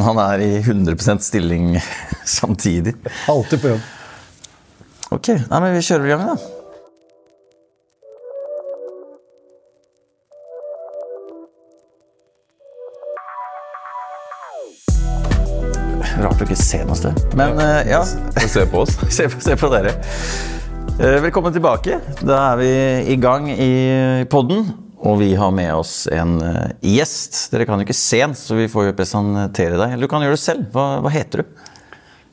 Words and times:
Han 0.00 0.16
er 0.18 0.40
i 0.40 0.50
100% 0.62 1.20
stilling 1.20 1.74
samtidig. 2.24 2.94
Alltid 3.28 3.60
på 3.60 3.68
jobb. 3.74 3.80
Ok, 5.12 5.28
nei, 5.50 5.58
men 5.60 5.74
vi 5.76 5.82
kjører 5.84 6.06
i 6.08 6.12
gang, 6.14 6.22
da. 6.30 6.36
Rart 16.22 16.42
å 16.42 16.46
ikke 16.46 16.58
se 16.58 16.82
noe 16.86 16.96
sted. 16.98 17.18
Men 17.38 17.58
eh, 17.62 17.90
ja, 17.92 18.02
Se 18.48 18.64
på 18.70 18.82
oss. 18.84 18.94
se, 19.16 19.28
på- 19.32 19.42
se 19.42 19.56
på 19.58 19.70
dere. 19.72 19.94
Eh, 21.00 21.18
Velkommen 21.24 21.54
tilbake. 21.54 21.98
Da 22.22 22.38
er 22.52 22.60
vi 22.60 22.70
i 23.14 23.18
gang 23.20 23.48
i 23.52 23.70
podden. 24.30 24.66
Og 25.02 25.16
vi 25.18 25.32
har 25.34 25.50
med 25.50 25.72
oss 25.74 26.04
en 26.14 26.36
eh, 26.46 26.72
gjest. 26.94 27.48
Dere 27.50 27.66
kan 27.66 27.80
jo 27.80 27.86
ikke 27.88 27.96
se 27.98 28.20
den, 28.22 28.36
så 28.38 28.54
vi 28.54 28.68
får 28.70 28.90
jo 28.90 28.96
presentere 28.98 29.74
deg. 29.80 29.96
Eller 29.96 30.06
du 30.06 30.10
kan 30.12 30.22
gjøre 30.22 30.36
det 30.36 30.42
selv. 30.44 30.68
Hva, 30.74 31.00
hva 31.02 31.10
heter 31.10 31.42
du? 31.42 31.56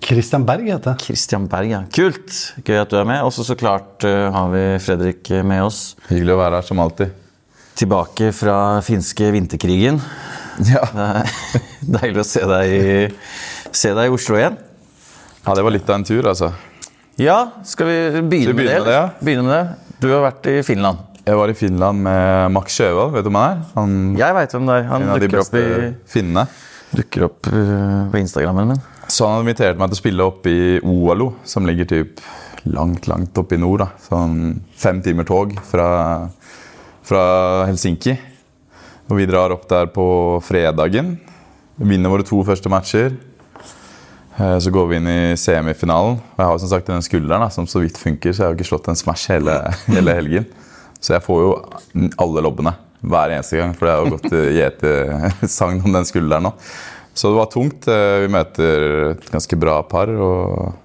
Christian 0.06 0.46
Berg 0.48 0.68
heter 0.70 0.94
jeg. 0.94 1.08
Christian 1.10 1.48
Berg, 1.52 1.72
ja. 1.74 1.80
Kult! 1.92 2.30
Gøy 2.64 2.78
at 2.84 2.94
du 2.94 3.00
er 3.02 3.08
med. 3.10 3.24
Og 3.26 3.34
så 3.36 3.44
så 3.48 3.58
klart 3.60 4.06
eh, 4.08 4.28
har 4.32 4.54
vi 4.54 4.62
Fredrik 4.86 5.32
med 5.44 5.66
oss. 5.66 5.82
Hyggelig 6.12 6.36
å 6.38 6.40
være 6.44 6.62
her 6.62 6.70
som 6.70 6.84
alltid. 6.86 7.18
Tilbake 7.80 8.30
fra 8.36 8.56
finske 8.86 9.32
vinterkrigen. 9.34 10.00
Ja. 10.70 10.86
Det 10.94 11.10
er 11.10 11.36
Deilig 11.98 12.22
å 12.22 12.28
se 12.28 12.46
deg, 12.54 12.72
i, 12.76 13.74
se 13.74 13.94
deg 13.98 14.10
i 14.12 14.14
Oslo 14.14 14.38
igjen. 14.38 14.58
ja, 15.46 15.54
det 15.58 15.64
var 15.66 15.74
litt 15.74 15.90
av 15.90 15.96
en 15.98 16.06
tur, 16.06 16.28
altså. 16.30 16.52
Ja, 17.20 17.38
skal 17.68 17.88
vi 17.90 18.00
begynne, 18.22 18.54
Skal 18.54 18.58
vi 18.60 18.60
begynne 18.60 18.60
med 18.60 18.68
det? 18.70 18.80
med 18.80 18.90
det, 18.92 18.98
ja? 19.00 19.06
Begynne 19.26 19.46
med 19.48 19.56
det. 19.58 19.96
Du 20.04 20.12
har 20.14 20.22
vært 20.30 20.50
i 20.52 20.60
Finland. 20.68 21.09
Jeg 21.30 21.38
var 21.38 21.52
i 21.52 21.54
Finland 21.58 22.02
med 22.02 22.50
Max 22.56 22.74
Sjøvold, 22.80 23.12
vet 23.14 23.26
du 23.26 23.30
hvem 23.30 23.38
han 23.38 23.52
er? 23.52 23.60
Han, 23.76 23.92
Jeg 24.18 24.36
veit 24.38 24.54
hvem 24.56 24.70
det 24.70 24.78
er. 24.80 24.86
Han 24.90 25.04
dukker 25.22 25.42
opp, 25.44 25.58
i, 25.60 26.46
dukker 26.98 27.26
opp 27.28 27.50
eh, 27.52 28.00
på 28.10 28.18
Instagrammen 28.24 28.72
min. 28.72 28.80
Så 29.10 29.28
han 29.30 29.44
inviterte 29.44 29.78
meg 29.78 29.92
til 29.92 29.98
å 29.98 30.02
spille 30.02 30.26
opp 30.26 30.48
i 30.50 30.58
Oalo, 30.82 31.28
som 31.46 31.68
ligger 31.70 31.86
typ 31.90 32.24
langt, 32.70 33.06
langt 33.10 33.38
oppe 33.38 33.58
i 33.58 33.62
nord. 33.62 33.84
da. 33.84 33.90
Sånn 34.08 34.40
fem 34.78 35.04
timer 35.06 35.28
tog 35.30 35.54
fra, 35.70 35.90
fra 37.06 37.24
Helsinki. 37.70 38.16
Og 39.10 39.18
vi 39.20 39.28
drar 39.30 39.54
opp 39.54 39.68
der 39.70 39.90
på 39.94 40.06
fredagen. 40.46 41.16
Vinner 41.80 42.12
våre 42.14 42.26
to 42.28 42.42
første 42.48 42.70
matcher. 42.74 43.14
Eh, 44.40 44.58
Så 44.62 44.74
går 44.74 44.88
vi 44.92 44.98
inn 44.98 45.10
i 45.14 45.20
semifinalen. 45.38 46.18
Og 46.18 46.42
jeg 46.42 46.46
har 46.50 46.58
jo 46.58 46.64
som 46.66 46.74
sagt 46.74 46.90
den 46.90 47.06
skulderen 47.06 47.46
da, 47.46 47.52
som 47.54 47.70
så 47.70 47.82
vidt 47.86 47.98
funker, 48.02 48.34
så 48.34 48.44
jeg 48.48 48.50
har 48.50 48.58
ikke 48.58 48.72
slått 48.72 48.90
en 48.90 48.98
smash 49.00 49.30
hele, 49.34 49.60
hele 49.94 50.18
helgen. 50.18 50.50
Så 51.00 51.16
jeg 51.16 51.24
får 51.26 51.42
jo 51.46 51.50
alle 52.20 52.42
lobbene 52.44 52.74
hver 53.00 53.32
eneste 53.32 53.56
gang, 53.60 53.72
for 53.78 53.88
det 53.88 53.94
har 53.96 54.04
jo 54.04 54.16
gått 54.18 54.34
gjetesagn 54.58 55.84
om 55.88 55.94
den 55.96 56.08
skulderen 56.08 56.50
nå. 56.50 56.54
Så 57.16 57.32
det 57.32 57.40
var 57.40 57.48
tungt. 57.52 57.88
Eh, 57.88 58.18
Vi 58.26 58.32
møter 58.32 58.84
et 59.14 59.30
ganske 59.32 59.58
bra 59.60 59.78
par, 59.88 60.12
og 60.12 60.76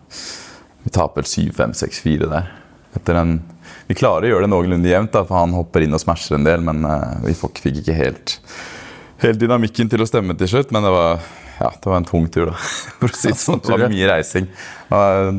vi 0.84 0.92
taper 0.94 1.26
7-5-6-4 1.26 2.28
der. 2.30 2.52
En, 3.10 3.40
vi 3.88 3.96
klarer 3.98 4.28
å 4.28 4.30
gjøre 4.34 4.46
det 4.46 4.52
noenlunde 4.52 4.90
jevnt, 4.90 5.12
da, 5.14 5.24
for 5.26 5.40
han 5.40 5.54
hopper 5.56 5.82
inn 5.84 5.94
og 5.96 6.02
smasher 6.02 6.36
en 6.38 6.46
del, 6.46 6.62
men 6.62 6.84
eh, 6.86 7.16
vi 7.26 7.34
fikk, 7.38 7.58
fikk 7.64 7.80
ikke 7.82 7.96
helt, 7.98 8.36
helt 9.24 9.40
dynamikken 9.42 9.90
til 9.90 10.04
å 10.04 10.08
stemme 10.08 10.36
til 10.38 10.50
slutt. 10.54 10.70
Men 10.74 10.86
det 10.86 10.94
var, 10.94 11.18
ja, 11.58 11.72
det 11.74 11.90
var 11.90 11.98
en 11.98 12.08
tung 12.08 12.30
tur, 12.30 12.52
da. 12.52 12.56
For 13.02 13.10
å 13.10 13.18
si 13.18 13.34
det 13.34 13.42
sånn. 13.42 13.62
Det 13.64 13.74
var 13.74 13.90
mye 13.90 14.10
reising. 14.14 14.46
Det 14.46 14.94
var, 14.94 15.34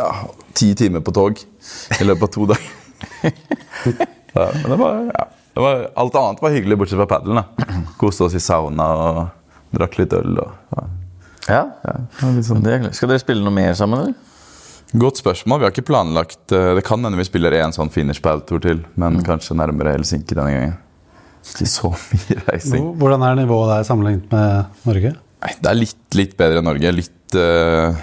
ja, 0.00 0.10
ti 0.56 0.72
timer 0.80 1.04
på 1.04 1.12
tog 1.20 1.40
i 1.44 2.08
løpet 2.08 2.28
av 2.30 2.34
to 2.38 2.48
dager. 2.54 2.74
Ja, 4.38 4.44
men 4.62 4.70
det 4.70 4.76
var, 4.78 4.98
ja, 5.16 5.24
det 5.56 5.62
var, 5.64 5.80
alt 5.98 6.16
annet 6.20 6.42
var 6.44 6.52
hyggelig, 6.54 6.76
bortsett 6.78 6.98
fra 7.00 7.06
paddelen. 7.10 7.40
da. 7.40 7.76
Koste 7.98 8.26
oss 8.26 8.34
i 8.36 8.42
sauna 8.44 8.86
og 9.02 9.20
drakk 9.74 9.96
litt 9.98 10.12
øl. 10.14 10.36
Og, 10.42 10.74
ja. 10.76 10.84
Ja, 11.48 11.62
Ja, 11.88 11.94
litt 12.36 12.46
sånn. 12.46 12.60
det 12.62 12.74
er. 12.76 12.84
Skal 12.94 13.08
dere 13.10 13.22
spille 13.22 13.42
noe 13.42 13.54
mer 13.56 13.72
sammen, 13.78 14.02
eller? 14.04 14.34
Godt 15.00 15.18
spørsmål. 15.20 15.58
Vi 15.62 15.66
har 15.66 15.72
ikke 15.74 15.84
planlagt 15.88 16.52
eh, 16.56 16.70
Det 16.78 16.84
kan 16.86 17.02
hende 17.04 17.18
vi 17.20 17.26
spiller 17.26 17.52
én 17.58 17.74
sånn 17.76 17.90
finish 17.92 18.22
paddle-tur 18.24 18.60
til, 18.64 18.84
men 19.00 19.18
kanskje 19.26 19.56
nærmere 19.58 19.96
Helsinki 19.96 20.36
denne 20.36 20.52
gangen. 20.54 20.76
Ikke 21.48 21.66
så 21.72 21.90
mye 22.12 22.38
reising. 22.52 22.92
Hvordan 23.00 23.24
er 23.26 23.40
nivået 23.40 23.72
der 23.72 23.88
sammenlignet 23.88 24.30
med 24.32 24.84
Norge? 24.88 25.14
Nei, 25.44 25.52
det 25.64 25.72
er 25.72 25.76
litt, 25.80 25.98
litt 26.20 26.36
bedre 26.38 26.60
enn 26.62 26.68
Norge. 26.68 26.92
Litt 27.00 27.14
kan 27.34 27.96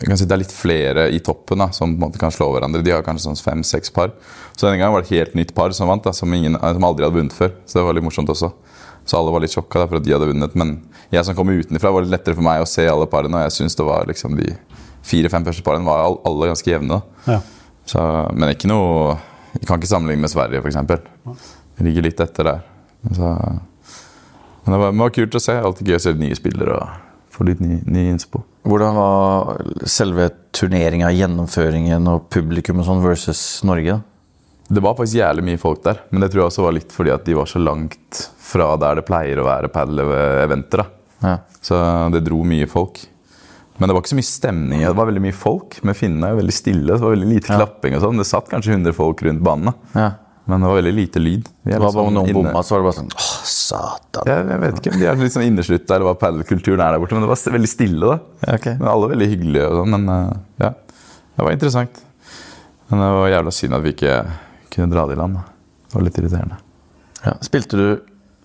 si 0.00 0.26
Det 0.26 0.34
er 0.34 0.40
litt 0.40 0.54
flere 0.54 1.08
i 1.12 1.20
toppen 1.24 1.62
da, 1.62 1.68
som 1.74 1.94
kan 2.18 2.32
slå 2.34 2.50
hverandre. 2.54 2.82
De 2.82 2.94
har 2.94 3.04
kanskje 3.06 3.28
sånn 3.28 3.38
fem-seks 3.38 3.92
par. 3.94 4.14
Så 4.56 4.66
denne 4.66 4.80
gangen 4.80 4.94
var 4.94 5.04
det 5.04 5.10
et 5.10 5.18
helt 5.20 5.34
nytt 5.38 5.54
par 5.54 5.74
som 5.76 5.90
vant, 5.90 6.02
da, 6.04 6.12
som, 6.16 6.32
ingen, 6.34 6.56
eh, 6.56 6.72
som 6.74 6.84
aldri 6.88 7.06
hadde 7.06 7.18
vunnet 7.18 7.36
før. 7.36 7.52
Så 7.66 7.78
det 7.78 7.86
var 7.86 7.96
litt 7.96 8.06
morsomt 8.06 8.32
også. 8.32 8.52
Så 9.04 9.18
alle 9.18 9.32
var 9.34 9.42
litt 9.42 9.54
sjokka 9.54 9.82
da, 9.82 9.88
for 9.90 9.98
at 9.98 10.06
de 10.06 10.14
hadde 10.14 10.28
vunnet. 10.30 10.54
Men 10.58 10.76
jeg 11.12 11.26
som 11.26 11.36
kom 11.38 11.50
utenfra, 11.50 11.92
var 11.92 12.04
litt 12.04 12.14
lettere 12.14 12.38
for 12.38 12.46
meg 12.46 12.62
å 12.62 12.68
se 12.68 12.86
alle 12.88 13.08
parene. 13.10 13.40
Og 13.40 13.46
jeg 13.48 13.56
syns 13.58 13.78
det 13.78 13.86
var 13.86 14.08
liksom 14.10 14.36
de 14.38 14.52
fire-fem 15.06 15.44
første 15.46 15.64
parene 15.66 15.86
var 15.88 16.16
alle 16.28 16.50
ganske 16.52 16.70
jevne. 16.70 17.00
Ja. 17.26 17.40
Så, 17.90 18.00
men 18.38 18.52
ikke 18.52 18.70
noe 18.70 19.16
Vi 19.52 19.66
kan 19.66 19.80
ikke 19.80 19.90
sammenligne 19.90 20.22
med 20.22 20.30
Sverige, 20.32 20.62
f.eks. 20.62 21.42
Vi 21.76 21.84
ligger 21.84 22.06
litt 22.06 22.20
etter 22.24 22.46
der. 22.48 22.60
Så, 23.12 23.32
men 24.64 24.72
det 24.72 24.78
var, 24.80 24.94
det 24.94 25.02
var 25.02 25.12
kult 25.12 25.36
å 25.36 25.42
se. 25.44 25.56
Alltid 25.60 25.90
gøy 25.90 25.98
å 25.98 26.04
se 26.06 26.14
nye 26.16 26.38
spillere 26.38 26.78
og 26.78 27.34
få 27.36 27.44
litt 27.44 27.60
ny, 27.60 27.82
ny 27.84 28.06
innspo. 28.14 28.40
Hvordan 28.62 28.94
var 28.94 29.60
selve 29.90 30.28
turneringa, 30.54 31.10
gjennomføringen 31.10 32.06
og 32.12 32.28
publikum 32.30 32.82
og 32.82 32.86
sånn 32.86 33.02
versus 33.02 33.40
Norge? 33.66 33.98
Det 34.72 34.80
var 34.80 34.94
faktisk 34.96 35.18
jævlig 35.18 35.44
mye 35.44 35.60
folk 35.60 35.82
der, 35.84 36.04
men 36.10 36.22
det 36.22 36.30
tror 36.32 36.44
jeg 36.44 36.52
også 36.52 36.64
var 36.64 36.76
litt 36.76 36.92
fordi 36.94 37.12
at 37.12 37.24
de 37.26 37.34
var 37.36 37.50
så 37.50 37.60
langt 37.60 38.20
fra 38.52 38.70
der 38.80 39.00
det 39.00 39.06
pleier 39.08 39.40
å 39.42 39.48
være 39.48 39.70
padel-eventer. 39.72 40.84
Ja. 41.22 41.34
Så 41.62 41.78
det 42.14 42.22
dro 42.26 42.40
mye 42.46 42.68
folk. 42.70 43.02
Men 43.78 43.88
det 43.88 43.96
var 43.96 44.04
ikke 44.04 44.12
så 44.12 44.18
mye 44.18 44.28
stemning. 44.28 44.82
Det 44.84 44.94
var 44.94 45.08
veldig 45.08 45.24
mye 45.24 45.34
folk, 45.34 45.80
men 45.82 45.96
finnene 45.98 46.28
er 46.28 46.36
jo 46.36 46.40
veldig 46.42 46.54
stille. 46.54 46.86
Det 46.92 47.02
var 47.02 47.14
veldig 47.16 47.30
lite 47.32 47.56
klapping 47.56 47.96
og 47.98 48.04
sånn. 48.04 48.20
Det 48.20 48.28
satt 48.28 48.50
kanskje 48.52 48.76
100 48.76 48.94
folk 48.94 49.24
rundt 49.26 49.42
banen, 49.42 49.74
ja. 49.96 50.12
Men 50.50 50.60
det 50.64 50.68
var 50.70 50.78
veldig 50.80 50.92
lite 50.96 51.20
lyd. 51.22 51.48
Det 51.62 51.76
var 51.78 51.84
liksom 51.86 51.98
bare 52.00 52.12
noen 52.16 52.28
inne- 52.30 52.34
bomma, 52.38 52.62
så 52.66 52.74
var 52.74 52.80
det 52.82 52.86
bare 52.88 52.96
sånn 52.98 53.10
Åh, 53.14 53.26
satan. 53.52 54.30
Jeg, 54.30 54.46
jeg 54.52 54.60
vet 54.64 54.80
ikke 54.80 54.92
om 54.94 55.00
de 55.00 55.06
er 55.10 55.20
litt 55.22 55.34
sånn 55.36 55.46
inneslutta, 55.46 55.94
eller 55.96 56.08
hva 56.08 56.14
padelkulturen 56.18 56.82
er 56.82 56.96
der 56.96 57.02
borte, 57.04 57.14
men 57.18 57.22
det 57.26 57.30
var 57.30 57.42
veldig 57.58 57.70
stille, 57.70 58.10
da. 58.14 58.54
Okay. 58.56 58.74
Men 58.80 58.88
alle 58.90 59.06
er 59.08 59.14
veldig 59.14 59.28
hyggelige 59.36 59.68
og 59.70 59.76
sånn, 59.82 59.94
men 59.96 60.08
eh, 60.16 60.32
ja. 60.66 60.72
Det 61.32 61.46
var 61.46 61.54
interessant. 61.54 62.02
Men 62.90 63.00
det 63.00 63.10
var 63.16 63.28
jævla 63.32 63.52
synd 63.56 63.74
at 63.78 63.84
vi 63.86 63.92
ikke 63.94 64.16
kunne 64.74 64.92
dra 64.92 65.06
det 65.08 65.14
i 65.16 65.20
land. 65.22 65.38
da. 65.38 65.44
Det 65.88 65.96
var 65.98 66.04
litt 66.08 66.18
irriterende. 66.20 66.58
Ja. 67.22 67.36
Spilte 67.46 67.78
du 67.78 67.86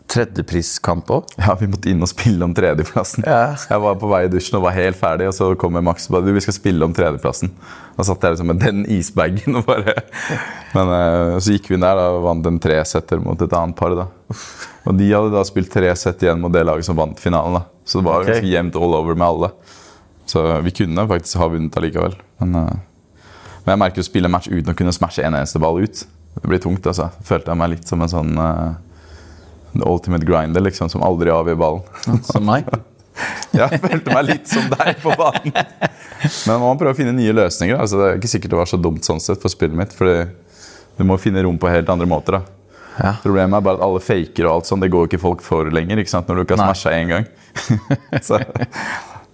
tredjepriskamp 0.08 1.10
òg? 1.12 1.32
Ja, 1.40 1.54
vi 1.60 1.68
måtte 1.70 1.90
inn 1.92 2.04
og 2.04 2.10
spille 2.10 2.46
om 2.46 2.54
tredjeplassen. 2.56 3.26
Ja. 3.28 3.58
Jeg 3.60 3.84
var 3.84 3.98
på 4.00 4.10
vei 4.12 4.24
i 4.28 4.32
dusjen 4.32 4.58
og 4.60 4.66
var 4.68 4.76
helt 4.78 5.00
ferdig, 5.00 5.28
og 5.30 5.36
så 5.36 5.50
kommer 5.60 5.84
Max 5.86 6.08
og 6.08 6.18
bare 6.18 6.28
du, 6.28 6.32
vi 6.36 6.44
skal 6.46 6.56
spille 6.56 6.88
om 6.88 6.96
tredjeplassen. 6.96 7.52
Da 7.98 8.06
satt 8.08 8.24
jeg 8.24 8.36
liksom 8.36 8.52
med 8.52 8.62
den 8.62 8.84
isbagen 8.94 9.58
og 9.58 9.66
bare 9.66 9.96
Men 10.76 10.92
eh, 10.94 11.36
så 11.42 11.56
gikk 11.56 11.72
vi 11.72 11.78
inn 11.78 11.86
der 11.86 11.98
da, 12.00 12.10
og 12.16 12.24
vant 12.28 12.48
en 12.50 12.60
tresetter 12.62 13.22
mot 13.24 13.42
et 13.42 13.58
annet 13.60 13.78
par. 13.80 13.96
da. 13.98 14.08
Og 14.88 14.98
de 15.00 15.12
hadde 15.12 15.34
da 15.34 15.44
spilt 15.48 15.72
tre 15.74 15.92
sett 16.00 16.24
igjen 16.24 16.42
mot 16.44 16.54
det 16.54 16.64
laget 16.68 16.88
som 16.88 17.00
vant 17.00 17.20
finalen. 17.20 17.60
da. 17.60 17.84
Så 17.84 18.00
det 18.00 18.08
var 18.08 18.24
okay. 18.24 18.38
ganske 18.38 18.54
jevnt 18.54 18.80
all 18.80 19.00
over 19.02 19.18
med 19.18 19.28
alle. 19.28 19.52
Så 20.28 20.44
vi 20.64 20.76
kunne 20.76 21.08
faktisk 21.08 21.40
ha 21.42 21.52
vunnet 21.52 21.80
allikevel. 21.80 22.16
Men, 22.44 22.60
eh, 22.64 23.24
men 23.64 23.74
jeg 23.74 23.84
merker 23.84 24.06
å 24.06 24.08
spille 24.08 24.32
match 24.32 24.52
uten 24.52 24.72
å 24.72 24.78
kunne 24.78 24.96
smashe 24.96 25.26
en 25.26 25.36
eneste 25.36 25.60
ball 25.60 25.82
ut. 25.84 26.06
Det 26.38 26.48
blir 26.48 26.62
tungt, 26.62 26.86
altså. 26.88 27.10
Følte 27.26 27.52
jeg 27.52 27.60
meg 27.60 27.74
litt 27.74 27.90
som 27.90 28.04
en 28.04 28.12
sånn 28.12 28.36
uh, 29.84 29.92
ultimate 29.92 30.28
grinder, 30.28 30.64
liksom, 30.64 30.90
som 30.90 31.04
aldri 31.06 31.34
avgir 31.34 31.58
ballen. 31.60 31.84
Som 32.28 32.48
meg? 32.48 32.70
Jeg 33.58 33.80
følte 33.82 34.14
meg 34.14 34.28
litt 34.28 34.50
som 34.50 34.68
deg 34.70 35.00
på 35.02 35.14
banen. 35.18 35.56
Men 35.56 36.60
man 36.60 36.66
må 36.68 36.76
prøve 36.78 36.94
å 36.94 36.98
finne 36.98 37.16
nye 37.18 37.34
løsninger. 37.34 37.78
Altså, 37.80 38.00
det 38.00 38.10
er 38.10 38.20
ikke 38.20 38.30
sikkert 38.30 38.54
det 38.54 38.60
var 38.60 38.70
så 38.70 38.80
dumt 38.82 39.08
sånn 39.08 39.22
sett 39.24 39.42
for 39.42 39.54
spillet 39.54 39.78
mitt. 39.78 39.96
Fordi 39.98 40.28
du 40.98 41.04
må 41.08 41.18
finne 41.22 41.42
rom 41.46 41.58
på 41.62 41.72
helt 41.72 41.90
andre 41.94 42.10
måter. 42.10 42.40
Ja. 42.98 43.14
Problemet 43.22 43.60
er 43.60 43.66
bare 43.66 43.78
at 43.78 43.86
alle 43.86 44.02
faker 44.02 44.48
og 44.48 44.54
alt 44.56 44.70
sånt, 44.70 44.82
det 44.86 44.92
går 44.94 45.10
ikke 45.10 45.22
folk 45.22 45.44
for 45.46 45.70
lenger. 45.74 46.02
ikke 46.02 46.14
sant? 46.14 46.30
Når 46.30 46.40
du 46.40 46.46
ikke 46.46 46.58
har 46.58 46.72
smasha 46.72 46.94
én 46.98 47.12
gang. 47.14 47.28
så, 48.28 48.42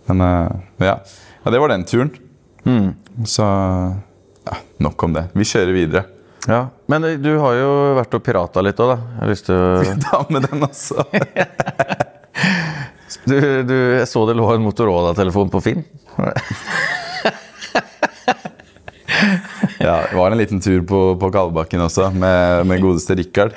men 0.10 0.26
eh, 0.28 0.58
ja. 0.90 0.98
ja, 1.44 1.54
det 1.54 1.62
var 1.64 1.72
den 1.72 1.88
turen. 1.88 2.12
Mm. 2.68 2.92
Så 3.28 3.48
ja, 4.48 4.60
nok 4.84 5.08
om 5.08 5.16
det. 5.16 5.30
Vi 5.36 5.48
kjører 5.48 5.76
videre. 5.76 6.06
Ja. 6.48 6.62
Men 6.92 7.04
eh, 7.08 7.20
du 7.22 7.32
har 7.40 7.58
jo 7.58 7.70
vært 8.00 8.18
og 8.18 8.24
pirata 8.26 8.64
litt 8.66 8.80
òg, 8.84 8.94
da. 8.94 8.98
Jeg 9.14 9.22
har 9.22 9.32
lyst 9.32 9.50
til 9.50 9.56
å 9.56 9.98
Ta 10.04 10.24
med 10.34 10.48
den 10.50 10.68
også. 10.68 11.06
du, 13.30 13.38
du, 13.70 13.76
Jeg 14.00 14.10
så 14.12 14.26
det 14.30 14.36
lå 14.40 14.50
en 14.56 14.66
Motorola-telefon 14.66 15.54
på 15.54 15.64
Finn. 15.64 15.86
Ja, 19.84 20.00
det 20.10 20.16
var 20.16 20.32
en 20.32 20.38
liten 20.40 20.62
tur 20.64 20.82
på, 20.88 21.00
på 21.20 21.28
Kalbakken 21.32 21.82
også, 21.84 22.08
med, 22.16 22.64
med 22.68 22.82
godeste 22.82 23.16
Rikard. 23.20 23.52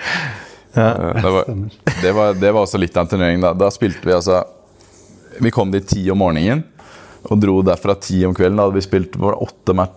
Ja, 0.75 0.89
Det, 1.15 1.31
var, 1.31 1.45
det, 2.03 2.13
var, 2.13 2.35
det 2.35 2.51
var 2.51 2.65
også 2.67 2.81
litt 2.83 2.97
av 2.97 3.07
en 3.07 3.13
turnering. 3.13 3.41
Da, 3.41 3.53
da 3.55 3.71
spilte 3.73 4.03
vi 4.05 4.13
altså 4.13 4.43
Vi 5.41 5.53
kom 5.55 5.71
dit 5.73 5.87
ti 5.89 6.03
om 6.13 6.19
morgenen 6.21 6.65
og 7.27 7.41
dro 7.43 7.61
derfra 7.65 7.95
ti 7.99 8.21
om 8.27 8.35
kvelden. 8.35 8.59
Da 8.59 8.67
hadde 8.67 8.79
vi 8.79 8.85
spilt 8.85 9.17
var 9.19 9.37
det 9.37 9.47
åtte 9.49 9.77
mat 9.79 9.95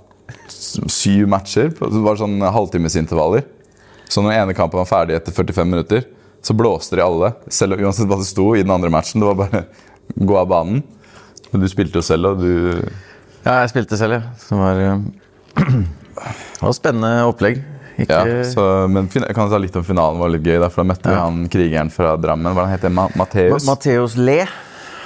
syv 0.49 1.27
matcher. 1.31 1.69
Det 1.75 2.03
var 2.05 2.19
sånn 2.19 2.39
halvtimesintervaller. 2.41 3.43
Så 4.09 4.23
når 4.25 4.33
ene 4.39 4.55
kampen 4.57 4.79
var 4.81 4.89
ferdig 4.89 5.15
etter 5.19 5.31
45 5.35 5.69
minutter, 5.69 6.05
så 6.41 6.55
blåste 6.57 6.95
de 6.97 7.03
alle. 7.05 7.33
Selv 7.53 7.77
uansett 7.81 8.07
hva 8.09 8.17
det 8.21 8.25
sto 8.29 8.51
i 8.55 8.63
den 8.63 8.71
andre 8.73 8.89
matchen. 8.93 9.19
Det 9.21 9.27
var 9.29 9.37
bare 9.43 9.65
gå 10.15 10.37
av 10.39 10.47
banen. 10.49 10.83
Men 11.51 11.61
du 11.61 11.67
spilte 11.71 11.99
jo 11.99 12.05
selv, 12.05 12.33
og 12.33 12.41
du 12.41 12.79
Ja, 13.45 13.61
jeg 13.63 13.69
spilte 13.71 13.97
selv, 13.97 14.17
ja. 14.19 14.21
Det 14.49 14.57
var, 14.59 14.79
eh, 14.83 14.97
det 16.59 16.61
var 16.63 16.73
spennende 16.77 17.11
opplegg. 17.29 17.61
Ikke 17.99 18.15
ja, 18.15 18.43
så, 18.47 18.63
Men 18.87 19.09
jeg 19.11 19.35
kan 19.35 19.49
ta 19.51 19.57
litt 19.59 19.75
om 19.75 19.83
finalen, 19.83 20.19
var 20.21 20.29
litt 20.31 20.45
gøy. 20.47 20.57
da, 20.61 20.69
For 20.71 20.83
da 20.83 20.87
møtte 20.93 21.09
vi 21.11 21.15
Ja. 21.17 21.25
han 21.27 21.47
krigeren 21.51 21.89
fra 21.91 22.15
Drammen. 22.17 22.53
Hva 22.55 22.67
heter 22.71 22.87
han? 22.87 22.95
Ma 22.95 23.07
Matheus? 23.19 23.65
Ma- 23.65 23.73
Matheus 23.75 24.15
Le. 24.15 24.39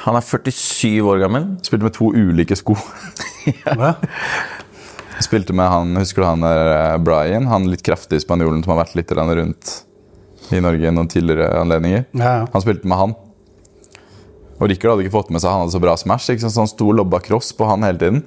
Han 0.03 0.15
er 0.19 0.21
47 0.21 0.99
år 1.01 1.19
gammel. 1.23 1.47
Spilte 1.65 1.83
med 1.87 1.93
to 1.97 2.11
ulike 2.13 2.55
sko. 2.59 2.75
Ja. 3.43 3.95
Spilte 5.21 5.53
med 5.53 5.69
han, 5.69 5.95
Husker 5.99 6.23
du 6.23 6.27
han 6.27 6.45
der 6.45 6.69
eh, 6.73 6.97
Brian? 7.03 7.47
Han 7.51 7.67
litt 7.69 7.83
kraftige 7.85 8.23
spanjolen 8.23 8.63
som 8.63 8.73
har 8.73 8.83
vært 8.85 8.95
litt 8.97 9.11
rundt 9.13 9.73
i 10.51 10.61
Norge 10.61 10.91
noen 10.91 11.09
tidligere 11.09 11.53
anledninger. 11.61 12.05
Ja, 12.11 12.31
ja. 12.41 12.47
Han 12.53 12.63
spilte 12.63 12.89
med 12.89 12.99
han. 12.99 13.13
Og 14.59 14.69
Rikard 14.69 14.93
hadde 14.93 15.05
ikke 15.05 15.17
fått 15.17 15.31
med 15.33 15.41
seg 15.43 15.51
han 15.51 15.63
hadde 15.63 15.75
så 15.75 15.81
bra 15.83 15.95
smash, 15.99 16.29
ikke 16.31 16.45
sant? 16.45 16.55
så 16.55 16.63
han 16.63 16.71
sto 16.71 16.89
og 16.91 16.97
lobba 16.99 17.19
cross 17.23 17.51
på 17.57 17.67
han 17.67 17.85
hele 17.85 17.99
tiden. 18.01 18.21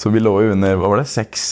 Så 0.00 0.12
vi 0.12 0.22
lå 0.22 0.32
jo 0.44 0.54
under 0.54 0.78
hva 0.80 0.90
var 0.92 1.02
det, 1.02 1.08
6, 1.12 1.48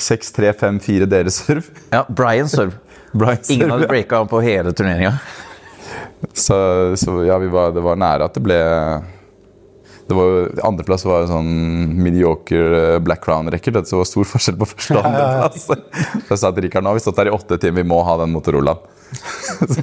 6 0.00 0.34
3, 0.36 0.52
5, 0.64 0.80
4 0.86 1.10
deres 1.10 1.40
serve. 1.44 1.84
Ja, 1.92 2.04
Brian 2.08 2.50
serve. 2.50 2.78
Brian 3.12 3.42
Ingen 3.48 3.72
hadde 3.74 3.88
ja. 3.88 3.92
breaka 3.92 4.24
på 4.30 4.42
hele 4.44 4.72
turneringa. 4.76 5.16
Så, 6.32 6.56
så 7.00 7.22
ja, 7.24 7.38
vi 7.40 7.48
var, 7.50 7.72
det 7.74 7.82
var 7.84 7.98
nære 7.98 8.28
at 8.28 8.36
det 8.36 8.42
ble 8.44 8.58
det 10.10 10.16
var 10.18 10.30
jo, 10.30 10.44
Andreplass 10.66 11.04
var 11.06 11.24
jo 11.24 11.30
sånn 11.30 11.50
mediocre 12.02 12.80
eh, 12.80 12.98
Black 13.04 13.22
Crown-record. 13.24 13.80
Så 13.86 13.96
det 13.96 14.00
var 14.02 14.10
stor 14.10 14.30
forskjell 14.34 14.58
på 14.60 14.70
første 14.74 14.98
og 14.98 15.06
andreplass. 15.06 15.68
Så 16.26 16.34
jeg 16.34 16.42
sa 16.42 16.50
til 16.50 16.66
Rikard 16.66 16.86
nå 16.86 16.92
har 16.92 16.98
vi 16.98 17.04
stått 17.04 17.22
her 17.22 17.30
i 17.30 17.34
åtte 17.34 17.60
timer, 17.62 17.84
vi 17.84 17.92
må 17.92 18.02
ha 18.06 18.18
den 18.22 18.34
Motorolaen. 18.34 18.98
så 19.74 19.82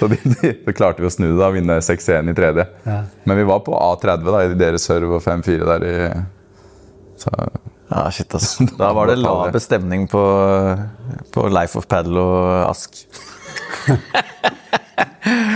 så 0.00 0.06
de, 0.06 0.16
de, 0.24 0.52
de 0.66 0.72
klarte 0.72 1.02
vi 1.02 1.08
å 1.08 1.12
snu 1.12 1.26
det 1.28 1.44
og 1.44 1.56
vinne 1.58 1.74
6-1 1.84 2.30
i 2.32 2.34
tredje. 2.36 2.64
Ja. 2.86 3.02
Men 3.28 3.36
vi 3.36 3.48
var 3.50 3.60
på 3.66 3.74
A30 3.76 4.24
da, 4.24 4.38
i 4.46 4.54
deres 4.56 4.86
serve 4.88 5.18
og 5.18 5.24
5-4 5.24 5.66
der 5.68 5.84
i 5.84 5.96
så, 7.20 7.34
Ja, 7.90 8.06
shit, 8.14 8.32
altså. 8.32 8.64
Da 8.80 8.94
var 8.96 9.10
det 9.10 9.18
lav 9.20 9.58
stemning 9.60 10.06
på, 10.08 10.22
på 11.34 11.46
Life 11.52 11.76
of 11.76 11.90
Paddle 11.90 12.22
og 12.22 12.70
Ask. 12.70 13.02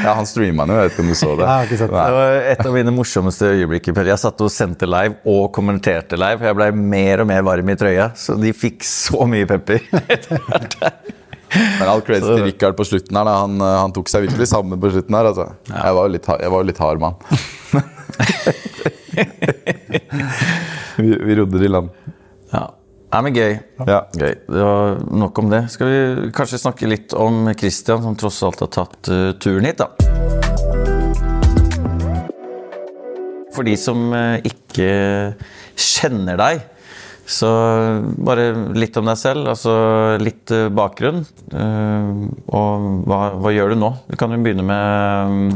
Ja, 0.04 0.14
han 0.18 0.28
streama 0.28 0.66
den 0.66 0.74
jo, 0.74 0.80
jeg 0.80 0.90
vet 0.90 0.94
ikke 0.94 1.04
om 1.04 1.10
du 1.10 1.16
så 1.18 1.30
det. 1.38 1.48
Det. 1.80 1.88
Var 1.94 2.38
et 2.52 2.62
av 2.64 2.76
mine 2.76 2.92
morsomste 2.94 3.50
øyeblikk. 3.54 3.88
Jeg 3.94 4.20
satt 4.20 4.44
og 4.44 4.52
sendte 4.52 4.88
live 4.88 5.16
og 5.30 5.48
kommenterte 5.56 6.18
live. 6.20 6.44
Jeg 6.44 6.58
blei 6.58 6.70
mer 6.76 7.24
og 7.24 7.30
mer 7.30 7.44
varm 7.46 7.72
i 7.72 7.76
trøya, 7.80 8.10
så 8.18 8.36
de 8.40 8.52
fikk 8.56 8.84
så 8.86 9.26
mye 9.30 9.48
pepper. 9.48 9.80
Men 11.54 11.86
all 11.86 12.02
credit 12.02 12.26
til 12.26 12.44
Rikard 12.48 12.74
på 12.76 12.86
slutten 12.88 13.16
her. 13.16 13.28
Han, 13.30 13.60
eh, 13.62 13.76
han 13.78 13.92
tok 13.94 14.08
seg 14.10 14.26
virkelig 14.26 14.48
sammen 14.50 14.80
på 14.80 14.90
slutten 14.90 15.14
her. 15.14 15.30
Altså. 15.30 15.46
Jeg 15.70 15.98
var 15.98 16.08
jo 16.08 16.14
litt, 16.16 16.30
jeg 16.42 16.50
var 16.54 16.66
litt 16.66 16.80
hard 16.82 16.98
mann. 17.02 17.14
vi, 20.96 21.16
vi 21.24 21.36
rodde 21.38 21.58
det 21.58 21.68
i 21.68 21.68
land. 21.68 21.88
Nei, 23.14 23.20
men 23.22 23.36
gøy. 23.38 23.52
Ja. 23.86 24.00
Gøy. 24.18 24.32
Det 24.50 24.62
var 24.66 24.96
nok 25.14 25.38
om 25.38 25.50
det. 25.52 25.60
Skal 25.70 25.86
vi 25.86 26.30
kanskje 26.34 26.58
snakke 26.58 26.88
litt 26.90 27.12
om 27.14 27.46
Christian, 27.54 28.00
som 28.02 28.16
tross 28.18 28.40
alt 28.42 28.64
har 28.64 28.70
tatt 28.74 29.10
uh, 29.12 29.28
turen 29.38 29.68
hit, 29.68 29.78
da. 29.78 29.86
For 33.54 33.62
de 33.62 33.76
som 33.78 34.08
uh, 34.10 34.42
ikke 34.42 34.88
kjenner 35.78 36.40
deg, 36.42 36.64
så 37.22 37.52
bare 38.18 38.48
litt 38.74 38.98
om 38.98 39.06
deg 39.06 39.20
selv. 39.22 39.46
Altså 39.52 39.76
litt 40.18 40.50
uh, 40.50 40.66
bakgrunn. 40.74 41.22
eh, 41.54 42.10
og 42.50 42.90
hva, 43.06 43.20
hva 43.38 43.54
gjør 43.54 43.76
du 43.76 43.80
nå? 43.84 43.92
Du 44.10 44.18
kan 44.18 44.34
jo 44.34 44.42
begynne 44.42 44.66
med 44.66 45.38
mm, 45.38 45.54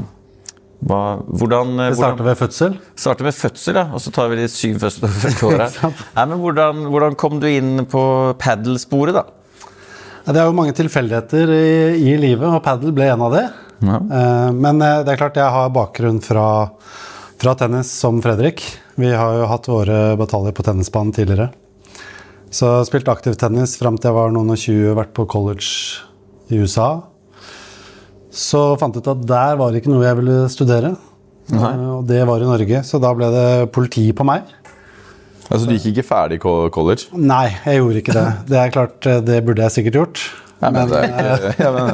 hva, 0.86 1.18
hvordan, 1.26 1.72
eh, 1.74 1.88
Vi 1.90 1.96
hvordan 1.96 1.98
starter 1.98 2.24
ved 2.28 2.38
fødsel. 2.38 2.76
Starter 2.94 3.26
med 3.26 3.34
fødsel, 3.34 3.74
ja, 3.80 3.86
og 3.92 4.00
så 4.04 4.12
tar 4.14 4.28
vi 4.30 4.36
de 4.38 4.48
syv 4.52 4.78
første, 4.84 5.10
åra. 5.48 5.66
Hvordan, 6.14 6.84
hvordan 6.92 7.16
kom 7.18 7.40
du 7.42 7.48
inn 7.50 7.84
på 7.90 8.02
padelsporet, 8.38 9.16
da? 9.18 9.24
Ja, 10.26 10.32
Det 10.32 10.40
er 10.42 10.46
jo 10.50 10.56
mange 10.58 10.76
tilfeldigheter 10.76 11.50
i, 11.50 11.68
i 12.12 12.16
livet, 12.20 12.46
og 12.46 12.62
padel 12.62 12.92
ble 12.94 13.08
en 13.10 13.24
av 13.26 13.34
de. 13.34 13.44
Ja. 13.88 13.98
Eh, 13.98 14.50
Men 14.52 14.82
eh, 14.82 15.02
det 15.06 15.14
er 15.14 15.22
klart 15.22 15.38
jeg 15.40 15.50
har 15.54 15.70
bakgrunn 15.74 16.20
fra, 16.22 16.46
fra 17.40 17.54
tennis 17.58 17.90
som 17.90 18.22
Fredrik. 18.22 18.62
Vi 18.98 19.10
har 19.14 19.34
jo 19.38 19.46
hatt 19.50 19.66
våre 19.70 20.16
bataljer 20.18 20.54
på 20.54 20.66
tennisbanen 20.66 21.14
tidligere. 21.14 21.50
Så 22.50 22.64
jeg 22.64 22.78
har 22.80 22.86
spilt 22.88 23.08
aktiv 23.12 23.34
tennis 23.36 23.76
fram 23.78 23.98
til 23.98 24.08
jeg 24.08 24.16
var 24.16 24.30
noen 24.32 24.54
og 24.54 24.58
20, 24.58 24.94
vært 24.96 25.10
på 25.16 25.26
college 25.28 25.68
i 26.48 26.62
USA. 26.62 27.02
Så 28.30 28.76
fant 28.80 28.94
jeg 28.94 29.02
ut 29.04 29.08
at 29.14 29.22
der 29.28 29.56
var 29.60 29.68
det 29.72 29.78
ikke 29.82 29.92
noe 29.92 30.04
jeg 30.04 30.16
ville 30.20 30.36
studere. 30.52 30.90
Nei. 31.48 31.72
Og 31.96 32.02
det 32.08 32.20
var 32.28 32.38
i 32.44 32.48
Norge, 32.48 32.82
så 32.84 32.98
da 33.00 33.08
ble 33.16 33.26
det 33.32 33.46
politi 33.72 34.10
på 34.12 34.24
meg. 34.28 34.42
Altså, 35.48 35.64
Du 35.64 35.72
gikk 35.78 35.86
ikke 35.94 36.04
ferdig 36.04 36.36
co- 36.42 36.68
college? 36.74 37.06
Nei, 37.16 37.46
jeg 37.64 37.78
gjorde 37.80 37.98
ikke 38.02 38.12
det. 38.18 38.26
Det 38.50 38.58
er 38.60 38.68
klart, 38.74 38.98
eh, 39.08 39.20
det 39.24 39.38
burde 39.46 39.62
jeg 39.64 39.72
sikkert 39.78 39.96
gjort. 40.02 40.16
Ja, 40.60 40.68
men 40.74 40.90
Men, 40.90 41.08
ikke, 41.08 41.68
men, 41.76 41.84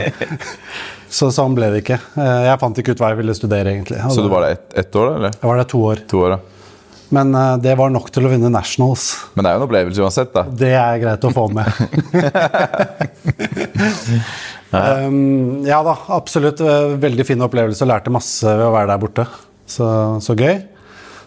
Så 1.14 1.28
sånn 1.30 1.54
ble 1.54 1.68
det 1.70 1.84
ikke. 1.84 2.00
Eh, 2.18 2.40
Jeg 2.48 2.58
fant 2.58 2.74
ikke 2.82 2.90
ut 2.96 3.00
hva 3.04 3.12
jeg 3.12 3.20
ville 3.20 3.34
studere, 3.38 3.70
egentlig. 3.70 4.00
Og 4.02 4.10
så 4.16 4.24
du 4.24 4.26
var 4.32 4.42
der 4.48 4.56
ett 4.56 4.66
et 4.82 4.90
år, 4.98 5.06
da? 5.12 5.16
eller? 5.20 5.32
Jeg 5.38 5.46
var 5.52 5.56
der 5.62 5.68
to 5.70 5.78
år. 5.86 5.96
To 6.10 6.18
år, 6.26 6.30
ja. 6.34 6.40
Men 7.14 7.30
eh, 7.38 7.54
det 7.62 7.76
var 7.78 7.92
nok 7.94 8.10
til 8.10 8.26
å 8.26 8.30
vinne 8.32 8.50
Nationals. 8.50 9.04
Men 9.36 9.44
det 9.46 9.52
er 9.52 9.54
jo 9.54 9.60
en 9.62 9.66
opplevelse 9.68 10.02
uansett, 10.02 10.34
da. 10.34 10.42
Det 10.50 10.72
er 10.74 10.98
greit 11.04 11.22
å 11.22 11.30
få 11.36 11.46
med. 11.54 11.70
um, 14.74 15.64
ja 15.66 15.80
da, 15.86 15.96
absolutt. 16.16 16.60
Veldig 17.00 17.26
fin 17.26 17.42
opplevelse. 17.44 17.86
Lærte 17.88 18.12
masse 18.14 18.46
ved 18.46 18.66
å 18.66 18.72
være 18.74 18.92
der 18.92 19.02
borte. 19.02 19.26
Så, 19.70 19.86
så 20.24 20.36
gøy. 20.38 20.58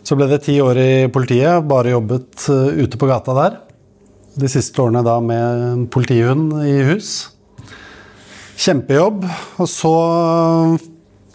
Så 0.08 0.16
ble 0.16 0.30
det 0.30 0.44
ti 0.46 0.56
år 0.64 0.78
i 0.80 0.92
politiet. 1.12 1.66
Bare 1.68 1.92
jobbet 1.92 2.46
eh, 2.54 2.84
ute 2.86 3.00
på 3.00 3.10
gata 3.10 3.34
der. 3.36 3.58
De 4.38 4.48
siste 4.52 4.80
årene 4.80 5.02
da 5.04 5.18
med 5.24 5.88
politihund 5.92 6.62
i 6.64 6.78
hus. 6.88 7.10
Kjempejobb. 8.58 9.26
Og 9.60 9.68
så 9.68 9.92
eh, 10.78 10.86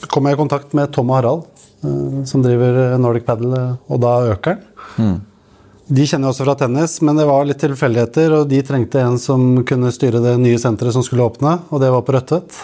kom 0.09 0.29
jeg 0.29 0.39
i 0.39 0.41
kontakt 0.41 0.73
med 0.79 0.93
Tom 0.95 1.13
og 1.13 1.19
Harald, 1.19 1.67
eh, 1.85 2.23
som 2.29 2.45
driver 2.45 2.97
Nordic 3.03 3.29
Paddle, 3.29 3.67
og 3.93 4.01
da 4.07 4.15
Økeren. 4.33 4.65
De 5.93 6.05
kjenner 6.09 6.29
jeg 6.29 6.33
også 6.33 6.45
fra 6.47 6.55
tennis, 6.63 6.95
men 7.05 7.19
det 7.19 7.27
var 7.29 7.45
litt 7.45 7.61
tilfeldigheter, 7.61 8.33
og 8.39 8.47
de 8.49 8.61
trengte 8.65 9.01
en 9.03 9.19
som 9.21 9.43
kunne 9.69 9.91
styre 9.93 10.23
det 10.25 10.37
nye 10.41 10.61
senteret 10.61 10.95
som 10.95 11.05
skulle 11.05 11.27
åpne, 11.27 11.59
og 11.69 11.83
det 11.83 11.91
var 11.93 12.05
på 12.07 12.15
Rødtvet. 12.17 12.61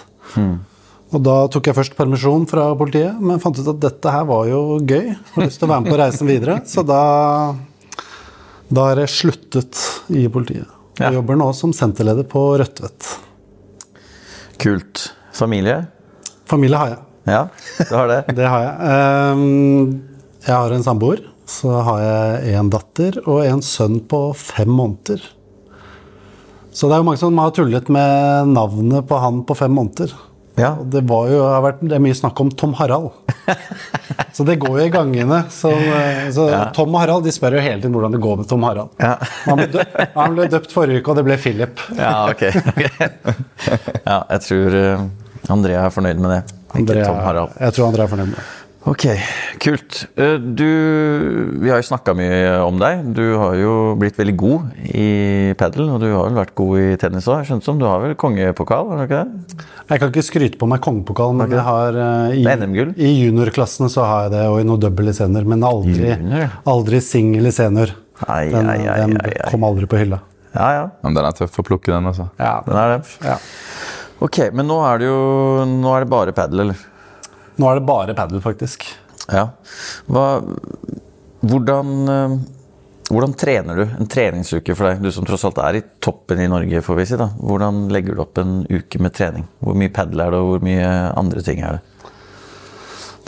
Og 1.08 1.22
da 1.24 1.34
tok 1.52 1.68
jeg 1.70 1.76
først 1.76 1.96
permisjon 1.98 2.46
fra 2.48 2.70
politiet, 2.78 3.16
men 3.20 3.40
fant 3.42 3.56
ut 3.60 3.68
at 3.72 3.80
dette 3.84 4.12
her 4.12 4.24
var 4.28 4.48
jo 4.48 4.62
gøy. 4.80 5.10
Har 5.34 5.44
lyst 5.44 5.60
til 5.60 5.68
å 5.68 5.72
være 5.74 5.84
med 5.84 5.92
på 5.92 6.00
reisen 6.00 6.28
videre, 6.30 6.58
så 6.68 6.84
da, 6.88 7.02
da 8.68 8.88
har 8.90 9.02
jeg 9.04 9.12
sluttet 9.16 9.82
i 10.12 10.24
politiet. 10.32 10.68
Ja. 10.98 11.08
Jeg 11.10 11.18
jobber 11.20 11.38
nå 11.40 11.50
som 11.56 11.72
senterleder 11.76 12.26
på 12.28 12.42
Rødtvet. 12.60 13.12
Kult. 14.60 15.08
Familie? 15.36 15.82
Familie 16.48 16.80
har 16.80 16.94
jeg. 16.94 17.02
Ja, 17.28 17.42
du 17.84 17.92
har 17.94 18.08
det. 18.08 18.20
Det 18.38 18.46
har 18.48 18.62
jeg. 18.64 18.76
Ehm, 18.88 19.98
Jeg 20.46 20.54
har 20.56 20.72
en 20.72 20.84
samboer. 20.86 21.20
Så 21.48 21.72
har 21.86 22.00
jeg 22.04 22.54
en 22.60 22.68
datter 22.72 23.18
og 23.24 23.42
en 23.46 23.62
sønn 23.64 23.98
på 24.10 24.18
fem 24.36 24.68
måneder. 24.68 25.22
Så 26.72 26.86
det 26.90 26.94
er 26.98 27.00
jo 27.02 27.06
mange 27.08 27.20
som 27.22 27.38
har 27.40 27.54
tullet 27.56 27.88
med 27.90 28.50
navnet 28.52 29.06
på 29.08 29.18
han 29.18 29.40
på 29.48 29.56
fem 29.56 29.72
måneder. 29.74 30.12
Ja. 30.58 30.72
Det, 30.90 31.04
var 31.06 31.28
jo, 31.30 31.38
har 31.46 31.62
vært, 31.64 31.80
det 31.86 31.94
er 31.96 32.02
mye 32.02 32.16
snakk 32.18 32.38
om 32.42 32.50
Tom 32.58 32.72
Harald. 32.78 33.12
Så 34.36 34.44
det 34.46 34.56
går 34.62 34.74
jo 34.80 34.84
i 34.86 34.90
gangene. 34.92 35.38
Så, 35.50 35.70
så 36.34 36.44
Tom 36.76 36.92
og 36.94 37.00
Harald 37.00 37.24
de 37.26 37.32
spør 37.34 37.56
jo 37.58 37.62
hele 37.64 37.80
tiden 37.80 37.94
hvordan 37.96 38.14
det 38.14 38.20
går 38.22 38.36
med 38.42 38.48
Tom 38.50 38.62
Harald. 38.66 38.92
Ja. 39.02 39.14
Han 39.48 39.58
ble, 39.62 39.66
døpt, 39.72 39.96
han 40.14 40.36
ble 40.36 40.46
døpt 40.52 40.74
forrige 40.74 41.00
uke, 41.00 41.10
og 41.14 41.18
det 41.18 41.24
ble 41.26 41.38
Philip. 41.42 41.82
Ja, 41.98 42.12
ok. 42.30 42.44
Ja, 44.08 44.20
jeg 44.34 44.40
tror 44.46 44.76
eh, 44.78 45.02
Andrea 45.52 45.82
er 45.88 45.94
fornøyd 45.94 46.22
med 46.22 46.30
det. 46.36 46.40
Ikke 46.68 46.78
Andrea- 46.84 47.08
Tom 47.08 47.18
Harald. 47.24 47.56
Jeg 47.60 47.74
tror 47.76 47.88
Andrea 47.90 48.06
er 48.06 48.12
fornøyd 48.14 48.30
med 48.30 48.38
det. 48.38 48.46
Ok, 48.86 49.04
kult. 49.60 50.04
Eh, 50.16 50.36
Du, 50.38 50.64
vi 51.60 51.68
har 51.70 51.80
jo 51.82 51.86
snakka 51.88 52.14
mye 52.16 52.52
om 52.64 52.78
deg. 52.78 53.00
Du 53.16 53.24
har 53.36 53.56
jo 53.58 53.72
blitt 53.98 54.16
veldig 54.16 54.34
god 54.38 54.68
i 54.94 55.52
padel, 55.58 55.88
og 55.92 55.98
du 56.00 56.06
har 56.12 56.28
vel 56.28 56.38
vært 56.38 56.54
god 56.56 56.78
i 56.78 56.96
tennis 56.96 57.26
òg. 57.28 57.42
skjønt 57.48 57.64
som 57.66 57.78
du 57.80 57.84
har 57.84 58.00
vel 58.00 58.14
kongepokal? 58.14 58.88
har 58.88 59.02
du 59.02 59.04
ikke 59.08 59.24
det? 59.24 59.66
Jeg 59.90 60.00
kan 60.00 60.12
ikke 60.12 60.24
skryte 60.24 60.58
på 60.60 60.68
meg 60.70 60.80
kongepokal, 60.84 61.34
men 61.36 61.50
jeg 61.50 61.64
har 61.66 61.98
uh, 61.98 62.32
i, 62.32 62.44
i 63.02 63.12
juniorklassene 63.26 63.90
så 63.92 64.04
har 64.06 64.22
jeg 64.28 64.36
det, 64.36 64.44
og 64.48 64.60
i 64.62 64.66
noen 64.68 64.80
double 64.80 65.10
i 65.10 65.16
senior, 65.16 65.44
men 65.48 65.64
aldri, 65.66 66.12
Junior? 66.14 66.54
aldri 66.70 67.00
singel 67.04 67.50
i 67.50 67.52
senior. 67.52 67.92
Ai, 68.26 68.48
Den, 68.50 68.68
ai, 68.70 68.78
ai, 68.86 69.00
den 69.04 69.18
kom 69.50 69.66
aldri 69.66 69.86
på 69.90 69.98
hylla. 70.00 70.22
Ja, 70.54 70.68
ja. 70.72 70.84
Ja, 70.86 70.86
men 71.04 71.14
den 71.18 71.26
er 71.28 71.34
tøff 71.36 71.58
å 71.60 71.64
plukke, 71.66 71.92
den. 71.92 72.06
altså. 72.08 72.30
Ja, 72.40 72.60
Den 72.66 72.78
er 72.78 72.94
det. 72.96 73.02
ja. 73.26 73.36
Ok, 74.24 74.38
men 74.52 74.66
nå 74.66 74.80
er 74.82 74.98
det 74.98 75.06
jo 75.06 75.18
Nå 75.78 75.92
er 75.94 76.02
det 76.02 76.08
bare 76.10 76.32
padel, 76.34 76.64
eller? 76.64 76.80
Nå 77.58 77.68
er 77.68 77.78
det 77.78 77.88
bare 77.88 78.14
padel, 78.18 78.42
faktisk. 78.44 78.86
Ja. 79.28 79.48
Hva, 80.08 80.26
hvordan, 81.42 81.92
eh, 82.08 82.36
hvordan 83.10 83.34
trener 83.38 83.76
du 83.78 83.84
en 83.86 84.10
treningsuke 84.10 84.76
for 84.78 84.88
deg? 84.88 85.02
Du 85.02 85.12
som 85.14 85.26
tross 85.28 85.44
alt 85.48 85.60
er 85.64 85.80
i 85.80 85.84
toppen 86.04 86.40
i 86.40 86.48
Norge, 86.50 86.82
får 86.84 87.00
vi 87.00 87.06
si. 87.10 87.18
da. 87.20 87.30
Hvordan 87.38 87.86
legger 87.92 88.14
du 88.16 88.24
opp 88.24 88.38
en 88.38 88.60
uke 88.70 89.02
med 89.02 89.14
trening? 89.18 89.46
Hvor 89.60 89.78
mye 89.78 89.92
padel 89.94 90.24
er 90.24 90.34
det, 90.34 90.40
og 90.42 90.52
hvor 90.54 90.64
mye 90.64 90.90
andre 91.18 91.44
ting 91.44 91.62
er 91.66 91.78
det? 91.78 91.97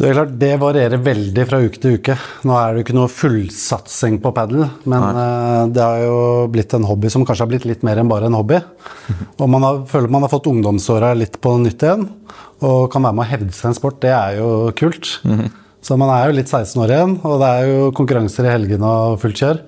Det 0.00 0.08
er 0.08 0.14
klart, 0.16 0.30
det 0.40 0.54
varierer 0.56 1.00
veldig 1.04 1.42
fra 1.44 1.58
uke 1.60 1.76
til 1.76 1.98
uke. 2.00 2.14
Nå 2.48 2.54
er 2.56 2.70
det 2.70 2.80
jo 2.80 2.84
ikke 2.86 2.94
noe 2.96 3.10
fullsatsing 3.12 4.14
på 4.24 4.30
padel, 4.32 4.62
men 4.88 5.02
Nei. 5.04 5.24
det 5.76 5.82
har 5.84 6.04
jo 6.06 6.14
blitt 6.48 6.72
en 6.72 6.86
hobby 6.88 7.10
som 7.12 7.26
kanskje 7.28 7.44
har 7.44 7.50
blitt 7.50 7.66
litt 7.68 7.84
mer 7.84 8.00
enn 8.00 8.08
bare 8.08 8.30
en 8.30 8.38
hobby. 8.38 8.62
Og 9.42 9.44
man 9.52 9.66
har, 9.66 9.82
føler 9.90 10.08
man 10.08 10.24
har 10.24 10.32
fått 10.32 10.48
ungdomsåra 10.48 11.12
litt 11.20 11.36
på 11.44 11.52
nytt 11.60 11.84
igjen, 11.84 12.08
og 12.64 12.88
kan 12.92 13.04
være 13.04 13.18
med 13.18 13.26
å 13.26 13.30
hevde 13.34 13.52
seg 13.52 13.74
en 13.74 13.76
sport. 13.76 14.00
Det 14.00 14.14
er 14.16 14.40
jo 14.40 14.48
kult. 14.80 15.18
Så 15.84 16.00
man 16.00 16.12
er 16.16 16.30
jo 16.30 16.38
litt 16.38 16.48
16 16.48 16.80
år 16.80 16.96
igjen, 16.96 17.14
og 17.20 17.36
det 17.44 17.52
er 17.58 17.68
jo 17.68 17.92
konkurranser 18.00 18.48
i 18.48 18.54
helgene 18.56 18.96
og 19.04 19.20
fullt 19.20 19.44
kjør. 19.44 19.62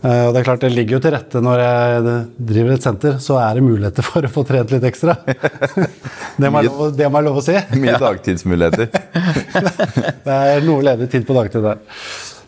Uh, 0.00 0.30
og 0.30 0.30
det 0.32 0.40
er 0.40 0.44
klart, 0.46 0.62
det 0.64 0.70
ligger 0.72 0.96
jo 0.96 1.00
til 1.04 1.12
rette 1.12 1.40
når 1.44 1.60
jeg 1.60 2.12
driver 2.48 2.72
et 2.72 2.84
senter, 2.86 3.18
så 3.20 3.36
er 3.36 3.58
det 3.58 3.64
muligheter 3.66 4.06
for 4.06 4.24
å 4.24 4.30
få 4.32 4.46
trent 4.48 4.72
litt 4.72 4.86
ekstra. 4.88 5.18
det, 6.40 6.48
må 6.48 6.62
jeg 6.62 6.70
lov, 6.70 6.86
det 6.96 7.10
må 7.10 7.20
jeg 7.20 7.26
lov 7.26 7.40
å 7.42 7.44
si. 7.44 7.58
Mye 7.76 7.98
dagtidsmuligheter. 8.00 8.88
det 10.26 10.36
er 10.36 10.66
noe 10.66 10.84
ledig 10.84 11.10
tid 11.12 11.26
på 11.28 11.36
dagtid 11.36 11.64
der. 11.64 11.80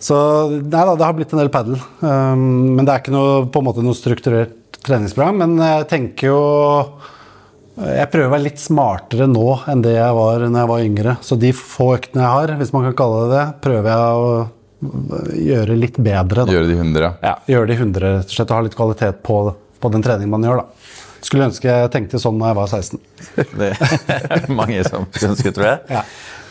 Så 0.03 0.17
nei 0.51 0.83
da, 0.83 0.95
det 0.99 1.07
har 1.07 1.15
blitt 1.15 1.33
en 1.35 1.43
del 1.43 1.51
padel. 1.53 1.79
Um, 2.01 2.75
men 2.77 2.87
det 2.87 2.95
er 2.95 3.03
ikke 3.05 3.15
noe, 3.15 3.43
på 3.53 3.63
en 3.63 3.69
måte 3.69 3.85
noe 3.87 3.97
strukturert 3.97 4.81
treningsprogram. 4.83 5.43
Men 5.45 5.59
jeg 5.63 5.91
tenker 5.93 6.33
jo 6.33 6.41
Jeg 7.79 8.09
prøver 8.13 8.29
å 8.29 8.33
være 8.35 8.47
litt 8.49 8.61
smartere 8.61 9.29
nå 9.31 9.47
enn 9.71 9.85
det 9.85 9.95
jeg 9.95 10.17
var 10.19 10.43
når 10.45 10.59
jeg 10.65 10.71
var 10.73 10.89
yngre. 10.89 11.15
Så 11.25 11.39
de 11.41 11.53
få 11.57 11.93
øktene 11.97 12.27
jeg 12.27 12.35
har, 12.39 12.57
hvis 12.59 12.75
man 12.75 12.89
kan 12.89 12.99
kalle 12.99 13.23
det 13.23 13.37
det, 13.37 13.47
prøver 13.65 13.93
jeg 13.93 14.27
å 14.27 14.35
gjøre 15.39 15.79
litt 15.79 15.99
bedre. 16.03 16.45
Da. 16.45 16.53
Gjøre 16.57 16.69
de 16.69 16.77
100, 16.81 17.13
ja. 17.23 17.37
Gjøre 17.55 17.71
de 17.71 17.79
100, 17.79 18.09
rett 18.19 18.33
og 18.33 18.37
slett. 18.37 18.51
Og 18.51 18.59
ha 18.59 18.67
litt 18.67 18.79
kvalitet 18.79 19.23
på, 19.25 19.39
på 19.79 19.93
den 19.95 20.05
treningen 20.05 20.35
man 20.35 20.47
gjør, 20.49 20.65
da. 20.65 20.91
Skulle 21.23 21.47
ønske 21.47 21.71
jeg 21.71 21.91
tenkte 21.95 22.19
sånn 22.19 22.35
når 22.41 22.51
jeg 22.51 22.59
var 22.59 22.73
16. 22.75 23.03
Det 23.61 23.69
er 24.27 24.49
mange 24.51 24.83
som 24.89 25.07
skulle 25.13 25.37
ønske, 25.37 25.53
tror 25.55 25.69
jeg. 25.69 26.01
Ja. 26.01 26.03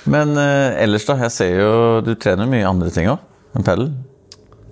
Men 0.10 0.34
uh, 0.38 0.78
ellers, 0.82 1.06
da. 1.06 1.18
Jeg 1.28 1.36
ser 1.36 1.60
jo 1.62 1.74
du 2.06 2.16
trener 2.16 2.50
mye 2.50 2.66
andre 2.68 2.94
ting 2.94 3.12
òg 3.12 3.22
enn 3.58 3.68
padel. 3.68 3.92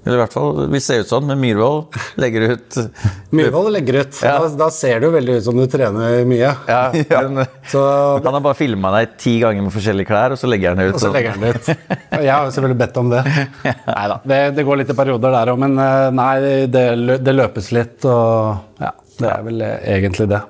Eller 0.05 0.15
i 0.15 0.21
hvert 0.21 0.33
fall 0.33 0.69
vi 0.71 0.79
ser 0.81 1.03
ut 1.03 1.09
sånn, 1.11 1.25
men 1.27 1.39
Myhrvold 1.41 1.97
legger 2.21 2.53
ut 2.53 2.77
Myhrvold 3.35 3.73
legger 3.75 3.99
ut. 3.99 4.19
Ja. 4.23 4.37
Da, 4.39 4.47
da 4.61 4.69
ser 4.73 5.01
det 5.01 5.09
jo 5.09 5.11
veldig 5.13 5.35
ut 5.37 5.45
som 5.45 5.59
du 5.59 5.65
trener 5.69 6.23
mye. 6.29 6.53
Ja, 6.69 6.79
men, 7.27 7.43
Så, 7.69 7.81
Han 8.23 8.37
har 8.37 8.45
bare 8.45 8.57
filma 8.57 8.93
deg 8.95 9.17
ti 9.21 9.35
ganger 9.43 9.65
med 9.67 9.75
forskjellige 9.75 10.09
klær, 10.09 10.35
og 10.35 10.41
så 10.41 10.49
legger 10.49 10.73
han 10.73 10.81
det 10.81 10.87
ut. 10.93 10.97
og 10.97 11.03
så 11.03 11.11
legger 11.13 11.35
han 11.35 11.43
det 11.43 11.51
ut. 11.57 11.69
Jeg 12.15 12.31
har 12.31 12.47
jo 12.47 12.55
selvfølgelig 12.55 12.79
bedt 12.85 13.01
om 13.03 13.11
det. 13.11 13.25
Nei 13.97 14.05
da, 14.13 14.21
det, 14.31 14.39
det 14.57 14.65
går 14.69 14.81
litt 14.81 14.95
i 14.95 14.97
perioder 15.01 15.35
der 15.35 15.53
òg, 15.53 15.59
men 15.65 15.75
eh, 15.83 16.07
nei, 16.15 16.31
det, 16.71 16.85
det 17.27 17.35
løpes 17.35 17.69
litt, 17.75 17.99
og 18.07 18.81
ja, 18.81 18.95
det 19.19 19.29
er 19.35 19.45
vel 19.45 19.67
egentlig 19.67 20.29
det. 20.31 20.41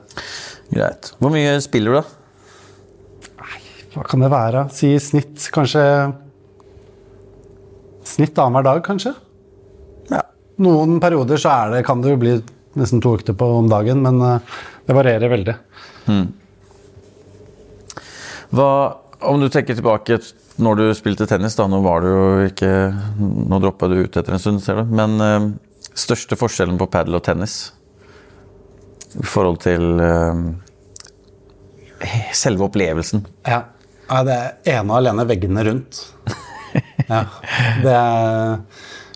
Greit. 0.69 1.12
Hvor 1.17 1.33
mye 1.33 1.57
spiller 1.65 1.98
du, 1.98 2.00
da? 2.03 2.18
Hva 3.93 4.05
kan 4.05 4.22
det 4.22 4.29
være? 4.31 4.67
Si 4.74 4.93
i 4.93 5.01
snitt 5.01 5.50
kanskje 5.53 5.84
Snitt 8.10 8.38
annenhver 8.41 8.65
dag, 8.65 8.79
kanskje? 8.86 9.12
Ja. 10.10 10.24
Noen 10.65 10.98
perioder 11.01 11.38
så 11.38 11.51
er 11.53 11.75
det, 11.75 11.84
kan 11.86 12.01
det 12.01 12.15
jo 12.15 12.22
bli 12.22 12.31
nesten 12.79 13.01
to 13.03 13.12
økter 13.17 13.36
på 13.38 13.46
om 13.60 13.69
dagen, 13.69 14.01
men 14.01 14.17
eh, 14.25 14.55
det 14.88 14.96
varierer 14.98 15.29
veldig. 15.29 15.55
Hva, 18.50 18.69
om 19.29 19.41
du 19.43 19.50
tenker 19.53 19.77
tilbake 19.77 20.17
når 20.60 20.79
du 20.79 20.86
spilte 20.98 21.27
tennis, 21.29 21.55
da, 21.60 21.67
nå 21.69 21.79
var 21.86 22.01
du 22.03 22.10
jo 22.10 22.48
ikke 22.50 22.69
Nå 23.22 23.60
droppa 23.62 23.88
du 23.91 24.00
ut 24.01 24.17
etter 24.17 24.36
en 24.36 24.41
stund, 24.41 24.63
ser 24.63 24.81
du. 24.81 24.89
Men 24.89 25.19
øh, 25.24 25.50
største 25.93 26.38
forskjellen 26.39 26.79
på 26.81 26.89
padel 26.91 27.19
og 27.19 27.24
tennis 27.27 27.60
i 29.19 29.25
forhold 29.25 29.62
til 29.63 30.01
øh, 30.03 30.41
selve 32.36 32.67
opplevelsen? 32.67 33.24
Ja. 33.48 33.63
Ja 34.09 34.21
det 34.25 34.35
er 34.35 34.77
ene 34.79 34.93
og 34.93 34.99
alene 34.99 35.25
veggene 35.29 35.65
rundt. 35.69 36.03
ja. 37.11 37.23
Det 37.83 37.97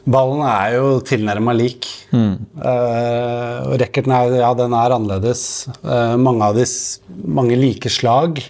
ballen 0.03 0.41
er 0.47 0.77
jo 0.77 0.97
tilnærma 1.05 1.53
lik. 1.55 1.89
Mm. 2.13 2.33
og 2.61 3.73
racketen 3.81 4.13
er, 4.13 4.35
ja, 4.37 4.51
den 4.57 4.75
er 4.77 4.93
annerledes. 4.93 5.45
Uh, 5.81 6.13
mange 6.21 6.45
av 6.45 6.59
de 6.59 6.67
mange 7.25 7.57
like 7.57 7.89
slag. 7.89 8.43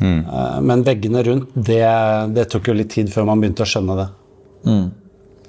Eh, 0.00 0.60
men 0.64 0.84
veggene 0.86 1.22
rundt, 1.26 1.50
det, 1.54 1.82
det 2.36 2.46
tok 2.52 2.70
jo 2.70 2.76
litt 2.76 2.92
tid 2.94 3.10
før 3.12 3.28
man 3.28 3.42
begynte 3.42 3.66
å 3.66 3.68
skjønne 3.68 3.96
det. 3.98 4.08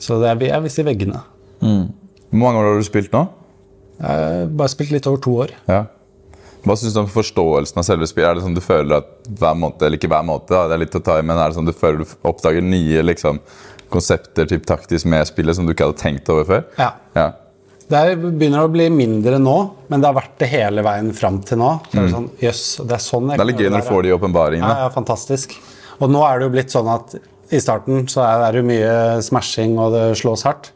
Så 0.02 0.18
det 0.22 0.32
er, 0.32 0.44
jeg 0.50 0.66
vil 0.66 0.74
si 0.74 0.86
veggene. 0.88 1.22
Hvor 1.62 2.42
mange 2.42 2.62
år 2.62 2.72
har 2.72 2.82
du 2.82 2.88
spilt 2.88 3.14
nå? 3.16 3.26
Jeg 4.02 4.22
har 4.26 4.54
bare 4.58 4.74
spilt 4.74 4.94
litt 4.96 5.08
over 5.10 5.22
to 5.22 5.36
år. 5.44 5.56
Ja. 5.70 5.84
Hva 6.62 6.76
syns 6.78 6.94
du 6.94 7.00
om 7.02 7.08
forståelsen 7.10 7.80
av 7.82 7.86
selve 7.88 8.06
spillet? 8.10 8.30
Er 8.30 8.38
det 8.38 8.44
sånn 8.46 8.54
du 8.58 8.62
føler 8.62 9.00
at 9.00 9.30
hver 9.40 9.56
måned, 9.58 9.82
eller 9.82 9.98
ikke 9.98 10.10
hver 10.12 10.26
måned, 10.28 10.50
det 10.52 10.76
er 10.76 10.82
litt 10.84 10.98
å 11.00 11.02
ta 11.04 11.16
i, 11.18 11.24
men 11.26 11.40
er 11.42 11.50
det 11.50 11.58
sånn 11.58 11.70
du 11.70 11.74
føler 11.74 12.04
du 12.04 12.16
oppdager 12.30 12.62
nye 12.66 13.02
liksom, 13.08 13.40
konsepter 13.92 14.46
typ 14.52 14.68
taktisk 14.70 15.10
med 15.10 15.26
spillet 15.28 15.58
som 15.58 15.66
du 15.66 15.74
ikke 15.74 15.88
hadde 15.90 15.98
tenkt 16.02 16.30
over 16.32 16.46
før? 16.52 16.68
Ja. 16.78 16.92
Ja. 17.18 17.26
Det 17.92 18.00
er, 18.00 18.14
begynner 18.22 18.64
å 18.64 18.72
bli 18.72 18.86
mindre 18.94 19.40
nå, 19.42 19.56
men 19.92 20.00
det 20.00 20.08
har 20.08 20.16
vært 20.16 20.38
det 20.40 20.48
hele 20.54 20.84
veien 20.86 21.10
fram 21.18 21.42
til 21.44 21.60
nå. 21.60 21.74
Så 21.92 21.98
er 21.98 22.06
det 22.06 22.14
sånn, 22.14 22.30
jøss, 22.40 22.64
det 22.88 22.96
er 22.96 23.04
sånn 23.04 23.34
jeg 23.34 23.42
Det 23.42 23.44
er 23.44 23.50
litt 23.50 23.60
gøy 23.66 23.72
når 23.74 23.84
du 23.84 23.90
får 23.90 24.06
de 24.06 24.14
åpenbaringene. 24.16 24.70
Ja, 24.78 24.86
ja, 24.86 24.94
fantastisk. 24.94 25.58
Og 26.00 26.14
nå 26.14 26.22
er 26.24 26.40
det 26.40 26.48
jo 26.48 26.54
blitt 26.56 26.72
sånn 26.72 26.88
at 26.94 27.18
i 27.52 27.60
starten 27.60 28.06
så 28.08 28.24
er 28.24 28.46
det 28.56 28.62
jo 28.62 28.70
mye 28.70 28.94
smashing 29.26 29.76
og 29.82 29.92
det 29.98 30.06
slås 30.22 30.46
hardt. 30.48 30.70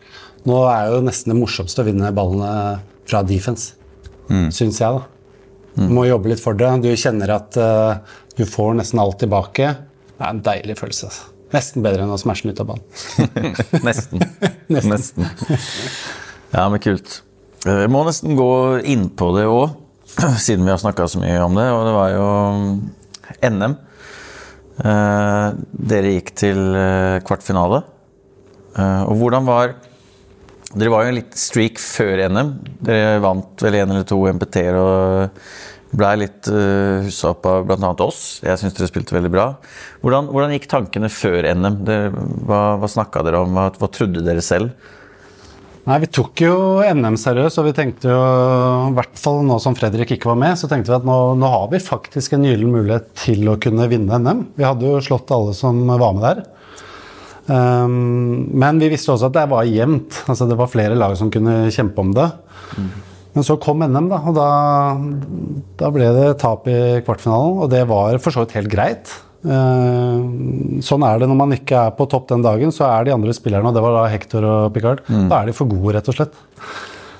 Nå 0.49 0.59
er 0.67 0.91
jo 0.91 0.99
nesten 1.05 1.31
det 1.31 1.37
morsomste 1.39 1.85
å 1.85 1.87
vinne 1.87 2.11
ballene 2.15 2.81
fra 3.07 3.23
defense, 3.23 3.73
Mm. 4.25 4.47
syns 4.49 4.79
jeg, 4.81 4.89
da. 4.89 5.05
Du 5.75 5.89
må 5.91 6.05
jobbe 6.07 6.29
litt 6.31 6.39
for 6.43 6.55
det. 6.57 6.69
Du 6.83 6.89
kjenner 6.95 7.33
at 7.35 7.57
uh, 7.59 7.97
du 8.37 8.45
får 8.47 8.75
nesten 8.79 8.99
alt 9.03 9.17
tilbake. 9.19 9.73
Det 10.15 10.23
er 10.23 10.29
en 10.31 10.41
deilig 10.45 10.77
følelse. 10.79 11.09
altså. 11.09 11.31
Nesten 11.55 11.83
bedre 11.85 12.03
enn 12.05 12.13
å 12.15 12.19
smashe 12.19 12.47
den 12.47 12.55
ut 12.55 12.61
av 12.63 12.69
banen. 12.71 12.83
Nesten. 13.87 14.23
nesten. 14.71 15.27
Ja, 16.55 16.65
men 16.71 16.79
kult. 16.83 17.21
Eh, 17.65 17.81
Jeg 17.85 17.91
må 17.91 18.03
nesten 18.07 18.35
gå 18.39 18.47
inn 18.87 19.09
på 19.19 19.29
det 19.35 19.45
òg, 19.51 19.75
siden 20.45 20.63
vi 20.67 20.71
har 20.73 20.79
snakka 20.81 21.07
så 21.11 21.19
mye 21.21 21.39
om 21.43 21.55
det. 21.59 21.67
Og 21.75 21.83
det 21.89 21.95
var 21.95 22.13
jo 22.15 22.29
mm, 22.55 22.71
NM. 23.55 23.75
Eh, 24.85 25.47
Dere 25.91 26.15
gikk 26.17 26.33
til 26.39 26.59
eh, 26.75 27.19
kvartfinale. 27.27 27.83
Eh, 28.75 29.01
Og 29.09 29.19
hvordan 29.21 29.47
var 29.47 29.75
Dere 30.75 30.91
var 30.91 31.05
jo 31.05 31.13
en 31.13 31.17
litt 31.21 31.37
streak 31.39 31.79
før 31.79 32.25
NM. 32.27 32.51
Dere 32.83 33.21
vant 33.23 33.63
vel 33.63 33.79
en 33.79 33.95
eller 33.95 34.07
to 34.07 34.17
MPT-er 34.27 34.75
og 34.79 35.39
blei 35.95 36.11
litt 36.19 36.49
uh, 36.51 37.05
hussa 37.05 37.31
opp 37.31 37.47
av 37.47 37.63
bl.a. 37.69 37.93
oss. 38.03 38.41
Jeg 38.43 38.59
syns 38.59 38.75
dere 38.75 38.89
spilte 38.89 39.15
veldig 39.15 39.31
bra. 39.31 39.47
Hvordan, 40.03 40.27
hvordan 40.33 40.51
gikk 40.57 40.67
tankene 40.71 41.11
før 41.13 41.47
NM? 41.55 41.79
Det, 41.87 41.97
hva 42.49 42.61
hva 42.81 42.91
snakka 42.91 43.23
dere 43.23 43.45
om? 43.45 43.55
Hva, 43.55 43.69
hva 43.79 43.91
trodde 43.93 44.25
dere 44.25 44.43
selv? 44.43 44.75
Nei, 45.85 45.99
Vi 46.01 46.09
tok 46.17 46.41
jo 46.41 46.55
NM 46.81 47.15
seriøst, 47.21 47.59
og 47.61 47.67
vi 47.67 47.75
tenkte 47.77 48.09
jo, 48.09 48.21
i 48.89 48.93
hvert 48.97 49.19
fall 49.21 49.43
nå 49.45 49.59
som 49.61 49.75
Fredrik 49.77 50.15
ikke 50.15 50.31
var 50.31 50.39
med, 50.41 50.57
så 50.57 50.67
tenkte 50.67 50.89
vi 50.91 50.97
at 50.97 51.05
nå, 51.05 51.17
nå 51.37 51.51
har 51.51 51.67
vi 51.71 51.81
faktisk 51.83 52.33
en 52.33 52.47
gyllen 52.47 52.73
mulighet 52.73 53.11
til 53.21 53.45
å 53.51 53.59
kunne 53.61 53.85
vinne 53.91 54.17
NM. 54.19 54.41
Vi 54.57 54.65
hadde 54.65 54.89
jo 54.89 55.03
slått 55.05 55.31
alle 55.35 55.53
som 55.55 55.85
var 55.93 56.17
med 56.17 56.25
der. 56.25 56.41
Um, 57.45 58.47
men 58.57 58.79
vi 58.81 58.89
visste 58.93 59.13
også 59.13 59.29
at 59.29 59.35
det 59.37 59.49
var 59.51 59.67
jevnt. 59.69 60.23
Altså, 60.25 60.47
det 60.49 60.57
var 60.59 60.71
flere 60.71 60.97
lag 60.97 61.13
som 61.19 61.31
kunne 61.33 61.65
kjempe 61.73 62.01
om 62.01 62.15
det. 62.15 62.29
Men 63.35 63.43
så 63.43 63.57
kom 63.59 63.83
NM, 63.83 64.07
da, 64.09 64.21
og 64.23 64.37
da, 64.37 64.49
da 65.81 65.91
ble 65.91 66.07
det 66.15 66.27
tap 66.41 66.67
i 66.71 66.79
kvartfinalen. 67.05 67.61
Og 67.65 67.71
det 67.73 67.83
var 67.89 68.17
for 68.23 68.33
så 68.33 68.45
vidt 68.45 68.57
helt 68.57 68.71
greit. 68.71 69.13
Uh, 69.45 70.81
sånn 70.81 71.05
er 71.05 71.21
det 71.21 71.29
når 71.29 71.37
man 71.37 71.53
ikke 71.53 71.85
er 71.87 71.93
på 71.97 72.07
topp 72.09 72.31
den 72.31 72.45
dagen, 72.45 72.73
så 72.73 72.87
er 72.89 73.05
de 73.05 73.13
andre 73.13 73.35
spillerne, 73.35 73.69
og 73.69 73.77
det 73.77 73.83
var 73.85 73.93
da 73.99 74.09
Hector 74.09 74.47
og 74.49 74.73
Picard, 74.73 75.03
da 75.05 75.43
er 75.43 75.51
de 75.51 75.53
for 75.57 75.69
gode, 75.69 75.99
rett 75.99 76.09
og 76.09 76.17
slett. 76.17 76.39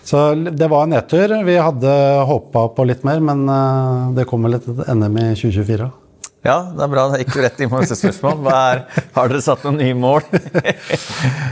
Så 0.06 0.22
det 0.36 0.70
var 0.70 0.86
en 0.86 0.94
nedtur. 0.94 1.32
Vi 1.46 1.56
hadde 1.58 1.92
håpa 2.30 2.68
på 2.78 2.86
litt 2.86 3.06
mer, 3.08 3.22
men 3.26 3.48
eh, 3.50 4.10
det 4.20 4.28
kommer 4.30 4.54
litt 4.54 4.68
et 4.70 4.84
NM 4.94 5.18
i 5.18 5.30
2024. 5.34 5.88
Ja, 6.46 6.60
det 6.70 6.84
er 6.86 6.92
bra. 6.92 7.08
Det 7.10 7.24
gikk 7.24 7.34
du 7.34 7.40
rett 7.42 7.62
inn 7.64 7.72
på 7.72 7.80
neste 7.82 7.98
spørsmål. 7.98 8.46
Er, 8.54 8.84
har 9.16 9.32
dere 9.32 9.42
satt 9.42 9.64
noen 9.66 9.82
nye 9.82 9.98
mål? 9.98 10.26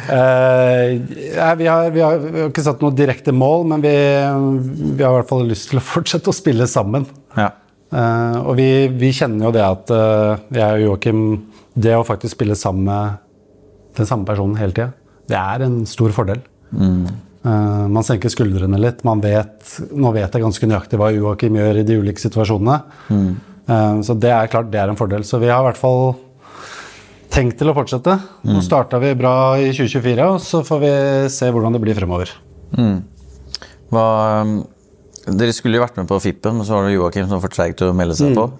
Eh, 0.04 1.00
vi, 1.00 1.30
har, 1.40 1.56
vi, 1.58 1.66
har, 2.02 2.18
vi 2.20 2.42
har 2.42 2.50
ikke 2.50 2.64
satt 2.66 2.82
noen 2.84 2.96
direkte 2.98 3.32
mål, 3.34 3.64
men 3.72 3.82
vi, 3.82 3.94
vi 3.94 5.00
har 5.00 5.14
i 5.14 5.16
hvert 5.16 5.30
fall 5.30 5.46
lyst 5.48 5.70
til 5.72 5.80
å 5.80 5.84
fortsette 5.84 6.30
å 6.30 6.36
spille 6.36 6.68
sammen. 6.70 7.08
ja. 7.40 7.48
Eh, 7.94 8.38
og 8.42 8.56
vi, 8.58 8.68
vi 9.00 9.12
kjenner 9.16 9.48
jo 9.48 9.54
det 9.56 9.64
at 9.64 9.92
eh, 9.94 10.44
jeg 10.58 10.80
og 10.80 10.84
Joakim 10.84 11.20
Det 11.78 11.94
å 11.94 12.06
faktisk 12.08 12.36
spille 12.40 12.56
sammen 12.58 12.88
med 12.90 13.20
den 14.00 14.10
samme 14.10 14.26
personen 14.26 14.58
hele 14.58 14.74
tida, 14.74 14.90
det 15.30 15.38
er 15.40 15.66
en 15.68 15.80
stor 15.90 16.14
fordel. 16.16 16.42
Eh, 16.74 17.86
man 17.94 18.06
senker 18.06 18.32
skuldrene 18.34 18.80
litt. 18.82 19.04
Man 19.08 19.22
vet, 19.24 19.76
nå 19.94 20.14
vet 20.16 20.34
jeg 20.34 20.44
ganske 20.46 20.70
nøyaktig 20.70 21.00
hva 21.02 21.12
Joakim 21.14 21.58
gjør 21.60 21.82
i 21.82 21.88
de 21.88 21.98
ulike 22.02 22.24
situasjonene. 22.24 22.80
Eh, 23.14 23.28
så 23.68 24.16
det 24.20 24.32
er 24.34 24.52
klart 24.52 24.72
det 24.74 24.82
er 24.82 24.92
en 24.92 25.00
fordel. 25.00 25.24
Så 25.28 25.40
vi 25.42 25.52
har 25.52 25.64
i 25.64 25.68
hvert 25.70 25.80
fall 25.80 26.16
tenkt 27.34 27.58
til 27.62 27.72
å 27.72 27.76
fortsette. 27.78 28.18
Nå 28.46 28.62
starta 28.66 29.00
vi 29.02 29.14
bra 29.18 29.36
i 29.58 29.72
2024, 29.74 30.30
og 30.36 30.42
så 30.44 30.64
får 30.68 30.82
vi 30.84 30.94
se 31.34 31.50
hvordan 31.54 31.76
det 31.76 31.82
blir 31.84 31.98
fremover. 31.98 32.34
Hva, 33.94 34.08
dere 35.30 35.54
skulle 35.56 35.80
jo 35.80 35.86
vært 35.86 36.02
med 36.02 36.10
på 36.10 36.20
Fippen, 36.24 36.60
men 36.60 36.68
så 36.68 36.78
var 36.78 36.90
det 36.90 36.98
Joakim 36.98 37.30
som 37.32 37.42
for 37.44 37.54
treig 37.54 37.78
til 37.80 37.92
å 37.92 37.96
melde 37.98 38.18
seg 38.20 38.36
på. 38.38 38.50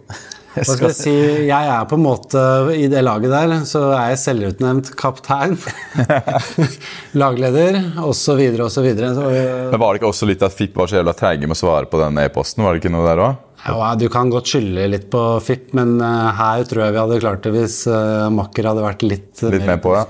Hva 0.54 0.64
skal 0.68 0.92
jeg 0.92 0.98
si? 1.00 1.14
Jeg 1.48 1.70
er 1.74 1.86
på 1.90 1.98
en 1.98 2.04
måte 2.04 2.42
I 2.78 2.84
det 2.92 3.00
laget 3.02 3.32
der 3.34 3.54
så 3.66 3.88
er 3.96 4.12
jeg 4.12 4.20
selvutnevnt 4.22 4.92
kaptein. 5.00 5.56
Lagleder 7.22 7.80
osv. 8.06 8.38
osv. 8.62 8.90
Men 8.94 9.80
Var 9.82 9.88
det 9.88 10.02
ikke 10.02 10.12
også 10.12 10.30
litt 10.30 10.46
at 10.46 10.54
FIP 10.54 10.78
var 10.78 10.92
så 10.92 11.00
jævla 11.00 11.16
treige 11.18 11.50
med 11.50 11.58
å 11.58 11.62
svare 11.64 11.90
på 11.90 12.02
den 12.04 12.22
e-posten? 12.22 12.62
Var 12.66 12.78
det 12.78 12.84
ikke 12.84 12.94
noe 12.94 13.08
der 13.08 13.24
òg? 13.26 13.42
Ja, 13.64 13.94
du 13.96 14.10
kan 14.12 14.32
godt 14.32 14.50
skylde 14.52 14.86
litt 14.92 15.06
på 15.12 15.22
FIP, 15.44 15.70
men 15.78 15.96
uh, 16.02 16.32
her 16.36 16.66
tror 16.68 16.84
jeg 16.84 16.96
vi 16.96 17.00
hadde 17.00 17.20
klart 17.24 17.46
det 17.46 17.54
hvis 17.56 17.78
uh, 17.88 18.28
Makker 18.34 18.68
hadde 18.68 18.84
vært 18.84 19.06
litt, 19.08 19.30
uh, 19.40 19.52
litt 19.54 19.64
med 19.68 19.80
på, 19.84 19.94
ja. 19.96 20.04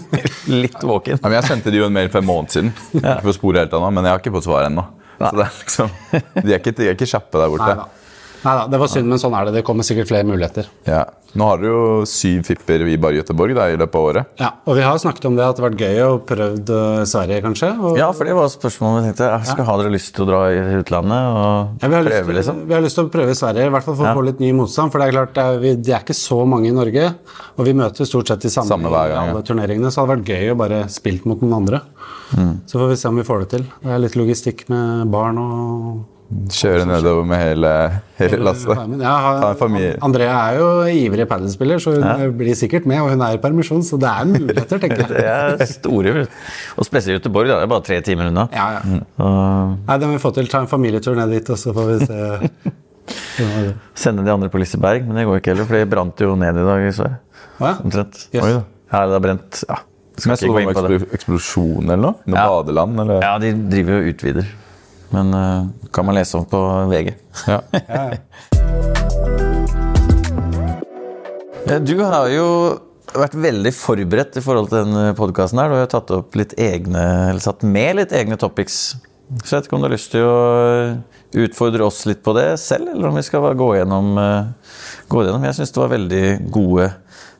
litt 0.64 0.78
våken. 0.80 1.20
Ja, 1.20 1.32
jeg 1.36 1.48
sendte 1.50 1.72
de 1.74 1.82
jo 1.82 1.88
en 1.90 1.96
mail 1.96 2.08
for 2.12 2.24
en 2.24 2.30
måned 2.30 2.54
siden, 2.54 2.72
ja. 2.96 3.18
for 3.18 3.34
å 3.34 3.36
spore 3.36 3.64
helt 3.64 3.76
annet, 3.76 3.96
men 3.98 4.08
jeg 4.08 4.16
har 4.16 4.24
ikke 4.24 4.32
fått 4.38 4.48
svar 4.48 4.70
ennå. 4.70 4.86
Så 5.20 5.34
det 5.36 5.44
er 5.44 5.58
liksom, 5.60 5.92
de 6.40 6.48
er 6.48 6.56
ikke, 6.58 6.74
de 6.78 6.88
er 6.88 6.96
ikke 6.96 7.10
kjappe 7.12 7.42
der 7.42 7.52
borte. 7.52 7.76
Nei, 7.76 8.03
Nei 8.44 8.54
da, 8.60 8.64
det 8.68 8.80
var 8.80 8.90
synd, 8.92 9.08
men 9.08 9.20
sånn 9.20 9.34
er 9.36 9.48
det. 9.48 9.58
Det 9.58 9.66
kommer 9.66 9.86
sikkert 9.86 10.10
flere 10.10 10.26
muligheter. 10.28 10.68
Ja. 10.88 11.04
Nå 11.34 11.46
har 11.48 11.58
dere 11.58 11.70
jo 11.72 12.02
syv 12.06 12.44
fipper 12.46 12.84
i 12.86 12.94
bare 13.00 13.18
Göteborg 13.18 13.56
da, 13.56 13.66
i 13.72 13.78
løpet 13.78 13.96
av 13.98 14.04
året. 14.06 14.34
Ja, 14.38 14.50
og 14.68 14.76
vi 14.78 14.84
har 14.86 15.00
snakket 15.02 15.24
om 15.26 15.38
det 15.38 15.42
at 15.42 15.56
det 15.56 15.64
har 15.64 15.72
vært 15.72 15.82
gøy 15.82 16.02
å 16.04 16.10
prøve 16.28 17.06
Sverige, 17.10 17.40
kanskje. 17.42 17.70
Og... 17.74 17.98
Ja, 17.98 18.10
for 18.14 18.28
det 18.28 18.36
var 18.38 18.52
spørsmålet 18.52 19.00
vi 19.00 19.08
tenkte. 19.08 19.30
Jeg 19.32 19.48
skal 19.48 19.64
ja. 19.64 19.66
Ha 19.70 19.76
dere 19.80 19.94
lyst 19.96 20.12
til 20.14 20.26
å 20.26 20.28
dra 20.28 20.42
i 20.52 20.60
utlandet 20.78 21.40
og 21.40 21.82
ja, 21.82 21.90
prøve, 21.90 22.14
til, 22.14 22.38
liksom? 22.38 22.62
Vi 22.70 22.76
har 22.76 22.86
lyst 22.86 23.00
til 23.00 23.08
å 23.08 23.12
prøve 23.16 23.34
Sverige, 23.40 23.66
i 23.66 23.74
hvert 23.74 23.88
fall 23.88 23.98
for 23.98 24.12
å 24.12 24.14
få 24.20 24.24
litt 24.28 24.44
ny 24.44 24.52
motstand. 24.60 24.94
For 24.94 25.02
det 25.02 25.10
er 25.10 25.18
klart, 25.18 25.34
det 25.34 25.48
er, 25.48 25.60
vi, 25.64 25.74
det 25.80 25.96
er, 25.96 26.06
ikke 26.06 26.18
så 26.20 26.40
mange 26.54 26.70
i 26.70 26.78
Norge, 26.78 27.10
og 27.56 27.66
vi 27.66 27.76
møter 27.82 28.10
stort 28.12 28.30
sett 28.30 28.46
de 28.46 28.54
samme, 28.54 28.70
samme 28.70 28.94
hver 28.94 29.16
gang, 29.16 29.34
alle 29.34 29.44
turneringene, 29.48 29.90
så 29.90 30.04
det 30.04 30.04
hadde 30.04 30.18
vært 30.20 30.34
gøy 30.36 30.54
å 30.54 30.58
bare 30.62 30.82
spilt 30.92 31.26
mot 31.26 31.42
noen 31.42 31.58
andre. 31.58 31.82
Mm. 32.38 32.56
Så 32.70 32.78
får 32.78 32.94
vi 32.94 33.02
se 33.02 33.10
om 33.10 33.18
vi 33.18 33.26
får 33.26 33.42
det 33.42 33.52
til. 33.56 33.70
Det 33.82 33.90
er 33.90 34.02
litt 34.06 34.18
logistikk 34.18 34.68
med 34.70 35.10
barn 35.10 35.42
og 35.42 36.02
Kjøre 36.32 36.86
nedover 36.88 37.26
med 37.28 37.38
hele, 37.38 37.70
hele 38.16 38.38
lasset. 38.42 38.78
Ja, 38.98 39.52
Andrea 40.02 40.32
er 40.32 40.56
jo 40.56 40.68
ivrig 40.88 41.26
padelspiller, 41.30 41.82
så 41.82 41.92
hun 41.94 42.06
ja. 42.06 42.28
blir 42.32 42.56
sikkert 42.58 42.88
med. 42.88 43.02
Og 43.04 43.12
hun 43.12 43.22
er 43.26 43.36
i 43.36 43.40
permisjon, 43.42 43.84
så 43.86 43.98
det 44.00 44.08
er 44.08 44.30
muligheter, 44.30 44.80
tenker 44.82 45.04
jeg. 45.04 45.10
det 45.60 45.66
er 45.66 45.70
store, 45.70 46.24
Og 46.80 46.88
spesielt 46.88 47.20
Göteborg, 47.20 47.52
da. 47.52 47.60
Det 47.60 47.68
er 47.68 47.72
bare 47.74 47.86
tre 47.86 48.00
timer 48.06 48.32
unna. 48.32 48.48
Ja, 48.56 48.70
ja. 48.78 48.82
Mm. 48.88 49.04
Og... 49.20 49.76
Nei, 49.84 49.98
Det 50.00 50.08
må 50.08 50.16
vi 50.16 50.24
få 50.24 50.32
til. 50.40 50.48
Ta 50.50 50.64
en 50.64 50.70
familietur 50.70 51.20
ned 51.20 51.36
dit, 51.36 51.52
og 51.52 51.60
så 51.60 51.76
får 51.76 51.92
vi 51.92 52.00
se. 52.08 52.74
Sende 54.04 54.24
de 54.24 54.32
andre 54.32 54.48
på 54.48 54.64
Liseberg, 54.64 55.04
men 55.04 55.20
det 55.20 55.28
går 55.28 55.42
ikke 55.42 55.52
heller, 55.52 55.68
for 55.68 55.76
det 55.76 55.90
brant 55.92 56.24
jo 56.24 56.34
ned 56.40 56.56
i 56.56 56.68
dag 56.72 56.88
Så. 56.96 57.12
Ja? 57.60 57.76
Omtrent. 57.84 58.26
Yes. 58.32 58.42
Oi, 58.42 58.52
ja, 58.56 59.04
det 59.04 59.18
har 59.18 59.22
brent 59.22 59.64
ja. 59.68 59.82
Skal 60.14 60.50
gå 60.54 60.60
inn 60.62 60.70
på 60.70 60.82
det. 60.86 61.00
Eksplosjon 61.16 61.88
eller 61.88 62.00
noe? 62.00 62.20
Noe 62.30 62.38
ja. 62.38 62.50
badeland? 62.50 63.00
Eller? 63.02 63.24
Ja, 63.24 63.32
de 63.42 63.50
driver 63.70 63.98
og 63.98 64.12
utvider. 64.12 64.52
Men 65.14 65.34
uh, 65.34 65.66
kan 65.94 66.06
man 66.06 66.16
lese 66.18 66.38
om 66.38 66.46
på 66.48 66.60
VG. 66.90 67.14
Ja. 67.46 67.60
du 71.88 71.96
har 72.02 72.28
jo 72.32 72.48
vært 73.14 73.36
veldig 73.38 73.72
forberedt 73.76 74.36
i 74.40 74.42
forhold 74.44 74.68
til 74.72 74.80
denne 74.82 75.14
podkasten. 75.18 75.62
Du 75.70 75.76
har 75.78 75.86
tatt 75.92 76.10
opp 76.16 76.34
litt 76.38 76.54
egne, 76.58 77.30
eller 77.30 77.42
satt 77.44 77.62
med 77.62 77.96
litt 78.00 78.12
egne 78.16 78.36
topics. 78.40 78.96
Så 79.40 79.50
jeg 79.54 79.56
vet 79.56 79.66
ikke 79.68 79.76
om 79.78 79.82
du 79.84 79.88
har 79.88 79.94
lyst 79.94 80.12
til 80.12 80.24
å 80.26 80.34
utfordre 81.44 81.86
oss 81.86 82.04
litt 82.10 82.22
på 82.26 82.34
det 82.36 82.58
selv, 82.62 82.86
eller 82.92 83.08
om 83.08 83.16
vi 83.18 83.24
skal 83.26 83.54
gå 83.58 83.68
gjennom, 83.78 84.06
gå 85.10 85.24
gjennom. 85.24 85.46
Jeg 85.48 85.56
syns 85.58 85.72
det 85.74 85.82
var 85.82 85.94
veldig 85.94 86.26
gode 86.54 86.86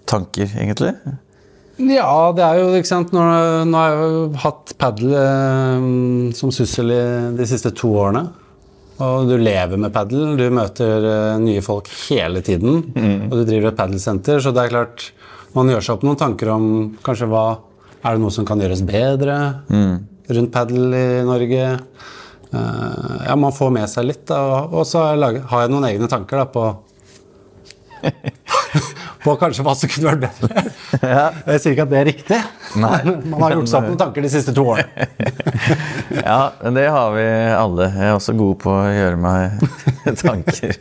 tanker, 0.08 0.48
egentlig. 0.54 0.94
Ja, 1.80 2.30
det 2.36 2.44
er 2.46 2.60
jo 2.60 2.70
ikke 2.78 2.86
sant 2.86 3.10
Nå, 3.14 3.22
nå 3.66 3.78
har 3.80 3.90
jeg 3.90 4.12
jo 4.12 4.22
hatt 4.44 4.74
padel 4.78 5.14
eh, 5.18 5.86
som 6.38 6.52
syssel 6.54 6.92
i 6.94 7.02
de 7.34 7.46
siste 7.50 7.72
to 7.74 7.90
årene. 7.98 8.28
Og 9.02 9.26
du 9.26 9.34
lever 9.40 9.80
med 9.80 9.90
padel. 9.94 10.36
Du 10.38 10.44
møter 10.54 11.06
eh, 11.10 11.36
nye 11.42 11.62
folk 11.66 11.90
hele 12.06 12.44
tiden. 12.46 12.84
Mm. 12.94 13.30
Og 13.30 13.40
du 13.40 13.42
driver 13.48 13.72
et 13.72 13.78
padelsenter, 13.78 14.38
så 14.42 14.54
det 14.54 14.66
er 14.66 14.74
klart 14.76 15.10
Man 15.54 15.70
gjør 15.70 15.84
seg 15.86 15.96
opp 15.96 16.04
noen 16.06 16.18
tanker 16.18 16.50
om 16.50 16.64
kanskje 17.06 17.28
hva 17.30 17.44
Er 18.02 18.16
det 18.16 18.22
noe 18.24 18.34
som 18.34 18.46
kan 18.46 18.58
gjøres 18.58 18.82
bedre 18.86 19.36
mm. 19.70 19.94
rundt 20.34 20.54
padel 20.54 20.94
i 20.98 21.06
Norge? 21.26 21.68
Eh, 22.54 23.18
ja, 23.26 23.34
man 23.34 23.54
får 23.54 23.74
med 23.74 23.90
seg 23.90 24.08
litt. 24.12 24.24
Da, 24.30 24.64
og 24.70 24.86
så 24.86 25.08
har 25.10 25.18
jeg 25.18 25.74
noen 25.74 25.90
egne 25.90 26.10
tanker 26.10 26.44
da, 26.44 26.46
på 26.54 26.68
på 29.24 29.34
kanskje 29.40 29.64
hva 29.64 29.74
som 29.78 29.90
kunne 29.90 30.12
vært 30.12 30.24
bedre. 30.26 30.64
Ja. 31.14 31.24
Jeg 31.46 31.60
sier 31.60 31.74
ikke 31.74 31.84
at 31.84 31.90
det 31.92 31.98
er 32.00 32.06
riktig. 32.08 32.38
Nei. 32.80 32.98
Man 33.28 33.42
har 33.42 33.54
gjort 33.56 33.70
seg 33.70 33.78
opp 33.80 33.88
noen 33.90 34.00
tanker 34.00 34.24
de 34.24 34.30
siste 34.32 34.54
to 34.56 34.64
årene. 34.74 35.08
ja, 36.28 36.38
men 36.62 36.78
det 36.78 36.84
har 36.92 37.12
vi 37.16 37.26
alle. 37.56 37.88
Jeg 37.92 38.08
er 38.08 38.14
også 38.16 38.36
god 38.38 38.54
på 38.62 38.72
å 38.72 38.86
gjøre 38.94 39.20
meg 39.20 39.66
tanker. 40.22 40.78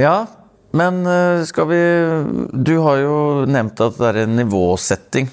ja, 0.00 0.16
men 0.72 1.02
eh, 1.08 1.42
skal 1.48 1.68
vi 1.68 1.82
Du 2.52 2.74
har 2.86 3.02
jo 3.02 3.16
nevnt 3.48 3.84
at 3.84 4.00
det 4.00 4.10
er 4.10 4.22
en 4.24 4.36
nivåsetting 4.40 5.28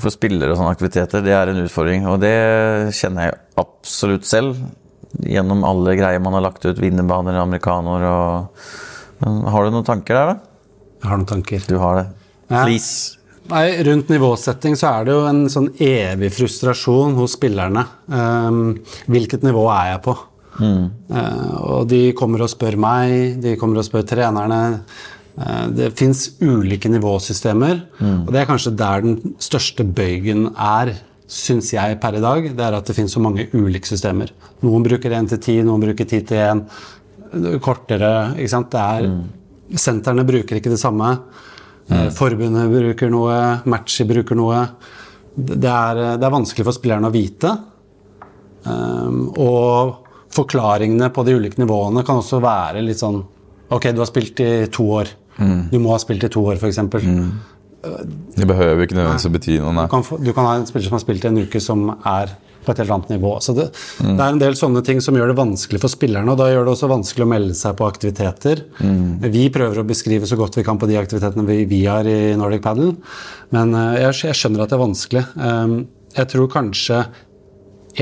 for 0.00 0.12
spillere 0.12 0.52
og 0.52 0.60
sånne 0.60 0.72
aktiviteter. 0.76 1.24
Det 1.24 1.32
er 1.36 1.52
en 1.52 1.62
utfordring, 1.64 2.08
og 2.08 2.20
det 2.24 2.34
kjenner 2.96 3.30
jeg 3.30 3.38
absolutt 3.60 4.28
selv. 4.28 4.58
Gjennom 5.24 5.64
alle 5.64 5.96
greier 5.96 6.20
man 6.20 6.36
har 6.36 6.44
lagt 6.44 6.66
ut, 6.66 6.80
vinnerbaner, 6.80 7.38
amerikaner 7.40 8.04
og 8.10 8.66
men 9.22 9.42
har 9.52 9.64
du 9.64 9.74
noen 9.74 9.86
tanker 9.86 10.18
der, 10.18 10.32
da? 10.34 10.56
Jeg 11.02 11.10
har 11.10 11.20
noen 11.20 11.30
tanker. 11.30 11.62
Du 11.68 11.78
har 11.80 12.00
det. 12.00 12.06
Please. 12.50 13.16
Nei, 13.46 13.66
rundt 13.86 14.08
nivåsetting 14.10 14.74
så 14.78 14.90
er 14.90 15.06
det 15.06 15.14
jo 15.14 15.26
en 15.28 15.44
sånn 15.50 15.68
evig 15.82 16.32
frustrasjon 16.34 17.14
hos 17.18 17.36
spillerne. 17.36 17.84
Um, 18.10 18.78
hvilket 19.10 19.46
nivå 19.46 19.68
er 19.70 19.92
jeg 19.92 20.02
på? 20.06 20.16
Mm. 20.56 20.86
Uh, 21.12 21.52
og 21.76 21.90
de 21.90 22.00
kommer 22.18 22.42
og 22.42 22.50
spør 22.50 22.78
meg, 22.80 23.36
de 23.42 23.54
kommer 23.60 23.82
og 23.82 23.86
spør 23.86 24.06
trenerne. 24.08 24.60
Uh, 25.36 25.66
det 25.76 25.92
fins 25.98 26.30
ulike 26.40 26.90
nivåsystemer, 26.90 27.84
mm. 28.00 28.22
og 28.24 28.32
det 28.34 28.42
er 28.42 28.48
kanskje 28.50 28.74
der 28.80 29.04
den 29.06 29.36
største 29.42 29.86
bøygen 29.86 30.48
er. 30.54 30.96
Syns 31.26 31.72
jeg 31.74 31.96
per 31.98 32.14
i 32.14 32.22
dag, 32.22 32.44
det 32.54 32.62
er 32.62 32.74
at 32.76 32.86
det 32.86 32.94
finnes 32.94 33.14
så 33.14 33.18
mange 33.22 33.48
ulike 33.50 33.88
systemer. 33.88 34.30
Noen 34.62 34.84
bruker 34.86 35.10
1 35.10 35.32
til 35.32 35.40
10, 35.40 35.64
noen 35.66 35.82
bruker 35.82 36.06
10 36.06 36.20
til 36.28 36.38
1 36.38 36.60
kortere. 37.64 38.12
ikke 38.36 38.52
sant? 38.52 38.70
Det 38.72 38.82
er, 38.82 39.08
mm. 39.10 39.76
Sentrene 39.80 40.26
bruker 40.26 40.60
ikke 40.60 40.72
det 40.72 40.80
samme. 40.80 41.16
Mm. 41.86 42.08
Forbundet 42.14 42.72
bruker 42.72 43.10
noe, 43.12 43.36
Matchy 43.70 44.06
bruker 44.08 44.38
noe. 44.38 44.62
Det 45.36 45.70
er, 45.70 46.02
det 46.16 46.24
er, 46.24 46.32
vanskelig 46.32 46.66
for 46.66 46.76
spillerne 46.76 47.10
å 47.10 47.14
vite. 47.14 47.52
Um, 48.66 49.28
og 49.38 50.30
forklaringene 50.34 51.12
på 51.14 51.22
de 51.26 51.36
ulike 51.38 51.60
nivåene 51.60 52.02
kan 52.06 52.18
også 52.18 52.40
være 52.42 52.82
litt 52.82 52.98
sånn 52.98 53.20
Ok, 53.70 53.88
du 53.94 53.98
har 53.98 54.06
spilt 54.06 54.38
i 54.42 54.50
to 54.70 54.84
år. 54.94 55.08
Mm. 55.42 55.62
Du 55.72 55.80
må 55.82 55.90
ha 55.90 55.96
spilt 55.98 56.22
i 56.22 56.28
to 56.30 56.38
år, 56.46 56.54
f.eks. 56.54 56.78
Mm. 56.86 57.32
Det 58.36 58.48
behøver 58.48 58.86
ikke 58.86 58.98
nødvendigvis 58.98 59.28
å 59.28 59.34
bety 59.36 59.60
noe. 59.62 59.86
Du 59.86 59.92
kan, 59.92 60.26
du 60.26 60.32
kan 60.36 60.48
ha 60.48 60.56
en 60.58 60.66
spiller 60.68 60.88
som 60.88 60.98
har 60.98 61.04
spilt 61.04 61.26
i 61.26 61.30
en 61.30 61.40
uke, 61.44 61.62
som 61.62 61.88
er 61.96 62.34
på 62.66 62.74
et 62.74 62.82
helt 62.82 62.94
annet 62.96 63.12
nivå. 63.14 63.32
Så 63.42 63.54
det, 63.56 63.68
mm. 64.02 64.16
det, 64.16 64.16
er 64.18 64.32
en 64.32 64.40
del 64.42 64.56
sånne 64.58 64.82
ting 64.86 65.00
som 65.04 65.16
gjør 65.16 65.30
det 65.30 65.38
vanskelig 65.38 65.80
for 65.82 65.92
spillerne. 65.92 66.32
Og 66.32 66.40
da 66.40 66.48
gjør 66.50 66.66
det 66.66 66.74
også 66.74 66.90
vanskelig 66.90 67.26
å 67.26 67.30
melde 67.30 67.56
seg 67.58 67.76
på 67.78 67.88
aktiviteter. 67.88 68.64
Mm. 68.80 69.28
Vi 69.34 69.46
prøver 69.54 69.82
å 69.82 69.86
beskrive 69.86 70.28
så 70.28 70.38
godt 70.40 70.58
vi 70.58 70.66
kan 70.66 70.80
på 70.80 70.88
de 70.90 70.98
aktivitetene 71.00 71.46
vi, 71.48 71.60
vi 71.70 71.84
har 71.86 72.08
i 72.10 72.34
Nordic 72.38 72.64
Paddle, 72.66 72.96
men 73.54 73.74
uh, 73.76 73.94
jeg, 73.94 74.16
jeg, 74.26 74.38
skjønner 74.40 74.64
at 74.64 74.72
det 74.72 74.78
er 74.78 74.82
vanskelig. 74.82 75.24
Um, 75.38 75.76
jeg 76.16 76.32
tror 76.32 76.52
kanskje 76.52 77.02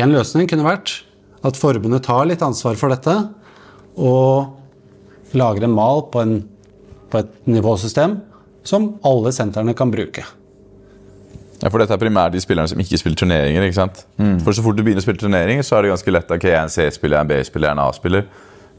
en 0.01 0.15
løsning 0.15 0.49
kunne 0.51 0.67
vært 0.67 0.97
at 1.45 1.59
forbundet 1.61 2.07
tar 2.07 2.25
litt 2.31 2.43
ansvar 2.45 2.79
for 2.81 2.95
dette 2.95 3.15
og 4.01 5.35
lager 5.37 5.67
en 5.67 5.75
mal 5.75 6.07
på, 6.11 6.23
en, 6.23 6.39
på 7.13 7.21
et 7.21 7.35
nivåsystem 7.51 8.17
som 8.65 8.95
alle 9.05 9.33
sentrene 9.37 9.75
kan 9.77 9.91
bruke. 9.93 10.25
Ja, 11.63 11.71
for 11.71 11.79
dette 11.81 11.95
er 11.97 12.01
primært 12.03 12.35
de 12.35 12.41
spillerne 12.43 12.69
som 12.69 12.81
ikke 12.83 12.99
spiller 13.01 13.17
turneringer. 13.17 13.63
ikke 13.69 13.79
sant? 13.79 14.03
Mm. 14.19 14.41
For 14.45 14.53
Så 14.53 14.65
fort 14.65 14.77
du 14.77 14.83
begynner 14.83 15.01
å 15.01 15.07
spille 15.07 15.21
turneringer, 15.23 15.63
så 15.65 15.79
er 15.79 15.83
det 15.87 15.93
ganske 15.95 16.13
lett. 16.13 16.31
ok, 16.35 16.43
Jeg 16.45 16.59
er 16.59 16.63
en 16.67 16.73
C-spiller, 16.75 17.17
jeg 17.17 17.21
er 17.21 17.25
en 17.25 17.31
B-spiller, 17.33 17.69
jeg 17.69 17.77
er 17.77 17.79
en 17.81 17.87
A-spiller. 17.89 18.25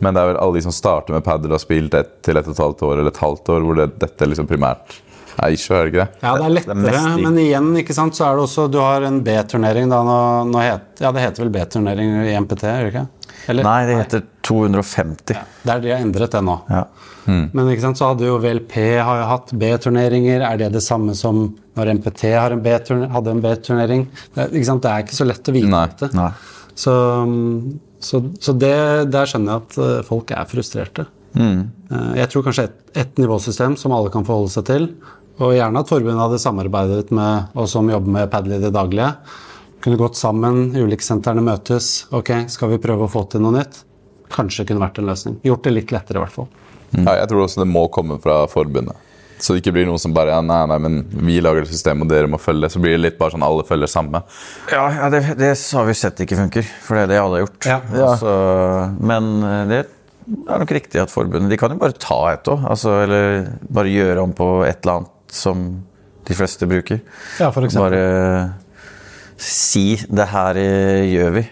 Men 0.03 0.13
det 0.13 0.21
er 0.21 0.27
vel 0.33 0.37
alle 0.43 0.53
de 0.59 0.61
som 0.65 0.71
starter 0.75 1.13
med 1.15 1.23
padel 1.23 1.47
og 1.47 1.55
har 1.55 1.63
spilt 1.63 1.93
ett 1.95 2.21
til 2.21 2.35
ett 2.37 2.47
og 2.47 2.53
et 2.53 2.61
halvt 2.65 2.81
år 2.83 2.93
eller 2.99 3.07
et 3.13 3.21
halvt 3.23 3.49
år, 3.55 3.61
hvor 3.63 3.75
det, 3.79 3.87
dette 4.01 4.27
liksom 4.27 4.47
primært 4.49 4.97
er 5.39 5.51
issue, 5.55 5.75
er 5.75 5.85
det 5.87 5.93
ikke 5.93 6.03
det? 6.03 6.19
Ja, 6.21 6.33
det 6.35 6.45
er 6.45 6.53
lettere, 6.57 6.75
det 6.83 6.93
er 6.99 7.17
men 7.23 7.39
igjen 7.39 7.71
ikke 7.79 7.95
sant, 7.95 8.15
så 8.15 8.25
er 8.27 8.35
det 8.35 8.43
også 8.43 8.67
Du 8.71 8.77
har 8.79 9.01
en 9.07 9.21
B-turnering. 9.23 9.89
da, 9.89 10.01
nå, 10.03 10.19
nå 10.51 10.59
het, 10.63 10.99
Ja, 10.99 11.11
det 11.15 11.23
heter 11.23 11.43
vel 11.45 11.53
B-turnering 11.55 12.11
i 12.27 12.35
MPT, 12.39 12.61
gjør 12.67 12.85
det 12.89 12.93
ikke? 12.93 13.07
Eller? 13.47 13.63
Nei, 13.63 13.79
det 13.87 13.97
heter 14.03 14.23
250. 14.43 15.33
Ja, 15.35 15.43
det 15.63 15.73
er 15.73 15.79
de 15.79 15.91
har 15.95 16.03
endret 16.05 16.31
det 16.31 16.43
nå. 16.43 16.59
Ja. 16.69 16.83
Mm. 17.25 17.45
Men 17.51 17.71
ikke 17.71 17.85
sant, 17.87 17.99
så 17.99 18.11
hadde 18.11 18.27
jo 18.27 18.37
VLP 18.41 18.75
har 19.01 19.21
jo 19.21 19.29
hatt 19.31 19.53
B-turneringer. 19.57 20.45
Er 20.45 20.61
det 20.61 20.71
det 20.75 20.83
samme 20.85 21.15
som 21.17 21.47
når 21.75 21.95
MPT 21.97 22.27
en 22.31 23.07
hadde 23.11 23.33
en 23.33 23.43
B-turnering? 23.43 24.07
Det, 24.35 24.51
det, 24.53 24.91
er 24.91 25.03
ikke 25.05 25.17
så 25.17 25.27
lett 25.27 25.51
å 25.51 25.55
vite 25.55 25.71
Nei. 25.73 25.83
dette. 25.89 26.11
Nei. 26.15 26.31
Så, 26.75 26.93
så, 28.03 28.21
så 28.43 28.55
det, 28.59 28.77
der 29.11 29.29
skjønner 29.31 29.55
jeg 29.55 29.63
at 29.63 29.77
eh, 29.81 30.01
folk 30.07 30.33
er 30.35 30.49
frustrerte. 30.49 31.07
Mm. 31.35 31.61
Eh, 31.89 32.11
jeg 32.21 32.31
tror 32.31 32.45
kanskje 32.47 32.69
ett 32.69 32.81
et 32.95 33.17
nivåsystem 33.19 33.75
som 33.75 33.91
alle 33.91 34.11
kan 34.11 34.25
forholde 34.27 34.53
seg 34.53 34.67
til. 34.69 34.87
Og 35.43 35.51
gjerne 35.57 35.81
at 35.83 35.91
forbundet 35.91 36.21
hadde 36.21 36.39
samarbeidet 36.39 37.09
med 37.15 37.57
oss 37.59 37.73
som 37.75 37.89
jobber 37.91 38.13
med 38.13 38.29
Padley 38.31 38.55
i 38.59 38.63
det 38.63 38.71
daglige. 38.75 39.09
Kunne 39.83 39.99
gått 39.99 40.17
sammen, 40.17 40.69
ulikssentrene 40.71 41.43
møtes. 41.43 42.05
Ok, 42.15 42.31
skal 42.51 42.71
vi 42.71 42.79
prøve 42.81 43.05
å 43.05 43.11
få 43.11 43.25
til 43.29 43.43
noe 43.43 43.57
nytt? 43.57 43.81
Kanskje 44.31 44.65
kunne 44.69 44.81
vært 44.85 45.01
en 45.01 45.09
løsning. 45.11 45.35
Gjort 45.45 45.67
det 45.67 45.75
litt 45.75 45.91
lettere, 45.93 46.21
i 46.21 46.23
hvert 46.23 46.37
fall. 46.37 46.47
Ja, 46.93 47.17
jeg 47.21 47.27
tror 47.31 47.45
også 47.45 47.63
det 47.63 47.69
må 47.71 47.87
komme 47.93 48.19
fra 48.23 48.43
forbundet. 48.51 48.95
Så 49.39 49.53
det 49.53 49.61
ikke 49.61 49.73
blir 49.75 49.87
noe 49.89 49.99
som 49.99 50.13
bare 50.15 50.31
ja, 50.31 50.39
nei, 50.43 50.61
nei, 50.71 50.77
men 50.79 51.01
vi 51.27 51.41
lager 51.43 51.65
et 51.65 51.71
system, 51.71 52.05
og 52.05 52.11
dere 52.11 52.29
må 52.31 52.39
følge. 52.39 52.65
det. 52.65 52.71
Så 52.71 52.79
blir 52.83 52.95
det 52.95 53.01
litt 53.03 53.17
bare 53.19 53.35
sånn 53.35 53.43
alle 53.45 53.65
følger 53.67 53.91
samme. 53.91 54.21
Ja, 54.71 54.85
ja 54.95 55.09
det, 55.11 55.21
det 55.39 55.51
har 55.51 55.89
vi 55.89 55.97
sett 55.97 56.21
ikke 56.23 56.39
funker, 56.39 56.69
for 56.85 56.97
det 56.97 57.03
er 57.05 57.11
det 57.11 57.19
alle 57.19 57.39
har 57.41 57.43
gjort. 57.43 57.67
Ja. 57.67 57.79
Altså, 58.05 58.35
men 59.11 59.31
eh, 59.43 59.63
det 59.73 59.81
er 59.83 60.63
nok 60.63 60.71
riktig 60.73 61.01
at 61.03 61.13
forbundet 61.13 61.51
De 61.51 61.59
kan 61.59 61.73
jo 61.73 61.81
bare 61.81 61.97
ta 61.99 62.21
et 62.31 62.47
òg, 62.49 62.63
altså, 62.71 62.95
eller 63.03 63.49
bare 63.67 63.91
gjøre 63.91 64.23
om 64.23 64.35
på 64.35 64.49
et 64.67 64.79
eller 64.85 65.01
annet 65.01 65.35
som 65.35 65.67
de 66.25 66.37
fleste 66.37 66.69
bruker. 66.69 67.03
Ja, 67.41 67.51
for 67.53 67.67
eksempel. 67.67 67.91
Bare 67.91 68.53
si 69.37 69.97
'det 70.07 70.27
her 70.31 70.57
eh, 70.57 71.11
gjør 71.11 71.31
vi'. 71.35 71.47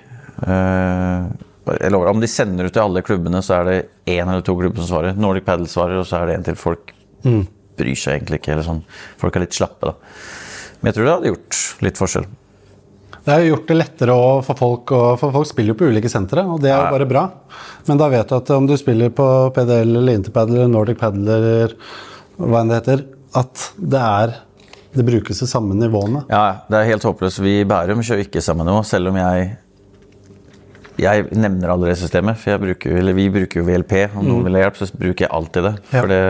Eh, 0.47 1.51
jeg 1.65 1.91
lover, 1.93 2.11
Om 2.11 2.19
de 2.19 2.27
sender 2.27 2.67
ut 2.67 2.73
til 2.75 2.83
alle 2.83 3.01
klubbene, 3.05 3.41
så 3.45 3.61
er 3.61 3.69
det 3.69 3.77
én 4.11 4.27
eller 4.27 4.43
to 4.43 4.55
klubber 4.59 4.83
som 4.83 4.89
svarer. 4.89 5.15
Nordic 5.15 5.45
Paddle 5.47 5.69
svarer, 5.71 5.99
og 6.01 6.07
så 6.09 6.19
er 6.19 6.27
det 6.27 6.37
en 6.37 6.47
til. 6.49 6.59
Folk 6.59 6.93
bryr 7.23 7.95
seg 7.97 8.17
egentlig 8.17 8.41
ikke. 8.41 8.53
eller 8.55 8.67
sånn. 8.67 8.83
Folk 9.21 9.35
er 9.37 9.45
litt 9.45 9.55
slappe, 9.55 9.93
da. 9.93 9.93
Men 10.81 10.91
jeg 10.91 10.97
tror 10.97 11.05
det 11.07 11.13
hadde 11.13 11.31
gjort 11.31 11.59
litt 11.87 12.01
forskjell. 12.01 12.25
Det 13.23 13.31
har 13.31 13.45
gjort 13.47 13.67
det 13.69 13.75
lettere 13.77 14.15
for 14.43 14.59
folk, 14.59 14.91
for 15.21 15.31
folk 15.31 15.47
spiller 15.47 15.71
jo 15.71 15.79
på 15.79 15.87
ulike 15.87 16.11
sentre, 16.11 16.43
og 16.43 16.59
det 16.59 16.73
er 16.73 16.81
jo 16.81 16.91
bare 16.91 17.07
bra. 17.07 17.21
Men 17.87 18.01
da 18.01 18.09
vet 18.11 18.27
du 18.27 18.35
at 18.35 18.51
om 18.51 18.67
du 18.67 18.75
spiller 18.79 19.13
på 19.15 19.27
PDL 19.55 19.95
eller 19.95 20.17
Interpaddle 20.17 20.57
eller 20.59 20.73
Nordic 20.73 20.99
Paddle 20.99 21.37
eller 21.37 21.77
hva 22.35 22.59
enn 22.59 22.73
det 22.73 22.81
heter, 22.81 23.05
at 23.39 23.69
det 23.79 24.01
er 24.03 24.35
det 24.93 25.05
brukes 25.07 25.39
de 25.39 25.47
samme 25.49 25.73
nivåene. 25.77 26.25
Ja, 26.29 26.65
det 26.69 26.77
er 26.77 26.91
helt 26.91 27.05
håpløst. 27.07 27.39
Vi 27.41 27.61
i 27.61 27.65
Bærum 27.65 28.03
kjører 28.05 28.27
ikke 28.27 28.43
samme 28.45 28.65
nivå, 28.67 28.83
selv 28.85 29.09
om 29.09 29.17
jeg 29.17 29.53
jeg 31.01 31.25
nevner 31.31 31.73
allerede 31.73 31.97
systemet, 31.99 32.37
for 32.41 32.61
bruker, 32.61 32.99
eller 32.99 33.17
vi 33.17 33.29
bruker 33.33 33.61
jo 33.61 33.65
VLP. 33.67 33.95
Om 34.13 34.27
noen 34.27 34.45
vil 34.47 34.59
ha 34.59 34.67
hjelp, 34.67 34.79
så 34.79 34.89
bruker 34.93 35.25
jeg 35.25 35.33
alltid 35.33 35.67
det. 35.69 35.73
For 35.89 36.11
det 36.11 36.21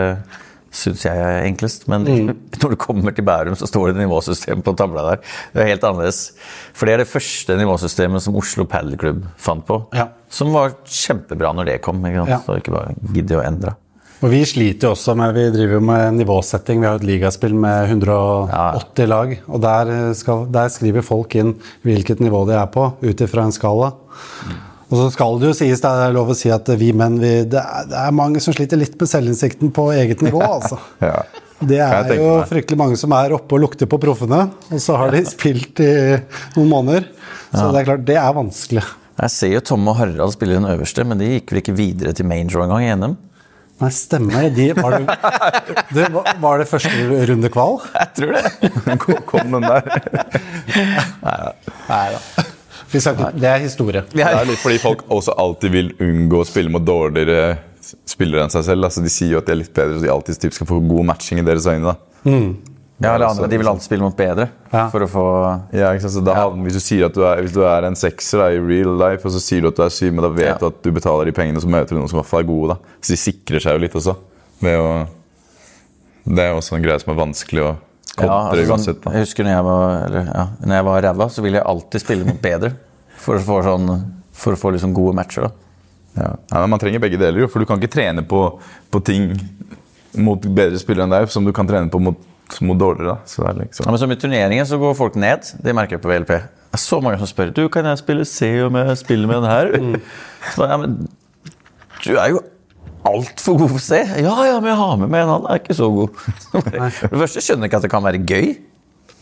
syns 0.74 1.04
jeg 1.06 1.20
er 1.20 1.46
enklest. 1.46 1.86
Men 1.90 2.06
når 2.62 2.74
du 2.74 2.78
kommer 2.80 3.14
til 3.14 3.26
Bærum, 3.26 3.56
så 3.58 3.68
står 3.70 3.92
det 3.92 4.02
nivåsystem 4.02 4.64
på 4.64 4.74
tavla 4.78 5.06
der. 5.10 5.22
Det 5.54 5.62
er 5.62 5.70
helt 5.74 5.86
annerledes. 5.86 6.24
For 6.74 6.88
det 6.88 6.96
er 6.96 7.04
det 7.04 7.10
første 7.10 7.58
nivåsystemet 7.60 8.24
som 8.24 8.36
Oslo 8.40 8.66
Paddleclub 8.70 9.24
fant 9.40 9.66
på. 9.68 9.80
Ja. 9.96 10.10
Som 10.32 10.54
var 10.54 10.76
kjempebra 10.88 11.54
når 11.54 11.70
det 11.70 11.80
kom. 11.84 12.02
Ikke 12.04 12.24
sant? 12.24 12.34
Ja. 12.34 12.42
Så 12.46 12.58
ikke 12.60 12.74
bare 12.74 12.96
gidde 13.14 13.38
å 13.38 13.44
endre. 13.44 13.76
Og 14.22 14.30
vi 14.32 14.40
sliter 14.46 14.88
jo 14.88 14.94
også 14.94 15.14
med 15.18 15.34
Vi 15.36 15.48
driver 15.52 15.78
jo 15.78 15.80
med 15.84 16.18
nivåsetting. 16.20 16.80
Vi 16.80 16.88
har 16.88 17.00
et 17.00 17.06
ligaspill 17.06 17.54
med 17.56 17.90
180 17.90 19.10
lag. 19.10 19.34
Og 19.48 19.64
der, 19.64 19.94
skal, 20.16 20.46
der 20.54 20.70
skriver 20.72 21.04
folk 21.04 21.34
inn 21.40 21.56
hvilket 21.84 22.22
nivå 22.24 22.44
de 22.48 22.56
er 22.56 22.70
på, 22.72 22.92
ut 23.02 23.24
ifra 23.26 23.44
en 23.44 23.54
skala. 23.54 23.92
Og 24.94 24.98
så 25.00 25.08
skal 25.14 25.40
det 25.40 25.48
jo 25.50 25.56
sies, 25.56 25.80
det 25.82 25.90
er 25.90 26.12
lov 26.14 26.30
å 26.30 26.36
si 26.38 26.50
at 26.54 26.68
vi 26.78 26.92
menn 26.96 27.16
vi, 27.18 27.32
det, 27.50 27.60
er, 27.60 27.88
det 27.90 27.96
er 27.98 28.14
mange 28.14 28.42
som 28.44 28.54
sliter 28.54 28.78
litt 28.78 28.94
med 29.00 29.10
selvinnsikten 29.10 29.72
på 29.74 29.88
eget 29.96 30.24
nivå, 30.24 30.44
altså. 30.44 30.78
Ja. 31.04 31.24
Det 31.64 31.78
er 31.80 32.10
jo 32.18 32.30
fryktelig 32.50 32.76
mange 32.76 32.96
som 33.00 33.12
er 33.16 33.32
oppe 33.32 33.54
og 33.56 33.62
lukter 33.62 33.88
på 33.88 33.96
proffene, 34.02 34.40
og 34.68 34.80
så 34.82 34.98
har 35.00 35.14
de 35.14 35.22
spilt 35.30 35.80
i 35.80 35.92
noen 36.56 36.68
måneder. 36.68 37.06
Så 37.54 37.70
det 37.70 37.80
er 37.80 37.88
klart, 37.88 38.02
det 38.04 38.18
er 38.20 38.34
vanskelig. 38.36 38.82
Jeg 39.14 39.32
ser 39.32 39.52
jo 39.54 39.62
Tom 39.70 39.86
og 39.88 39.96
Harald 40.00 40.34
spiller 40.34 40.58
den 40.58 40.68
øverste, 40.68 41.06
men 41.06 41.22
de 41.22 41.30
gikk 41.36 41.54
vel 41.54 41.62
ikke 41.62 41.76
videre 41.78 42.12
til 42.18 42.26
main 42.28 42.50
draw 42.50 42.66
engang 42.66 42.84
i 42.84 42.96
NM? 42.98 43.14
Nei, 43.84 43.90
stemmer. 43.92 44.46
De, 44.56 44.66
var, 44.78 44.94
det, 44.96 45.16
det, 45.92 46.06
var- 46.40 46.58
det 46.62 46.66
første 46.70 47.20
runde 47.28 47.50
kval? 47.52 47.78
Jeg 47.92 48.08
tror 48.16 48.34
det. 48.38 48.98
Kom- 49.28 49.54
den 49.58 49.66
der. 49.68 49.82
Nei 51.88 52.06
da. 52.14 52.20
Det 52.94 53.48
er 53.50 53.58
historie. 53.64 54.04
Det 54.14 54.22
er 54.22 54.44
litt 54.46 54.60
fordi 54.62 54.78
folk 54.82 55.02
også 55.12 55.34
alltid 55.42 55.72
vil 55.74 55.88
unngå 56.04 56.40
å 56.44 56.46
spille 56.48 56.70
mot 56.72 56.84
dårligere 56.86 57.56
spillere 58.08 58.44
enn 58.46 58.52
seg 58.54 58.64
selv. 58.68 58.86
Altså, 58.86 59.02
de 59.04 59.10
sier 59.12 59.34
jo 59.34 59.40
at 59.42 59.48
de 59.48 59.54
er 59.56 59.60
litt 59.60 59.74
bedre, 59.76 59.98
så 59.98 60.04
de 60.06 60.12
alltid 60.14 60.38
typ 60.46 60.54
skal 60.56 60.68
få 60.70 60.78
god 60.88 61.08
matching 61.10 61.42
i 61.42 61.46
deres 61.46 61.66
øyne. 61.68 61.92
da. 61.92 62.30
Ja, 63.02 63.14
eller 63.16 63.26
andre, 63.26 63.48
De 63.50 63.58
vil 63.58 63.66
alltid 63.68 63.82
spille 63.88 64.04
mot 64.06 64.14
bedre 64.16 64.48
Ja. 64.72 64.84
for 64.88 65.00
å 65.02 65.08
få 65.10 65.24
Ja, 65.74 65.88
ikke 65.92 66.02
sant? 66.06 66.12
Så 66.14 66.24
da, 66.24 66.34
Hvis 66.50 66.76
du 66.78 66.80
sier 66.80 67.06
at 67.06 67.14
du 67.14 67.24
er, 67.26 67.42
hvis 67.42 67.52
du 67.52 67.60
er 67.66 67.82
en 67.88 67.94
sekser 67.98 68.38
da, 68.38 68.46
i 68.54 68.60
real 68.62 68.94
life, 68.96 69.26
og 69.26 69.32
så 69.34 69.40
sier 69.42 69.60
du 69.62 69.68
at 69.68 69.76
du 69.76 69.82
er 69.82 69.90
syv, 69.90 70.12
men 70.14 70.22
da 70.22 70.28
vet 70.30 70.46
Ja. 70.46 70.58
du 70.58 70.66
at 70.66 70.82
du 70.82 70.92
betaler 70.92 71.24
de 71.26 71.32
pengene, 71.32 71.60
så 71.60 71.66
møter 71.68 71.88
du 71.90 71.98
noen 71.98 72.08
som 72.08 72.18
i 72.18 72.22
hvert 72.22 72.30
fall 72.30 72.40
er 72.40 72.46
gode. 72.52 72.68
da. 72.68 72.76
Så 73.02 73.08
de 73.16 73.16
sikrer 73.18 73.60
seg 73.60 73.72
jo 73.74 73.78
litt 73.82 73.92
også. 73.98 74.16
Det 74.60 74.70
er 74.70 74.76
jo 74.78 75.06
det 76.26 76.38
er 76.38 76.54
også 76.54 76.76
en 76.76 76.82
greie 76.82 76.98
som 77.02 77.12
er 77.12 77.18
vanskelig 77.20 77.60
å 77.60 77.76
ja, 78.16 78.28
altså, 78.30 78.62
sånn, 78.64 78.70
uansett. 78.70 79.00
da. 79.02 79.10
Jeg 79.10 79.20
husker 79.26 79.44
når 79.44 79.50
jeg 79.56 79.64
var, 79.64 80.04
eller, 80.06 80.24
ja, 80.32 80.44
når 80.64 80.74
jeg 80.78 80.84
var 80.84 81.02
ræva, 81.02 81.26
så 81.34 81.42
ville 81.42 81.58
jeg 81.58 81.66
alltid 81.66 82.00
spille 82.00 82.24
mot 82.24 82.40
bedre. 82.40 82.72
For 83.18 83.34
å 83.36 83.40
få, 83.42 83.62
sånn, 83.66 84.04
for 84.32 84.52
å 84.54 84.56
få 84.56 84.72
liksom 84.72 84.94
gode 84.94 85.14
matcher. 85.18 85.42
da. 85.42 85.50
Ja. 86.16 86.36
Ja, 86.52 86.60
men 86.62 86.70
man 86.70 86.78
trenger 86.78 87.00
begge 87.02 87.18
deler, 87.18 87.40
jo, 87.40 87.48
for 87.48 87.58
du 87.58 87.66
kan 87.66 87.80
ikke 87.80 87.90
trene 87.90 88.22
på, 88.26 88.58
på 88.90 89.02
ting 89.04 89.34
mot 90.16 90.40
bedre 90.40 90.78
spillere 90.78 91.02
enn 91.08 91.10
deg 91.10 91.28
som 91.28 91.44
du 91.44 91.52
kan 91.52 91.66
trene 91.66 91.90
på 91.90 92.00
mot, 92.00 92.16
mot 92.60 92.78
dårligere. 92.78 93.14
da. 93.14 93.28
Så 93.28 93.42
det 93.42 93.50
er 93.50 93.60
liksom... 93.64 93.86
Ja, 93.86 93.94
men 93.94 94.02
som 94.02 94.12
I 94.14 94.18
turneringen 94.20 94.66
så 94.68 94.78
går 94.80 94.96
folk 94.98 95.18
ned. 95.20 95.46
Det 95.64 95.74
merker 95.76 95.96
jeg 95.96 96.04
på 96.04 96.10
VLP. 96.12 96.32
Det 96.34 96.78
er 96.80 96.82
så 96.82 96.98
mange 97.02 97.20
som 97.20 97.30
spør 97.30 97.52
du, 97.54 97.68
kan 97.72 97.86
jeg 97.86 98.00
spille 98.02 98.26
C 98.28 98.50
om 98.66 98.76
jeg 98.80 98.98
spiller 99.00 99.30
med 99.30 99.42
den 99.42 99.50
her. 99.50 100.02
Så, 100.54 100.66
ja, 100.68 100.76
men 100.80 100.98
du 102.04 102.12
er 102.18 102.34
jo 102.34 102.42
altfor 103.08 103.58
god 103.60 103.74
for 103.76 103.82
C. 103.84 104.00
Ja, 104.20 104.34
ja, 104.48 104.58
men 104.60 104.70
jeg 104.72 104.80
har 104.80 104.96
med 105.00 105.10
meg 105.12 105.24
en, 105.24 105.32
han 105.36 105.48
er 105.50 105.60
ikke 105.60 105.76
så 105.76 105.88
god. 105.92 106.22
For 106.52 106.70
det 106.70 107.20
første 107.20 107.42
skjønner 107.44 107.66
jeg 107.66 107.72
ikke 107.72 107.80
at 107.82 107.86
det 107.86 107.92
kan 107.94 108.04
være 108.06 108.22
gøy. 108.28 108.48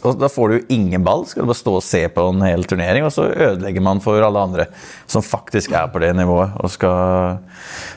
Og 0.03 0.19
Da 0.19 0.27
får 0.33 0.49
du 0.51 0.55
jo 0.57 0.65
ingen 0.75 1.05
ball. 1.07 1.23
Skal 1.31 1.45
du 1.45 1.51
bare 1.53 1.61
stå 1.61 1.77
og 1.79 1.85
se 1.87 2.01
på 2.11 2.25
en 2.33 2.43
hel 2.43 2.65
turnering, 2.67 3.05
og 3.07 3.13
så 3.15 3.29
ødelegger 3.31 3.85
man 3.87 4.03
for 4.03 4.19
alle 4.27 4.41
andre 4.49 4.67
som 5.07 5.23
faktisk 5.23 5.75
er 5.79 5.91
på 5.93 6.03
det 6.03 6.11
nivået 6.19 6.57
og 6.59 6.73
skal, 6.75 7.39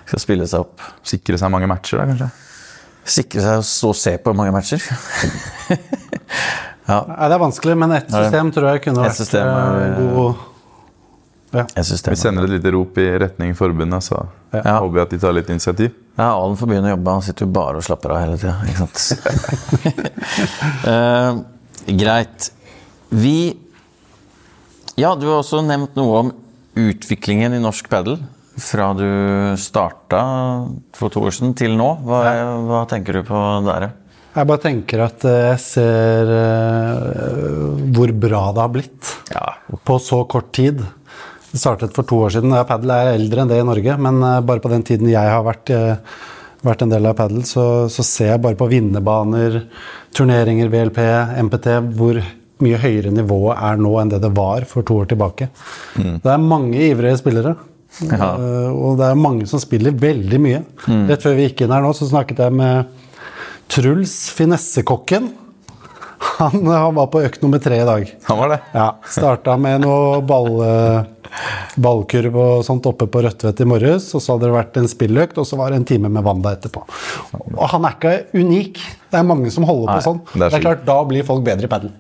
skal 0.06 0.22
spille 0.22 0.46
seg 0.50 0.68
opp. 0.68 0.84
Sikre 1.06 1.40
seg 1.42 1.54
mange 1.54 1.70
matcher, 1.72 2.02
da, 2.04 2.12
kanskje. 2.12 2.30
Sikre 3.06 3.42
seg 3.44 3.60
å 3.62 3.64
stå 3.66 3.90
og 3.94 3.98
se 4.00 4.16
på 4.18 4.34
mange 4.34 4.52
matcher. 4.56 4.82
ja, 6.90 6.98
Nei, 7.06 7.28
det 7.30 7.36
er 7.36 7.40
vanskelig, 7.42 7.76
men 7.78 7.92
ett 8.00 8.10
system 8.14 8.50
tror 8.56 8.68
jeg 8.74 8.82
kunne 8.88 9.04
vært 9.06 9.18
system 9.20 9.48
er- 9.48 9.82
eh, 9.86 9.98
god 10.16 10.36
ja. 11.56 11.64
Vi 11.78 12.16
sender 12.20 12.44
et 12.44 12.50
lite 12.58 12.72
rop 12.74 12.98
i 13.00 13.06
retning 13.22 13.54
forbundet, 13.56 14.04
så 14.04 14.18
Ja. 14.52 14.80
håper 14.82 14.94
vi 14.98 15.02
at 15.06 15.10
de 15.14 15.18
tar 15.22 15.34
litt 15.38 15.50
initiativ. 15.54 15.92
Ja, 16.18 16.34
Alen 16.36 16.58
får 16.60 16.68
begynne 16.68 16.90
å 16.90 16.92
jobbe. 16.98 17.12
Han 17.14 17.22
sitter 17.24 17.46
jo 17.46 17.52
bare 17.56 17.76
og 17.80 17.84
slapper 17.86 18.10
av 18.12 18.20
hele 18.26 18.38
tida. 18.38 18.56
Ikke 18.68 18.88
sant? 18.88 18.98
Eh, 20.92 21.34
greit. 21.96 22.52
Vi 23.10 23.58
Ja, 24.98 25.16
du 25.16 25.26
har 25.28 25.42
også 25.44 25.62
nevnt 25.66 25.96
noe 25.96 26.20
om 26.24 26.32
utviklingen 26.76 27.54
i 27.56 27.60
norsk 27.64 27.88
padel. 27.92 28.18
Fra 28.56 28.94
du 28.96 29.06
starta 29.60 30.22
for 30.96 31.12
to 31.12 31.26
år 31.28 31.34
siden 31.36 31.54
til 31.60 31.74
nå. 31.76 31.90
Hva, 32.08 32.22
hva 32.70 32.82
tenker 32.88 33.18
du 33.20 33.26
på 33.28 33.40
der? 33.68 33.90
Jeg 34.36 34.48
bare 34.50 34.64
tenker 34.64 35.02
at 35.06 35.24
eh, 35.28 35.42
jeg 35.54 35.60
ser 35.64 36.32
eh, 36.36 37.84
hvor 37.96 38.12
bra 38.20 38.42
det 38.56 38.64
har 38.64 38.72
blitt 38.74 39.12
Ja. 39.32 39.46
på 39.88 39.98
så 40.04 40.22
kort 40.28 40.50
tid. 40.56 40.82
Det 41.52 41.60
startet 41.62 41.94
for 41.96 42.04
to 42.08 42.20
år 42.26 42.34
siden. 42.36 42.56
Padel 42.68 42.92
er 42.96 43.14
eldre 43.16 43.44
enn 43.46 43.52
det 43.52 43.60
i 43.62 43.68
Norge, 43.68 43.96
men 44.00 44.20
eh, 44.24 44.40
bare 44.48 44.64
på 44.64 44.72
den 44.72 44.84
tiden 44.88 45.12
jeg 45.12 45.32
har 45.32 45.44
vært, 45.48 45.72
vært 46.68 46.84
en 46.84 46.92
del 46.96 47.08
av 47.12 47.16
padel, 47.20 47.44
så, 47.48 47.88
så 47.92 48.04
ser 48.08 48.34
jeg 48.34 48.44
bare 48.44 48.60
på 48.60 48.68
vinnerbaner, 48.72 49.62
turneringer, 50.16 50.72
VLP, 50.74 51.00
MPT, 51.48 51.70
hvor 51.96 52.20
mye 52.64 52.80
høyere 52.80 53.12
nivået 53.12 53.60
er 53.68 53.80
nå 53.84 53.94
enn 54.00 54.12
det 54.16 54.22
det 54.24 54.32
var 54.36 54.64
for 54.68 54.84
to 54.88 55.02
år 55.04 55.10
tilbake. 55.12 55.48
Det 56.00 56.32
er 56.32 56.44
mange 56.44 56.80
ivrige 56.90 57.18
spillere. 57.20 57.56
Ja. 58.04 58.34
Eh, 58.36 58.72
Og 58.76 58.98
det 59.00 59.08
er 59.12 59.16
mange 59.20 59.48
som 59.48 59.60
spiller 59.64 59.92
veldig 59.96 60.40
mye. 60.44 60.62
Rett 61.10 61.24
før 61.24 61.36
vi 61.38 61.46
gikk 61.50 61.62
inn 61.66 61.72
her 61.76 61.82
nå, 61.86 61.94
så 61.96 62.08
snakket 62.10 62.38
jeg 62.44 62.52
med 62.54 62.86
Truls 63.72 64.16
Finessekokken. 64.36 65.32
Han, 66.40 66.66
han 66.66 66.96
var 66.96 67.08
på 67.14 67.22
økt 67.26 67.42
nummer 67.44 67.60
tre 67.62 67.78
i 67.82 67.86
dag. 67.88 68.08
Han 68.28 68.38
var 68.40 68.50
det. 68.56 68.60
Ja, 68.74 68.88
Starta 69.12 69.56
med 69.62 69.82
noe 69.84 70.22
ball, 70.26 70.56
ballkurv 71.82 72.36
og 72.40 72.64
sånt 72.66 72.86
oppe 72.90 73.06
på 73.12 73.22
Rødtvet 73.26 73.62
i 73.62 73.68
morges. 73.70 74.08
Og 74.16 74.22
så 74.24 74.34
hadde 74.36 74.48
det 74.50 74.56
vært 74.56 74.78
en 74.82 74.90
spilløkt, 74.92 75.38
og 75.42 75.46
så 75.48 75.56
var 75.60 75.68
det 75.74 75.78
en 75.82 75.88
time 75.92 76.10
med 76.12 76.24
Wanda 76.26 76.50
etterpå. 76.56 76.82
Og 77.56 77.66
han 77.74 77.86
er 77.88 77.94
ikke 77.98 78.16
unik. 78.42 78.76
Det 79.12 79.18
er 79.22 79.28
mange 79.28 79.50
som 79.54 79.64
holder 79.68 79.88
på 79.94 80.00
sånn. 80.08 80.22
det 80.34 80.42
er 80.42 80.50
Det 80.50 80.58
er, 80.60 80.66
klart, 80.66 80.86
Da 80.88 80.98
blir 81.08 81.24
folk 81.28 81.44
bedre 81.46 81.66
i 81.68 81.72
padel. 81.72 81.92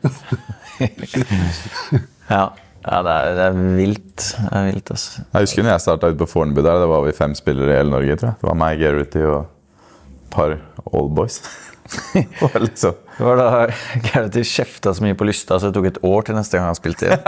Ja, 2.29 2.49
ja 2.85 3.01
det, 3.05 3.13
er, 3.17 3.35
det 3.37 3.45
er 3.49 3.59
vilt. 3.79 4.25
Det 4.37 4.49
er 4.53 4.65
vilt, 4.69 4.91
altså. 4.93 5.23
Jeg 5.25 5.47
husker 5.47 5.65
når 5.65 5.73
jeg 5.73 5.85
starta 5.87 6.09
ute 6.11 6.21
på 6.21 6.29
Fornebu 6.29 6.61
der, 6.61 6.81
da 6.83 6.89
var 6.89 7.05
vi 7.07 7.13
fem 7.17 7.33
spillere 7.37 7.73
i 7.73 7.79
hele 7.79 7.93
Norge. 7.93 8.17
tror 8.21 8.29
jeg. 8.31 8.41
Det 8.41 8.49
var 8.49 8.59
meg, 8.61 8.81
Garrity 8.83 9.23
og 9.25 9.39
et 9.41 10.35
par 10.35 10.57
oldboys. 10.85 11.39
boys. 11.41 11.65
liksom, 12.65 12.93
Det 13.17 13.25
var 13.25 13.37
da 13.37 13.67
Gareth 14.13 14.41
kjefta 14.41 14.93
så 14.93 15.03
mye 15.03 15.15
på 15.17 15.27
Lysta, 15.27 15.59
så 15.59 15.69
det 15.69 15.77
tok 15.77 15.89
et 15.91 15.99
år 16.03 16.25
til 16.25 16.37
neste 16.37 16.57
gang 16.57 16.69
han 16.69 16.77
spilte 16.77 17.05
igjen. 17.07 17.21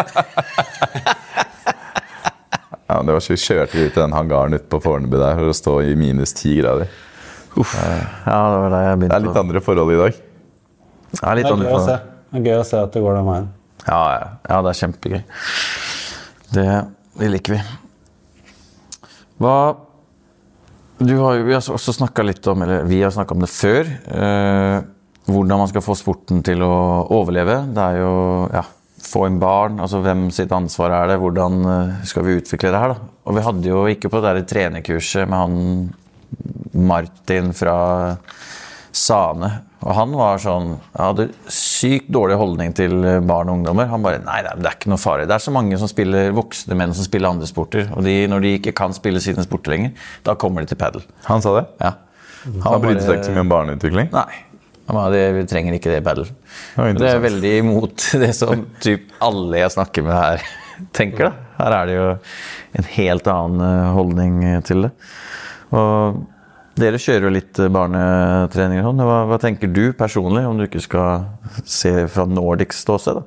ja, 2.89 3.01
det 3.01 3.17
var 3.17 3.21
så 3.23 3.33
Vi 3.33 3.41
kjørte 3.43 3.77
ut 3.77 3.93
til 3.93 4.01
den 4.01 4.15
hangaren 4.17 4.57
ute 4.57 4.69
på 4.71 4.81
Fornebu 4.83 5.17
der 5.19 5.37
for 5.37 5.51
å 5.51 5.57
stå 5.57 5.75
i 5.85 5.93
minus 5.99 6.33
ti 6.37 6.57
grader. 6.61 6.89
Ja, 7.57 8.41
det 8.53 8.57
var 8.61 8.73
da 8.73 8.79
jeg 8.85 8.99
Det 9.05 9.13
er 9.15 9.23
litt 9.25 9.41
andre 9.41 9.61
forhold 9.65 9.93
i 9.93 10.01
dag. 10.01 10.17
Ja, 11.21 11.33
litt 11.33 11.47
Det 11.47 11.51
er 11.51 11.53
andre 11.57 11.69
gøy 11.69 11.71
å 11.71 11.77
forhold. 11.77 12.09
Det 12.27 12.41
er 12.41 12.49
gøy 12.51 12.57
å 12.59 12.67
se 12.67 12.81
at 12.81 12.93
det 12.93 13.01
går 13.05 13.17
den 13.17 13.29
veien. 13.31 13.47
Ja, 13.87 14.03
ja, 14.13 14.29
ja, 14.49 14.61
det 14.61 14.71
er 14.71 14.79
kjempegøy. 14.81 15.19
Det, 16.51 16.69
det 17.21 17.29
liker 17.31 17.55
vi. 17.55 17.59
Hva 19.37 19.57
har 20.97 21.43
vi 21.45 21.53
har 21.53 21.61
også 21.61 21.93
snakka 21.93 22.25
litt 22.25 22.47
om, 22.49 22.63
eller 22.65 22.87
vi 22.89 23.03
har 23.03 23.13
snakka 23.13 23.35
om 23.35 23.43
det 23.43 23.51
før, 23.53 23.85
eh, 23.85 24.79
hvordan 25.27 25.61
man 25.61 25.69
skal 25.69 25.85
få 25.85 25.95
sporten 25.99 26.41
til 26.43 26.63
å 26.65 27.05
overleve. 27.13 27.59
Det 27.75 27.83
er 27.83 27.99
jo 28.01 28.15
ja, 28.53 28.63
få 29.03 29.27
inn 29.27 29.39
barn, 29.39 29.79
altså 29.83 30.01
hvem 30.03 30.27
sitt 30.33 30.51
ansvar 30.55 30.95
er 30.97 31.11
det, 31.11 31.19
hvordan 31.21 31.59
eh, 31.73 31.95
skal 32.09 32.25
vi 32.25 32.39
utvikle 32.41 32.73
det 32.73 32.81
her, 32.81 32.95
da. 32.95 33.13
Og 33.27 33.37
vi 33.37 33.45
hadde 33.45 33.71
jo 33.71 33.85
ikke 33.91 34.11
på 34.11 34.23
det 34.23 34.33
der 34.39 34.49
trenerkurset 34.49 35.29
med 35.29 35.37
han 35.37 36.83
Martin 36.87 37.53
fra 37.55 37.77
Sane. 38.91 39.51
Og 39.85 39.93
han 39.93 40.13
var 40.17 40.39
sånn 40.41 40.71
hadde 40.97 41.27
sykt 41.53 42.07
dårlig 42.13 42.39
holdning 42.39 42.73
til 42.77 42.95
barn 43.29 43.51
og 43.51 43.59
ungdommer. 43.59 43.89
Han 43.91 44.03
bare 44.05 44.23
Nei, 44.25 44.39
det 44.45 44.55
er 44.65 44.73
ikke 44.73 44.89
noe 44.89 45.01
farlig. 45.01 45.27
Det 45.29 45.35
er 45.37 45.43
så 45.43 45.53
mange 45.53 45.77
som 45.77 45.89
spiller 45.91 46.33
voksne 46.35 46.77
menn 46.79 46.95
som 46.97 47.05
spiller 47.05 47.29
andre 47.29 47.49
sporter. 47.49 47.91
Og 47.93 48.01
de, 48.07 48.15
når 48.31 48.43
de 48.43 48.55
ikke 48.57 48.73
kan 48.77 48.95
spille 48.97 49.21
sine 49.23 49.45
sporter 49.45 49.75
lenger, 49.75 49.93
da 50.25 50.33
kommer 50.39 50.65
de 50.65 50.71
til 50.73 50.81
padel. 50.81 51.05
Han 51.29 51.45
sa 51.45 51.53
det? 51.59 51.65
Ja. 51.83 51.93
Han 52.65 52.81
brydde 52.83 53.03
seg 53.03 53.19
ikke 53.19 53.29
så 53.29 53.35
mye 53.35 53.45
om 53.45 53.51
barneutvikling? 53.53 54.09
Nei. 54.15 54.43
Han 54.87 54.95
bare, 54.95 55.11
det, 55.11 55.23
vi 55.35 55.43
trenger 55.51 55.75
ikke 55.75 55.91
det 55.91 55.99
i 55.99 56.05
padel. 56.05 56.29
var 56.77 56.93
Det 56.95 57.09
er 57.11 57.19
veldig 57.25 57.51
imot 57.59 58.07
det 58.23 58.31
som 58.37 58.63
typ 58.83 59.11
alle 59.23 59.61
jeg 59.61 59.75
snakker 59.75 60.07
med 60.07 60.15
her, 60.15 60.47
tenker. 60.97 61.29
da. 61.29 61.51
Her 61.57 61.75
er 61.79 61.89
det 61.89 61.97
jo 61.97 62.07
en 62.79 62.89
helt 62.95 63.29
annen 63.33 63.63
eh, 63.67 63.91
holdning 63.97 64.39
til 64.67 64.87
det. 64.87 64.91
Og 65.75 66.21
dere 66.81 66.99
kjører 67.01 67.27
jo 67.27 67.31
litt 67.33 67.53
barnetreninger. 67.57 68.51
barnetrening. 68.51 68.83
sånn. 68.85 69.01
Hva, 69.07 69.17
hva 69.31 69.39
tenker 69.41 69.71
du 69.73 69.93
personlig, 69.97 70.45
om 70.47 70.57
du 70.59 70.67
ikke 70.67 70.83
skal 70.83 71.25
se 71.65 71.93
fra 72.11 72.25
Nordics 72.29 72.83
ståsted? 72.85 73.21
da? 73.21 73.23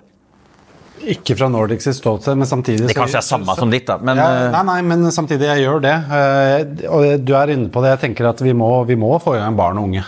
Ikke 1.15 1.37
fra 1.39 1.49
Nordics 1.49 1.89
ståsted, 1.97 2.37
men 2.37 2.49
samtidig 2.49 2.91
Det 2.91 2.97
kanskje 2.97 3.23
er 3.23 3.25
samme 3.25 3.55
som 3.57 3.71
ditt, 3.73 3.87
da, 3.89 3.97
men 4.05 4.19
ja, 4.21 4.27
eh, 4.29 4.51
nei, 4.53 4.63
nei, 4.69 4.81
men 4.91 5.07
samtidig, 5.15 5.49
jeg 5.49 5.65
gjør 5.65 5.81
det. 5.87 5.95
Eh, 6.13 6.89
Og 6.93 7.25
du 7.25 7.33
er 7.39 7.55
inne 7.55 7.71
på 7.73 7.81
det. 7.85 7.95
Jeg 7.97 8.03
tenker 8.05 8.29
at 8.29 8.43
vi 8.45 8.53
må, 8.53 8.69
vi 8.89 8.99
må 9.01 9.15
få 9.23 9.37
i 9.39 9.41
gang 9.41 9.57
barn 9.57 9.81
og 9.81 9.89
unge. 9.89 10.05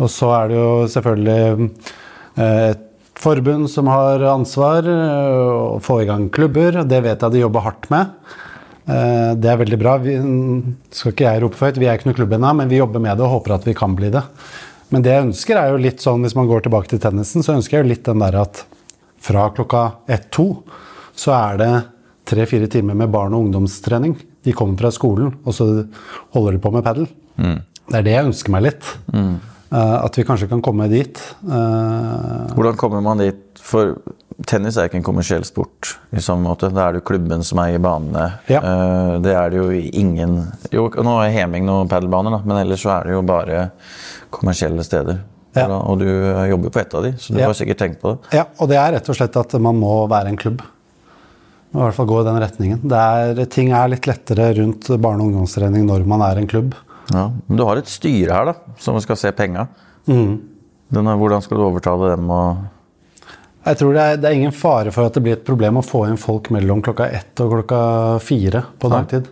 Og 0.00 0.08
så 0.10 0.30
er 0.40 0.48
det 0.50 0.56
jo 0.58 0.70
selvfølgelig 0.90 1.68
eh, 2.40 2.70
et 2.72 2.88
forbund 3.20 3.68
som 3.70 3.86
har 3.92 4.24
ansvar 4.32 4.88
eh, 4.88 5.76
å 5.76 5.78
få 5.84 6.00
i 6.02 6.08
gang 6.08 6.30
klubber. 6.34 6.80
Det 6.88 7.02
vet 7.04 7.20
jeg 7.20 7.36
de 7.36 7.44
jobber 7.44 7.68
hardt 7.68 7.90
med. 7.92 8.16
Eh, 8.86 9.34
Det 9.40 9.50
er 9.50 9.56
veldig 9.60 9.78
bra. 9.80 9.96
Vi, 9.98 10.14
skal 10.90 11.12
ikke 11.14 11.24
jeg 11.28 11.42
rope 11.42 11.56
for 11.56 11.68
høyt, 11.70 11.80
vi 11.80 11.86
er 11.88 11.98
ikke 11.98 12.10
noe 12.10 12.18
klubb 12.18 12.32
ennå, 12.36 12.52
men 12.56 12.68
vi 12.68 12.80
jobber 12.80 13.00
med 13.00 13.16
det 13.18 13.24
og 13.26 13.38
håper 13.38 13.54
at 13.56 13.64
vi 13.68 13.74
kan 13.74 13.94
bli 13.96 14.10
det. 14.12 14.22
Men 14.92 15.02
det 15.02 15.10
jeg 15.14 15.26
ønsker, 15.30 15.56
er 15.58 15.70
jo 15.72 15.80
litt 15.80 16.00
sånn, 16.04 16.22
hvis 16.22 16.36
man 16.36 16.46
går 16.50 16.66
tilbake 16.66 16.88
til 16.92 17.00
tennisen, 17.02 17.42
så 17.42 17.56
ønsker 17.56 17.78
jeg 17.78 17.84
jo 17.84 17.90
litt 17.94 18.04
den 18.04 18.20
der 18.22 18.36
at 18.42 18.64
fra 19.24 19.48
klokka 19.56 19.84
ett-to 20.12 20.62
så 21.16 21.32
er 21.32 21.56
det 21.58 21.72
tre-fire 22.28 22.68
timer 22.68 22.94
med 22.98 23.10
barn- 23.10 23.32
og 23.34 23.46
ungdomstrening. 23.46 24.16
De 24.44 24.52
kommer 24.52 24.76
fra 24.78 24.90
skolen, 24.92 25.32
og 25.44 25.54
så 25.56 25.66
holder 26.34 26.52
de 26.52 26.58
på 26.60 26.72
med 26.74 26.84
padel. 26.84 27.08
Det 27.88 27.96
er 27.98 28.02
det 28.06 28.12
jeg 28.14 28.26
ønsker 28.28 28.50
meg 28.52 28.62
litt. 28.68 28.84
Eh, 29.14 29.53
At 29.72 30.14
vi 30.18 30.22
kanskje 30.24 30.48
kan 30.48 30.60
komme 30.62 30.88
dit. 30.88 31.18
Eh, 31.44 32.52
hvordan 32.54 32.76
kommer 32.78 33.00
man 33.02 33.18
dit? 33.18 33.40
For 33.64 33.96
tennis 34.46 34.76
er 34.76 34.88
ikke 34.90 34.98
en 35.00 35.06
kommersiell 35.06 35.44
sport 35.46 35.94
i 36.14 36.20
samme 36.22 36.44
måte. 36.46 36.68
Da 36.74 36.88
er 36.88 36.92
det 36.96 37.00
jo 37.02 37.06
klubben 37.08 37.42
som 37.46 37.58
eier 37.62 37.80
banene. 37.82 38.26
Ja. 38.50 38.60
Eh, 38.60 39.18
Det 39.24 39.32
er 39.34 39.50
det 39.50 39.58
jo 39.58 39.70
ingen 39.70 40.52
Jo, 40.70 40.88
nå 40.90 41.16
er 41.24 41.30
Heming 41.34 41.64
noen 41.66 41.88
padelbaner, 41.88 42.30
da, 42.30 42.42
men 42.44 42.56
ellers 42.66 42.82
så 42.84 42.90
er 43.00 43.04
det 43.08 43.12
jo 43.16 43.22
bare 43.22 43.70
kommersielle 44.30 44.84
steder. 44.84 45.22
Ja. 45.54 45.68
Og, 45.70 45.98
du 46.00 46.06
jobber 46.50 46.70
på 46.74 46.80
ett 46.80 46.94
av 46.94 47.02
de, 47.04 47.12
så 47.18 47.32
du 47.32 47.38
Ja. 47.40 47.46
har 47.46 47.54
sikkert 47.54 47.78
tenkt 47.78 48.00
på 48.00 48.10
det. 48.14 48.34
Ja, 48.34 48.44
og 48.58 48.68
det 48.68 48.76
er 48.76 48.92
rett 48.92 49.08
og 49.08 49.14
slett 49.16 49.36
at 49.36 49.52
man 49.60 49.76
må 49.78 50.08
være 50.10 50.28
en 50.28 50.36
klubb. 50.36 50.60
I 51.74 51.76
hvert 51.78 51.94
fall 51.94 52.06
gå 52.06 52.20
i 52.20 52.24
den 52.24 52.40
retningen. 52.42 52.80
Det 52.82 52.92
er, 53.38 53.44
ting 53.46 53.70
er 53.72 53.88
litt 53.88 54.06
lettere 54.06 54.52
rundt 54.58 54.86
barne- 55.00 55.22
og 55.22 55.26
ungdomstrening 55.32 55.86
når 55.86 56.04
man 56.06 56.22
er 56.22 56.38
en 56.38 56.46
klubb. 56.46 56.74
Ja. 57.12 57.26
Men 57.46 57.58
du 57.60 57.64
har 57.68 57.80
et 57.80 57.90
styre 57.90 58.32
her 58.32 58.48
da, 58.52 58.54
som 58.80 58.96
skal 59.02 59.18
se 59.20 59.32
penga. 59.36 59.66
Mm. 60.08 60.38
Denne, 60.94 61.16
hvordan 61.20 61.42
skal 61.44 61.58
du 61.58 61.66
overtale 61.66 62.14
dem? 62.14 62.30
Og 62.30 62.62
Jeg 63.64 63.80
tror 63.80 63.94
det 63.96 64.02
er, 64.04 64.16
det 64.20 64.28
er 64.30 64.38
ingen 64.38 64.52
fare 64.56 64.92
for 64.94 65.08
at 65.08 65.14
det 65.16 65.22
blir 65.24 65.36
et 65.38 65.44
problem 65.46 65.80
å 65.80 65.84
få 65.84 66.04
inn 66.08 66.20
folk 66.20 66.50
mellom 66.54 66.82
klokka 66.84 67.08
ett 67.16 67.40
og 67.44 67.54
klokka 67.58 67.80
fire 68.24 68.64
på 68.78 68.90
dagtid. 68.92 69.28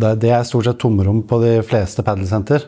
Det, 0.00 0.14
det 0.22 0.30
er 0.36 0.44
stort 0.46 0.68
sett 0.68 0.78
tomrom 0.80 1.22
på 1.28 1.40
de 1.42 1.54
fleste 1.66 2.04
padelsenter. 2.06 2.66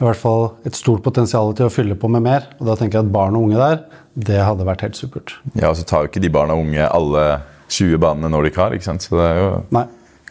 I 0.00 0.04
hvert 0.06 0.16
fall 0.20 0.46
et 0.64 0.76
stort 0.76 1.02
potensial 1.04 1.50
til 1.56 1.66
å 1.68 1.72
fylle 1.72 1.96
på 1.98 2.08
med 2.12 2.24
mer. 2.24 2.46
Og 2.60 2.68
da 2.70 2.76
tenker 2.78 3.00
jeg 3.00 3.08
at 3.08 3.12
barn 3.12 3.36
og 3.36 3.48
unge 3.48 3.58
der, 3.60 3.82
det 4.16 4.38
hadde 4.40 4.64
vært 4.68 4.84
helt 4.86 4.96
supert. 4.96 5.34
Ja, 5.54 5.70
og 5.72 5.76
så 5.80 5.84
tar 5.88 6.04
jo 6.06 6.10
ikke 6.12 6.22
de 6.24 6.30
barna 6.32 6.56
og 6.56 6.64
unge 6.64 6.86
alle 6.88 7.24
20 7.70 8.00
banene 8.02 8.30
når 8.32 8.48
de 8.48 8.52
har, 8.56 8.76
ikke 8.76 8.86
sant? 8.88 9.04
Så 9.04 9.18
det 9.18 9.26
er 9.28 9.40
jo 9.40 9.50
Nei. 9.76 9.84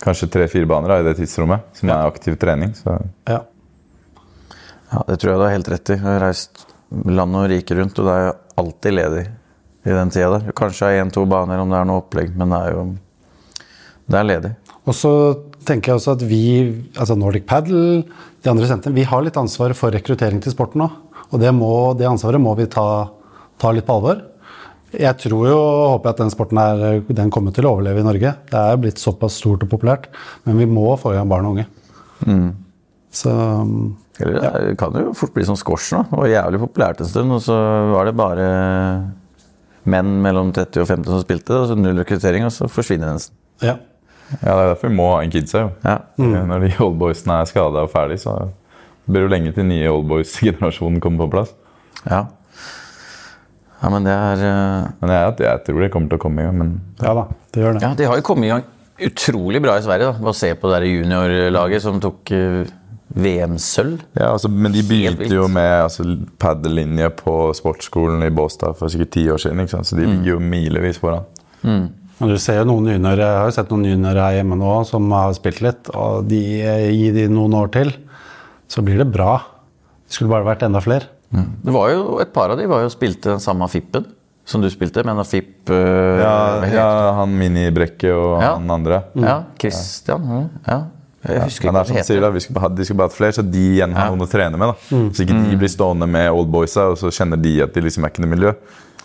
kanskje 0.03 0.29
tre-fire 0.33 0.67
baner 0.69 0.93
da, 0.93 0.97
i 1.01 1.05
det 1.09 1.15
tidsrommet 1.19 1.69
som 1.77 1.91
er 1.93 2.09
aktiv 2.09 2.37
trening. 2.41 2.73
Så 2.77 2.97
Ja. 3.29 3.43
Ja, 4.89 5.03
det 5.07 5.19
tror 5.19 5.33
jeg 5.33 5.39
du 5.39 5.45
har 5.45 5.53
helt 5.53 5.69
rett 5.73 5.91
i. 5.91 5.97
Jeg 5.97 6.05
har 6.05 6.23
reist 6.23 6.63
land 6.89 7.37
og 7.37 7.49
rike 7.51 7.77
rundt, 7.77 7.99
og 8.01 8.07
det 8.07 8.15
er 8.15 8.25
jo 8.25 8.37
alltid 8.63 8.95
ledig 8.95 9.25
i 9.85 9.93
den 9.95 10.13
tida 10.13 10.31
der. 10.35 10.55
Kanskje 10.57 10.89
er 10.89 11.03
én-to 11.03 11.25
baner 11.29 11.61
om 11.61 11.69
det 11.71 11.77
er 11.79 11.87
noe 11.87 12.01
opplegg, 12.03 12.33
men 12.37 12.55
det 12.55 12.63
er 12.65 12.75
jo 12.77 12.87
Det 14.09 14.17
er 14.17 14.25
ledig. 14.25 14.49
Og 14.89 14.95
så 14.97 15.11
tenker 15.67 15.91
jeg 15.91 15.99
også 15.99 16.15
at 16.15 16.23
vi, 16.25 16.45
altså 16.97 17.13
Nordic 17.13 17.43
Paddle, 17.45 18.01
de 18.41 18.49
andre 18.49 18.65
sentrene, 18.65 18.97
vi 18.97 19.05
har 19.05 19.21
litt 19.21 19.37
ansvar 19.37 19.75
for 19.77 19.93
rekruttering 19.93 20.41
til 20.41 20.55
sporten 20.55 20.81
òg. 20.81 20.95
Og 21.29 21.37
det, 21.43 21.51
må, 21.53 21.93
det 21.93 22.07
ansvaret 22.09 22.41
må 22.41 22.55
vi 22.57 22.65
ta, 22.65 22.87
ta 23.61 23.69
litt 23.69 23.85
på 23.85 23.99
alvor. 23.99 24.23
Jeg 24.97 25.13
tror 25.21 25.45
jo 25.45 25.57
og 25.59 25.91
håper 25.93 26.09
at 26.09 26.23
den 26.23 26.33
sporten 26.33 26.57
er, 26.57 27.03
den 27.05 27.29
kommer 27.29 27.53
til 27.53 27.67
å 27.69 27.75
overleve 27.75 28.01
i 28.01 28.07
Norge. 28.07 28.33
Det 28.49 28.63
er 28.71 28.81
blitt 28.81 28.97
såpass 28.97 29.37
stort 29.37 29.67
og 29.67 29.69
populært. 29.69 30.09
Men 30.47 30.57
vi 30.57 30.65
må 30.65 30.87
få 30.97 31.13
igjen 31.13 31.29
barn 31.29 31.45
og 31.45 31.59
unge. 31.59 31.67
Så 33.13 33.35
Eller 34.19 34.67
det 34.67 34.75
kan 34.79 34.95
jo 34.99 35.13
fort 35.15 35.33
bli 35.35 35.45
som 35.47 35.57
squash 35.59 35.93
nå. 35.95 36.03
Det 36.09 36.19
var 36.19 36.31
jævlig 36.31 36.61
populært 36.65 37.03
en 37.03 37.09
stund, 37.09 37.35
og 37.35 37.43
så 37.43 37.57
var 37.93 38.09
det 38.09 38.15
bare 38.19 38.47
menn 39.89 40.17
mellom 40.23 40.51
30 40.55 40.83
og 40.83 40.89
50 40.89 41.13
som 41.13 41.21
spilte, 41.23 41.55
og 41.55 41.69
så 41.69 41.77
null 41.79 42.01
rekruttering, 42.01 42.45
og 42.47 42.53
så 42.53 42.67
forsvinner 42.71 43.13
den. 43.13 43.21
ja. 43.63 43.77
ja, 44.41 44.49
det 44.49 44.55
er 44.55 44.73
derfor 44.73 44.91
vi 44.91 44.97
må 44.97 45.07
ha 45.13 45.21
en 45.23 45.31
kidsa. 45.33 45.63
jo. 45.65 45.69
Ja. 45.85 46.43
Når 46.49 46.65
de 46.65 46.73
oldboysene 46.85 47.39
er 47.39 47.49
skada 47.49 47.85
og 47.87 47.93
ferdig, 47.93 48.19
så 48.21 48.35
blir 49.05 49.23
det 49.23 49.29
jo 49.29 49.33
lenge 49.35 49.55
til 49.55 49.65
nye 49.69 49.93
oldboys-generasjonen 49.93 50.99
kommer 51.03 51.25
på 51.25 51.37
plass. 51.37 51.55
ja. 52.09 52.25
Ja, 53.79 53.87
men 53.87 54.03
det 54.03 54.11
er 54.11 54.41
uh... 54.43 54.87
Men 54.99 55.11
jeg, 55.13 55.35
jeg 55.39 55.59
tror 55.63 55.77
det 55.79 55.87
kommer 55.93 56.11
til 56.11 56.19
å 56.19 56.19
komme 56.19 56.41
i 56.41 56.47
gang. 56.49 56.57
Men 56.59 56.71
ja 56.99 57.13
da, 57.15 57.21
det 57.55 57.61
gjør 57.61 57.77
det. 57.77 57.83
Ja, 57.85 57.91
de 57.95 58.07
har 58.11 58.19
jo 58.19 58.25
kommet 58.27 58.49
i 58.49 58.51
gang 58.51 58.65
utrolig 58.99 59.61
bra 59.63 59.77
i 59.79 59.83
Sverige, 59.83 60.09
da. 60.09 60.19
Bare 60.19 60.35
se 60.35 60.49
på 60.59 60.71
det 60.71 60.89
juniorlaget 60.89 61.83
som 61.83 61.99
tok 62.03 62.31
eh, 62.35 62.71
VM-sølv. 63.15 64.01
Ja, 64.17 64.31
altså, 64.35 64.49
men 64.51 64.73
de 64.75 64.83
begynte 64.85 65.29
jo 65.33 65.47
med 65.51 65.71
altså, 65.85 66.05
paddellinje 66.41 67.09
på 67.19 67.35
sportsskolen 67.57 68.21
i 68.27 68.31
Båstad 68.33 68.75
for 68.77 68.91
sikkert 68.93 69.13
ti 69.15 69.23
år 69.33 69.41
siden. 69.41 69.63
Ikke 69.63 69.77
sant? 69.77 69.89
Så 69.89 69.97
de 69.97 70.05
ligger 70.05 70.35
jo 70.35 70.39
milevis 70.43 70.99
foran. 71.01 71.25
Men 71.63 72.33
du 72.33 72.35
ser 72.41 72.59
jo 72.61 72.67
noen 72.67 72.89
juniorer, 72.91 73.21
Jeg 73.23 73.39
har 73.39 73.47
jo 73.47 73.55
sett 73.55 73.69
noen 73.71 73.87
juniorer 73.87 74.19
her 74.25 74.37
hjemme 74.41 74.57
nå 74.59 74.73
som 74.87 75.07
har 75.15 75.33
spilt 75.37 75.61
litt. 75.63 75.89
og 75.95 76.27
de, 76.29 76.41
Gir 76.91 77.13
de 77.15 77.27
noen 77.31 77.55
år 77.55 77.71
til, 77.71 77.93
så 78.69 78.83
blir 78.85 78.99
det 79.01 79.09
bra. 79.13 79.37
Det 80.05 80.17
skulle 80.17 80.31
bare 80.33 80.47
vært 80.47 80.65
enda 80.67 80.81
flere. 80.83 81.07
Det 81.31 81.71
var 81.73 81.91
jo 81.93 82.19
Et 82.23 82.31
par 82.33 82.49
av 82.49 82.57
de 82.57 82.65
var 82.67 82.81
jo 82.81 82.89
spilte 82.89 83.29
den 83.29 83.39
samme 83.43 83.67
Fippen 83.69 84.05
som 84.49 84.61
du 84.63 84.69
spilte, 84.73 85.03
men 85.05 85.19
Fipp 85.29 85.69
eh, 85.69 86.19
Ja, 86.23 86.65
ja 86.65 86.87
han 87.19 87.35
Mini-Brekke 87.37 88.09
og 88.15 88.41
Ja. 88.41 88.55
han 88.55 88.71
andre. 88.71 89.03
ja, 89.15 89.43
Christian. 89.61 90.49
Ja. 90.67 90.79
Jeg 91.27 91.41
husker 91.43 91.71
Men 91.71 91.75
ikke 91.75 91.75
det 91.75 91.79
er 91.79 91.83
hva 91.83 91.83
det 91.83 91.97
heter. 91.99 92.21
da, 92.21 92.29
vi 92.31 92.39
skulle 92.39 92.55
bare, 92.55 92.69
ha- 92.69 92.75
De 92.75 92.83
skulle 92.85 92.97
bare 92.97 93.09
hatt 93.09 93.17
flere, 93.17 93.33
så 93.35 93.43
de 93.51 93.63
igjen 93.75 93.93
har 93.93 94.05
Ja. 94.05 94.11
noen 94.15 94.21
å 94.27 94.29
trene 94.31 94.57
med. 94.57 94.67
da. 94.71 94.75
Så 95.11 95.25
ikke 95.25 95.49
de 95.49 95.57
blir 95.57 95.67
stående 95.69 96.07
med 96.07 96.31
old 96.31 96.47
boysa, 96.51 96.91
og 96.91 96.97
så 96.97 97.11
kjenner 97.11 97.41
de 97.41 97.61
at 97.61 97.73
de 97.73 97.81
liksom 97.81 98.05
er 98.05 98.09
ikke 98.09 98.23
noe 98.23 98.35
miljø. 98.35 98.53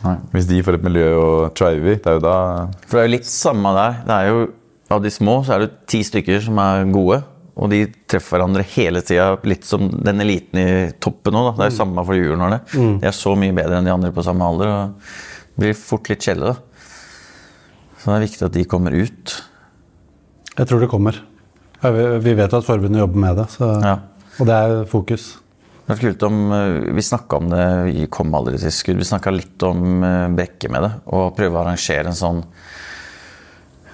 Nei. 0.04 0.16
Hvis 0.32 0.46
de 0.46 0.62
får 0.62 0.74
et 0.74 0.82
miljø 0.84 1.08
å 1.16 1.54
trive 1.54 1.86
i, 1.92 1.94
det 1.96 2.06
er 2.06 2.18
jo 2.18 2.20
da 2.20 2.66
For 2.86 2.98
det 2.98 3.04
er 3.04 3.08
jo 3.08 3.16
litt 3.16 3.26
samme 3.26 3.74
der. 3.74 3.92
Det 4.06 4.14
er 4.14 4.26
jo, 4.28 4.48
av 4.90 5.02
de 5.02 5.08
små 5.10 5.44
så 5.44 5.54
er 5.54 5.58
det 5.66 5.86
ti 5.88 6.02
stykker 6.02 6.40
som 6.44 6.58
er 6.58 6.84
gode. 6.92 7.24
Og 7.56 7.70
de 7.70 7.86
treffer 8.08 8.38
hverandre 8.38 8.64
hele 8.64 9.00
tida, 9.00 9.38
litt 9.44 9.64
som 9.64 9.88
den 9.88 10.18
eliten 10.20 10.58
i 10.58 10.92
toppen 11.00 11.32
nå. 11.32 11.56
Det 11.56 11.66
er 11.66 11.70
jo 11.70 11.84
samme 11.84 12.04
for 12.04 12.14
juniorene. 12.14 12.60
De 13.00 13.06
er 13.06 13.12
så 13.14 13.36
mye 13.38 13.54
bedre 13.54 13.78
enn 13.78 13.84
de 13.84 13.90
andre 13.92 14.10
på 14.12 14.22
samme 14.24 14.42
alder. 14.42 14.66
og 14.66 14.94
det 15.56 15.62
blir 15.64 15.74
fort 15.74 16.08
litt 16.08 16.18
kjedelig, 16.20 16.54
da. 16.54 16.56
Så 17.98 18.06
det 18.06 18.16
er 18.22 18.26
viktig 18.26 18.42
at 18.42 18.52
de 18.52 18.64
kommer 18.64 18.92
ut. 18.92 19.42
Jeg 20.58 20.66
tror 20.68 20.80
det 20.80 20.88
kommer. 20.90 21.14
Ja, 21.84 21.90
vi, 21.92 22.04
vi 22.24 22.32
vet 22.38 22.54
at 22.56 22.64
forbundet 22.64 23.02
jobber 23.02 23.20
med 23.20 23.36
det, 23.42 23.48
så, 23.52 23.70
Ja. 23.84 23.98
og 24.40 24.48
det 24.48 24.54
er 24.56 24.84
fokus. 24.88 25.34
Det 25.84 25.98
kult 26.00 26.22
om, 26.24 26.38
eh, 26.52 26.94
Vi 26.96 27.02
snakka 27.04 27.36
om 27.36 27.50
det, 27.50 27.92
vi 27.92 28.06
kom 28.06 28.32
aldri 28.34 28.56
til 28.58 28.72
skudd. 28.72 28.96
Vi 28.96 29.04
snakka 29.04 29.30
litt 29.34 29.62
om 29.62 30.02
eh, 30.02 30.28
Brekke 30.32 30.70
med 30.72 30.82
det. 30.86 30.92
Og 31.12 31.34
prøve 31.36 31.58
å 31.58 31.60
arrangere 31.60 32.08
en 32.08 32.16
sånn 32.16 32.40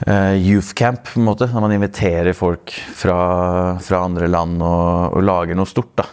uh, 0.07 0.35
youth 0.39 0.73
camp, 0.75 1.03
på 1.11 1.19
en 1.19 1.27
måte. 1.27 1.51
Når 1.51 1.61
man 1.67 1.75
inviterer 1.75 2.33
folk 2.33 2.73
fra, 2.95 3.77
fra 3.83 4.05
andre 4.07 4.31
land 4.31 4.63
og, 4.63 5.19
og 5.19 5.27
lager 5.27 5.59
noe 5.59 5.69
stort. 5.69 5.93
da. 5.99 6.07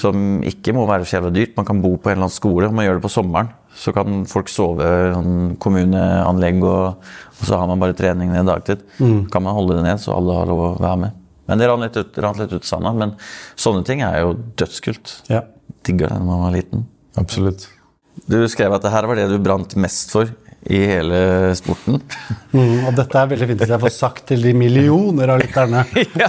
Som 0.00 0.42
ikke 0.46 0.74
må 0.76 0.86
være 0.88 1.06
så 1.06 1.18
jævla 1.18 1.32
dyrt. 1.34 1.56
Man 1.56 1.68
kan 1.68 1.82
bo 1.82 1.94
på 1.96 2.10
en 2.10 2.16
eller 2.16 2.26
annen 2.26 2.34
skole, 2.34 2.68
og 2.68 2.76
man 2.76 2.86
gjør 2.86 2.98
det 2.98 3.04
på 3.06 3.12
sommeren. 3.12 3.52
Så 3.72 3.94
kan 3.96 4.24
folk 4.28 4.50
sove 4.52 4.84
i 4.84 5.12
sånn 5.14 5.56
kommuneanlegg, 5.62 6.60
og, 6.68 7.12
og 7.32 7.44
så 7.48 7.60
har 7.60 7.70
man 7.70 7.80
bare 7.80 7.96
trening 7.96 8.32
ned 8.34 8.50
dagtid. 8.50 8.84
Kan 8.98 9.46
man 9.46 9.56
holde 9.56 9.78
det 9.78 9.86
ned, 9.86 10.02
så 10.02 10.16
alle 10.16 10.36
har 10.40 10.50
lov 10.50 10.64
å 10.66 10.72
være 10.76 11.02
med. 11.06 11.20
Men 11.50 11.60
det 11.60 11.68
rant 11.68 11.84
litt 11.84 11.96
ut, 11.98 12.18
rant 12.22 12.38
litt 12.40 12.52
ut 12.54 12.68
sanda. 12.68 12.92
Men 12.96 13.14
sånne 13.60 13.84
ting 13.88 14.04
er 14.06 14.20
jo 14.22 14.34
dødskult. 14.60 15.18
Ja. 15.32 15.44
Digga 15.86 16.10
det 16.10 16.18
da 16.20 16.26
man 16.26 16.44
var 16.46 16.54
liten. 16.54 16.84
Absolutt. 17.18 17.66
Du 18.28 18.36
skrev 18.50 18.74
at 18.76 18.84
det 18.84 18.92
her 18.92 19.08
var 19.08 19.18
det 19.18 19.30
du 19.30 19.38
brant 19.42 19.74
mest 19.80 20.12
for 20.14 20.30
i 20.70 20.84
hele 20.86 21.20
sporten. 21.58 22.00
Mm, 22.52 22.82
og 22.84 22.92
dette 22.92 23.16
er 23.16 23.28
veldig 23.30 23.46
fint 23.48 23.62
at 23.64 23.70
jeg 23.72 23.80
får 23.80 23.92
sagt 23.94 24.26
til 24.28 24.42
de 24.44 24.50
millioner 24.52 25.30
av 25.32 25.38
lytterne. 25.40 25.86
ja. 26.20 26.28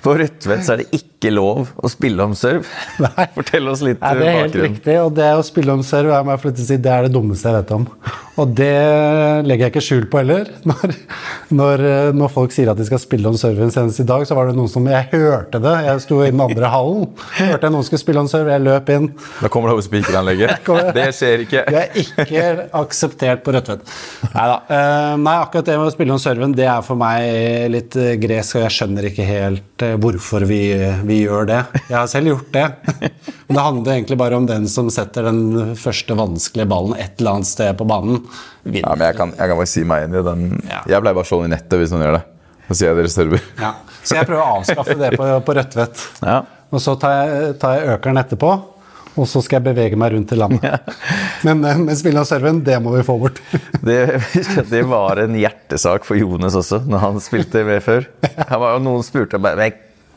På 0.00 0.14
Rødtvet 0.16 0.64
så 0.64 0.72
er 0.72 0.80
det 0.80 0.86
ikke 0.96 1.34
lov 1.34 1.68
å 1.76 1.90
spille 1.92 2.24
om 2.24 2.32
serve. 2.32 2.64
Nei. 3.04 3.26
Fortell 3.34 3.68
oss 3.68 3.82
litt 3.84 4.00
bakgrunnen. 4.00 4.22
det 4.24 4.30
er 4.30 4.38
helt 4.38 4.54
bakgrunn. 4.54 4.70
riktig, 4.70 4.96
og 5.02 5.12
det 5.18 5.26
å 5.36 5.44
spille 5.44 5.76
om 5.76 5.84
serve 5.84 6.16
er, 6.16 6.46
si, 6.56 6.78
det 6.80 6.94
er 6.94 7.04
det 7.04 7.12
dummeste 7.12 7.52
jeg 7.52 7.58
vet 7.58 7.74
om. 7.76 7.84
Og 8.36 8.52
det 8.56 8.72
legger 9.46 9.66
jeg 9.66 9.72
ikke 9.72 9.84
skjul 9.84 10.06
på 10.12 10.20
heller. 10.20 10.50
Når, 10.66 10.94
når, 11.54 11.82
når 12.16 12.30
folk 12.32 12.50
sier 12.50 12.68
at 12.72 12.78
de 12.78 12.84
skal 12.88 12.98
spille 12.98 13.28
om 13.30 13.36
serven 13.38 13.70
senest 13.70 14.00
i 14.02 14.06
dag, 14.08 14.24
så 14.26 14.34
var 14.34 14.48
det 14.48 14.56
noen 14.56 14.70
som 14.70 14.86
Jeg 14.90 15.06
hørte 15.12 15.60
det. 15.62 15.74
Jeg 15.86 16.02
sto 16.02 16.18
i 16.24 16.30
den 16.32 16.42
andre 16.42 16.70
hallen. 16.72 17.04
Hørte 17.36 17.68
jeg 17.68 17.74
noen 17.74 17.86
skulle 17.86 18.02
spille 18.02 18.24
om 18.24 18.30
serve, 18.30 18.50
jeg 18.56 18.64
løp 18.66 18.90
inn. 18.92 19.08
Da 19.38 19.50
kommer 19.52 19.70
det 19.70 19.76
over 19.76 19.86
spikeranlegget. 19.86 20.66
Det 20.96 21.06
skjer 21.14 21.44
ikke. 21.44 21.62
Det 21.70 21.82
er 21.84 22.00
ikke 22.02 22.66
akseptert 22.80 23.44
på 23.46 23.54
Rødtvet. 23.54 23.86
Neida. 24.34 24.58
da. 24.68 24.82
nei, 25.22 25.36
akkurat 25.44 25.68
det 25.68 25.78
med 25.78 25.90
å 25.90 25.94
spille 25.94 26.16
om 26.16 26.22
serven, 26.22 26.54
det 26.56 26.66
er 26.70 26.84
for 26.86 26.98
meg 26.98 27.70
litt 27.72 27.96
eh, 28.00 28.14
gresk, 28.20 28.58
og 28.58 28.66
jeg 28.66 28.76
skjønner 28.76 29.10
ikke 29.10 29.26
helt 29.28 29.86
eh, 29.86 29.96
hvorfor 30.02 30.46
vi, 30.48 30.60
vi 31.06 31.22
gjør 31.22 31.50
det. 31.52 31.62
Jeg 31.86 31.98
har 31.98 32.10
selv 32.10 32.34
gjort 32.34 32.52
det. 32.56 32.68
Men 33.46 33.58
det 33.58 33.62
handler 33.62 33.92
egentlig 33.92 34.18
bare 34.18 34.36
om 34.36 34.46
den 34.48 34.64
som 34.68 34.88
setter 34.90 35.28
den 35.28 35.74
første 35.78 36.16
vanskelige 36.18 36.66
ballen 36.70 36.96
et 36.98 37.20
eller 37.20 37.38
annet 37.38 37.50
sted 37.50 37.76
på 37.78 37.86
banen. 37.86 38.24
Ja, 38.66 38.90
men 38.96 39.04
jeg 39.06 39.18
kan, 39.18 39.34
jeg 39.38 39.52
kan 39.52 39.60
bare 39.60 39.70
si 39.70 39.84
meg 39.86 40.06
inn 40.08 40.16
i 40.18 40.24
den. 40.26 40.46
Ja. 40.66 40.80
Jeg 40.90 41.04
pleier 41.04 41.14
bare 41.14 41.22
å 41.22 41.28
slå 41.28 41.44
den 41.44 41.52
i 41.52 41.54
nettet 41.54 41.78
hvis 41.78 41.94
noen 41.94 42.08
gjør 42.08 42.18
det. 42.18 42.24
Så 42.66 42.78
sier 42.80 42.90
jeg 42.90 42.98
dere 42.98 43.12
server. 43.14 43.44
Ja. 43.62 43.72
Så 44.02 44.18
jeg 44.18 44.26
prøver 44.26 44.42
å 44.42 44.56
avskaffe 44.58 44.96
det 44.98 45.12
på, 45.14 45.28
på 45.46 45.54
Rødtvet. 45.60 46.06
Ja. 46.26 46.40
Og 46.74 46.82
så 46.82 46.96
tar 46.98 47.14
jeg, 47.14 47.52
tar 47.62 47.76
jeg 47.78 47.94
økeren 47.94 48.18
etterpå, 48.18 48.50
og 49.16 49.28
så 49.30 49.40
skal 49.44 49.60
jeg 49.60 49.68
bevege 49.68 49.98
meg 50.00 50.16
rundt 50.16 50.34
i 50.34 50.38
landet. 50.40 50.90
Men, 51.46 51.62
eh, 51.68 51.78
men 51.78 51.96
spillet 51.98 52.24
av 52.24 52.26
serven, 52.26 52.62
det 52.66 52.80
må 52.82 52.96
vi 52.96 53.04
få 53.06 53.14
bort. 53.20 53.38
Det, 53.86 54.00
det 54.72 54.82
var 54.90 55.20
en 55.22 55.36
hjertesak 55.38 56.06
for 56.08 56.18
Jones 56.18 56.56
også, 56.58 56.82
når 56.90 57.04
han 57.04 57.22
spilte 57.22 57.62
med 57.68 57.84
før. 57.84 58.08
Han 58.50 58.62
var, 58.62 58.80
noen 58.82 59.06
spurte 59.06 59.38
Men 59.38 59.60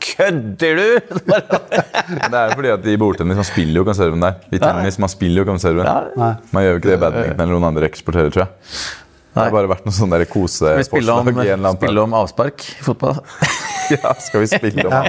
kødder 0.04 0.80
du?! 0.80 1.18
Det 2.30 2.34
er 2.34 2.48
jo 2.50 2.56
fordi 2.56 2.72
at 2.74 2.88
i 2.90 2.96
bordtennis 3.00 3.38
man 3.38 3.46
spiller 3.46 3.80
jo 3.80 3.84
ikke 3.84 3.94
om 3.94 4.00
serven 4.00 4.24
der. 4.24 4.40
I 4.50 4.58
tennis 4.62 4.98
man 5.02 5.12
spiller 5.12 5.40
jo 5.42 5.46
ikke 5.46 5.54
om 5.54 5.62
serven. 5.62 5.86
Nei. 6.18 6.32
Man 6.50 6.64
gjør 6.66 6.74
jo 6.74 6.80
ikke 6.80 6.90
det 6.90 6.96
i 6.96 7.02
badminton 7.04 7.44
eller 7.44 7.54
noen 7.56 7.68
andre 7.70 7.90
eksporterer, 7.90 8.32
tror 8.34 8.46
jeg. 8.46 8.74
Det 9.30 9.44
har 9.44 9.52
bare 9.54 9.70
vært 9.70 9.84
noen 9.86 9.94
sånne 9.94 10.18
koseforslag. 10.26 10.80
Skal 10.82 10.82
vi 10.82 10.88
spille 10.88 11.14
om, 11.14 11.68
spille 11.76 12.02
om 12.02 12.16
avspark 12.22 12.64
i 12.66 12.80
fotball? 12.86 13.20
Ja, 13.90 14.12
skal 14.22 14.44
vi 14.44 14.46
spille 14.46 14.84
om 14.86 14.92
ja. 14.94 15.08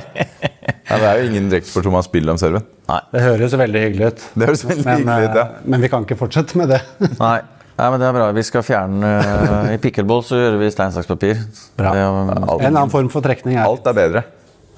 Det 0.89 1.06
er 1.06 1.19
jo 1.21 1.27
ingen 1.30 1.51
reksport 1.54 1.86
som 1.86 1.93
man 1.93 2.01
spill 2.01 2.32
om 2.34 2.39
serven. 2.41 2.63
Nei. 2.89 2.97
Det 3.13 3.21
høres 3.21 3.54
veldig 3.62 3.84
hyggelig 3.84 4.08
ut. 4.10 4.23
Det 4.34 4.47
høres 4.49 4.63
veldig 4.65 4.86
Men, 4.88 5.04
hyggelig 5.04 5.27
ut, 5.30 5.38
ja. 5.38 5.43
eh, 5.43 5.67
men 5.69 5.86
vi 5.86 5.89
kan 5.91 6.08
ikke 6.08 6.17
fortsette 6.17 6.58
med 6.58 6.73
det. 6.73 6.80
Nei. 7.21 7.38
Nei, 7.77 7.88
men 7.93 8.01
det 8.01 8.08
er 8.10 8.15
bra. 8.17 8.27
Vi 8.36 8.43
skal 8.45 8.65
fjerne 8.65 9.12
uh, 9.21 9.69
I 9.73 9.77
pickleball 9.82 10.25
så 10.25 10.38
gjør 10.38 10.58
vi 10.62 10.67
stein, 10.73 10.91
saks, 10.93 11.08
papir. 11.10 11.39
Bra. 11.80 11.93
Det, 11.95 12.04
En 12.04 12.73
annen 12.73 12.91
form 12.93 13.10
for 13.13 13.25
trekning 13.25 13.58
er 13.58 13.69
Alt 13.69 13.88
er 13.89 13.97
bedre. 13.97 14.25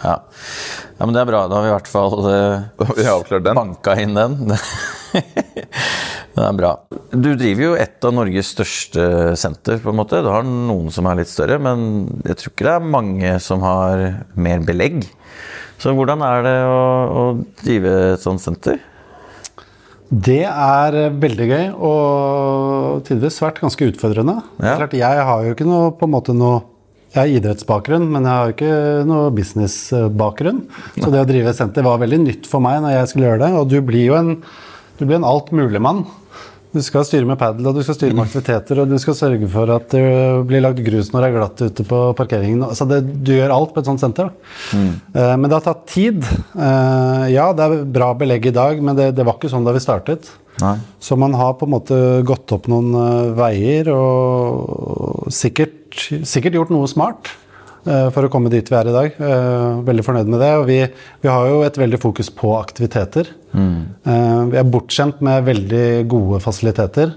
Ja. 0.03 0.15
ja, 0.97 1.05
men 1.05 1.15
det 1.15 1.21
er 1.23 1.29
bra. 1.29 1.45
Da 1.47 1.57
har 1.57 1.65
vi 1.65 1.71
i 1.71 1.75
hvert 1.75 1.91
fall 1.91 2.15
uh, 2.27 2.93
vi 2.97 3.39
den. 3.39 3.57
banka 3.57 3.95
inn 4.01 4.17
den. 4.17 4.37
det 6.35 6.45
er 6.45 6.59
bra. 6.59 6.73
Du 7.11 7.31
driver 7.39 7.65
jo 7.65 7.73
et 7.79 8.07
av 8.07 8.15
Norges 8.15 8.53
største 8.55 9.07
senter, 9.39 9.79
på 9.83 9.93
en 9.93 9.99
måte. 10.01 10.21
Du 10.25 10.31
har 10.33 10.45
noen 10.47 10.91
som 10.93 11.07
er 11.09 11.21
litt 11.21 11.31
større, 11.31 11.59
men 11.61 12.07
jeg 12.27 12.39
tror 12.39 12.53
ikke 12.53 12.69
det 12.69 12.77
er 12.77 12.95
mange 12.99 13.35
som 13.43 13.63
har 13.65 14.07
mer 14.35 14.65
belegg. 14.67 15.03
Så 15.81 15.95
hvordan 15.95 16.21
er 16.23 16.43
det 16.45 16.57
å, 16.69 16.81
å 17.19 17.23
drive 17.63 17.93
et 18.13 18.23
sånt 18.23 18.43
senter? 18.43 18.81
Det 20.13 20.43
er 20.45 20.95
veldig 21.17 21.45
gøy 21.49 21.63
og 21.73 22.99
tidvis 23.07 23.39
svært 23.39 23.57
ganske 23.63 23.87
utfordrende. 23.89 24.35
Ja. 24.61 24.75
Klart, 24.77 24.93
jeg 24.99 25.25
har 25.29 25.47
jo 25.47 25.55
ikke 25.55 25.65
noe, 25.65 25.89
på 25.97 26.05
en 26.05 26.13
måte 26.13 26.35
noe 26.37 26.61
Jeg 27.13 27.19
har 27.21 27.29
idrettsbakgrunn, 27.37 28.07
men 28.09 28.25
jeg 28.25 28.33
har 28.41 28.53
ikke 28.55 28.73
noe 29.05 29.29
businessbakgrunn. 29.37 30.63
Så 30.97 31.11
det 31.13 31.21
å 31.21 31.29
drive 31.29 31.53
senter 31.53 31.85
var 31.85 32.01
veldig 32.01 32.21
nytt 32.25 32.49
for 32.49 32.63
meg 32.65 32.81
når 32.81 32.95
jeg 32.97 33.11
skulle 33.11 33.29
gjøre 33.29 33.43
det. 33.45 33.51
Og 33.59 33.69
du 33.69 33.77
blir 33.85 34.07
jo 34.09 34.17
en, 34.17 34.31
du 34.97 35.05
blir 35.05 35.19
en 35.19 35.27
altmuligmann. 35.29 36.03
Du 36.73 36.79
skal 36.81 37.03
styre 37.05 37.27
med 37.29 37.37
padel, 37.37 37.67
og 37.69 37.75
du 37.77 37.83
skal 37.85 37.93
styre 37.99 38.15
med 38.17 38.23
aktiviteter, 38.25 38.79
og 38.81 38.89
du 38.89 38.95
skal 38.97 39.13
sørge 39.13 39.45
for 39.53 39.69
at 39.75 39.91
det 39.93 40.01
blir 40.49 40.63
lagd 40.65 40.79
grus 40.81 41.11
når 41.13 41.21
det 41.21 41.27
er 41.27 41.35
glatt 41.35 41.61
ute 41.61 41.85
på 41.85 41.99
parkeringen. 42.17 42.63
Så 42.73 42.87
det, 42.89 43.03
du 43.21 43.29
gjør 43.35 43.53
alt 43.53 43.75
på 43.75 43.83
et 43.83 43.89
sånt 43.91 44.01
senter. 44.01 44.31
Mm. 44.73 44.87
Eh, 45.13 45.35
Men 45.37 45.45
det 45.51 45.59
har 45.59 45.67
tatt 45.67 45.83
tid. 45.93 46.25
Eh, 46.25 47.27
Ja, 47.35 47.51
det 47.53 47.67
er 47.67 47.83
bra 47.85 48.09
belegg 48.17 48.49
i 48.49 48.55
dag, 48.57 48.81
men 48.81 48.97
det, 48.97 49.11
det 49.13 49.21
var 49.29 49.37
ikke 49.37 49.53
sånn 49.53 49.69
da 49.69 49.75
vi 49.77 49.83
startet. 49.85 50.31
Nei. 50.65 50.79
Så 51.01 51.13
man 51.17 51.37
har 51.37 51.53
på 51.61 51.69
en 51.69 51.75
måte 51.75 51.99
gått 52.25 52.49
opp 52.57 52.65
noen 52.73 52.89
eh, 52.97 53.29
veier 53.37 53.93
og 53.93 55.29
sikkert, 55.33 55.77
sikkert 56.27 56.57
gjort 56.57 56.73
noe 56.73 56.89
smart 56.91 57.31
eh, 57.85 58.09
for 58.13 58.25
å 58.25 58.31
komme 58.31 58.51
dit 58.53 58.67
vi 58.69 58.77
er 58.77 58.89
i 58.89 58.95
dag. 58.95 59.17
Eh, 59.17 59.81
veldig 59.87 60.05
fornøyd 60.05 60.31
med 60.33 60.43
det. 60.43 60.51
Og 60.61 60.67
vi, 60.69 60.79
vi 61.23 61.31
har 61.31 61.49
jo 61.49 61.61
et 61.65 61.79
veldig 61.79 61.99
fokus 62.01 62.31
på 62.33 62.55
aktiviteter. 62.59 63.31
Eh, 63.53 64.41
vi 64.51 64.59
er 64.61 64.69
bortskjemt 64.69 65.23
med 65.25 65.47
veldig 65.49 65.87
gode 66.11 66.41
fasiliteter. 66.43 67.15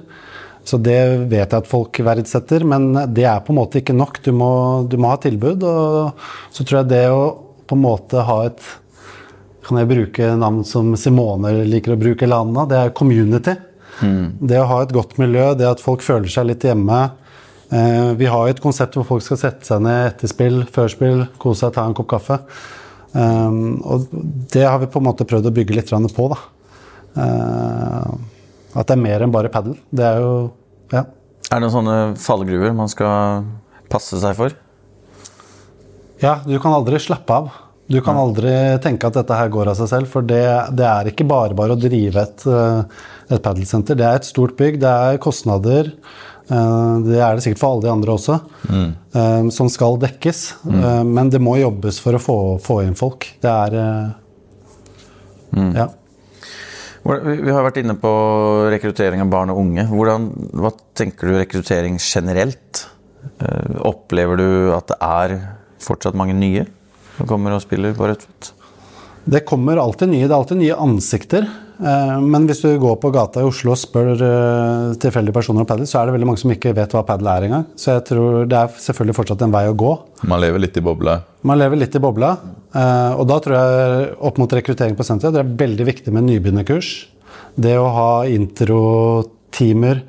Så 0.66 0.80
det 0.82 0.98
vet 1.30 1.52
jeg 1.52 1.60
at 1.60 1.68
folk 1.70 1.98
verdsetter, 2.02 2.64
men 2.66 2.88
det 3.14 3.28
er 3.30 3.44
på 3.46 3.52
en 3.54 3.60
måte 3.60 3.78
ikke 3.78 3.94
nok. 3.94 4.18
Du 4.24 4.32
må, 4.34 4.50
du 4.90 4.98
må 4.98 5.12
ha 5.12 5.20
tilbud. 5.22 5.62
Og 5.62 6.26
så 6.50 6.66
tror 6.66 6.80
jeg 6.80 6.90
det 6.96 7.04
å 7.12 7.22
på 7.66 7.78
en 7.78 7.82
måte 7.86 8.22
ha 8.26 8.40
et 8.46 8.66
kan 9.66 9.80
jeg 9.80 9.90
bruke 9.90 10.28
navn 10.38 10.60
som 10.66 10.92
Simone 10.94 11.50
liker 11.66 11.96
å 11.96 11.98
bruke, 11.98 12.22
eller 12.22 12.44
Anna, 12.44 12.66
det 12.70 12.76
er 12.78 12.92
community. 12.94 13.56
Det 14.38 14.58
å 14.60 14.68
ha 14.70 14.82
et 14.84 14.92
godt 14.94 15.16
miljø, 15.18 15.48
det 15.58 15.66
at 15.68 15.82
folk 15.82 16.04
føler 16.04 16.30
seg 16.30 16.50
litt 16.50 16.66
hjemme. 16.66 17.00
Eh, 17.74 18.12
vi 18.14 18.28
har 18.30 18.46
jo 18.46 18.54
et 18.54 18.62
konsept 18.62 18.94
hvor 18.94 19.06
folk 19.08 19.24
skal 19.26 19.40
sette 19.40 19.66
seg 19.66 19.82
ned 19.82 20.12
etter 20.12 20.30
spill, 20.30 20.60
før 20.70 20.90
spill, 20.92 21.24
kose 21.42 21.64
seg, 21.64 21.74
ta 21.74 21.86
en 21.86 21.96
kopp 21.98 22.10
kaffe. 22.14 22.38
Um, 23.16 23.78
og 23.80 24.10
det 24.52 24.66
har 24.66 24.76
vi 24.82 24.90
på 24.92 25.00
en 25.00 25.06
måte 25.06 25.24
prøvd 25.24 25.48
å 25.48 25.54
bygge 25.56 25.76
litt 25.78 25.90
på. 25.90 26.28
da. 26.28 26.38
Eh, 27.16 28.10
at 28.76 28.86
det 28.86 28.96
er 28.96 29.00
mer 29.00 29.24
enn 29.24 29.32
bare 29.32 29.52
padel. 29.52 29.78
Det 29.90 30.04
er 30.04 30.20
jo 30.20 30.52
Ja. 30.92 31.06
Er 31.50 31.60
det 31.60 31.62
noen 31.62 31.72
sånne 31.72 32.16
fallgruver 32.18 32.74
man 32.74 32.88
skal 32.88 33.44
passe 33.88 34.18
seg 34.20 34.34
for? 34.36 34.50
Ja, 36.20 36.40
du 36.44 36.58
kan 36.58 36.72
aldri 36.72 36.98
slappe 36.98 37.30
av. 37.30 37.50
Du 37.88 38.00
kan 38.02 38.16
aldri 38.16 38.50
tenke 38.82 39.06
at 39.06 39.14
dette 39.14 39.34
her 39.34 39.48
går 39.48 39.68
av 39.70 39.76
seg 39.78 39.88
selv, 39.88 40.08
for 40.08 40.22
det, 40.26 40.74
det 40.74 40.84
er 40.84 41.06
ikke 41.06 41.26
bare 41.28 41.54
bare 41.54 41.76
å 41.76 41.80
drive 41.80 42.16
et, 42.16 42.46
eh, 42.46 42.82
et 43.30 43.42
padelsenter. 43.42 43.94
Det 43.94 44.06
er 44.06 44.16
et 44.16 44.26
stort 44.26 44.56
bygg, 44.58 44.80
det 44.82 44.90
er 44.90 45.18
kostnader. 45.22 45.92
Eh, 46.50 46.94
Det 47.06 47.20
er 47.20 47.36
det 47.36 47.44
sikkert 47.44 47.62
for 47.62 47.74
alle 47.74 47.86
de 47.86 47.92
andre 47.92 48.16
også, 48.16 48.38
mm. 48.70 49.50
som 49.54 49.70
skal 49.72 50.00
dekkes. 50.02 50.42
Mm. 50.64 51.12
Men 51.16 51.30
det 51.32 51.42
må 51.42 51.56
jobbes 51.60 52.00
for 52.02 52.16
å 52.16 52.22
få, 52.22 52.38
få 52.62 52.80
inn 52.86 52.98
folk. 52.98 53.28
Det 53.42 53.52
er 53.52 53.78
mm. 55.52 55.70
Ja. 55.76 55.88
Vi 57.06 57.52
har 57.54 57.62
vært 57.62 57.78
inne 57.78 57.94
på 58.00 58.10
rekruttering 58.72 59.22
av 59.22 59.30
barn 59.30 59.52
og 59.52 59.60
unge. 59.62 59.84
Hvordan, 59.86 60.26
hva 60.58 60.72
tenker 60.98 61.30
du 61.30 61.36
rekruttering 61.38 62.00
generelt? 62.02 62.86
Eh, 63.38 63.76
Opplever 63.86 64.40
du 64.40 64.48
at 64.74 64.90
det 64.90 64.98
er 65.02 65.36
fortsatt 65.82 66.18
mange 66.18 66.34
nye 66.36 66.66
som 67.16 67.28
kommer 67.30 67.54
og 67.54 67.62
spiller 67.64 67.94
på 67.96 68.08
Rødtvet? 68.10 68.52
Det 69.26 69.40
kommer 69.48 69.76
alltid 69.82 70.12
nye, 70.12 70.26
det 70.28 70.30
er 70.34 70.38
alltid 70.38 70.60
nye 70.60 70.76
ansikter. 70.78 71.46
Eh, 71.82 72.20
Men 72.22 72.46
hvis 72.46 72.60
du 72.62 72.68
går 72.80 72.94
på 73.02 73.10
gata 73.12 73.42
i 73.42 73.48
Oslo 73.48 73.72
og 73.74 73.80
spør 73.80 74.12
eh, 74.14 74.92
tilfeldige 75.02 75.34
personer 75.34 75.64
om 75.64 75.68
padel, 75.68 75.88
så 75.90 75.98
er 76.00 76.06
det 76.08 76.14
veldig 76.14 76.28
mange 76.30 76.40
som 76.40 76.52
ikke 76.54 76.72
vet 76.76 76.94
hva 76.94 77.02
padel 77.08 77.26
er 77.32 77.46
engang. 77.48 77.64
Så 77.76 77.96
jeg 77.96 78.04
tror 78.12 78.46
det 78.48 78.56
er 78.60 78.76
selvfølgelig 78.84 79.16
fortsatt 79.18 79.42
en 79.42 79.52
vei 79.56 79.64
å 79.68 79.74
gå. 79.76 79.90
Man 80.30 80.40
lever 80.44 80.62
litt 80.62 80.78
i 80.78 80.84
bobla. 80.86 81.18
Man 81.42 81.58
lever 81.60 81.82
litt 81.82 81.98
i 81.98 82.02
bobla. 82.06 82.30
eh, 82.72 83.12
Og 83.18 83.26
da 83.28 83.40
tror 83.42 83.58
jeg 83.58 84.14
opp 84.30 84.38
mot 84.38 84.52
rekruttering 84.60 84.96
på 84.96 85.04
senteret 85.04 85.34
det 85.34 85.42
er 85.42 85.56
veldig 85.66 85.88
viktig 85.90 86.14
med 86.14 86.28
nybegynnerkurs. 86.30 86.92
Det 87.58 87.74
å 87.80 87.90
ha 87.92 88.10
introtimer 88.30 90.02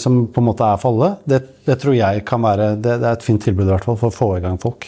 som 0.00 0.26
på 0.32 0.40
en 0.40 0.46
måte 0.48 0.64
er 0.66 0.78
for 0.80 0.94
alle, 0.94 1.08
det, 1.28 1.38
det 1.66 1.76
tror 1.82 1.94
jeg 1.94 2.24
kan 2.26 2.42
være 2.42 2.72
det, 2.80 2.96
det 3.02 3.06
er 3.06 3.12
et 3.18 3.22
fint 3.26 3.42
tilbud 3.44 3.66
i 3.68 3.70
hvert 3.74 3.84
fall 3.86 3.98
for 4.00 4.10
å 4.10 4.14
få 4.16 4.28
i 4.38 4.42
gang 4.42 4.56
folk. 4.58 4.86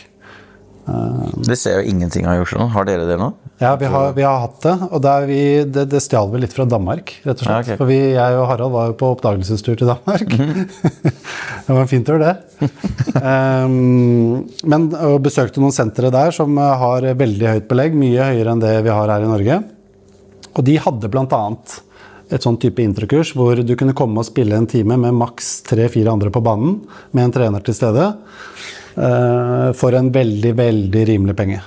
Det 1.48 1.56
ser 1.58 1.78
jo 1.78 1.90
ingenting 1.90 2.26
av 2.28 2.38
i 2.38 2.42
Oslo. 2.42 2.66
Har 2.72 2.86
dere 2.88 3.06
det 3.08 3.16
nå? 3.20 3.28
Ja, 3.60 3.72
vi 3.76 3.88
har, 3.90 4.12
vi 4.14 4.22
har 4.22 4.38
hatt 4.44 4.60
det, 4.62 4.74
og 4.94 5.06
vi, 5.26 5.40
det, 5.66 5.84
det 5.90 6.00
stjal 6.02 6.30
vi 6.30 6.42
litt 6.44 6.54
fra 6.54 6.66
Danmark, 6.68 7.10
rett 7.24 7.40
og 7.40 7.42
slett. 7.42 7.50
Ja, 7.50 7.62
okay. 7.64 7.78
For 7.80 7.90
vi, 7.90 7.98
jeg 8.14 8.36
og 8.38 8.46
Harald 8.50 8.74
var 8.74 8.92
jo 8.92 8.94
på 9.00 9.10
oppdagelsestur 9.16 9.78
til 9.80 9.90
Danmark. 9.90 10.30
det 11.66 11.66
var 11.66 11.80
en 11.82 11.90
fin 11.90 12.06
tur, 12.06 12.22
det. 12.22 12.36
um, 13.18 14.46
men 14.72 14.86
og 14.94 15.18
besøkte 15.26 15.62
noen 15.62 15.74
sentre 15.74 16.12
der 16.14 16.32
som 16.34 16.54
eh, 16.54 16.78
har 16.84 17.08
veldig 17.18 17.50
høyt 17.56 17.68
belegg, 17.70 17.98
mye 17.98 18.30
høyere 18.30 18.54
enn 18.54 18.62
det 18.62 18.72
vi 18.86 18.94
har 18.94 19.12
her 19.12 19.26
i 19.26 19.32
Norge. 19.32 19.60
Og 20.54 20.64
de 20.66 20.78
hadde 20.82 21.10
bl.a. 21.12 21.42
et 22.30 22.44
sånn 22.44 22.58
type 22.62 22.82
introkurs 22.82 23.34
hvor 23.36 23.58
du 23.58 23.74
kunne 23.78 23.96
komme 23.98 24.22
og 24.22 24.30
spille 24.30 24.56
en 24.58 24.70
time 24.70 24.96
med 25.02 25.18
maks 25.18 25.58
tre-fire 25.68 26.14
andre 26.14 26.32
på 26.34 26.42
banen, 26.46 26.80
med 27.10 27.26
en 27.26 27.34
trener 27.40 27.66
til 27.66 27.76
stede. 27.78 28.12
Eh, 28.98 29.70
for 29.78 29.96
en 29.98 30.10
veldig, 30.14 30.52
veldig 30.58 31.04
rimelig 31.12 31.36
penge. 31.38 31.62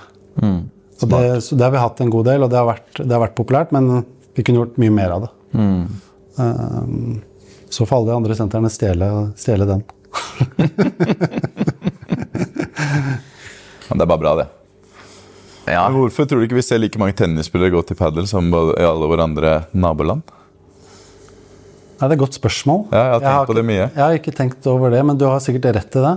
så, 0.97 1.09
det, 1.09 1.41
så 1.45 1.55
det 1.57 1.65
har 1.65 1.73
vi 1.73 1.83
hatt 1.83 2.01
en 2.03 2.13
god 2.13 2.29
del, 2.31 2.45
og 2.45 2.51
det 2.51 2.59
har 2.59 2.69
vært, 2.69 2.91
det 2.99 3.11
har 3.15 3.23
vært 3.25 3.37
populært, 3.39 3.73
men 3.75 4.05
vi 4.35 4.45
kunne 4.45 4.63
gjort 4.63 4.79
mye 4.81 4.93
mer 4.95 5.17
av 5.17 5.25
det. 5.25 5.31
Eh, 6.39 6.85
så 7.71 7.85
får 7.85 7.97
alle 7.97 8.11
de 8.11 8.15
andre 8.19 8.35
sentrene 8.35 8.69
stjele, 8.71 9.11
stjele 9.39 9.67
den. 9.69 9.83
Men 13.91 13.99
det 13.99 14.05
er 14.05 14.07
bare 14.07 14.21
bra, 14.23 14.33
det. 14.39 14.47
Ja. 15.71 15.85
Hvorfor 15.91 16.25
tror 16.27 16.39
du 16.39 16.47
ikke 16.47 16.57
vi 16.57 16.63
ser 16.65 16.79
like 16.79 16.99
mange 16.99 17.15
tennisspillere 17.19 17.73
gå 17.73 17.81
til 17.87 17.97
padel 17.99 18.27
som 18.27 18.47
i 18.51 18.85
alle 18.87 19.07
våre 19.07 19.23
andre 19.27 19.51
naboland? 19.71 20.23
Nei, 21.99 22.07
det 22.07 22.15
er 22.15 22.15
et 22.15 22.23
godt 22.23 22.39
spørsmål. 22.39 22.85
Ja, 22.89 23.01
jeg 23.01 23.11
har 23.11 23.21
tenkt 23.21 23.35
på 23.35 23.53
ikke, 23.53 23.59
det 23.59 23.67
mye. 23.67 23.83
Jeg 23.83 24.01
har 24.01 24.15
ikke 24.17 24.33
tenkt 24.35 24.67
over 24.71 24.93
det, 24.95 25.01
men 25.05 25.19
du 25.21 25.25
har 25.29 25.43
sikkert 25.43 25.67
rett 25.77 25.99
i 25.99 26.05
det. 26.07 26.15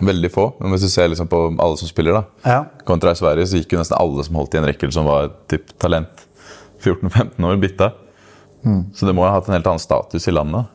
Veldig 0.00 0.30
få. 0.32 0.46
Men 0.60 0.74
hvis 0.74 0.86
du 0.86 0.92
ser 0.92 1.10
liksom 1.12 1.28
på 1.30 1.42
alle 1.52 1.76
som 1.80 1.90
spiller, 1.90 2.16
da. 2.16 2.50
Ja. 2.50 2.84
Kontra 2.88 3.12
i 3.12 3.18
Sverige 3.18 3.48
så 3.50 3.60
gikk 3.60 3.74
jo 3.74 3.80
nesten 3.82 3.98
alle 4.00 4.24
som 4.26 4.38
holdt 4.40 4.56
i 4.56 4.60
en 4.62 4.68
rekkel 4.68 4.92
som 4.94 5.08
var 5.08 5.32
typ 5.50 5.74
talent. 5.80 6.26
14-15 6.80 7.44
år 7.44 7.60
bytta. 7.60 7.90
Så 8.94 9.06
det 9.08 9.14
må 9.16 9.24
ha 9.24 9.34
hatt 9.36 9.48
en 9.48 9.56
helt 9.56 9.68
annen 9.68 9.82
status 9.82 10.28
i 10.28 10.34
landet. 10.34 10.68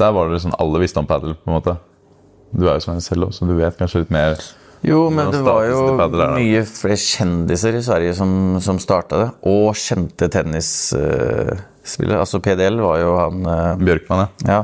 Der 0.00 0.14
var 0.14 0.30
det 0.30 0.40
sånn 0.42 0.56
alle 0.58 0.80
visste 0.82 1.02
om 1.02 1.08
padel, 1.08 1.36
på 1.38 1.50
en 1.50 1.58
måte. 1.58 1.76
Du 2.56 2.66
er 2.66 2.78
jo 2.78 2.84
som 2.86 2.94
en 2.94 3.04
selv 3.04 3.28
også, 3.28 3.44
så 3.44 3.50
du 3.50 3.58
vet 3.58 3.76
kanskje 3.78 4.04
litt 4.04 4.14
mer. 4.14 4.38
Jo, 4.86 5.06
men 5.10 5.30
det 5.32 5.40
var 5.44 5.64
jo 5.66 5.96
padel 5.98 6.36
mye 6.36 6.62
flere 6.68 6.98
kjendiser 7.00 7.78
i 7.78 7.82
Sverige 7.84 8.14
som, 8.18 8.30
som 8.62 8.78
starta 8.82 9.20
det. 9.22 9.28
Og 9.50 9.76
kjente 9.78 10.28
tennisspillere. 10.32 12.20
Altså 12.22 12.40
PDL 12.44 12.80
var 12.82 13.00
jo 13.02 13.14
han 13.18 13.48
uh, 13.48 13.74
Bjørkman, 13.82 14.26
ja. 14.46 14.58
Ja. 14.58 14.62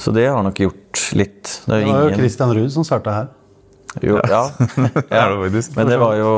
Så 0.00 0.12
det 0.16 0.26
har 0.30 0.42
nok 0.46 0.56
gjort 0.62 1.02
litt. 1.18 1.42
Det 1.66 1.74
er 1.76 1.80
Det 1.80 1.86
var 1.86 1.92
var 1.92 2.00
jo 2.00 2.08
ingen 2.08 2.20
Christian 2.22 2.54
Ruud 2.56 2.72
som 2.72 2.84
starta 2.88 3.12
her. 3.12 3.28
jo, 4.02 4.16
ja. 4.16 4.42
ja. 5.10 5.26
Men 5.76 5.90
det 5.90 5.98
var 6.00 6.14
jo 6.16 6.32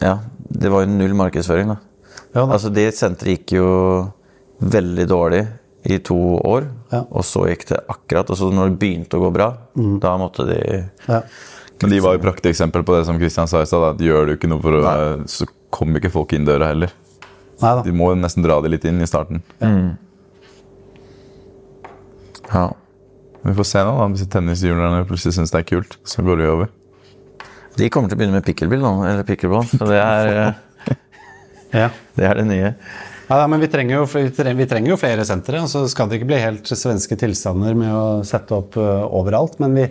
Ja, 0.00 0.18
det 0.48 0.70
var 0.72 0.84
jo 0.86 0.92
null 0.92 1.14
markedsføring, 1.18 1.68
da. 1.74 1.76
Ja, 2.34 2.44
da. 2.46 2.52
Altså, 2.56 2.70
det 2.72 2.90
senteret 2.96 3.38
gikk 3.40 3.56
jo 3.58 3.68
veldig 4.60 5.06
dårlig 5.10 5.46
i 5.86 5.98
to 6.02 6.16
år, 6.42 6.66
Ja. 6.92 7.04
og 7.10 7.22
så 7.26 7.44
gikk 7.50 7.66
det 7.68 7.78
akkurat 7.88 8.30
Og 8.30 8.36
så 8.38 8.48
når 8.50 8.70
det 8.72 8.78
begynte 8.80 9.18
å 9.18 9.22
gå 9.26 9.32
bra, 9.34 9.48
Mm. 9.76 9.98
da 10.00 10.16
måtte 10.18 10.46
de 10.46 10.58
Ja. 11.08 11.22
Men 11.82 11.90
de 11.90 12.00
var 12.00 12.14
jo 12.16 12.22
prakteksempel 12.24 12.82
på 12.82 12.96
det 12.96 13.04
som 13.06 13.18
Kristian 13.20 13.46
sa 13.46 13.60
i 13.60 13.66
stad. 13.66 13.98
Gjør 14.00 14.26
du 14.26 14.36
ikke 14.36 14.48
noe 14.48 14.62
for 14.62 14.72
å 14.72 15.28
Så 15.28 15.46
kommer 15.70 16.00
ikke 16.00 16.10
folk 16.10 16.32
inn 16.32 16.46
døra 16.46 16.68
heller. 16.68 16.90
Neida. 17.60 17.82
De 17.84 17.92
må 17.92 18.14
nesten 18.16 18.42
dra 18.42 18.60
det 18.62 18.70
litt 18.70 18.84
inn 18.84 19.00
i 19.02 19.06
starten. 19.06 19.42
Ja. 19.60 19.68
Vi 23.46 23.54
får 23.54 23.68
se 23.68 23.82
nå, 23.86 23.94
da. 23.98 24.06
Hvis 24.12 24.28
tennisjulerne 24.32 25.04
plutselig 25.08 25.36
syns 25.36 25.52
det 25.54 25.62
er 25.62 25.68
kult, 25.68 25.98
så 26.08 26.24
går 26.26 26.40
det 26.40 26.48
jo 26.48 26.54
over. 26.58 26.70
De 27.76 27.90
kommer 27.92 28.08
til 28.08 28.16
å 28.16 28.20
begynne 28.22 28.38
med 28.38 28.46
pickleball 28.46 28.80
nå, 28.82 28.94
eller 29.06 29.26
pickleball. 29.28 29.66
Så 29.68 29.86
det 29.90 30.00
er, 30.00 30.30
eh, 30.46 30.96
Ja. 31.82 31.90
det 32.16 32.24
er 32.24 32.40
det 32.40 32.46
nye. 32.48 32.70
Ja, 33.26 33.40
da, 33.42 33.46
men 33.50 33.60
vi 33.60 33.66
trenger, 33.68 33.98
jo, 33.98 34.04
vi 34.06 34.30
trenger, 34.30 34.54
vi 34.62 34.66
trenger 34.70 34.92
jo 34.92 34.98
flere 35.00 35.24
sentre. 35.26 35.60
og 35.64 35.68
Så 35.68 35.82
skal 35.90 36.08
det 36.08 36.20
ikke 36.20 36.30
bli 36.30 36.38
helt 36.40 36.70
svenske 36.70 37.18
tilstander 37.18 37.74
med 37.78 37.90
å 37.90 38.04
sette 38.26 38.54
opp 38.54 38.78
uh, 38.78 39.02
overalt. 39.18 39.58
Men 39.62 39.74
vi, 39.74 39.88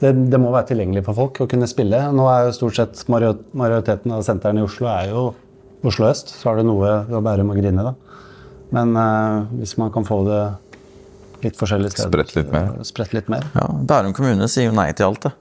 det, 0.00 0.14
det 0.32 0.40
må 0.40 0.50
være 0.54 0.70
tilgjengelig 0.72 1.04
for 1.06 1.18
folk 1.18 1.42
å 1.44 1.48
kunne 1.50 1.68
spille. 1.68 2.00
Nå 2.16 2.28
er 2.32 2.46
jo 2.48 2.54
stort 2.56 2.78
sett 2.80 3.02
major- 3.12 3.42
majoriteten 3.52 4.14
av 4.16 4.24
sentrene 4.26 4.64
i 4.64 4.66
Oslo 4.66 4.88
er 4.88 5.12
jo 5.12 5.26
Oslo 5.86 6.08
øst. 6.08 6.32
Så 6.32 6.48
har 6.48 6.58
du 6.58 6.64
noe 6.66 6.94
å 7.12 7.20
bære 7.22 7.44
med 7.44 7.54
å 7.54 7.60
grine, 7.60 7.84
da. 7.86 7.92
Men 8.74 8.96
uh, 8.96 9.44
hvis 9.60 9.76
man 9.80 9.92
kan 9.92 10.08
få 10.08 10.22
det 10.26 10.40
litt 11.44 11.58
forskjellige 11.58 11.94
steder 11.94 12.10
Spredt 12.10 12.34
litt 12.36 12.54
mer. 12.54 12.70
Spredt 12.86 13.14
litt 13.16 13.28
mer. 13.32 13.44
Ja, 13.54 13.66
Bærum 13.90 14.14
kommune 14.16 14.48
sier 14.50 14.68
jo 14.70 14.76
nei 14.76 14.90
til 14.96 15.08
alt, 15.10 15.28
det. 15.28 15.34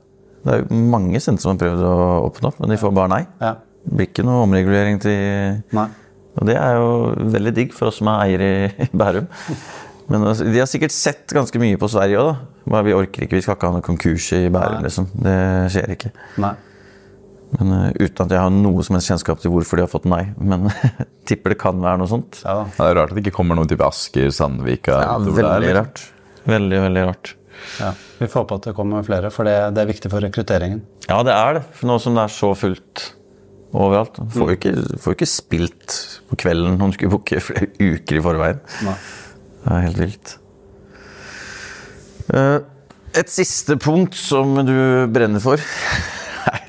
Det 0.47 0.53
er 0.53 0.61
jo 0.63 0.81
mange 0.93 1.19
sentre 1.23 1.43
som 1.43 1.53
har 1.55 1.61
prøvd 1.63 1.85
å 1.87 1.95
åpne 2.27 2.51
opp, 2.51 2.59
men 2.61 2.71
de 2.71 2.77
får 2.79 2.93
bare 2.95 3.11
nei. 3.15 3.23
Ja. 3.41 3.55
Det 3.87 3.95
blir 3.95 4.09
ikke 4.09 4.25
noe 4.27 4.43
omregulering 4.45 4.99
til 5.03 5.63
Nei. 5.75 5.87
Og 6.37 6.45
det 6.45 6.53
er 6.59 6.75
jo 6.77 6.89
veldig 7.33 7.53
digg 7.55 7.71
for 7.73 7.89
oss 7.89 7.97
som 8.01 8.11
er 8.11 8.27
eiere 8.27 8.49
i, 8.67 8.87
Bærum. 9.01 9.25
Men 10.07 10.23
altså, 10.29 10.45
de 10.47 10.59
har 10.61 10.69
sikkert 10.69 10.93
sett 10.95 11.33
ganske 11.35 11.59
mye 11.59 11.79
på 11.81 11.89
Sverige 11.91 12.21
òg, 12.21 12.29
da. 12.29 12.63
Bare 12.67 12.85
vi 12.87 12.93
orker 12.95 13.25
ikke, 13.25 13.39
vi 13.39 13.43
skal 13.43 13.57
ikke 13.57 13.71
ha 13.71 13.75
noen 13.77 13.85
konkurs 13.85 14.29
i 14.37 14.45
Bærum, 14.53 14.83
liksom. 14.85 15.09
Det 15.23 15.37
skjer 15.73 15.95
ikke. 15.97 16.13
Nei. 16.43 16.53
Men 17.55 17.71
uh, 17.71 17.89
Uten 17.95 18.25
at 18.25 18.33
jeg 18.35 18.41
har 18.43 18.51
noe 18.51 18.83
som 18.83 18.97
helst 18.97 19.11
kjennskap 19.11 19.39
til 19.43 19.53
hvorfor 19.53 19.79
de 19.79 19.85
har 19.85 19.91
fått 19.91 20.07
nei. 20.09 20.23
Men 20.37 20.67
tipper 21.29 21.53
det 21.55 21.59
kan 21.61 21.79
være 21.83 22.01
noe 22.01 22.11
sånt. 22.11 22.41
Ja, 22.43 22.59
da. 22.61 22.67
Det 22.75 22.87
er 22.89 22.97
rart 22.99 23.13
at 23.13 23.19
det 23.19 23.25
ikke 23.25 23.37
kommer 23.39 23.57
noen 23.59 23.69
type 23.71 23.87
Asker, 23.87 24.29
Sandvika 24.35 25.01
Ja, 25.03 25.17
Veldig 25.23 25.67
der, 25.67 25.77
rart. 25.81 26.03
Veldig, 26.47 26.81
veldig 26.87 27.05
rart. 27.09 27.33
Ja. 27.81 27.91
Vi 28.19 28.27
får 28.31 28.45
på 28.49 28.57
at 28.59 28.67
det 28.69 28.73
kommer 28.77 29.05
flere, 29.05 29.31
for 29.33 29.47
det, 29.47 29.55
det 29.75 29.81
er 29.83 29.89
viktig 29.89 30.11
for 30.13 30.23
rekrutteringen. 30.23 30.81
Ja, 31.07 31.21
det 31.25 31.33
er 31.33 31.57
det. 31.57 31.63
For 31.77 31.89
nå 31.89 31.97
som 32.03 32.17
det 32.17 32.25
er 32.27 32.33
så 32.35 32.51
fullt 32.57 33.07
overalt. 33.75 34.19
Får 34.33 34.51
jo 34.51 34.57
ikke, 34.57 34.73
får 35.01 35.13
jo 35.13 35.17
ikke 35.17 35.29
spilt 35.29 35.97
på 36.29 36.39
kvelden 36.43 36.77
om 36.81 36.91
du 36.91 36.97
skulle 36.97 37.15
booke 37.15 37.41
flere 37.43 37.71
uker 37.79 38.19
i 38.19 38.23
forveien. 38.23 38.61
Nei. 38.87 38.97
Det 39.63 39.73
er 39.75 39.87
helt 39.87 40.01
vilt. 40.03 40.35
Uh, 42.27 42.59
Et 43.17 43.31
siste 43.31 43.77
punkt 43.81 44.15
som 44.19 44.55
du 44.67 44.75
brenner 45.15 45.43
for 45.43 45.61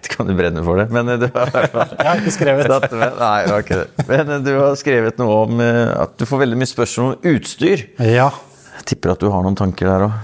vet 0.08 0.14
ikke 0.14 0.24
om 0.24 0.30
du 0.30 0.36
brenner 0.38 0.64
for 0.64 0.80
det, 0.80 0.88
men 0.94 1.12
du 1.20 1.28
har 1.34 1.52
Jeg 1.98 2.08
har 2.08 2.22
ikke 2.22 2.34
skrevet. 2.34 2.68
det. 2.68 3.10
Nei, 3.18 3.36
det 3.44 3.52
var 3.52 3.64
ikke 3.64 3.80
det. 3.82 4.06
Men 4.08 4.44
du 4.44 4.52
har 4.56 4.80
skrevet 4.80 5.20
noe 5.20 5.36
om 5.44 5.60
eh, 5.60 5.92
at 6.02 6.16
du 6.18 6.26
får 6.28 6.44
veldig 6.44 6.58
mye 6.58 6.70
spørsmål 6.70 7.14
om 7.14 7.30
utstyr. 7.34 7.84
Ja. 8.00 8.30
Jeg 8.78 8.88
tipper 8.92 9.14
at 9.14 9.22
du 9.22 9.30
har 9.32 9.44
noen 9.44 9.58
tanker 9.58 9.90
der 9.90 10.08
òg. 10.08 10.18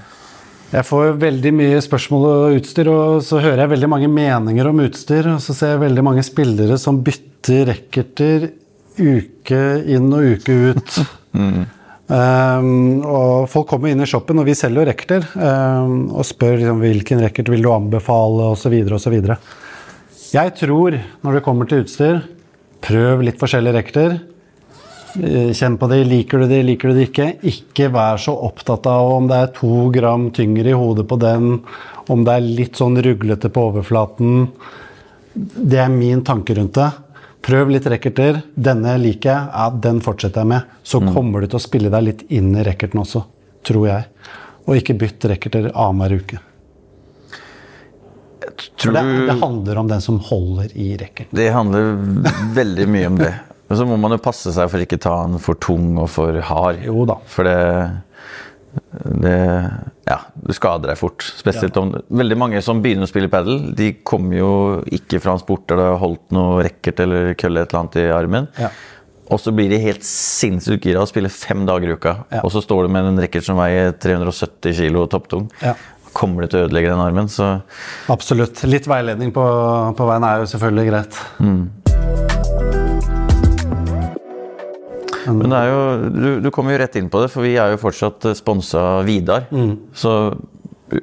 Jeg 0.74 0.86
får 0.88 1.12
veldig 1.22 1.52
mye 1.54 1.78
spørsmål 1.84 2.24
og 2.26 2.56
utstyr, 2.58 2.88
og 2.90 3.20
så 3.22 3.38
hører 3.38 3.62
jeg 3.62 3.72
veldig 3.76 3.90
mange 3.92 4.10
meninger 4.10 4.70
om 4.70 4.82
utstyr. 4.82 5.28
Og 5.36 5.42
så 5.44 5.54
ser 5.54 5.74
jeg 5.74 5.84
veldig 5.84 6.04
mange 6.06 6.24
spillere 6.26 6.78
som 6.80 6.98
bytter 7.04 7.68
racketer 7.70 8.48
uke 8.98 9.62
inn 9.90 10.10
og 10.14 10.34
uke 10.34 10.56
ut. 10.72 10.98
Um, 11.34 13.04
og 13.18 13.46
folk 13.52 13.68
kommer 13.70 13.92
inn 13.92 14.02
i 14.02 14.08
shoppen, 14.08 14.40
og 14.42 14.48
vi 14.48 14.56
selger 14.58 14.82
jo 14.82 14.88
racketer, 14.90 15.28
um, 15.38 16.08
og 16.14 16.26
spør 16.26 16.58
liksom, 16.58 16.82
hvilken 16.82 17.22
racket 17.22 17.52
vil 17.54 17.62
du 17.62 17.70
anbefale, 17.74 18.50
osv. 18.56 18.74
osv. 18.98 19.20
Jeg 20.34 20.50
tror, 20.58 20.96
når 21.22 21.36
det 21.36 21.42
kommer 21.46 21.68
til 21.70 21.84
utstyr, 21.84 22.16
prøv 22.82 23.20
litt 23.22 23.38
forskjellige 23.38 23.76
racketer. 23.76 24.14
Eh, 25.20 25.52
Kjenn 25.54 25.76
på 25.78 25.86
de, 25.92 26.00
liker 26.10 26.42
du 26.42 26.48
de, 26.50 26.58
liker 26.66 26.90
du 26.90 26.98
de 26.98 27.04
ikke. 27.06 27.26
Ikke 27.46 27.86
vær 27.94 28.18
så 28.18 28.34
opptatt 28.48 28.88
av 28.90 29.12
om 29.14 29.28
det 29.30 29.36
er 29.38 29.52
to 29.54 29.84
gram 29.94 30.32
tyngre 30.34 30.72
i 30.72 30.74
hodet 30.74 31.04
på 31.06 31.20
den, 31.22 31.60
om 32.10 32.24
det 32.26 32.34
er 32.34 32.48
litt 32.48 32.80
sånn 32.80 32.98
ruglete 33.06 33.46
på 33.54 33.68
overflaten. 33.68 34.48
Det 35.34 35.78
er 35.84 35.94
min 35.94 36.24
tanke 36.26 36.56
rundt 36.58 36.80
det. 36.80 36.88
Prøv 37.44 37.70
litt 37.70 37.86
racketer. 37.92 38.40
Denne 38.56 38.96
liker 38.98 39.30
jeg, 39.30 39.52
ja, 39.54 39.68
den 39.86 40.00
fortsetter 40.02 40.42
jeg 40.42 40.50
med. 40.50 40.72
Så 40.82 40.98
kommer 41.04 41.44
du 41.44 41.46
til 41.52 41.60
å 41.60 41.62
spille 41.62 41.92
deg 41.94 42.08
litt 42.08 42.26
inn 42.34 42.50
i 42.56 42.66
racketen 42.66 43.04
også, 43.04 43.22
tror 43.62 43.86
jeg. 43.86 44.10
Og 44.66 44.80
ikke 44.80 44.98
bytt 44.98 45.28
racketer 45.30 45.70
annenhver 45.70 46.18
uke. 46.24 46.42
Tror 48.80 48.96
det, 48.96 49.02
det 49.28 49.38
handler 49.40 49.80
om 49.80 49.90
den 49.90 50.04
som 50.04 50.20
holder 50.22 50.72
i 50.76 50.94
racketen. 51.00 51.34
Det 51.36 51.50
handler 51.54 51.94
veldig 52.56 52.86
mye 52.90 53.10
om 53.10 53.18
det. 53.20 53.32
Men 53.68 53.78
så 53.80 53.86
må 53.88 53.96
man 54.00 54.12
jo 54.14 54.20
passe 54.22 54.52
seg 54.54 54.68
for 54.70 54.84
ikke 54.84 55.00
ta 55.00 55.14
den 55.24 55.40
for 55.42 55.58
tung 55.60 55.94
og 55.96 56.10
for 56.12 56.36
hard. 56.44 56.82
Jo 56.84 57.06
da. 57.08 57.16
For 57.30 57.48
det, 57.48 57.58
det 59.24 59.38
Ja, 60.04 60.18
du 60.36 60.52
skader 60.52 60.92
deg 60.92 61.00
fort. 61.00 61.24
Spesielt 61.38 61.76
om 61.80 61.94
Veldig 62.12 62.36
mange 62.38 62.60
som 62.64 62.82
begynner 62.84 63.08
å 63.08 63.10
spille 63.10 63.30
padel, 63.32 63.70
de 63.76 63.94
kommer 64.04 64.36
jo 64.36 64.50
ikke 64.92 65.22
fra 65.24 65.36
en 65.36 65.42
sport 65.42 65.64
der 65.70 65.80
de 65.80 65.86
har 65.88 66.02
holdt 66.02 66.34
noe 66.36 66.66
racket 66.66 67.00
eller 67.06 67.32
kølle 67.40 67.64
et 67.64 67.72
eller 67.72 67.84
annet 67.84 68.02
i 68.02 68.10
armen. 68.12 68.50
Ja. 68.60 68.72
Og 69.32 69.40
så 69.40 69.54
blir 69.56 69.70
de 69.72 69.80
helt 69.80 70.04
sinnssykt 70.04 70.84
gira 70.84 71.00
og 71.00 71.08
spiller 71.08 71.32
fem 71.32 71.64
dager 71.64 71.88
i 71.88 71.96
uka. 71.96 72.12
Ja. 72.28 72.42
Og 72.44 72.52
så 72.52 72.60
står 72.60 72.84
du 72.84 72.92
med 72.92 73.08
en 73.08 73.22
racket 73.24 73.46
som 73.46 73.56
veier 73.56 73.94
370 73.96 74.76
kilo 74.76 75.06
topptung. 75.08 75.48
Ja. 75.64 75.72
Kommer 76.14 76.44
du 76.44 76.52
til 76.52 76.60
å 76.62 76.66
ødelegge 76.68 76.92
den 76.92 77.02
armen, 77.02 77.28
så 77.32 77.56
Absolutt. 78.12 78.62
Litt 78.70 78.86
veiledning 78.90 79.32
på, 79.34 79.44
på 79.98 80.06
veien 80.08 80.26
er 80.28 80.42
jo 80.44 80.50
selvfølgelig 80.52 80.86
greit. 80.92 81.18
Men 85.24 85.48
det 85.48 85.58
er 85.58 85.70
jo, 85.70 85.80
du, 86.12 86.28
du 86.44 86.50
kommer 86.54 86.74
jo 86.74 86.80
rett 86.84 86.98
inn 87.00 87.08
på 87.10 87.22
det, 87.22 87.30
for 87.32 87.46
vi 87.46 87.54
er 87.60 87.74
jo 87.74 87.80
fortsatt 87.82 88.28
sponsa 88.38 89.02
Vidar. 89.06 89.46
Vidar. 89.50 89.78
Så 89.96 90.14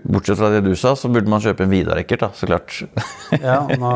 bortsett 0.03 0.37
fra 0.37 0.49
det 0.53 0.61
du 0.65 0.75
sa, 0.77 0.95
så 0.95 1.09
burde 1.11 1.29
man 1.31 1.41
kjøpe 1.43 1.65
en 1.65 1.71
Vidar-racket, 1.73 2.21
da, 2.21 2.29
så 2.37 2.49
klart. 2.49 2.81
Ja, 3.41 3.61
nå, 3.65 3.91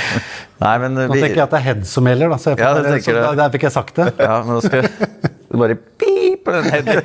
Nei, 0.62 0.74
men 0.80 0.94
nå 0.96 1.06
vi, 1.10 1.20
tenker 1.20 1.40
jeg 1.40 1.44
at 1.46 1.52
det 1.52 1.58
er 1.58 1.66
head 1.66 1.86
som 1.88 2.06
gjelder, 2.08 2.32
da. 2.32 2.38
Så 2.40 2.54
Ja, 2.56 2.72
det 2.78 3.00
så 3.04 3.16
da, 3.16 3.32
der 3.42 3.54
fikk 3.54 3.66
jeg 3.68 3.74
sagt 3.74 3.98
det. 3.98 4.08
Ja, 4.20 4.38
men 4.46 4.52
da 4.56 4.60
skal 4.64 4.80
du 5.50 5.58
bare 5.60 5.76
pip 6.00 6.46
på 6.46 6.54
den 6.54 6.64
headen. 6.70 7.02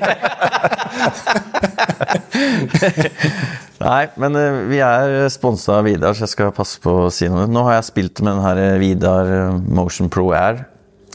Nei, 3.82 4.02
men 4.22 4.38
eh, 4.38 4.60
vi 4.70 4.82
er 4.86 5.30
sponsa 5.34 5.80
av 5.80 5.88
Vidar, 5.88 6.14
så 6.14 6.28
jeg 6.28 6.34
skal 6.36 6.54
passe 6.56 6.82
på 6.82 6.94
å 7.08 7.14
si 7.14 7.30
noe. 7.32 7.48
Nå 7.50 7.66
har 7.68 7.80
jeg 7.80 7.90
spilt 7.90 8.22
med 8.22 8.36
den 8.36 8.44
her 8.46 8.62
eh, 8.62 8.80
Vidar 8.82 9.32
eh, 9.38 9.56
Motion 9.74 10.12
Pro 10.12 10.30
Air 10.38 10.66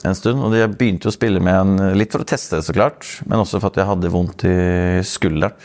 en 0.06 0.14
stund, 0.14 0.42
og 0.44 0.54
jeg 0.54 0.70
begynte 0.78 1.10
å 1.10 1.14
spille 1.14 1.40
med 1.42 1.56
en 1.56 1.94
litt 1.98 2.12
for 2.14 2.22
å 2.22 2.28
teste 2.28 2.58
det, 2.58 2.66
så 2.66 2.74
klart, 2.76 3.06
men 3.26 3.40
også 3.42 3.58
for 3.58 3.72
at 3.72 3.80
jeg 3.80 3.88
hadde 3.88 4.10
vondt 4.12 4.44
i 4.46 4.58
skulderen. 5.06 5.56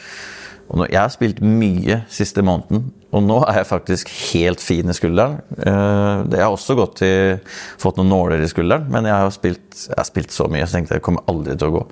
Og 0.72 0.86
jeg 0.88 1.02
har 1.02 1.12
spilt 1.12 1.42
mye 1.44 1.98
siste 2.12 2.44
måneden, 2.48 2.86
og 3.12 3.24
nå 3.26 3.42
er 3.44 3.60
jeg 3.60 3.68
faktisk 3.68 4.12
helt 4.32 4.62
fin 4.64 4.88
i 4.88 4.96
skulderen. 4.96 5.42
Eh, 5.58 6.22
jeg 6.32 6.46
har 6.46 6.54
også 6.54 6.78
gått 6.80 7.02
til, 7.02 7.42
fått 7.82 8.00
noen 8.00 8.12
nåler 8.14 8.44
i 8.46 8.48
skulderen, 8.48 8.88
men 8.94 9.10
jeg 9.10 9.18
har 9.18 9.34
spilt, 9.36 9.66
jeg 9.90 9.98
har 9.98 10.08
spilt 10.08 10.32
så 10.32 10.48
mye 10.48 10.64
så 10.64 10.78
jeg 10.78 10.78
tenkte 10.80 11.00
jeg 11.02 11.06
kommer 11.10 11.28
aldri 11.32 11.58
til 11.60 11.74
å 11.74 11.76
gå. 11.76 11.84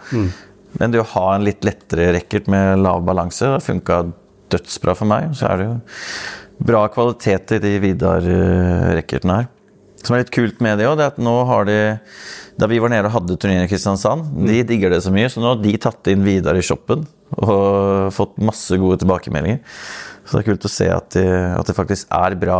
Men 0.78 0.94
det 0.94 1.02
å 1.02 1.12
ha 1.16 1.28
en 1.34 1.46
litt 1.48 1.66
lettere 1.66 2.12
racket 2.14 2.50
med 2.52 2.84
lav 2.84 3.02
balanse 3.08 3.48
har 3.48 3.64
funka 3.64 4.04
dødsbra 4.54 4.96
for 4.98 5.10
meg. 5.10 5.32
Så 5.38 5.48
er 5.50 5.62
det 5.62 5.70
jo 5.70 5.78
bra 6.70 6.84
kvalitet 6.94 7.56
i 7.56 7.62
de 7.64 7.72
Vidar-racketene 7.84 9.40
her. 9.40 9.50
Som 10.04 10.16
er 10.16 10.24
litt 10.24 10.34
kult 10.36 10.62
med 10.64 10.80
det 10.80 10.88
òg, 10.88 11.00
er 11.00 11.12
at 11.12 11.18
nå 11.20 11.34
har 11.50 11.66
de 11.68 11.80
Da 12.60 12.68
vi 12.68 12.80
var 12.80 12.92
nede 12.92 13.08
og 13.08 13.14
hadde 13.14 13.38
turnering 13.40 13.64
i 13.64 13.72
Kristiansand, 13.72 14.26
de 14.44 14.58
digger 14.68 14.92
det 14.92 15.00
så 15.06 15.14
mye, 15.16 15.30
så 15.32 15.40
nå 15.40 15.54
har 15.54 15.62
de 15.64 15.78
tatt 15.80 16.10
inn 16.12 16.26
Vidar 16.26 16.58
i 16.60 16.64
shoppen 16.66 17.06
og 17.40 18.10
fått 18.12 18.34
masse 18.44 18.76
gode 18.82 18.98
tilbakemeldinger. 19.00 19.62
Så 20.28 20.36
det 20.36 20.42
er 20.42 20.48
kult 20.50 20.68
å 20.68 20.72
se 20.74 20.90
at 20.92 21.16
det 21.16 21.24
de 21.70 21.76
faktisk 21.78 22.10
er 22.12 22.36
bra, 22.42 22.60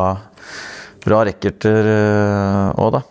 bra 1.04 1.20
racketer 1.28 1.90
òg, 2.80 2.96
da. 2.96 3.04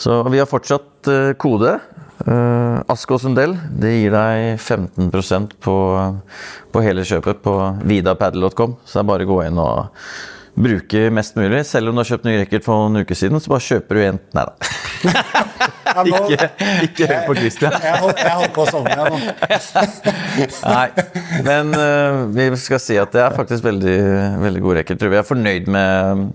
Så 0.00 0.20
vi 0.28 0.40
har 0.40 0.48
fortsatt 0.48 1.08
uh, 1.08 1.32
kode. 1.40 1.74
Uh, 2.26 2.82
Ask 2.92 3.10
og 3.14 3.20
Sundell 3.22 3.54
det 3.80 3.94
gir 3.94 4.12
deg 4.12 4.58
15 4.60 5.08
på, 5.62 5.76
på 6.72 6.82
hele 6.84 7.06
kjøpet 7.06 7.40
på 7.44 7.54
vidapaddle.com. 7.88 8.76
Så 8.84 8.98
det 8.98 9.04
er 9.04 9.08
bare 9.12 9.26
å 9.28 9.30
gå 9.30 9.40
inn 9.46 9.60
og 9.62 10.04
bruke 10.60 11.06
mest 11.14 11.36
mulig. 11.38 11.62
Selv 11.68 11.90
om 11.90 11.96
du 11.96 12.02
har 12.02 12.10
kjøpt 12.10 12.26
ny 12.28 12.36
racket 12.42 12.66
for 12.66 12.84
noen 12.84 13.04
uker 13.04 13.18
siden, 13.18 13.40
så 13.40 13.52
bare 13.52 13.66
kjøper 13.66 13.96
du 13.96 14.02
en 14.04 14.20
Nei 14.36 14.44
da. 14.48 14.70
ikke, 16.10 16.48
ikke 16.84 17.08
hør 17.08 17.22
på 17.30 17.36
Christian. 17.38 17.76
Jeg 17.80 18.02
holdt, 18.02 18.20
jeg 18.20 18.36
holdt 18.42 18.54
på 18.56 18.64
å 18.66 18.68
sovne, 18.68 18.92
jeg 18.92 19.06
nå. 19.08 19.16
Nei, 20.76 20.88
men 21.46 21.72
uh, 21.72 22.26
vi 22.36 22.50
skal 22.60 22.82
si 22.82 22.98
at 23.00 23.14
det 23.16 23.24
er 23.24 23.36
faktisk 23.36 23.64
veldig, 23.66 23.98
veldig 24.44 24.64
god 24.66 24.80
racket. 24.80 25.06
Vi 25.14 25.20
er 25.20 25.26
fornøyd 25.26 25.70
med, 25.72 26.26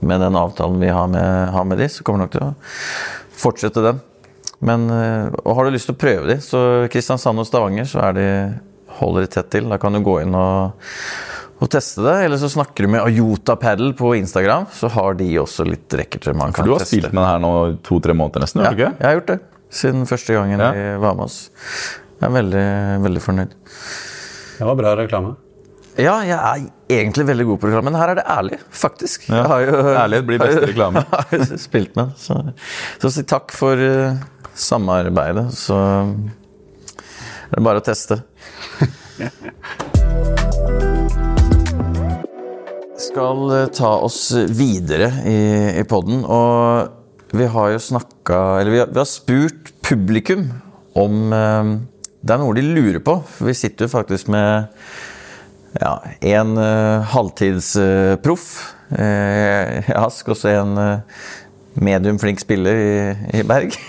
med 0.00 0.24
den 0.26 0.38
avtalen 0.38 0.78
vi 0.82 0.92
har 0.94 1.10
med, 1.10 1.48
har 1.56 1.66
med 1.68 1.82
de, 1.82 1.90
så 1.90 2.06
kommer 2.06 2.22
vi 2.22 2.28
nok 2.28 2.36
til 2.36 2.46
å 2.46 2.52
fortsette 3.38 3.84
den. 3.84 4.00
Men 4.64 4.88
uh, 4.90 5.28
og 5.44 5.54
har 5.56 5.68
du 5.68 5.76
lyst 5.76 5.86
til 5.90 5.94
å 5.94 6.00
prøve 6.00 6.26
de, 6.32 6.38
så 6.42 6.60
Kristiansand 6.90 7.38
og 7.38 7.46
Stavanger 7.46 7.86
så 7.86 8.00
er 8.08 8.16
de, 8.16 8.28
holder 8.98 9.26
de 9.26 9.32
tett 9.36 9.50
til. 9.54 9.68
Da 9.70 9.78
kan 9.78 9.94
du 9.94 10.02
gå 10.06 10.20
inn 10.24 10.34
og 10.38 10.78
og 11.58 11.66
teste 11.72 12.04
det. 12.04 12.12
Eller 12.24 12.38
så 12.38 12.46
snakker 12.52 12.86
du 12.86 12.92
med 12.94 13.02
Ayota 13.02 13.56
Paddle 13.58 13.90
på 13.98 14.12
Instagram, 14.18 14.68
så 14.70 14.90
har 14.94 15.16
de 15.18 15.26
også 15.42 15.66
litt 15.66 15.90
racketer 15.98 16.36
man 16.38 16.52
kan 16.52 16.62
For 16.62 16.68
du 16.70 16.74
har 16.76 16.84
teste. 16.84 16.98
spilt 17.00 17.10
med 17.14 17.24
det 17.24 17.30
her 17.32 17.40
nå 17.42 17.52
to-tre 17.86 18.14
måneder 18.14 18.44
nesten? 18.44 18.62
Ja, 18.62 18.70
ikke? 18.76 18.92
jeg 18.94 19.08
har 19.08 19.16
gjort 19.18 19.32
det. 19.32 19.38
Siden 19.80 20.06
første 20.08 20.36
gangen 20.36 20.62
Ja. 20.62 20.70
de 20.72 20.84
var 21.02 21.16
med 21.18 21.24
oss. 21.26 21.40
Jeg 22.20 22.28
er 22.30 22.34
veldig, 22.36 22.64
veldig 23.04 23.22
fornøyd. 23.26 23.52
Det 24.58 24.66
var 24.70 24.78
bra 24.78 24.94
reklame. 25.02 25.34
Ja, 25.98 26.14
jeg 26.22 26.38
er 26.38 26.62
egentlig 26.94 27.26
veldig 27.26 27.44
god 27.48 27.58
på 27.58 27.66
reklame, 27.72 27.90
men 27.90 27.98
her 27.98 28.12
er 28.12 28.14
det 28.20 28.24
ærlig, 28.30 28.58
faktisk. 28.70 29.26
Ja. 29.28 29.34
Jeg 29.42 29.46
har 29.50 29.60
jo, 29.66 29.76
Ærlighet 30.04 30.26
blir 30.30 30.38
beste 30.38 30.66
reklame. 30.70 31.02
Jeg 31.10 31.40
har 31.42 31.42
jo 31.42 31.58
spilt 31.58 31.96
med, 31.98 32.12
så, 32.22 32.38
så 33.02 33.10
si 33.10 33.24
takk 33.26 33.50
for 33.50 33.82
eh, 33.82 34.14
samarbeidet. 34.58 35.48
Så 35.56 35.76
det 37.48 37.56
er 37.56 37.64
bare 37.64 37.80
å 37.80 37.86
teste. 37.86 38.20
skal 42.98 43.50
eh, 43.54 43.68
ta 43.74 43.92
oss 44.04 44.20
videre 44.52 45.08
i, 45.26 45.40
i 45.80 45.84
podden, 45.88 46.24
og 46.24 47.34
vi 47.34 47.46
har 47.50 47.72
jo 47.74 47.80
snakka 47.82 48.36
Eller 48.60 48.72
vi 48.72 48.78
har, 48.80 48.88
vi 48.92 49.00
har 49.00 49.08
spurt 49.08 49.72
publikum 49.84 50.46
om 50.98 51.32
eh, 51.34 51.72
Det 52.20 52.34
er 52.34 52.40
noe 52.42 52.56
de 52.56 52.64
lurer 52.66 53.00
på, 53.04 53.18
for 53.26 53.50
vi 53.50 53.56
sitter 53.56 53.86
jo 53.86 53.94
faktisk 53.94 54.30
med 54.32 54.68
ja, 55.78 55.94
en 56.36 56.56
eh, 56.62 57.08
halvtidsproff 57.14 58.48
Eh, 58.88 59.90
Ask, 60.00 60.30
og 60.32 60.38
så 60.38 60.54
en 60.54 60.78
uh, 60.80 61.18
medium 61.84 62.18
flink 62.20 62.40
spiller 62.42 62.74
i, 62.74 63.14
i 63.38 63.42
Berg. 63.46 63.70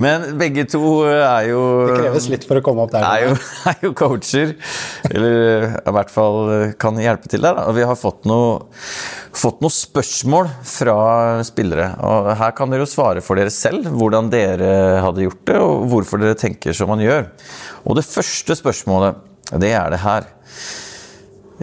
Men 0.00 0.24
begge 0.38 0.64
to 0.70 0.80
er 1.08 1.48
jo 1.50 1.60
Det 1.88 1.96
kreves 2.00 2.28
litt 2.32 2.44
for 2.48 2.56
å 2.60 2.62
komme 2.64 2.82
opp 2.86 2.92
der. 2.94 3.02
er 3.04 3.20
jo, 3.26 3.32
er 3.72 3.78
jo 3.84 3.90
coacher. 3.96 4.48
Eller 5.10 5.34
i 5.80 5.92
hvert 5.96 6.12
fall 6.12 6.38
kan 6.80 6.98
hjelpe 7.00 7.28
til 7.32 7.42
der. 7.46 7.54
Og 7.66 7.72
vi 7.78 7.84
har 7.88 7.96
fått 7.98 8.26
noe, 8.28 8.60
fått 9.36 9.60
noe 9.64 9.72
spørsmål 9.74 10.46
fra 10.66 10.96
spillere. 11.46 11.86
Og 12.06 12.32
her 12.40 12.52
kan 12.56 12.68
dere 12.72 12.84
jo 12.86 12.90
svare 12.90 13.20
for 13.24 13.34
dere 13.40 13.52
selv 13.54 13.82
hvordan 13.92 14.30
dere 14.32 14.70
hadde 15.04 15.26
gjort 15.26 15.44
det, 15.50 15.58
og 15.62 15.72
hvorfor 15.92 16.16
dere 16.22 16.38
tenker 16.38 16.72
som 16.76 16.86
man 16.92 17.04
gjør. 17.04 17.22
Og 17.86 17.92
det 17.98 18.06
første 18.08 18.52
spørsmålet, 18.58 19.12
det 19.62 19.72
er 19.78 19.88
det 19.94 20.02
her. 20.02 20.22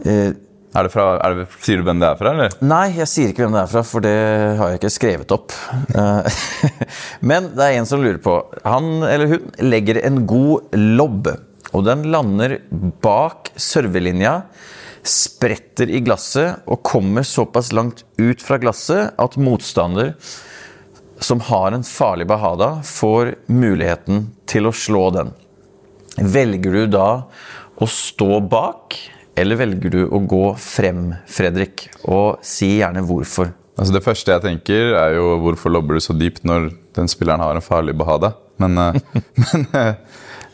Eh, 0.03 0.31
Er 0.73 0.87
det 0.87 0.93
fra, 0.93 1.05
er 1.21 1.35
det, 1.37 1.47
sier 1.61 1.81
du 1.81 1.85
hvem 1.85 1.99
det 2.01 2.07
er 2.09 2.17
fra, 2.17 2.31
eller? 2.33 2.53
Nei, 2.65 2.87
jeg 2.97 3.09
sier 3.11 3.31
ikke 3.31 3.45
hvem 3.45 3.57
det 3.57 3.61
er 3.61 3.71
fra, 3.75 3.83
for 3.85 4.05
det 4.05 4.13
har 4.57 4.71
jeg 4.71 4.79
ikke 4.79 4.93
skrevet 4.95 5.33
opp. 5.35 5.53
Eh, 5.93 6.37
Men 7.29 7.51
det 7.53 7.67
er 7.67 7.77
en 7.77 7.89
som 7.89 8.01
lurer 8.01 8.21
på. 8.23 8.39
Han 8.65 9.05
eller 9.05 9.35
hun 9.35 9.51
legger 9.61 10.01
en 10.01 10.23
god 10.29 10.73
lobb, 10.79 11.29
og 11.73 11.85
den 11.85 12.07
lander 12.13 12.57
bak 13.05 13.53
servelinja, 13.53 14.39
spretter 15.03 15.89
i 15.91 15.99
glasset 15.99 16.63
og 16.71 16.81
kommer 16.87 17.25
såpass 17.27 17.73
langt 17.75 18.05
ut 18.17 18.41
fra 18.41 18.57
glasset 18.61 19.17
at 19.19 19.35
motstander 19.35 20.13
som 21.23 21.41
har 21.43 21.71
en 21.71 21.83
farlig 21.83 22.27
bahada, 22.27 22.81
får 22.83 23.35
muligheten 23.51 24.29
til 24.49 24.67
å 24.67 24.75
slå 24.75 25.07
den. 25.15 25.33
Velger 26.17 26.75
du 26.77 26.87
da 26.97 27.09
å 27.81 27.87
stå 27.89 28.39
bak, 28.49 28.97
eller 29.35 29.57
velger 29.57 29.93
du 29.93 30.01
å 30.05 30.21
gå 30.29 30.45
frem, 30.61 31.07
Fredrik? 31.29 31.87
Og 32.05 32.41
si 32.45 32.75
gjerne 32.79 33.03
hvorfor. 33.07 33.53
Altså 33.73 33.95
Det 33.95 34.03
første 34.05 34.35
jeg 34.35 34.43
tenker, 34.43 34.93
er 34.99 35.15
jo 35.17 35.37
hvorfor 35.41 35.73
lobber 35.73 35.97
du 35.97 36.03
så 36.05 36.13
dypt 36.13 36.45
når 36.45 36.69
den 36.93 37.09
spilleren 37.09 37.41
har 37.41 37.57
en 37.57 37.65
farlig 37.65 37.95
bahada? 37.97 38.35
Men, 38.61 38.77
eh, 38.77 38.99
men 39.41 39.65
eh, 39.73 39.95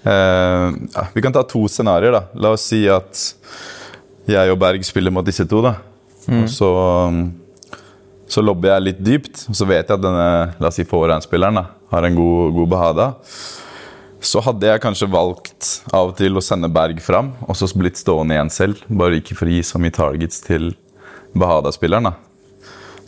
eh, 0.08 0.80
ja, 0.96 1.06
vi 1.14 1.26
kan 1.26 1.36
ta 1.36 1.44
to 1.44 1.66
scenarioer. 1.68 2.16
da. 2.16 2.24
La 2.40 2.54
oss 2.56 2.70
si 2.72 2.86
at 2.92 3.26
jeg 4.30 4.54
og 4.54 4.60
Berg 4.62 4.86
spiller 4.88 5.12
mot 5.12 5.28
disse 5.28 5.44
to. 5.50 5.62
da. 5.66 5.76
Og 6.30 6.46
så, 6.52 6.68
um, 7.10 7.24
så 8.30 8.44
lobber 8.46 8.70
jeg 8.70 8.86
litt 8.86 9.00
dypt, 9.02 9.48
og 9.50 9.58
så 9.58 9.66
vet 9.66 9.88
jeg 9.88 9.96
at 9.98 10.04
denne 10.04 10.28
la 10.62 10.70
oss 10.70 10.78
si 10.78 10.86
forhåndsspilleren 10.86 11.58
har 11.90 12.06
en 12.06 12.18
god, 12.20 12.52
god 12.54 12.70
bahada. 12.70 13.08
Så 14.20 14.42
hadde 14.44 14.68
jeg 14.68 14.82
kanskje 14.84 15.08
valgt 15.12 15.68
av 15.96 16.12
og 16.12 16.18
til 16.20 16.36
å 16.36 16.44
sende 16.44 16.68
Berg 16.72 17.00
fram, 17.04 17.32
og 17.48 17.56
så 17.56 17.70
blitt 17.86 18.00
stående 18.00 18.36
igjen 18.36 18.52
selv. 18.52 18.82
Bare 18.92 19.22
ikke 19.22 19.38
for 19.38 19.48
å 19.48 19.54
gi 19.54 19.62
så 19.64 19.80
mye 19.80 19.96
targets 19.96 20.42
til 20.44 20.74
Bahada-spilleren. 21.40 22.12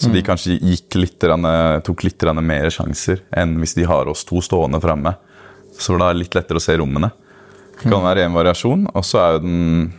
Så 0.02 0.10
Så 0.10 0.10
de 0.10 0.24
kanskje 0.26 0.56
litt, 0.98 1.20
tok 1.86 2.06
litt 2.08 2.24
mer 2.42 2.70
sjanser 2.74 3.22
enn 3.38 3.60
hvis 3.60 3.76
de 3.78 3.86
har 3.86 4.08
oss 4.10 4.24
to 4.26 4.42
stående 4.42 4.80
framme. 4.82 5.14
Så 5.78 5.98
da 6.00 6.10
er 6.10 6.16
det 6.16 6.24
litt 6.24 6.38
lettere 6.38 6.58
å 6.58 6.64
se 6.64 6.78
rommene. 6.80 7.12
Det 7.82 7.90
kan 7.90 8.02
være 8.06 8.26
en 8.26 8.34
variasjon. 8.38 8.88
Og 8.96 9.06
så 9.06 9.20
er 9.22 9.36
jo 9.36 9.44
den 9.44 9.92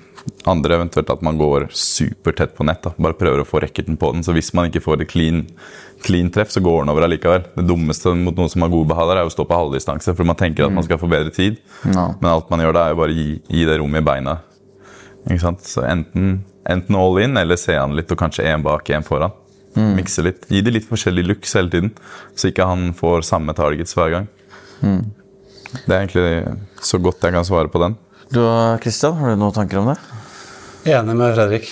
andre 0.46 0.76
eventuelt 0.78 1.10
at 1.10 1.22
man 1.24 1.38
går 1.38 1.68
supertett 1.74 2.54
på 2.56 2.66
nett. 2.66 2.82
da. 2.84 2.92
Bare 2.96 3.16
prøver 3.18 3.42
å 3.42 3.46
få 3.48 3.60
racketen 3.62 3.96
på 3.98 4.12
den. 4.14 4.22
Så 4.22 4.34
hvis 4.36 4.52
man 4.54 4.68
ikke 4.68 4.82
får 4.84 5.02
et 5.02 5.10
clean, 5.10 5.42
clean 6.02 6.30
treff, 6.34 6.50
så 6.54 6.62
går 6.62 6.82
den 6.82 6.92
over 6.92 7.06
allikevel. 7.06 7.44
Det 7.56 7.66
dummeste 7.66 8.14
mot 8.18 8.36
noen 8.36 8.50
som 8.52 8.64
har 8.64 8.72
gode 8.72 8.90
behaler, 8.90 9.20
er 9.20 9.28
å 9.28 9.34
stå 9.34 9.46
på 9.48 9.58
halvdistanse, 9.58 10.14
for 10.14 10.28
man 10.28 10.38
tenker 10.38 10.66
at 10.66 10.74
man 10.74 10.86
skal 10.86 11.00
få 11.02 11.10
bedre 11.10 11.34
tid. 11.34 11.58
No. 11.84 12.12
Men 12.20 12.32
alt 12.34 12.50
man 12.52 12.62
gjør 12.62 12.76
da, 12.78 12.86
er 12.86 12.94
jo 12.94 13.00
bare 13.02 13.14
å 13.14 13.18
gi, 13.18 13.28
gi 13.48 13.66
det 13.68 13.78
rommet 13.82 14.02
i 14.02 14.08
beina. 14.12 14.38
Ikke 15.28 15.42
sant? 15.44 15.62
Så 15.66 15.84
enten, 15.86 16.42
enten 16.70 16.98
all 16.98 17.18
in, 17.22 17.36
eller 17.38 17.58
se 17.60 17.76
han 17.78 17.94
litt, 17.98 18.10
og 18.10 18.18
kanskje 18.22 18.46
én 18.50 18.62
bak, 18.66 18.90
én 18.90 19.06
foran. 19.06 19.34
Mikse 19.96 20.20
litt. 20.26 20.46
Gi 20.52 20.60
det 20.60 20.74
litt 20.74 20.88
forskjellig 20.88 21.24
looks 21.30 21.54
hele 21.56 21.70
tiden, 21.72 21.92
så 22.36 22.50
ikke 22.50 22.66
han 22.68 22.90
får 22.98 23.24
samme 23.24 23.54
targets 23.56 23.94
hver 23.96 24.10
gang. 24.12 24.26
Det 25.72 25.94
er 25.94 26.02
egentlig 26.02 26.58
så 26.84 26.98
godt 27.00 27.22
jeg 27.24 27.32
kan 27.32 27.46
svare 27.48 27.70
på 27.72 27.80
den. 27.80 27.94
Du 28.32 28.40
og 28.40 28.80
Kristian, 28.80 29.18
har 29.18 29.34
du 29.34 29.40
noen 29.40 29.52
tanker 29.52 29.82
om 29.82 29.90
det? 29.90 29.98
Enig 30.88 31.16
med 31.18 31.34
Fredrik. 31.36 31.66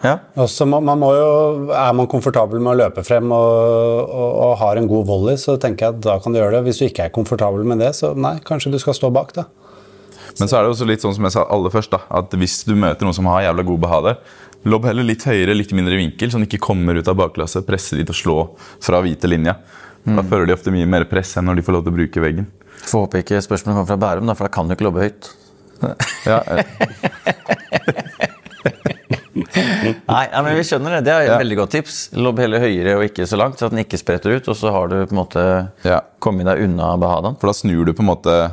Ja. 0.00 0.14
Også, 0.38 0.64
man, 0.68 0.84
man 0.86 1.00
må 1.00 1.10
jo, 1.16 1.28
er 1.76 1.92
man 1.96 2.08
komfortabel 2.08 2.60
med 2.62 2.72
å 2.72 2.78
løpe 2.80 3.02
frem 3.04 3.32
og, 3.34 4.08
og, 4.08 4.30
og 4.46 4.54
har 4.62 4.80
en 4.80 4.88
god 4.88 5.06
volley, 5.08 5.36
så 5.40 5.56
tenker 5.60 5.86
jeg 5.86 5.96
at 5.96 6.02
da 6.06 6.16
kan 6.22 6.32
du 6.32 6.40
gjøre 6.40 6.58
det. 6.58 6.64
Hvis 6.68 6.80
du 6.80 6.86
ikke 6.88 7.08
er 7.08 7.14
komfortabel 7.14 7.68
med 7.68 7.82
det, 7.84 7.92
så 7.98 8.14
nei, 8.16 8.36
kanskje 8.46 8.72
du 8.72 8.80
skal 8.80 8.96
stå 8.96 9.12
bak, 9.12 9.34
da. 9.36 9.46
Men 10.38 10.50
så 10.50 10.58
er 10.58 10.66
det 10.66 10.72
også 10.72 10.88
litt 10.88 11.04
sånn 11.04 11.14
som 11.16 11.28
jeg 11.28 11.36
sa 11.36 11.46
aller 11.52 11.72
først, 11.72 11.92
da, 11.92 12.02
at 12.20 12.36
hvis 12.40 12.58
du 12.68 12.74
møter 12.76 13.08
noen 13.08 13.16
som 13.16 13.28
har 13.32 13.46
jævla 13.46 13.64
god 13.68 13.82
behader, 13.84 14.20
lobb 14.68 14.88
heller 14.88 15.06
litt 15.06 15.24
høyere, 15.28 15.56
litt 15.56 15.72
mindre 15.76 15.98
vinkel, 16.00 16.32
så 16.32 16.40
han 16.40 16.48
ikke 16.48 16.64
kommer 16.64 16.96
ut 16.96 17.08
av 17.12 17.16
baklasset, 17.20 17.64
presser 17.68 18.00
de 18.00 18.08
til 18.08 18.16
å 18.16 18.20
slå 18.20 18.38
fra 18.84 19.04
hvite 19.04 19.28
linja. 19.30 19.56
Da 20.06 20.22
føler 20.22 20.48
de 20.48 20.54
ofte 20.54 20.72
mye 20.72 20.86
mer 20.86 21.04
press 21.10 21.32
enn 21.36 21.48
når 21.48 21.58
de 21.58 21.66
får 21.66 21.76
lov 21.76 21.86
til 21.86 21.92
å 21.92 21.96
bruke 21.96 22.22
veggen. 22.22 22.46
Får 22.86 23.08
håpe 23.08 23.24
ikke 23.24 23.40
spørsmålet 23.42 23.80
kommer 23.80 23.90
fra 23.90 23.98
Bærum, 24.04 24.28
da, 24.28 24.36
for 24.38 24.46
da 24.46 24.52
kan 24.54 24.68
du 24.68 24.76
ikke 24.76 24.86
lobbe 24.86 25.02
høyt. 25.02 25.32
Ja, 26.26 26.40
Nei, 30.06 30.24
ja, 30.32 30.40
men 30.42 30.56
vi 30.56 30.62
skjønner 30.66 30.96
det. 30.96 31.02
Det 31.06 31.12
er 31.12 31.20
et 31.26 31.28
Ja. 31.30 31.38
veldig 31.38 31.56
godt 31.60 31.70
tips. 31.76 31.96
Lobb 32.16 32.38
heller 32.40 32.60
høyere 32.62 32.96
og 32.96 33.04
ikke 33.04 33.26
så 33.28 33.36
langt, 33.38 33.58
så 33.58 33.66
at 33.66 33.72
den 33.74 33.84
ikke 33.84 33.98
spretter 34.00 34.36
ut. 34.36 34.48
Og 34.48 34.56
så 34.56 34.70
har 34.72 34.88
du 34.88 34.96
på 35.06 35.12
en 35.12 35.20
måte 35.20 35.70
Ja. 35.84 36.00
kommet 36.20 36.46
deg 36.46 36.62
unna 36.64 36.96
Bahadan. 36.96 37.36
For 37.38 37.46
da 37.48 37.52
snur 37.52 37.84
du 37.84 37.92
på 37.92 38.00
en 38.00 38.06
måte 38.16 38.52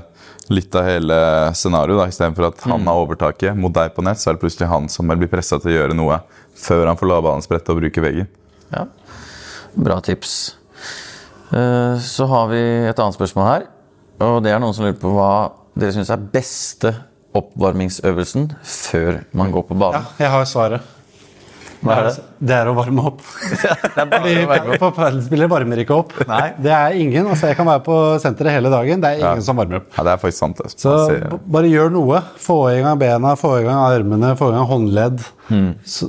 litt 0.50 0.76
av 0.76 0.84
hele 0.86 1.54
scenarioet. 1.54 2.10
Istedenfor 2.10 2.48
at 2.48 2.62
han 2.64 2.86
har 2.86 2.94
overtaket 3.06 3.56
mot 3.56 3.72
deg 3.74 3.96
på 3.96 4.04
nett, 4.04 4.18
så 4.18 4.30
er 4.30 4.34
det 4.34 4.42
plutselig 4.42 4.68
han 4.68 4.90
som 4.90 5.08
blir 5.08 5.28
pressa 5.30 5.60
til 5.60 5.72
å 5.72 5.88
gjøre 5.88 5.96
noe 5.96 6.20
før 6.56 6.88
han 6.88 6.98
får 6.98 7.08
la 7.08 7.22
banen 7.22 7.42
sprette 7.42 7.70
og 7.72 7.80
bruke 7.80 8.02
veggen. 8.02 8.28
Ja. 8.72 8.86
Bra 9.76 10.00
tips. 10.02 10.56
Eh, 11.54 11.98
Så 12.00 12.28
har 12.28 12.48
vi 12.50 12.58
et 12.90 13.00
annet 13.00 13.16
spørsmål 13.16 13.46
her. 13.48 13.64
Og 14.22 14.44
det 14.44 14.52
er 14.52 14.60
noen 14.60 14.74
som 14.74 14.86
lurer 14.86 15.00
på 15.00 15.14
hva 15.14 15.52
dere 15.78 15.92
syns 15.92 16.10
er 16.12 16.18
beste 16.18 16.96
oppvarmingsøvelsen 17.40 18.52
før 18.64 19.24
man 19.34 19.54
går 19.54 19.66
på 19.70 19.80
Ja, 19.94 20.04
jeg 20.20 20.30
har 20.36 20.46
svaret. 20.50 20.92
Hva 21.84 21.96
er 22.00 22.06
det? 22.08 22.22
Det 22.48 22.56
er 22.56 22.70
å 22.72 22.74
varme 22.78 23.04
opp. 23.10 23.20
På 24.80 24.90
padelspillere 24.96 25.50
varmer 25.52 25.82
ikke 25.84 25.98
opp. 25.98 26.14
Nei. 26.30 26.54
Det 26.64 26.72
er 26.72 26.96
ingen. 26.96 27.28
altså 27.28 27.50
Jeg 27.50 27.58
kan 27.60 27.68
være 27.68 27.84
på 27.84 27.98
senteret 28.24 28.56
hele 28.56 28.72
dagen. 28.72 29.02
Det 29.04 29.10
er 29.10 29.20
ingen 29.20 29.42
Ja. 29.42 29.44
som 29.44 29.60
varmer 29.60 29.82
opp. 29.82 29.90
Ja, 29.98 30.06
det 30.08 30.14
er 30.14 30.22
faktisk 30.22 30.40
sant. 30.46 30.62
det. 30.64 30.72
Så 30.80 30.94
bare 31.44 31.68
gjør 31.68 31.92
noe. 31.92 32.22
Få 32.40 32.58
i 32.72 32.80
gang 32.86 33.00
bena, 33.02 33.36
få 33.40 33.58
i 33.60 33.66
gang 33.68 33.82
armene, 33.84 34.32
få 34.40 34.52
i 34.54 34.56
gang 34.56 34.70
håndledd. 34.72 35.26
Mm. 35.50 35.70
Så, 35.84 36.08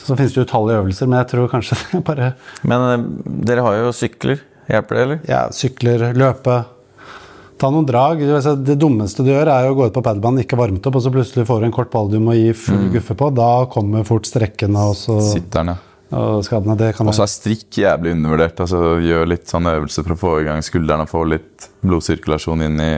så 0.00 0.16
finnes 0.16 0.32
det 0.32 0.46
utallige 0.48 0.80
øvelser, 0.80 1.10
men 1.12 1.20
jeg 1.20 1.30
tror 1.34 1.52
kanskje 1.52 1.76
det 1.92 2.00
bare 2.08 2.30
Men 2.64 2.86
eh, 2.94 3.04
dere 3.52 3.66
har 3.68 3.76
jo 3.82 3.92
sykler. 3.92 4.40
Hjelper 4.66 4.96
det, 4.96 5.02
eller? 5.04 5.20
ja, 5.28 5.44
sykler, 5.54 6.08
løpe. 6.16 6.56
Ta 7.58 7.70
noen 7.72 7.86
drag. 7.88 8.18
Du 8.20 8.32
vet, 8.34 8.44
så 8.44 8.52
Det 8.62 8.76
dummeste 8.78 9.24
du 9.24 9.30
gjør, 9.32 9.48
er 9.48 9.70
å 9.70 9.74
gå 9.74 9.86
ut 9.88 9.92
på 9.94 10.02
padelbanen, 10.04 10.42
ikke 10.44 10.58
varmet 10.60 10.84
opp, 10.86 10.96
og 10.98 11.02
så 11.02 11.10
plutselig 11.14 11.46
får 11.48 11.60
du 11.60 11.66
en 11.70 11.72
kort 11.72 11.90
ball 11.90 12.10
du 12.12 12.18
må 12.20 12.34
gi 12.36 12.52
full 12.52 12.76
Hmm. 12.76 12.92
guffe 12.92 13.14
på. 13.16 13.30
Da 13.34 13.64
kommer 13.72 14.04
fort 14.04 14.26
strekkene 14.28 14.76
og, 14.90 14.94
så, 14.94 15.16
Sitter 15.32 15.64
den, 15.64 15.66
ja. 15.66 15.76
og 16.18 16.44
skadene. 16.44 16.76
Det 16.76 16.94
kan 16.96 17.08
Og 17.08 17.14
så 17.14 17.22
er 17.24 17.32
strikk 17.32 17.70
jævlig 17.80 18.12
undervurdert. 18.12 18.60
altså 18.60 19.00
Gjør 19.00 19.26
litt 19.28 19.46
sånne 19.48 19.72
øvelser 19.80 20.04
for 20.04 20.14
å 20.14 20.18
få 20.18 20.40
i 20.42 20.44
gang 20.44 20.60
skuldrene 20.60 21.02
og 21.02 21.08
få 21.08 21.24
litt 21.28 21.68
blodsirkulasjon 21.82 22.62
inn 22.62 22.78
i, 22.80 22.92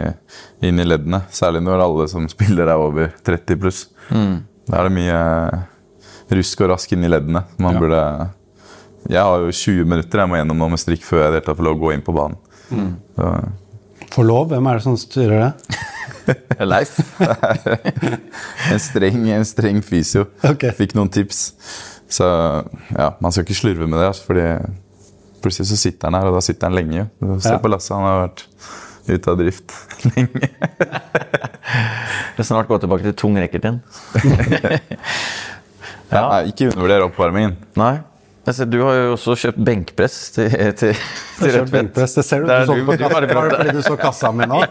inn 0.67 0.81
i 0.81 0.85
leddene. 0.85 1.23
Særlig 1.31 1.63
når 1.63 1.81
alle 1.87 2.09
som 2.09 2.27
spiller 2.29 2.67
er 2.67 2.77
over 2.83 3.13
30 3.25 3.57
pluss. 3.63 3.87
Da 4.11 4.81
er 4.83 4.89
det 4.89 4.93
mye 4.93 5.63
rusk 6.31 6.61
og 6.67 6.71
rask 6.75 6.93
inn 6.93 7.05
i 7.05 7.09
leddene. 7.09 7.45
Man 7.59 7.75
Ja. 7.75 7.81
burde 7.81 8.31
Jeg 9.09 9.23
har 9.23 9.39
jo 9.39 9.49
20 9.55 9.85
minutter 9.87 10.19
jeg 10.19 10.29
må 10.29 10.37
gjennom 10.37 10.59
nå 10.59 10.69
med 10.69 10.79
strikk 10.79 11.01
før 11.07 11.23
jeg 11.23 11.29
i 11.29 11.31
det 11.31 11.39
hele 11.39 11.47
tatt 11.47 11.57
får 11.57 11.65
lov 11.65 11.77
å 11.79 11.81
gå 11.87 11.95
inn 11.95 12.03
på 12.03 12.13
banen. 12.13 12.37
Så, 13.17 13.53
Få 14.15 14.25
lov? 14.27 14.49
Hvem 14.53 14.67
er 14.71 14.79
det 14.79 14.85
som 14.87 14.97
styrer 14.99 15.39
det? 15.45 15.79
Leif? 16.73 16.97
en 18.73 18.81
streng, 18.83 19.23
en 19.33 19.45
streng 19.49 19.79
fysio. 19.85 20.27
Okay. 20.45 20.73
Fikk 20.77 20.95
noen 20.99 21.11
tips. 21.13 21.43
Så 22.09 22.25
ja, 22.97 23.11
man 23.21 23.33
skal 23.35 23.45
ikke 23.45 23.57
slurve 23.59 23.87
med 23.89 24.01
det, 24.01 24.09
altså, 24.11 24.25
fordi 24.31 24.47
plutselig 25.45 25.69
så 25.71 25.77
sitter 25.79 26.09
han 26.09 26.17
her, 26.19 26.29
og 26.31 26.39
da 26.39 26.43
sitter 26.45 26.69
han 26.71 26.77
lenge. 26.79 27.07
Se 27.45 27.53
Ja. 27.53 27.59
på 27.63 27.69
Lasse, 27.71 27.93
han 27.95 28.07
har 28.09 28.23
vært 28.27 28.45
ute 29.09 29.31
av 29.33 29.39
drift 29.41 29.75
lenge. 30.15 30.49
Det 32.37 32.43
er 32.43 32.49
snart 32.49 32.69
gå 32.69 32.79
tilbake 32.81 33.05
til 33.09 33.17
tung 33.17 33.37
racket 33.41 33.65
igjen. 33.69 33.81
ja. 36.13 36.25
Ikke 36.49 36.71
undervurder 36.73 37.05
oppvarmingen. 37.09 37.57
Nei. 37.79 37.95
Ser, 38.49 38.65
du 38.71 38.79
har 38.81 38.95
jo 38.97 39.13
også 39.17 39.35
kjøpt 39.43 39.59
benkpress 39.67 40.15
til, 40.33 40.49
til, 40.79 40.95
til 41.39 41.51
Rødt 41.59 41.73
benkpress, 41.75 42.15
det 42.17 42.25
ser 42.25 42.41
du. 42.45 42.47
Der, 42.49 42.63
er 42.63 42.67
du 42.67 42.73
så 42.73 42.77
du- 42.79 43.09
Var 43.13 43.21
det 43.27 43.29
bra. 43.35 43.43
fordi 43.51 43.75
du 43.77 43.83
så 43.85 43.97
kassa 44.01 44.31
mi 44.33 44.47
nå? 44.49 44.63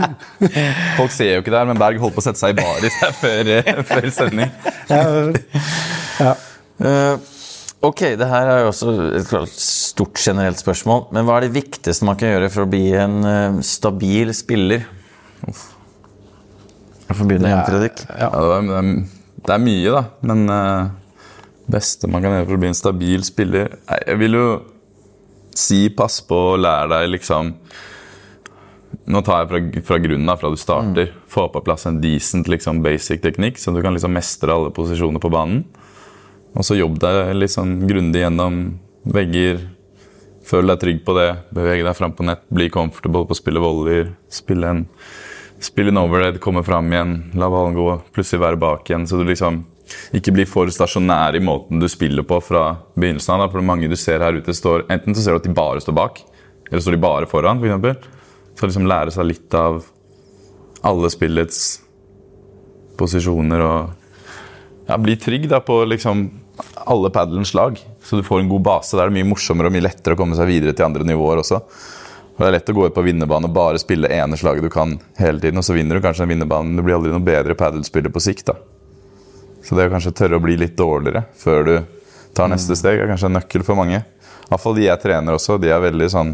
Folk 0.98 1.14
ser 1.14 1.34
jo 1.36 1.40
ikke 1.42 1.52
det 1.54 1.58
her, 1.62 1.68
men 1.70 1.80
Berg 1.80 2.00
holdt 2.02 2.16
på 2.18 2.22
å 2.22 2.26
sette 2.26 2.40
seg 2.42 2.54
i 2.54 2.58
baris 2.60 2.96
her 3.00 3.12
før, 3.16 3.50
eh, 3.56 3.82
før 3.88 4.08
sending. 4.14 4.52
Ja, 4.90 5.00
ja. 6.26 6.34
Eh, 6.80 7.16
ok, 7.86 8.04
det 8.20 8.28
her 8.30 8.52
er 8.54 8.62
jo 8.64 8.70
også 8.74 8.94
et 9.20 9.28
klart 9.30 9.56
stort 9.60 10.20
generelt 10.20 10.60
spørsmål. 10.60 11.06
Men 11.16 11.26
hva 11.28 11.38
er 11.40 11.48
det 11.48 11.54
viktigste 11.56 12.08
man 12.08 12.18
kan 12.20 12.34
gjøre 12.34 12.52
for 12.52 12.66
å 12.66 12.70
bli 12.70 12.84
en 13.00 13.18
uh, 13.24 13.60
stabil 13.64 14.32
spiller? 14.36 14.84
Uff. 15.48 15.68
Jeg 17.08 17.18
får 17.18 17.26
begynne 17.26 17.48
igjen, 17.50 17.64
Fredrik. 17.66 18.02
Ja, 18.06 18.28
det, 18.30 18.48
er, 18.54 18.66
det, 18.68 18.80
er, 18.80 18.90
det 19.48 19.54
er 19.56 19.62
mye, 19.64 19.94
da. 19.96 20.02
Men 20.30 20.44
uh, 20.46 20.99
beste 21.70 22.10
man 22.10 22.24
kan 22.24 22.34
gjøre 22.34 22.48
for 22.48 22.58
å 22.58 22.62
bli 22.62 22.70
en 22.70 22.78
stabil 22.78 23.24
spiller 23.26 23.76
Jeg 24.06 24.18
vil 24.20 24.36
jo 24.38 24.46
si 25.56 25.88
pass 25.94 26.20
på 26.26 26.36
å 26.52 26.58
lære 26.60 26.90
deg 26.92 27.14
liksom 27.16 27.54
Nå 29.10 29.22
tar 29.26 29.42
jeg 29.42 29.50
fra, 29.50 29.60
fra 29.86 29.98
grunnen 30.02 30.28
da, 30.28 30.36
fra 30.38 30.50
du 30.52 30.58
starter. 30.58 31.12
Få 31.30 31.46
på 31.50 31.62
plass 31.66 31.86
en 31.88 31.98
decent 32.02 32.46
liksom, 32.50 32.82
basic 32.84 33.22
teknikk, 33.22 33.58
så 33.58 33.72
du 33.74 33.80
kan 33.82 33.94
liksom 33.94 34.12
mestre 34.14 34.54
alle 34.54 34.70
posisjoner 34.74 35.22
på 35.22 35.30
banen. 35.32 35.64
Og 36.54 36.66
så 36.66 36.76
jobb 36.78 36.98
deg 37.02 37.32
litt 37.38 37.54
sånn 37.54 37.76
grundig 37.90 38.22
gjennom 38.22 38.60
vegger. 39.14 39.62
Føl 40.46 40.70
deg 40.70 40.82
trygg 40.82 41.02
på 41.06 41.14
det. 41.16 41.28
Bevege 41.54 41.86
deg 41.86 41.98
fram 41.98 42.14
på 42.18 42.26
nett. 42.26 42.42
Bli 42.54 42.68
comfortable 42.70 43.26
på 43.26 43.36
å 43.36 43.40
spille 43.40 43.62
volleyer. 43.62 44.12
Spille 44.30 44.74
en 44.74 44.84
Spille 45.60 45.92
over 46.00 46.24
det, 46.24 46.40
komme 46.40 46.62
fram 46.64 46.88
igjen, 46.92 47.14
la 47.36 47.50
ballen 47.52 47.76
gå, 47.76 47.86
plutselig 48.14 48.40
være 48.40 48.60
bak 48.60 48.88
igjen. 48.88 49.06
Så 49.08 49.20
du 49.20 49.26
liksom 49.28 49.60
ikke 50.16 50.32
blir 50.34 50.48
for 50.48 50.70
stasjonær 50.72 51.36
i 51.36 51.42
måten 51.44 51.82
du 51.82 51.88
spiller 51.90 52.24
på 52.26 52.38
fra 52.44 52.64
begynnelsen 52.94 53.34
av. 53.34 53.44
Da. 53.44 53.50
For 53.52 53.66
mange 53.66 53.90
du 53.90 53.96
ser 53.98 54.24
her 54.24 54.38
ute, 54.38 54.54
står 54.56 54.86
enten 54.88 55.16
så 55.16 55.24
ser 55.24 55.36
du 55.36 55.42
at 55.42 55.48
de 55.48 55.54
bare 55.56 55.82
står 55.84 55.96
bak, 55.98 56.22
eller 56.70 56.84
står 56.84 56.96
de 56.96 57.04
bare 57.04 57.28
foran, 57.30 57.60
f.eks. 57.60 58.10
Så 58.56 58.68
liksom 58.68 58.88
lære 58.88 59.12
seg 59.14 59.28
litt 59.28 59.56
av 59.56 59.82
alle 60.86 61.10
spillets 61.12 61.80
posisjoner 63.00 63.62
og 63.64 64.88
ja, 64.88 64.96
bli 65.00 65.16
trygg 65.20 65.46
da 65.48 65.60
på 65.64 65.82
liksom 65.88 66.26
alle 66.90 67.12
padelens 67.14 67.52
slag. 67.54 67.78
Så 68.04 68.18
du 68.18 68.24
får 68.26 68.42
en 68.42 68.50
god 68.50 68.64
base. 68.66 68.96
Da 68.96 69.04
er 69.04 69.10
det 69.10 69.20
mye 69.20 69.28
morsommere 69.30 69.70
og 69.70 69.76
mye 69.76 69.86
lettere 69.86 70.16
å 70.16 70.20
komme 70.20 70.36
seg 70.36 70.50
videre 70.50 70.74
til 70.76 70.88
andre 70.88 71.06
nivåer 71.08 71.40
også. 71.44 71.60
For 72.40 72.46
Det 72.46 72.54
er 72.54 72.54
lett 72.54 72.70
å 72.72 72.72
gå 72.72 72.84
ut 72.88 72.94
på 72.96 73.02
vinnerbane 73.04 73.48
og 73.50 73.52
bare 73.52 73.78
spille 73.82 74.08
ene 74.16 74.36
slaget 74.40 74.64
du 74.64 74.70
kan 74.72 74.94
hele 75.18 75.42
tiden, 75.42 75.60
og 75.60 75.64
så 75.66 75.74
vinner 75.76 75.98
du 75.98 76.00
kanskje 76.00 76.22
den 76.24 76.30
vinnerbanen. 76.30 76.72
Du 76.72 76.80
blir 76.80 76.94
aldri 76.96 77.10
noe 77.12 77.20
bedre 77.20 77.52
padelspiller 77.52 78.08
på 78.08 78.22
sikt. 78.24 78.46
da. 78.48 78.54
Så 79.60 79.76
det 79.76 79.90
å 79.90 79.92
kanskje 79.92 80.14
tørre 80.16 80.38
å 80.38 80.40
bli 80.40 80.54
litt 80.56 80.72
dårligere 80.72 81.26
før 81.36 81.68
du 81.68 81.74
tar 82.32 82.48
neste 82.48 82.78
steg, 82.80 82.96
er 82.96 83.10
kanskje 83.12 83.28
en 83.28 83.36
nøkkel 83.36 83.66
for 83.66 83.76
mange. 83.76 84.00
I 84.00 84.48
hvert 84.54 84.64
fall 84.64 84.78
de 84.78 84.86
jeg 84.86 85.02
trener 85.02 85.36
også. 85.36 85.58
De 85.60 85.68
er 85.68 85.84
veldig 85.84 86.08
sånn 86.08 86.32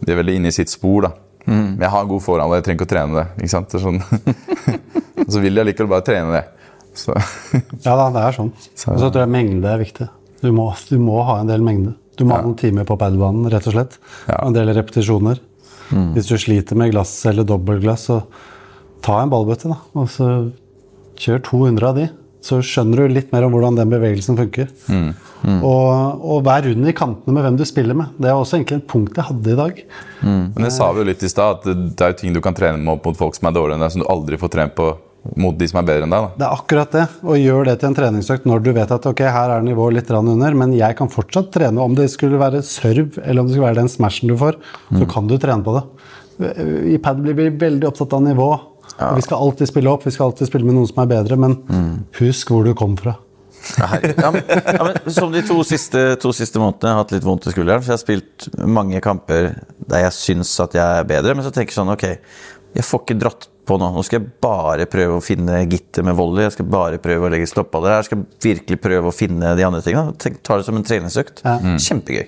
De 0.00 0.14
er 0.14 0.16
veldig 0.22 0.38
inne 0.40 0.48
i 0.48 0.56
sitt 0.56 0.72
spor. 0.72 1.10
da. 1.10 1.12
Mm. 1.44 1.76
jeg 1.78 1.92
har 1.92 2.00
en 2.00 2.08
god 2.08 2.22
forhånd, 2.24 2.48
og 2.48 2.56
jeg 2.56 2.64
trenger 2.64 2.80
ikke 2.80 2.88
å 2.88 2.94
trene 2.94 3.20
det. 3.20 3.26
ikke 3.36 3.52
sant? 3.52 3.68
Det 3.68 3.82
sånn. 3.84 4.00
og 5.26 5.28
så 5.28 5.44
vil 5.44 5.60
jeg 5.60 5.68
likevel 5.74 5.92
bare 5.92 6.08
trene 6.08 6.40
det. 6.40 6.44
Så 6.96 7.12
ja 7.84 8.00
da, 8.00 8.08
det 8.16 8.24
er 8.24 8.40
sånn. 8.40 8.48
Og 8.56 8.96
så 9.04 9.12
tror 9.12 9.26
jeg 9.26 9.34
mengde 9.36 9.76
er 9.76 9.84
viktig. 9.84 10.08
Du 10.40 10.48
må, 10.56 10.70
du 10.88 10.96
må 10.96 11.20
ha 11.28 11.42
en 11.42 11.52
del 11.52 11.60
mengde. 11.60 11.98
Du 12.16 12.24
må 12.24 12.34
ha 12.36 12.42
noen 12.42 12.56
timer 12.56 12.84
på 12.88 12.96
padbanen, 12.98 13.48
rett 13.52 13.66
og 13.68 13.74
slett. 13.76 13.98
Ja. 14.28 14.38
En 14.46 14.52
del 14.56 14.68
repetisjoner. 14.74 15.38
Hvis 16.16 16.26
du 16.30 16.36
sliter 16.40 16.74
med 16.76 16.90
glass 16.92 17.12
eller 17.30 17.44
dobbeltglass, 17.46 18.06
så 18.08 18.22
ta 19.06 19.20
en 19.22 19.30
ballbøtte, 19.30 19.68
da. 19.70 19.76
Og 19.94 20.08
så 20.10 20.30
kjør 21.20 21.42
200 21.46 21.86
av 21.90 21.94
de. 22.00 22.08
Så 22.46 22.60
skjønner 22.62 23.04
du 23.08 23.14
litt 23.14 23.32
mer 23.34 23.42
om 23.46 23.52
hvordan 23.54 23.74
den 23.78 23.90
bevegelsen 23.90 24.36
funker. 24.38 24.68
Og, 25.46 26.20
og 26.26 26.44
vær 26.46 26.64
rund 26.66 26.88
i 26.88 26.94
kantene 26.96 27.34
med 27.36 27.44
hvem 27.44 27.56
du 27.58 27.64
spiller 27.68 27.94
med. 27.98 28.14
Det 28.18 28.30
er 28.30 28.34
også 28.38 28.56
egentlig 28.58 28.78
et 28.80 28.88
punkt 28.90 29.18
jeg 29.18 29.28
hadde 29.28 29.52
i 29.52 29.58
dag. 29.58 29.80
Men 30.22 30.64
det 30.66 30.72
sa 30.74 30.88
vi 30.92 31.02
jo 31.02 31.08
litt 31.10 31.22
i 31.22 31.30
stad, 31.30 31.58
at 31.60 31.64
det- 31.68 31.96
det 31.96 32.00
er 32.06 32.12
jo 32.14 32.18
ting 32.22 32.32
du 32.34 32.40
kan 32.40 32.54
trene 32.54 32.78
med 32.78 32.94
opp 32.96 33.04
mot 33.06 33.16
folk 33.16 33.34
som 33.36 33.48
er 33.48 33.52
dårligere 33.58 33.74
enn 33.78 33.84
deg, 33.86 33.92
som 33.92 34.02
du 34.02 34.08
aldri 34.08 34.38
får 34.38 34.50
trent 34.56 34.74
på 34.74 34.88
mot 35.36 35.56
de 35.58 35.68
som 35.70 35.80
er 35.80 35.88
bedre 35.88 36.06
enn 36.06 36.14
deg. 36.14 36.26
da. 36.26 36.38
Det 36.38 36.46
er 36.46 36.60
akkurat 36.60 36.94
det. 36.94 37.04
Og 37.26 37.40
gjør 37.40 37.68
det 37.70 37.76
til 37.80 37.90
en 37.90 37.98
treningsøkt 37.98 38.46
når 38.48 38.62
du 38.64 38.70
vet 38.76 38.94
at 38.96 39.08
ok, 39.10 39.24
her 39.36 39.56
er 39.56 39.66
nivået 39.66 39.98
litt 39.98 40.12
under, 40.16 40.54
men 40.62 40.72
jeg 40.76 40.96
kan 40.98 41.10
fortsatt 41.12 41.50
trene. 41.54 41.82
Om 41.82 41.98
det 41.98 42.08
skulle 42.12 42.40
være 42.40 42.62
serve 42.66 43.22
eller 43.24 43.42
om 43.42 43.50
det 43.50 43.56
skulle 43.56 43.68
være 43.68 43.82
den 43.82 43.92
smashen 43.92 44.32
du 44.32 44.36
får, 44.40 44.60
så 44.94 45.10
kan 45.10 45.28
du 45.30 45.36
trene 45.42 45.66
på 45.66 45.76
det. 45.76 45.84
I 46.92 46.98
pad 47.02 47.22
blir 47.24 47.36
vi 47.38 47.50
veldig 47.50 47.88
opptatt 47.88 48.16
av 48.16 48.24
nivå. 48.26 48.48
Ja. 48.96 49.14
Vi 49.16 49.24
skal 49.24 49.42
alltid 49.42 49.68
spille 49.68 49.90
opp, 49.90 50.06
vi 50.06 50.14
skal 50.14 50.30
alltid 50.30 50.48
spille 50.48 50.66
med 50.68 50.76
noen 50.76 50.88
som 50.88 51.02
er 51.02 51.10
bedre, 51.10 51.38
men 51.40 51.56
husk 52.20 52.52
hvor 52.52 52.66
du 52.66 52.74
kom 52.76 52.96
fra. 53.00 53.16
Ja, 53.78 54.30
men, 54.30 54.42
ja, 54.46 54.84
men 54.84 55.12
Som 55.12 55.32
de 55.32 55.42
to 55.46 55.56
siste, 55.66 56.02
to 56.22 56.32
siste 56.36 56.60
månedene 56.60 56.92
har 56.92 57.00
hatt 57.02 57.14
litt 57.16 57.24
vondt 57.26 57.48
i 57.48 57.54
skulderen. 57.54 57.82
For 57.82 57.92
jeg 57.92 57.98
har 57.98 58.02
spilt 58.02 58.46
mange 58.62 59.00
kamper 59.04 59.56
der 59.90 60.04
jeg 60.06 60.14
syns 60.16 60.52
at 60.62 60.76
jeg 60.76 61.00
er 61.00 61.08
bedre, 61.08 61.34
men 61.34 61.46
så 61.46 61.52
tenker 61.54 61.74
jeg 61.74 61.80
sånn 61.80 61.92
Ok, 61.92 62.06
jeg 62.76 62.86
får 62.86 63.02
ikke 63.04 63.18
dratt 63.24 63.48
på 63.66 63.78
nå. 63.80 63.88
Nå 63.96 64.04
skal 64.06 64.20
jeg 64.20 64.28
bare 64.44 64.86
prøve 64.90 65.16
å 65.18 65.24
finne 65.24 65.64
gitter 65.66 66.04
med 66.06 66.14
volley. 66.18 66.44
Jeg 66.46 66.54
skal 66.58 66.68
bare 66.70 67.00
prøve 67.02 67.26
å 67.26 67.32
legge 67.32 67.48
stoppaller 67.50 67.96
her. 67.96 68.04
Jeg 68.04 68.10
skal 68.12 68.24
virkelig 68.46 68.78
prøve 68.84 69.10
å 69.10 69.16
finne 69.16 69.56
de 69.58 69.64
andre 69.66 69.82
tingene. 69.82 70.14
Tenk, 70.22 70.38
ta 70.46 70.60
det 70.60 70.68
som 70.68 70.78
en 70.78 70.86
treningsøkt. 70.86 71.42
Kjempegøy. 71.82 72.26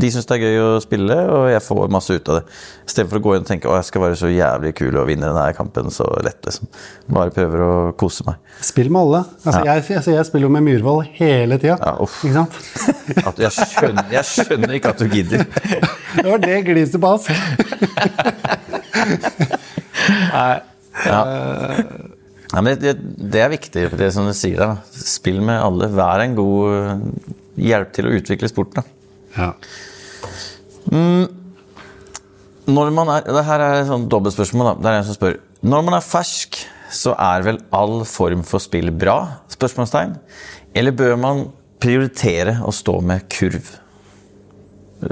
De 0.00 0.06
syns 0.06 0.22
det 0.30 0.36
er 0.36 0.42
gøy 0.44 0.58
å 0.62 0.66
spille, 0.80 1.16
og 1.34 1.48
jeg 1.50 1.60
får 1.66 1.88
masse 1.92 2.14
ut 2.14 2.28
av 2.30 2.36
det. 2.38 2.42
Istedenfor 2.86 3.18
å 3.18 3.22
gå 3.24 3.32
inn 3.34 3.42
og 3.42 3.48
tenke 3.48 3.66
å 3.68 3.74
jeg 3.74 3.88
skal 3.88 4.04
være 4.04 4.18
så 4.20 4.28
jævlig 4.30 4.70
kul 4.78 4.94
og 5.00 5.08
vinne 5.10 5.26
denne 5.26 5.48
kampen 5.56 5.90
så 5.92 6.06
lett. 6.22 6.38
liksom. 6.46 6.68
Bare 7.10 7.34
prøver 7.34 7.58
å 7.66 7.70
kose 7.98 8.22
meg. 8.28 8.38
Spill 8.64 8.86
med 8.94 9.00
alle. 9.02 9.20
Altså, 9.42 9.64
jeg, 9.66 9.82
altså, 9.98 10.14
jeg 10.14 10.24
spiller 10.30 10.46
jo 10.46 10.52
med 10.54 10.62
Myhrvold 10.68 11.10
hele 11.18 11.58
tida. 11.58 11.74
Ja, 11.82 11.98
ikke 12.06 12.34
sant? 12.38 12.54
Jeg, 13.40 13.50
skjønner, 13.50 14.06
jeg 14.14 14.24
skjønner 14.28 14.70
ikke 14.78 14.92
at 14.94 15.00
du 15.02 15.06
gidder. 15.10 15.42
Det 16.20 16.26
var 16.26 16.38
det 16.42 16.58
gliset 16.66 17.00
på 17.02 17.08
oss. 17.16 17.24
Nei. 20.10 20.60
Ja. 21.06 21.20
Ja, 22.50 22.62
men 22.66 22.80
det, 22.82 22.96
det 23.30 23.42
er 23.44 23.52
viktig, 23.52 23.84
det 23.94 24.08
som 24.14 24.26
du 24.26 24.34
sier 24.34 24.58
da. 24.58 24.70
Spill 24.90 25.38
med 25.44 25.60
alle. 25.62 25.86
Vær 25.94 26.24
en 26.24 26.34
god 26.38 26.74
eh, 26.74 27.04
hjelp 27.70 27.92
til 27.94 28.08
å 28.08 28.14
utvikle 28.18 28.50
sporten. 28.50 28.86
Ja. 29.36 29.52
Når 32.70 32.90
man 32.94 33.12
er, 33.14 33.22
det 33.28 33.44
her 33.46 33.62
er 33.62 33.78
et 33.78 33.88
sånn 33.90 34.08
dobbeltspørsmål. 34.10 34.72
da. 34.72 34.74
Det 34.82 34.90
er 34.90 34.98
en 34.98 35.06
som 35.06 35.18
spør. 35.18 35.38
Når 35.62 35.86
man 35.86 35.98
er 36.00 36.04
fersk, 36.06 36.58
så 36.90 37.14
er 37.14 37.46
vel 37.46 37.62
all 37.76 38.02
form 38.08 38.42
for 38.46 38.62
spill 38.62 38.90
bra? 38.90 39.16
Spørsmålstegn. 39.54 40.16
Eller 40.74 40.96
bør 40.96 41.14
man 41.22 41.46
prioritere 41.82 42.58
å 42.66 42.74
stå 42.74 42.98
med 43.06 43.28
kurv? 43.30 43.76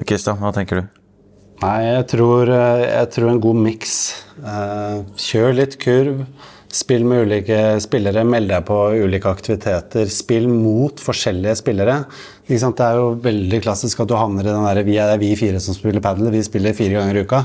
Kristian, 0.09 0.42
hva 0.42 0.51
tenker 0.57 0.82
du? 0.82 0.97
Nei, 1.59 1.78
jeg 1.88 2.04
tror, 2.12 2.50
eh, 2.54 2.84
jeg 2.86 3.11
tror 3.16 3.32
en 3.32 3.40
god 3.42 3.59
miks. 3.64 3.96
Eh, 4.38 5.02
Kjør 5.18 5.56
litt 5.59 5.78
kurv. 5.82 6.22
Spill 6.68 7.02
med 7.09 7.24
ulike 7.26 7.80
spillere. 7.80 8.22
Meld 8.28 8.50
deg 8.52 8.66
på 8.68 8.76
ulike 9.02 9.30
aktiviteter. 9.32 10.06
Spill 10.12 10.46
mot 10.52 11.00
forskjellige 11.00 11.56
spillere. 11.59 12.04
Det 12.46 12.61
er 12.61 12.98
jo 13.00 13.14
veldig 13.24 13.61
klassisk 13.64 14.00
at 14.04 14.09
du 14.09 14.14
havner 14.14 14.44
i 14.44 14.52
den 14.52 14.64
der 14.64 14.82
Vi 14.84 14.96
er 15.00 15.18
vi 15.18 15.34
fire 15.34 15.59
som 15.61 15.74
spiller 15.74 16.00
padel. 16.00 16.30
Vi 16.30 16.42
spiller 16.44 16.76
fire 16.76 17.00
ganger 17.00 17.16
i 17.16 17.24
uka. 17.24 17.40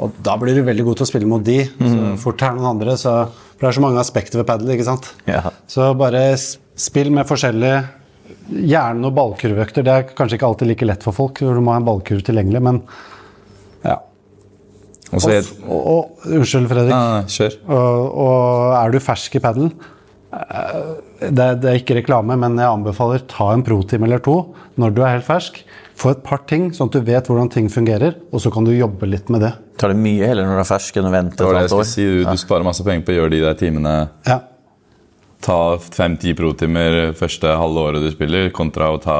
Og 0.00 0.12
da 0.22 0.36
blir 0.38 0.54
du 0.54 0.62
veldig 0.62 0.84
god 0.84 0.96
til 0.96 1.06
å 1.06 1.10
spille 1.10 1.26
mot 1.28 1.42
de. 1.44 1.64
Så 1.66 2.16
fort 2.22 2.38
det 2.38 2.48
er 2.48 2.54
noen 2.54 2.70
andre, 2.78 2.96
så 2.96 3.28
For 3.58 3.66
det 3.66 3.68
er 3.68 3.80
så 3.80 3.84
mange 3.84 4.00
aspekter 4.00 4.38
ved 4.38 4.46
padel, 4.46 4.72
ikke 4.74 4.88
sant. 4.88 5.12
Ja. 5.26 5.50
Så 5.68 5.92
bare 5.98 6.36
spill 6.38 7.10
med 7.10 7.26
forskjellige 7.26 7.82
Gjerne 8.52 8.98
noen 8.98 9.14
ballkurvøkter. 9.14 9.84
Det 9.84 9.92
er 9.92 10.14
kanskje 10.16 10.38
ikke 10.38 10.48
alltid 10.48 10.68
like 10.68 10.86
lett 10.86 11.02
for 11.02 11.14
folk, 11.14 11.38
du 11.38 11.60
må 11.60 11.74
ha 11.74 11.78
en 11.78 11.86
ballkurv 11.86 12.24
tilgjengelig, 12.26 12.62
men. 12.62 12.80
Og 15.12 15.20
så 15.20 15.28
Og, 15.28 15.34
er- 15.36 15.50
og, 15.68 15.80
og, 15.92 16.26
unnskyld, 16.38 16.68
Fredrik. 16.70 16.92
Nei, 16.94 17.20
nei, 17.20 17.24
kjør. 17.28 17.56
Og, 17.68 18.14
og 18.26 18.76
er 18.80 18.94
du 18.94 18.98
fersk 19.04 19.34
i 19.36 19.42
padel 19.44 19.72
det, 20.32 21.42
er- 21.44 21.58
det 21.60 21.68
er 21.68 21.76
ikke 21.76 21.98
reklame, 22.00 22.38
men 22.40 22.54
jeg 22.56 22.64
anbefaler 22.70 23.20
ta 23.28 23.50
en 23.52 23.62
pro-time 23.66 24.06
eller 24.08 24.22
to 24.24 24.36
når 24.80 24.94
du 24.96 25.02
er 25.04 25.18
helt 25.18 25.26
fersk. 25.26 25.58
Få 26.00 26.14
et 26.14 26.22
par 26.24 26.40
ting, 26.48 26.70
sånn 26.72 26.88
at 26.88 26.94
du 26.96 27.02
vet 27.04 27.26
hvordan 27.28 27.50
ting 27.52 27.66
fungerer, 27.68 28.14
og 28.32 28.40
så 28.40 28.50
kan 28.50 28.64
du 28.64 28.72
jobbe 28.72 29.04
litt 29.06 29.28
med 29.30 29.42
det. 29.44 29.50
Tar 29.78 29.92
det 29.92 29.98
mye 30.00 30.24
heller 30.24 30.48
når 30.48 30.56
du 30.56 30.62
er 30.64 30.70
fersk 30.70 30.96
enn 30.96 31.10
å 31.10 31.12
vente 31.12 31.36
Det 31.36 31.44
det 31.44 31.50
et 31.52 31.60
halvt 31.60 31.76
år? 31.76 31.84
si. 31.90 32.06
Du, 32.08 32.24
du 32.30 32.40
sparer 32.40 32.64
masse 32.64 32.82
penger 32.86 33.04
på 33.04 33.12
å 33.12 33.18
gjøre 33.20 33.34
de 33.36 33.42
der 33.44 33.58
timene 33.60 33.92
Ja, 34.26 34.38
Ta 35.42 35.76
fem-ti 35.76 36.32
pro-timer 36.38 37.12
første 37.18 37.50
halve 37.58 37.80
året 37.82 38.02
du 38.04 38.08
spiller, 38.14 38.48
kontra 38.54 38.88
å 38.94 38.98
ta 39.02 39.16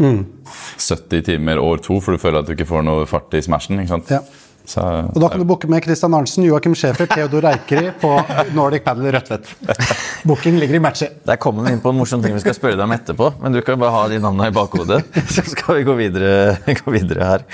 70 0.00 1.22
timer 1.26 1.60
år 1.60 1.82
to, 1.84 1.98
for 2.00 2.16
du 2.16 2.18
føler 2.22 2.40
at 2.40 2.48
du 2.48 2.54
ikke 2.56 2.66
får 2.70 2.82
noe 2.86 3.04
fart 3.06 3.34
i 3.36 3.42
smashen. 3.44 3.78
ikke 3.82 3.92
sant? 3.94 4.10
Ja. 4.10 4.22
Så, 4.68 4.82
Og 4.82 5.18
da 5.18 5.28
kan 5.32 5.40
du 5.40 5.46
booke 5.48 5.68
med 5.70 5.82
Christian 5.82 6.14
Arntzen, 6.14 6.44
Joakim 6.46 6.76
Schæfer, 6.78 7.08
Theodor 7.10 7.48
Eikeri 7.50 7.90
på 8.00 8.12
Nordic 8.54 8.84
Padel 8.86 9.10
Rødtvet. 9.14 9.48
Booking 10.28 10.60
ligger 10.60 10.78
i 10.78 10.82
matcher. 10.84 11.16
Der 11.26 11.40
kommer 11.42 11.66
vi 11.66 11.74
inn 11.74 11.82
på 11.82 11.90
en 11.90 11.98
morsom 11.98 12.22
ting 12.22 12.36
vi 12.36 12.42
skal 12.44 12.54
spørre 12.54 12.78
deg 12.78 12.84
om 12.84 12.94
etterpå. 12.94 13.32
Men 13.42 13.56
du 13.56 13.62
kan 13.66 13.80
bare 13.80 13.94
ha 13.96 14.04
de 14.12 14.20
navnene 14.22 14.50
i 14.52 14.54
bakhodet, 14.54 15.02
så 15.34 15.44
skal 15.48 15.80
vi 15.80 15.88
gå 15.88 15.96
videre, 15.98 16.54
gå 16.84 16.94
videre 16.94 17.32
her. 17.32 17.46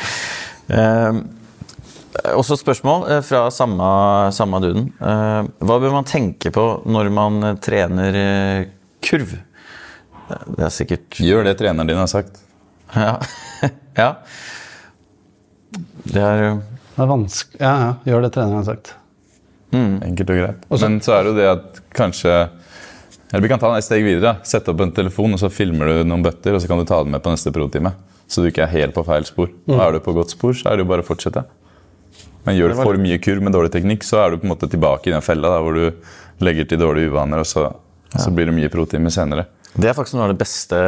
Eh, 0.77 1.23
også 2.37 2.59
spørsmål 2.61 3.09
eh, 3.15 3.25
fra 3.25 3.47
samme, 3.55 3.89
samme 4.37 4.61
duden. 4.65 4.91
Eh, 5.01 5.41
hva 5.65 5.81
bør 5.83 5.97
man 5.97 6.09
tenke 6.09 6.53
på 6.53 6.69
når 6.85 7.13
man 7.17 7.53
eh, 7.53 7.59
trener 7.65 8.21
eh, 8.23 8.69
kurv? 9.05 9.39
Det 10.27 10.65
er 10.67 10.73
sikkert 10.75 11.21
gjør 11.23 11.47
det 11.47 11.57
treneren 11.61 11.89
din 11.89 12.03
har 12.03 12.11
sagt. 12.11 12.41
Ja. 12.93 13.21
ja. 13.97 14.09
Det 16.07 16.23
er 16.23 16.43
jo 16.43 16.57
Det 16.97 17.05
er 17.05 17.11
vanskelig 17.11 17.61
Ja, 17.61 17.75
ja. 17.83 17.91
Gjør 18.09 18.25
det 18.25 18.33
treneren 18.35 18.63
har 18.63 18.65
sagt. 18.71 18.95
Enkelt 19.77 20.31
og 20.33 20.39
greit. 20.41 20.63
Men 20.73 21.01
så 21.05 21.13
er 21.17 21.27
det 21.27 21.33
jo 21.33 21.37
det 21.37 21.49
at 21.51 21.81
kanskje 21.97 22.33
Eller 23.33 23.43
vi 23.43 23.51
kan 23.51 23.61
ta 23.61 23.69
den 23.69 23.81
et 23.83 23.85
steg 23.85 24.05
videre. 24.07 24.37
Sette 24.47 24.71
opp 24.73 24.81
en 24.81 24.93
telefon, 24.95 25.35
og 25.35 25.41
så 25.43 25.51
filmer 25.53 25.91
du 25.91 26.05
noen 26.09 26.23
bøtter, 26.25 26.55
og 26.55 26.63
så 26.63 26.71
kan 26.71 26.79
du 26.79 26.87
ta 26.89 27.03
det 27.03 27.11
med 27.13 27.23
på 27.25 27.33
neste 27.35 27.51
pro-time. 27.53 27.91
Så 28.31 28.41
du 28.43 28.49
ikke 28.49 28.63
er 28.65 28.71
helt 28.73 28.95
på 28.95 29.03
feil 29.05 29.27
spor. 29.27 29.51
Og 29.67 29.81
er 29.83 29.97
du 29.97 30.01
på 30.01 30.15
godt 30.17 30.33
spor, 30.33 30.55
så 30.55 30.71
er 30.71 30.79
det 30.79 30.87
jo 30.87 30.91
bare 30.93 31.03
å 31.03 31.09
fortsette. 31.09 31.43
Men 32.47 32.55
gjør 32.55 32.73
du 32.73 32.79
for 32.79 33.01
mye 33.03 33.19
kurv 33.19 33.43
med 33.43 33.53
dårlig 33.57 33.73
teknikk, 33.75 34.07
så 34.07 34.23
er 34.23 34.31
du 34.31 34.39
på 34.39 34.47
en 34.47 34.53
måte 34.55 34.71
tilbake 34.71 35.11
i 35.11 35.15
den 35.17 35.27
fella 35.27 35.51
der, 35.57 35.67
hvor 35.67 35.75
du 35.75 36.47
legger 36.47 36.69
til 36.71 36.79
dårlige 36.79 37.11
uvaner, 37.11 37.43
og 37.43 37.51
så, 37.51 37.67
så 38.15 38.31
blir 38.31 38.47
det 38.47 38.55
mye 38.55 38.71
pro-timer 38.71 39.11
senere. 39.11 39.49
Det 39.75 39.91
er 39.91 39.99
faktisk 39.99 40.17
noe 40.17 40.29
av 40.29 40.33
det 40.33 40.41
beste 40.41 40.79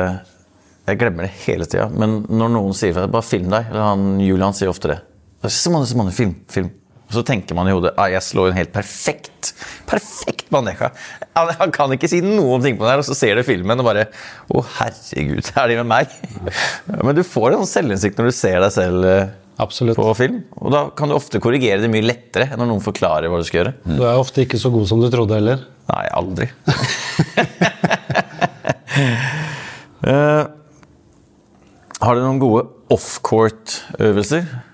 Jeg 0.88 0.96
glemmer 1.02 1.26
det 1.26 1.34
hele 1.44 1.66
tida. 1.68 1.90
Men 1.92 2.22
når 2.30 2.54
noen 2.54 2.78
sier 2.78 2.94
fra 2.96 3.10
bare 3.10 3.26
film 3.26 3.50
deg, 3.52 3.66
eller 3.68 3.90
han 3.90 4.20
Julian 4.22 4.54
sier 4.56 4.70
ofte 4.70 4.94
det. 4.94 5.00
Simone, 5.46 5.86
Simone, 5.86 6.12
film, 6.14 6.34
film. 6.50 6.72
Og 7.08 7.14
så 7.16 7.22
tenker 7.24 7.56
man 7.56 7.68
i 7.70 7.72
hodet 7.72 7.94
ah, 7.96 8.10
jeg 8.12 8.20
slår 8.26 8.50
en 8.50 8.58
helt 8.58 8.72
perfekt 8.74 9.54
perfekt 9.88 10.50
bandeja. 10.52 10.90
Han, 11.36 11.50
han 11.60 11.72
kan 11.72 11.92
ikke 11.94 12.10
si 12.10 12.20
noen 12.24 12.64
ting 12.64 12.76
på 12.76 12.84
det 12.84 12.92
her, 12.92 13.02
og 13.02 13.06
så 13.08 13.16
ser 13.16 13.38
du 13.38 13.44
filmen 13.46 13.80
og 13.80 13.86
bare 13.86 14.08
Å, 14.52 14.62
herregud, 14.80 15.48
er 15.54 15.70
de 15.70 15.78
med 15.80 15.88
meg? 15.88 16.16
Men 16.90 17.16
du 17.16 17.22
får 17.24 17.52
en 17.52 17.62
sånn 17.62 17.72
selvinnsikt 17.78 18.20
når 18.20 18.30
du 18.30 18.36
ser 18.36 18.58
deg 18.64 18.74
selv 18.74 19.08
eh, 19.08 19.30
Absolutt. 19.62 19.98
på 19.98 20.12
film. 20.18 20.42
Og 20.60 20.74
da 20.74 20.84
kan 20.98 21.10
du 21.10 21.16
ofte 21.16 21.40
korrigere 21.42 21.80
det 21.82 21.90
mye 21.92 22.04
lettere 22.04 22.50
enn 22.50 22.60
når 22.60 22.72
noen 22.74 22.84
forklarer 22.84 23.30
hva 23.30 23.40
du 23.40 23.48
skal 23.48 23.62
gjøre. 23.62 23.74
Du 23.88 24.04
er 24.04 24.20
ofte 24.20 24.44
ikke 24.44 24.60
så 24.60 24.72
god 24.74 24.86
som 24.90 25.02
du 25.02 25.08
trodde 25.12 25.38
heller. 25.38 25.64
Nei, 25.88 26.04
aldri. 26.18 26.46
uh, 30.04 30.44
har 32.04 32.14
du 32.14 32.22
noen 32.22 32.42
gode 32.42 32.68
offcourt-øvelser? 32.92 34.67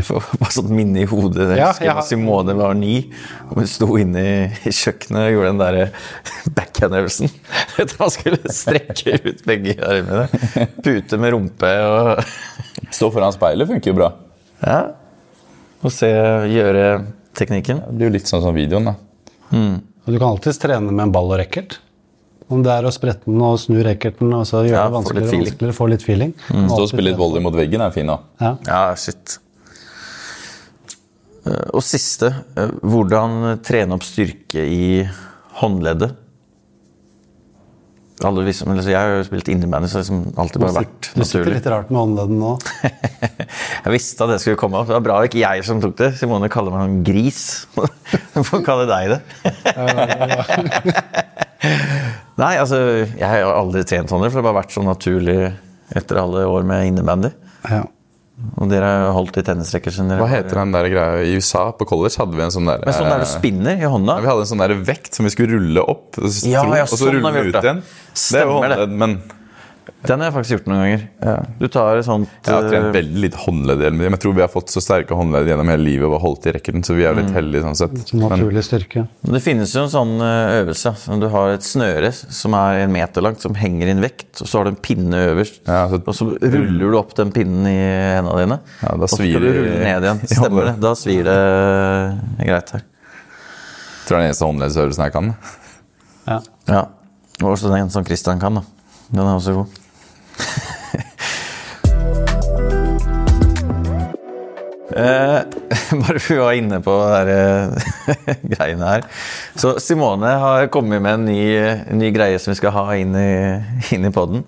For- 0.08 0.24
Bare 0.40 0.54
sånn 0.54 0.70
minne 0.72 1.02
i 1.02 1.06
hodet. 1.10 1.50
Jeg 1.52 1.58
Ja, 1.60 1.68
husker 1.72 1.84
ja. 1.90 2.00
Simone 2.06 2.54
var 2.56 2.74
ni, 2.78 3.10
og 3.50 3.58
hun 3.60 3.66
sto 3.68 3.88
inne 4.00 4.22
i 4.22 4.72
kjøkkenet 4.82 5.26
og 5.26 5.34
gjorde 5.34 5.50
den 5.52 5.62
der 5.62 5.78
backhand-øvelsen. 6.56 7.30
Vet 7.76 7.92
du, 7.92 7.96
Man 8.00 8.10
skulle 8.14 8.40
strekke 8.56 9.18
ut 9.28 9.44
begge 9.48 9.76
armene. 9.84 10.26
Pute 10.82 11.18
med 11.20 11.34
rumpe 11.36 11.72
og 11.86 12.24
Stå 12.92 13.08
foran 13.12 13.32
speilet 13.32 13.68
funker 13.68 13.92
jo 13.92 13.96
bra. 14.00 14.10
Ja. 14.64 14.80
Og 15.82 15.92
se 15.94 16.08
gjøre 16.08 17.04
teknikken. 17.36 17.80
Det 17.86 17.94
blir 17.96 18.08
jo 18.10 18.14
litt 18.16 18.28
sånn 18.28 18.42
som 18.44 18.54
videoen. 18.56 18.90
da. 18.90 18.94
Og 19.52 20.10
du 20.12 20.18
kan 20.18 20.28
alltids 20.32 20.58
trene 20.60 20.90
med 20.92 21.06
en 21.06 21.12
ball 21.14 21.30
og 21.32 21.38
racket. 21.40 21.78
Om 22.52 22.60
det 22.66 22.72
er 22.74 22.84
å 22.84 22.90
sprette 22.92 23.24
den 23.30 23.40
og 23.40 23.54
snu 23.62 23.78
racketen 23.86 24.32
og 24.36 24.42
så 24.48 24.60
gjøre 24.66 24.74
Ja, 24.76 24.82
det 24.84 24.92
få 24.92 24.96
vanskeligere 24.98 25.22
litt 25.22 25.30
feeling. 25.32 25.46
vanskeligere, 25.52 25.76
få 25.78 25.86
litt 25.88 26.02
feeling. 26.04 26.32
Stå 26.68 26.80
og 26.82 26.90
spille 26.90 27.08
litt 27.12 27.20
volley 27.20 27.40
mot 27.44 27.54
veggen 27.56 27.80
er 27.86 27.94
fin 27.94 28.10
òg. 28.12 28.26
Ja. 28.42 28.50
Ja, 28.68 28.80
shit. 29.00 29.38
Eh, 31.46 31.68
Og 31.74 31.82
siste, 31.82 32.28
eh, 32.56 32.70
hvordan 32.86 33.58
trene 33.66 33.94
opp 33.96 34.04
styrke 34.06 34.62
i 34.62 35.08
håndleddet? 35.60 36.12
Alle 38.22 38.44
vi 38.46 38.52
som, 38.54 38.70
eller 38.70 38.86
jeg 38.86 38.94
har 38.94 39.16
jo 39.16 39.24
spilt 39.26 39.48
innebandy, 39.50 39.88
så 39.90 39.98
det 39.98 40.04
har 40.04 40.12
liksom 40.12 40.36
alltid 40.38 40.62
bare 40.62 40.76
vært 40.76 41.08
Du 41.16 41.24
sitter 41.26 41.50
litt 41.56 41.66
rart 41.72 41.88
med 41.90 41.98
håndledden 41.98 42.38
nå. 42.38 42.52
Jeg 43.82 43.90
visste 43.96 44.22
at 44.22 44.30
det 44.30 44.38
skulle 44.44 44.60
komme 44.60 44.78
opp. 44.78 44.86
Det 44.86 44.94
var 44.94 45.02
bra 45.02 45.16
ikke 45.26 45.40
jeg 45.42 45.64
som 45.66 45.80
tok 45.82 45.96
det. 45.98 46.12
Simone 46.20 46.46
kaller 46.52 46.70
meg 46.76 46.82
en 46.86 47.02
gris. 47.06 47.66
Hvorfor 48.36 48.62
kaller 48.62 48.86
deg 48.86 49.10
det? 49.16 49.20
Nei, 52.42 52.52
altså, 52.58 52.78
jeg 53.10 53.26
har 53.26 53.42
aldri 53.54 53.82
trent 53.86 54.10
håndledd, 54.12 54.30
for 54.32 54.38
det 54.38 54.42
har 54.44 54.48
bare 54.52 54.60
vært 54.60 54.74
så 54.76 54.82
naturlig 54.86 55.38
etter 55.98 56.20
alle 56.22 56.44
år 56.48 56.62
med 56.68 56.86
innebandy. 56.92 57.30
Ja. 57.70 57.82
Og 58.58 58.70
dere 58.70 58.88
har 58.88 59.12
holdt 59.16 59.36
i 59.38 59.42
tennisracketen 59.46 60.10
Hva 60.18 60.26
heter 60.30 60.58
den 60.62 60.72
der 60.74 60.88
greia 60.92 61.20
I 61.26 61.34
USA, 61.38 61.68
på 61.78 61.86
college, 61.88 62.16
hadde 62.18 62.36
vi 62.38 62.42
en 62.46 62.50
sånn 62.54 62.66
der 62.70 62.82
Men 62.84 62.94
sånn 62.96 63.10
der 63.10 63.22
du 63.22 63.26
eh, 63.26 63.30
spinner 63.32 63.76
i 63.78 63.90
hånda? 63.92 64.16
Ja, 64.18 64.24
vi 64.24 64.30
hadde 64.32 64.46
en 64.46 64.50
sånn 64.52 64.64
der 64.64 64.74
vekt 64.92 65.14
som 65.18 65.28
vi 65.28 65.32
skulle 65.34 65.56
rulle 65.58 65.84
opp, 65.94 66.18
og 66.18 66.26
så, 66.28 66.48
Ja, 66.50 66.64
ja, 66.76 66.82
og 66.86 66.90
så 66.92 66.98
sånn 67.04 67.20
rulle 67.20 67.44
ut 67.48 67.52
det. 67.54 67.62
igjen. 67.62 67.82
Det 67.82 68.12
er 68.12 68.24
Stemmer 68.26 68.68
det. 68.68 68.78
håndledd, 68.78 68.98
men 69.04 69.16
Den 70.06 70.18
har 70.20 70.28
jeg 70.28 70.34
faktisk 70.34 70.52
gjort 70.56 70.66
noen 70.70 70.80
ganger. 70.82 71.46
Du 71.58 71.64
tar 71.70 71.98
et 72.00 72.04
sånt 72.06 72.28
jeg 72.46 72.54
har 72.54 72.64
trent 72.68 72.86
eh, 72.88 72.92
veldig 72.96 73.20
litt 73.22 73.36
håndledd. 73.38 73.82
Men 73.94 74.14
jeg 74.16 74.20
tror 74.24 74.34
vi 74.34 74.42
har 74.42 74.50
fått 74.50 74.70
så 74.74 74.82
sterke 74.82 75.14
håndledd 75.18 75.46
gjennom 75.50 75.70
hele 75.70 75.84
livet 75.86 76.06
og 76.08 76.14
har 76.16 76.22
holdt 76.24 76.46
i 76.50 76.52
rekken, 76.56 76.82
så 76.86 76.94
vi 76.98 77.04
er 77.04 77.12
jo 77.12 77.16
Mm. 77.16 77.20
litt 77.22 77.34
heldige 77.36 77.62
sånn 77.62 77.78
sett. 77.78 78.12
Naturlig 78.18 78.64
styrke. 78.66 79.04
Det 79.22 79.40
finnes 79.42 79.74
jo 79.74 79.84
en 79.84 79.92
sånn 79.94 80.14
eh, 80.22 80.62
øvelse. 80.62 80.92
Du 81.22 81.28
har 81.34 81.54
et 81.54 81.66
snøre 81.66 82.12
som 82.14 82.54
er 82.58 82.82
en 82.84 82.92
meter 82.92 83.22
langt, 83.22 83.40
som 83.40 83.54
henger 83.54 83.86
i 83.86 83.94
en 83.94 84.02
vekt. 84.02 84.42
Og 84.42 84.46
så 84.50 84.58
har 84.58 84.64
du 84.64 84.70
en 84.74 84.80
pinne 84.82 85.22
øverst. 85.32 85.60
Ja, 85.66 85.86
så- 85.88 86.02
og 86.06 86.14
så 86.14 86.28
ruller 86.40 86.90
du 86.90 86.98
opp 86.98 87.14
den 87.14 87.30
pinnen 87.32 87.66
i 87.66 87.78
hendene 88.18 88.38
dine. 88.42 88.60
Ja, 88.82 88.88
da 88.96 89.02
og 89.02 89.08
så 89.08 89.16
svir 89.22 89.34
skal 89.38 89.46
du 89.46 89.52
rulle 89.52 89.78
ned 89.86 90.02
igjen. 90.02 90.22
Stemmer 90.34 90.64
det. 90.72 90.80
Da 90.80 90.94
svir 90.94 91.24
det 91.30 91.38
eh, 91.38 92.46
greit 92.46 92.70
her. 92.74 92.82
jeg 92.82 94.06
tror 94.06 94.16
det 94.16 94.18
er 94.18 94.22
den 94.22 94.30
eneste 94.32 94.46
håndleddsøvelsen 94.50 95.04
jeg 95.06 95.12
kan. 95.12 95.34
Ja. 96.26 96.40
Ja. 96.68 96.82
Og 97.42 97.54
også 97.56 97.70
den 97.72 97.88
som 97.90 98.04
Christian 98.04 98.38
kan, 98.42 98.54
da. 98.60 98.62
Den 99.12 99.26
er 99.26 99.34
også 99.36 99.52
god. 99.60 99.66
Eh, 104.92 105.38
bare 106.02 106.20
vi 106.20 106.36
var 106.36 106.52
inne 106.52 106.76
på 106.84 106.92
de 107.24 107.36
eh, 108.12 108.34
greiene 108.52 108.90
her. 108.90 109.06
Så 109.56 109.78
Simone 109.80 110.34
har 110.42 110.68
kommet 110.68 111.00
med 111.00 111.14
en 111.14 111.24
ny, 111.30 111.46
en 111.56 111.96
ny 111.96 112.10
greie 112.12 112.36
som 112.36 112.52
vi 112.52 112.58
skal 112.60 112.74
ha 112.76 112.84
inn 113.00 113.16
i, 113.16 113.32
inn 113.96 114.04
i 114.04 114.12
poden. 114.12 114.44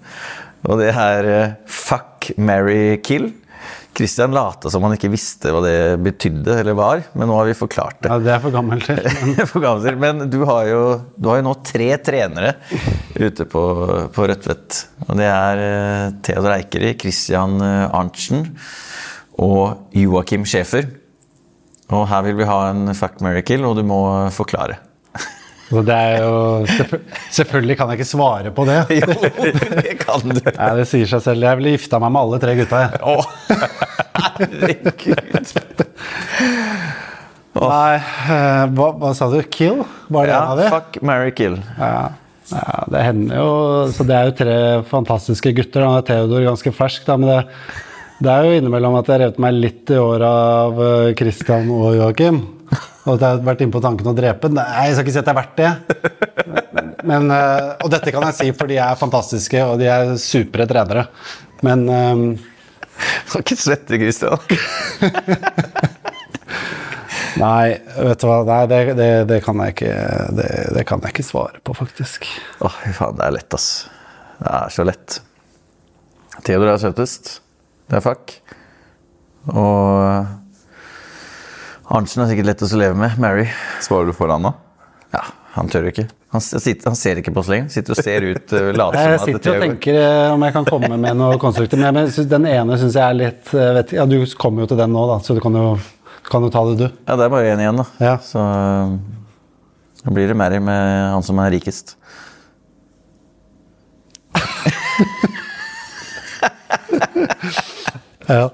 Og 0.69 0.83
det 0.83 0.91
er 0.93 1.31
eh, 1.31 1.57
fuck, 1.65 2.35
marry, 2.37 2.99
kill. 3.01 3.31
Christian 3.95 4.32
lata 4.34 4.70
som 4.72 4.82
han 4.86 4.95
ikke 4.97 5.11
visste 5.12 5.53
hva 5.55 5.61
det 5.64 5.74
betydde 6.03 6.57
eller 6.61 6.74
var, 6.78 7.03
men 7.14 7.28
nå 7.30 7.36
har 7.38 7.47
vi 7.49 7.55
forklart 7.59 8.01
det. 8.03 8.11
Ja, 8.11 8.18
det 8.24 8.32
er 8.34 8.42
for 8.42 8.55
gammelt 8.55 8.86
til. 8.88 8.99
men- 9.05 9.47
For 9.51 9.62
gammel 9.62 9.84
til. 9.86 9.99
Men 10.03 10.24
du 10.32 10.40
har, 10.49 10.64
jo, 10.70 10.80
du 11.16 11.28
har 11.30 11.38
jo 11.40 11.47
nå 11.47 11.55
tre 11.66 11.88
trenere 12.05 12.55
ute 13.20 13.47
på, 13.51 13.62
på 14.16 14.26
Rødtvet. 14.30 14.80
Og 15.09 15.14
det 15.20 15.28
er 15.30 15.62
eh, 15.68 16.09
Theodor 16.26 16.57
Eikeri, 16.59 16.95
Christian 17.01 17.57
eh, 17.62 17.86
Arntzen 17.95 18.49
og 19.42 19.90
Joakim 19.97 20.45
Schæfer. 20.47 20.90
Og 21.95 22.07
her 22.09 22.22
vil 22.24 22.38
vi 22.38 22.47
ha 22.49 22.59
en 22.70 22.95
fuck 22.97 23.18
miracle, 23.22 23.62
og 23.68 23.76
du 23.76 23.82
må 23.86 24.01
forklare. 24.32 24.78
Det 25.71 25.95
er 25.97 26.19
jo 26.21 26.33
Selvfølgelig 27.33 27.77
kan 27.79 27.89
jeg 27.91 28.01
ikke 28.03 28.09
svare 28.11 28.51
på 28.55 28.67
det. 28.69 28.79
Jo, 29.01 29.15
det 29.81 29.95
kan 30.03 30.21
du. 30.29 30.41
Nei, 30.45 30.71
det 30.81 30.85
sier 30.91 31.09
seg 31.11 31.23
selv. 31.25 31.47
Jeg 31.49 31.61
ville 31.61 31.73
gifta 31.77 32.01
meg 32.03 32.12
med 32.15 32.21
alle 32.21 32.41
tre 32.43 32.57
gutta. 32.59 32.83
Jeg. 32.85 33.01
Oh. 33.03 33.25
herregud. 34.35 35.85
Nei, 37.55 37.95
eh, 37.97 38.65
hva, 38.75 38.89
hva 38.99 39.12
sa 39.15 39.29
du? 39.31 39.39
Kill? 39.47 39.81
Var 40.12 40.27
det 40.27 40.33
Ja, 40.35 40.41
en 40.43 40.53
av 40.53 40.59
de? 40.61 40.69
fuck, 40.75 40.99
marry, 41.07 41.31
kill. 41.39 41.57
Ja, 41.79 42.11
ja, 42.51 42.81
det 42.93 43.01
hender 43.07 43.39
jo 43.41 43.53
Så 43.95 44.05
det 44.05 44.17
er 44.19 44.27
jo 44.29 44.35
tre 44.37 44.57
fantastiske 44.91 45.53
gutter. 45.57 45.87
Da. 45.87 46.03
Theodor 46.11 46.45
ganske 46.51 46.73
fersk, 46.75 47.07
da, 47.07 47.17
men 47.17 47.31
det, 47.31 47.39
det 48.27 48.33
er 48.35 48.49
jo 48.49 48.59
innimellom 48.59 48.99
at 48.99 49.07
jeg 49.09 49.15
har 49.17 49.23
revet 49.29 49.41
meg 49.47 49.57
litt 49.62 49.95
i 49.95 50.01
håret 50.03 50.27
av 50.29 50.83
eh, 50.89 51.15
Christian 51.19 51.71
og 51.73 51.95
Joakim. 52.01 52.43
Og 53.05 53.16
at 53.16 53.20
jeg 53.20 53.28
har 53.28 53.40
vært 53.44 53.61
inne 53.64 53.74
på 53.74 53.82
tanken 53.84 54.09
å 54.09 54.14
drepe. 54.16 54.48
Nei, 54.52 54.86
jeg 54.88 54.94
skal 54.96 55.05
ikke 55.05 55.14
si 55.14 55.20
at 55.20 55.26
det 55.26 55.32
er 55.34 55.40
verdt 55.40 55.59
det. 55.61 55.72
Men, 57.05 57.22
eh, 57.34 57.70
og 57.84 57.88
dette 57.92 58.12
kan 58.14 58.24
jeg 58.30 58.38
si, 58.38 58.46
for 58.57 58.66
de 58.70 58.76
er 58.80 59.00
fantastiske, 59.00 59.61
og 59.68 59.74
de 59.82 59.86
er 59.92 60.02
supre 60.20 60.64
trenere. 60.70 61.05
Men 61.66 61.78
eh, 61.92 62.16
Skal 63.28 63.42
ikke 63.42 63.59
svette, 63.59 63.98
Christian. 64.00 64.38
Nei, 67.44 67.66
vet 67.98 68.20
du 68.22 68.26
hva. 68.28 68.38
Nei, 68.46 68.62
det, 68.70 68.78
det, 68.94 69.09
det, 69.28 69.38
kan 69.44 69.57
jeg 69.64 69.70
ikke, 69.74 69.94
det, 70.38 70.48
det 70.76 70.84
kan 70.88 71.00
jeg 71.02 71.11
ikke 71.16 71.26
svare 71.26 71.59
på, 71.66 71.70
faktisk. 71.76 72.20
Å, 72.62 72.66
fy 72.70 72.90
faen, 72.94 73.16
det 73.18 73.24
er 73.26 73.36
lett, 73.40 73.52
ass. 73.59 73.68
Det 74.38 74.48
er 74.55 74.68
så 74.72 74.82
lett. 74.86 75.09
Theodor 76.46 76.68
er 76.72 76.78
søtest. 76.82 77.24
Det 77.90 77.96
er 77.98 78.05
fuck. 78.05 78.24
Og 79.52 80.43
Arntzen 81.93 82.22
er 82.24 82.30
sikkert 82.30 82.49
lettest 82.49 82.72
å 82.72 82.78
leve 82.80 82.97
med. 82.97 83.16
Mary. 83.20 83.45
Svarer 83.85 84.09
du 84.09 84.14
foran 84.16 84.45
nå? 84.47 84.53
Ja, 85.12 85.20
han 85.55 85.68
tør 85.70 85.91
ikke. 85.91 86.07
Han, 86.35 86.43
sitter, 86.43 86.89
han 86.89 86.97
ser 86.99 87.20
ikke 87.20 87.30
på 87.35 87.43
oss 87.45 87.51
lenger. 87.53 87.68
Sitter 87.70 87.95
og 87.95 87.99
ser 88.01 88.24
ut, 88.24 88.55
uh, 88.57 88.70
later 88.80 88.99
Jeg 88.99 89.18
som 89.20 89.28
sitter 89.28 89.53
og 89.53 89.66
tenker 89.66 89.99
eh, 90.01 90.32
om 90.32 90.43
jeg 90.43 90.55
kan 90.57 90.64
komme 90.66 90.97
med 90.99 91.18
noe 91.20 91.37
konstruktivt. 91.43 91.78
Men 91.82 92.01
jeg 92.01 92.14
synes 92.16 92.30
den 92.32 92.49
ene 92.51 92.78
syns 92.80 92.97
jeg 92.99 93.05
er 93.05 93.18
litt 93.18 93.53
eh, 93.53 93.72
vet, 93.76 93.93
Ja, 93.99 94.07
du 94.09 94.16
kommer 94.41 94.64
jo 94.64 94.72
til 94.72 94.80
den 94.80 94.97
nå, 94.97 95.05
da, 95.12 95.20
så 95.22 95.37
du 95.37 95.43
kan 95.45 95.61
jo, 95.61 95.76
kan 96.26 96.43
jo 96.43 96.51
ta 96.55 96.64
det, 96.70 96.78
du. 96.80 96.87
Ja, 96.89 97.18
det 97.20 97.28
er 97.28 97.35
bare 97.37 97.53
én 97.53 97.62
igjen, 97.62 97.78
da. 97.85 97.87
Ja. 98.03 98.16
Så 98.24 98.41
da 100.05 100.16
blir 100.16 100.32
det 100.32 100.37
Mary 100.41 100.59
med 100.64 101.12
han 101.14 101.22
som 101.26 101.39
er 101.45 101.53
rikest. 101.55 101.95
Ja. 108.24 108.49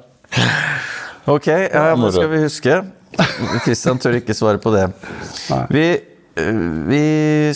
Ok, 1.30 1.46
ja, 1.46 1.92
nå 1.94 2.08
skal 2.10 2.26
vi 2.32 2.40
huske. 2.42 2.80
Kristian 3.64 3.98
tør 4.00 4.18
ikke 4.20 4.36
svare 4.36 4.60
på 4.62 4.72
det. 4.74 4.86
Vi, 5.72 5.84
eh, 6.40 6.60
vi, 6.88 7.02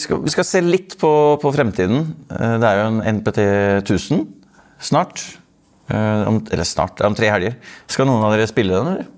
skal, 0.01 0.21
vi 0.25 0.33
skal 0.35 0.47
se 0.49 0.63
litt 0.65 0.97
på, 1.01 1.11
på 1.43 1.53
fremtiden. 1.55 2.05
Eh, 2.31 2.57
Det 2.63 2.69
er 2.71 2.81
jo 2.81 2.87
en 2.91 3.01
NPT 3.19 3.41
1000 3.85 4.27
snart. 4.81 5.23
Eh, 5.89 6.23
Om, 6.29 6.43
eller 6.51 6.65
snart, 6.69 7.01
om 7.05 7.17
tre 7.17 7.31
helger. 7.33 7.57
Skal 7.91 8.09
noen 8.09 8.25
av 8.25 8.35
dere 8.35 8.49
spille 8.51 8.77
den, 8.77 8.95
eller? 8.95 9.11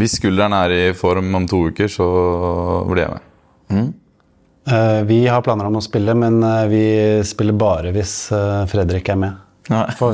Hvis 0.00 0.16
skulderen 0.16 0.54
er 0.56 0.72
i 0.72 0.82
form 0.96 1.34
om 1.36 1.46
to 1.48 1.66
uker, 1.68 1.90
så 1.92 2.06
blir 2.88 3.04
jeg 3.04 3.12
med. 3.12 3.30
Mm. 3.74 3.90
vi 5.08 5.18
har 5.28 5.42
planer 5.44 5.66
om 5.68 5.76
å 5.76 5.82
spille, 5.84 6.14
men 6.16 6.38
vi 6.70 6.84
spiller 7.26 7.56
bare 7.58 7.90
hvis 7.92 8.14
Fredrik 8.70 9.08
er 9.12 9.18
med. 9.20 9.43
Nei. 9.72 9.84
For 9.96 10.12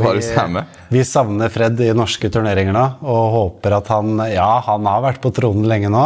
med. 0.54 0.64
vi 0.94 1.00
savner 1.02 1.50
Fred 1.50 1.80
i 1.82 1.88
norske 1.96 2.28
turneringer 2.30 2.74
nå, 2.76 2.84
og 3.02 3.22
håper 3.34 3.74
at 3.80 3.88
han 3.90 4.12
Ja, 4.30 4.60
han 4.68 4.86
har 4.86 5.02
vært 5.02 5.20
på 5.24 5.32
tronen 5.34 5.66
lenge 5.70 5.90
nå, 5.90 6.04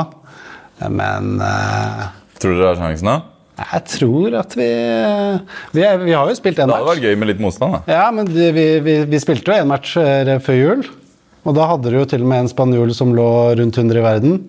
men 0.88 1.34
uh, 1.44 2.06
Tror 2.40 2.56
dere 2.56 2.70
har 2.72 2.80
sjansen 2.80 3.10
da? 3.12 3.18
jeg 3.54 3.84
tror 3.86 4.34
at 4.40 4.56
vi 4.58 4.64
Vi, 5.76 5.82
er, 5.86 6.00
vi 6.02 6.10
har 6.16 6.26
jo 6.26 6.34
spilt 6.34 6.58
en 6.58 6.66
Det 6.72 6.74
hadde 6.74 6.88
match. 6.88 6.96
vært 6.96 7.04
gøy 7.06 7.18
med 7.20 7.28
litt 7.30 7.42
motstand. 7.44 7.76
da. 7.76 7.82
Ja, 8.00 8.06
men 8.10 8.26
vi, 8.32 8.48
vi, 8.82 8.94
vi 9.12 9.20
spilte 9.22 9.52
jo 9.52 9.62
en 9.62 9.70
match 9.70 9.92
eh, 10.00 10.32
før 10.42 10.56
jul. 10.58 10.82
Og 11.44 11.54
da 11.54 11.68
hadde 11.70 11.92
du 11.92 11.98
jo 12.00 12.06
til 12.08 12.24
og 12.24 12.30
med 12.32 12.42
en 12.46 12.50
spanjol 12.50 12.90
som 12.96 13.12
lå 13.14 13.28
rundt 13.60 13.78
100 13.78 14.00
i 14.00 14.04
verden. 14.08 14.40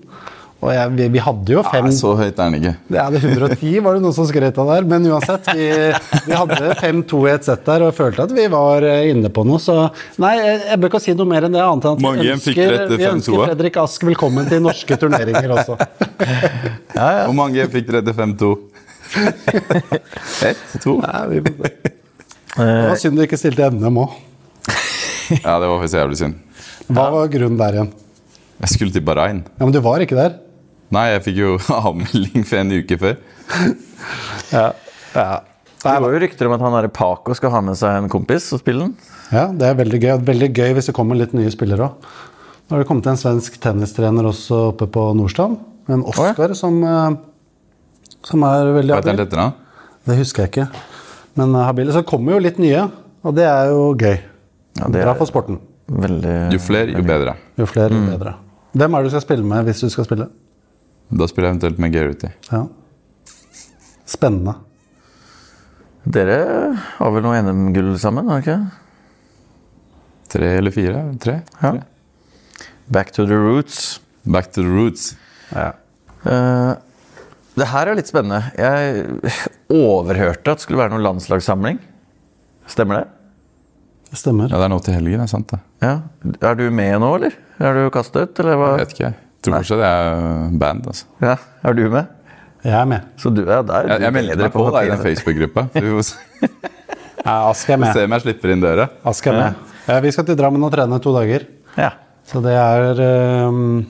Og 0.66 0.72
jeg, 0.74 0.92
vi, 0.98 1.06
vi 1.14 1.22
hadde 1.22 1.54
jo 1.54 1.62
fem 1.68 1.86
ja, 1.92 1.94
så 1.94 2.12
høyt 2.18 2.40
er 2.40 2.50
den 2.50 2.56
ikke. 2.58 2.72
Ja, 2.96 3.04
det 3.14 3.20
er 3.22 3.36
110 3.36 3.74
var 3.86 3.98
det 3.98 4.02
noen 4.02 4.16
som 4.16 4.26
skrøt 4.26 4.58
av 4.64 4.72
der. 4.72 4.88
Men 4.90 5.06
uansett, 5.12 5.50
vi, 5.54 5.68
vi 6.26 6.34
hadde 6.40 6.72
5-2 6.80 7.20
i 7.28 7.34
et 7.36 7.46
sett 7.46 7.66
der 7.68 7.86
og 7.86 7.92
følte 7.98 8.26
at 8.26 8.34
vi 8.34 8.46
var 8.50 8.86
eh, 8.90 9.12
inne 9.12 9.30
på 9.34 9.44
noe. 9.46 9.62
Så 9.62 9.76
nei, 10.22 10.34
jeg 10.42 10.80
bør 10.82 10.90
ikke 10.90 11.04
si 11.04 11.14
noe 11.18 11.30
mer 11.30 11.46
enn 11.46 11.54
det. 11.54 11.62
annet 11.62 11.86
enn 11.86 12.00
at 12.00 12.06
Mange 12.06 12.26
vi 12.26 12.32
ønsker, 12.34 12.74
vi 12.96 13.10
ønsker. 13.12 13.42
Fredrik 13.44 13.78
Ask 13.84 14.08
velkommen 14.10 14.50
til 14.50 14.64
norske 14.66 14.98
turneringer 15.02 15.54
også. 15.60 15.78
Hvor 16.96 17.36
mange 17.38 17.68
fikk 17.70 17.92
dere 17.92 18.02
til 18.08 18.18
5-2? 18.18 18.54
Ett? 20.50 20.64
To? 20.82 20.98
Nei, 21.04 21.22
vi, 21.36 21.44
det 22.56 22.72
var 22.90 22.98
synd 23.00 23.20
du 23.20 23.26
ikke 23.26 23.38
stilte 23.40 23.70
NM 23.76 24.02
òg. 24.02 24.18
Ja, 25.42 25.60
det 25.60 25.68
var 25.68 25.78
faktisk 25.82 26.00
jævlig 26.00 26.20
synd. 26.20 26.42
Hva 26.90 27.06
var 27.14 27.30
grunnen 27.34 27.60
der 27.60 27.80
igjen? 27.80 27.94
Jeg 28.62 28.72
skulle 28.72 28.94
til 28.96 29.04
Bahrain. 29.04 29.44
Ja, 29.60 29.66
Men 29.66 29.74
du 29.76 29.82
var 29.84 30.04
ikke 30.04 30.18
der? 30.18 30.38
Nei, 30.96 31.10
jeg 31.16 31.26
fikk 31.28 31.42
jo 31.42 31.56
avmelding 31.90 32.46
for 32.48 32.62
en 32.62 32.74
uke 32.80 32.98
før. 33.02 33.20
Ja. 34.54 34.70
ja. 35.16 35.28
Det 35.86 35.98
var 36.02 36.16
jo 36.16 36.22
rykter 36.24 36.48
om 36.50 36.56
at 36.56 36.64
han 36.66 36.74
der 36.80 36.88
Paco 36.94 37.36
skal 37.38 37.52
ha 37.54 37.62
med 37.62 37.78
seg 37.78 38.00
en 38.00 38.10
kompis 38.10 38.48
og 38.56 38.62
spille 38.64 38.88
den. 38.88 38.96
Ja, 39.34 39.50
det 39.54 39.68
er 39.70 39.78
veldig 39.78 40.00
gøy. 40.02 40.14
Veldig 40.32 40.50
gøy 40.56 40.74
hvis 40.78 40.90
det 40.90 40.96
kommer 40.98 41.20
litt 41.20 41.36
nye 41.38 41.52
spillere 41.54 41.90
òg. 41.90 42.08
Nå 42.66 42.74
har 42.74 42.82
det 42.82 42.88
kommet 42.90 43.06
en 43.12 43.20
svensk 43.22 43.60
tennistrener 43.62 44.26
også 44.26 44.72
oppe 44.72 44.88
på 44.90 45.04
Nordstrand. 45.18 45.60
En 45.94 46.02
Oskar 46.10 46.56
som, 46.58 46.80
ja. 46.82 47.12
som 48.26 48.46
er 48.48 48.72
veldig 48.80 48.96
Hva 48.96 49.04
heter 49.04 49.20
habil. 49.20 49.36
da? 49.36 49.92
Det 50.10 50.18
husker 50.18 50.46
jeg 50.46 50.54
ikke. 50.54 50.66
Men 51.38 51.54
habile. 51.62 51.94
Så 51.94 52.02
det 52.02 52.10
kommer 52.10 52.34
jo 52.34 52.42
litt 52.42 52.58
nye, 52.62 52.88
og 53.22 53.36
det 53.38 53.46
er 53.46 53.70
jo 53.70 53.92
gøy. 53.94 54.18
Ja, 54.80 54.90
det 54.90 55.04
Bra 55.06 55.14
for 55.20 55.30
sporten. 55.30 55.60
veldig 55.86 56.34
Jo 56.56 56.64
flere, 56.64 56.96
jo 56.96 57.06
bedre. 57.06 57.36
Jo 57.62 57.70
flere, 57.70 57.94
jo 57.94 58.10
bedre. 58.10 58.34
Hvem 58.76 58.98
er 58.98 59.06
det 59.06 59.12
du 59.12 59.14
skal 59.14 59.24
spille 59.28 59.46
med 59.54 59.70
hvis 59.70 59.86
du 59.86 59.92
skal 59.94 60.08
spille? 60.10 60.28
Da 61.10 61.28
spiller 61.30 61.50
jeg 61.50 61.56
eventuelt 61.56 61.82
med 61.82 61.94
Garrity. 61.94 62.32
Ja. 62.50 62.64
Spennende. 64.10 64.56
Dere 66.06 66.40
har 67.00 67.14
vel 67.14 67.26
noe 67.26 67.42
NM-gull 67.42 67.96
sammen, 68.02 68.30
har 68.30 68.42
dere 68.42 68.46
ikke? 68.46 68.82
Tre 70.36 70.50
eller 70.60 70.74
fire? 70.74 71.04
Tre? 71.22 71.40
Ja. 71.62 71.72
Tre. 71.72 71.84
Back 72.94 73.12
to 73.16 73.26
the 73.26 73.38
roots. 73.38 74.00
Back 74.26 74.52
to 74.54 74.62
the 74.62 74.70
roots. 74.70 75.14
Ja. 75.54 75.72
Uh, 76.26 76.74
det 77.56 77.70
her 77.72 77.90
er 77.90 77.98
litt 77.98 78.10
spennende. 78.10 78.52
Jeg 78.60 79.06
overhørte 79.72 80.54
at 80.54 80.60
det 80.60 80.66
skulle 80.66 80.82
være 80.82 80.94
noen 80.94 81.06
landslagssamling. 81.06 81.80
Stemmer 82.70 83.02
det? 83.02 83.06
Det 84.12 84.20
stemmer. 84.22 84.50
Ja, 84.52 84.60
det 84.60 84.68
er 84.68 84.74
nå 84.74 84.80
til 84.86 84.98
helgen, 84.98 85.22
er 85.24 85.30
sant 85.32 85.50
det. 85.54 85.62
Ja. 85.84 85.96
Er 86.46 86.58
du 86.60 86.68
med 86.74 87.00
nå, 87.02 87.14
eller? 87.18 87.38
Er 87.62 87.78
du 87.78 87.88
kastet, 87.94 88.30
ut, 88.30 88.42
eller 88.44 88.60
hva? 88.60 88.74
Jeg 88.76 88.86
vet 88.86 88.96
ikke, 88.96 89.10
jeg. 89.10 89.25
Tror 89.46 89.58
fortsatt 89.62 89.84
jeg 89.86 90.12
er 90.12 90.58
band, 90.62 90.88
altså. 90.92 91.06
Ja. 91.22 91.36
Er 91.64 91.74
du 91.78 91.84
med? 91.94 92.08
Jeg 92.66 92.74
er 92.80 92.86
med. 92.90 93.02
Så 93.22 93.30
du, 93.34 93.42
er 93.46 93.62
der, 93.68 93.88
Jeg, 93.92 94.02
jeg 94.02 94.14
melder 94.16 94.40
meg 94.42 94.52
på 94.54 94.64
på 94.66 94.82
i 94.82 94.90
den 94.90 95.04
Facebook-gruppa. 95.04 95.68
Du 95.82 96.02
Ja, 97.26 97.50
Ask 97.50 97.70
er 97.74 97.78
med. 97.82 97.96
om 97.98 98.12
jeg 98.18 98.22
slipper 98.22 98.52
inn 98.54 98.62
døra. 98.62 98.88
Ask 99.10 99.26
er 99.28 99.34
med. 99.38 99.62
Ja, 99.88 100.00
vi 100.02 100.12
skal 100.14 100.26
til 100.28 100.38
Drammen 100.38 100.62
og 100.66 100.72
trene 100.74 101.00
to 101.02 101.14
dager. 101.16 101.46
Ja. 101.78 101.92
Så 102.26 102.42
det 102.42 102.54
er 102.58 103.02
um, 103.50 103.86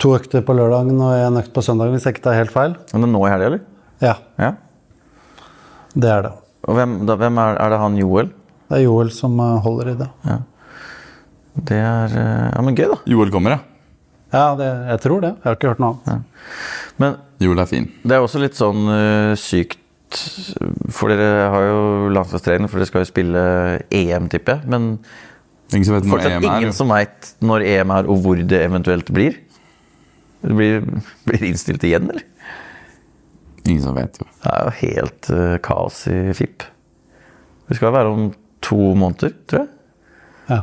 to 0.00 0.12
økter 0.16 0.44
på 0.44 0.52
lørdagen 0.56 0.96
og 1.00 1.12
en 1.16 1.40
økt 1.40 1.52
på 1.56 1.62
søndagen, 1.64 1.92
hvis 1.96 2.04
jeg 2.08 2.16
ikke 2.16 2.24
tar 2.26 2.36
helt 2.36 2.52
feil. 2.52 2.76
Men 2.92 3.04
det 3.04 3.08
er 3.08 3.12
nå 3.14 3.22
i 3.26 3.32
helga, 3.32 3.48
eller? 3.52 3.64
Ja, 4.04 4.14
Ja. 4.40 4.52
det 5.96 6.10
er 6.10 6.22
det. 6.28 6.32
Og 6.68 6.76
hvem, 6.78 6.94
da, 7.08 7.16
hvem 7.20 7.38
er, 7.42 7.56
er 7.64 7.72
det 7.74 7.78
han 7.82 7.96
Joel? 8.00 8.28
Det 8.68 8.78
er 8.78 8.84
Joel 8.86 9.10
som 9.12 9.40
eh, 9.40 9.56
holder 9.64 9.92
i 9.92 9.96
det. 10.00 10.08
Det 11.68 11.76
er 11.80 12.14
eh, 12.16 12.48
Ja, 12.54 12.62
men 12.64 12.76
gøy, 12.78 12.86
da. 12.92 12.98
Joel 13.12 13.32
kommer, 13.34 13.56
ja. 13.56 13.60
Ja, 14.32 14.54
det, 14.56 14.68
jeg 14.88 15.02
tror 15.04 15.22
det. 15.24 15.34
Jeg 15.36 15.48
har 15.48 15.58
ikke 15.58 15.72
hørt 15.74 15.82
noe 15.82 15.98
annet. 16.08 16.42
Men 17.02 17.16
Joel 17.42 17.62
er 17.62 17.68
fin. 17.68 17.86
det 18.02 18.16
er 18.16 18.24
også 18.24 18.40
litt 18.42 18.56
sånn 18.56 18.86
uh, 18.88 19.32
sykt 19.38 19.78
For 20.92 21.08
dere 21.08 21.46
har 21.52 21.66
jo 21.66 21.84
landslagstrening, 22.12 22.68
for 22.68 22.80
dere 22.80 22.90
skal 22.90 23.04
jo 23.04 23.08
spille 23.08 23.44
EM, 23.92 24.28
tipper 24.32 24.58
jeg. 24.58 24.72
Men 24.72 24.90
Ingen 25.72 25.86
som 25.88 25.96
vet 25.96 26.04
når 26.04 26.12
fortsatt 26.18 26.34
EM 26.36 26.44
er. 26.44 26.58
ingen 26.60 26.76
som 26.76 26.92
veit 26.92 27.30
når 27.40 27.64
EM 27.70 27.94
er, 27.96 28.10
og 28.12 28.20
hvor 28.24 28.42
det 28.52 28.60
eventuelt 28.60 29.08
blir. 29.14 29.38
Det 30.42 30.58
blir, 30.58 30.84
blir 31.28 31.48
innstilt 31.48 31.84
igjen, 31.88 32.10
eller? 32.12 32.28
Ingen 33.62 33.82
som 33.84 33.96
vet, 33.96 34.20
jo. 34.20 34.28
Det 34.42 34.52
er 34.52 34.64
jo 34.66 34.76
helt 34.82 35.32
uh, 35.32 35.56
kaos 35.64 36.04
i 36.12 36.18
FIP. 36.36 36.66
Det 37.68 37.78
skal 37.78 37.94
være 37.94 38.12
om 38.12 38.30
to 38.62 38.92
måneder, 38.98 39.32
tror 39.48 39.64
jeg. 39.64 39.68
Ja. 40.50 40.60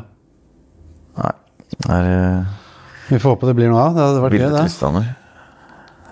Nei, 1.20 1.32
det 1.74 1.96
er 1.96 2.10
eh, 2.12 2.58
Vi 3.10 3.18
får 3.20 3.36
håpe 3.36 3.50
det 3.50 3.56
blir 3.58 3.72
noe 3.72 3.88
av. 3.88 3.96
Det 3.98 4.06
hadde 4.06 4.22
vært 4.26 4.38
gøy, 4.38 4.50
det. 4.54 5.06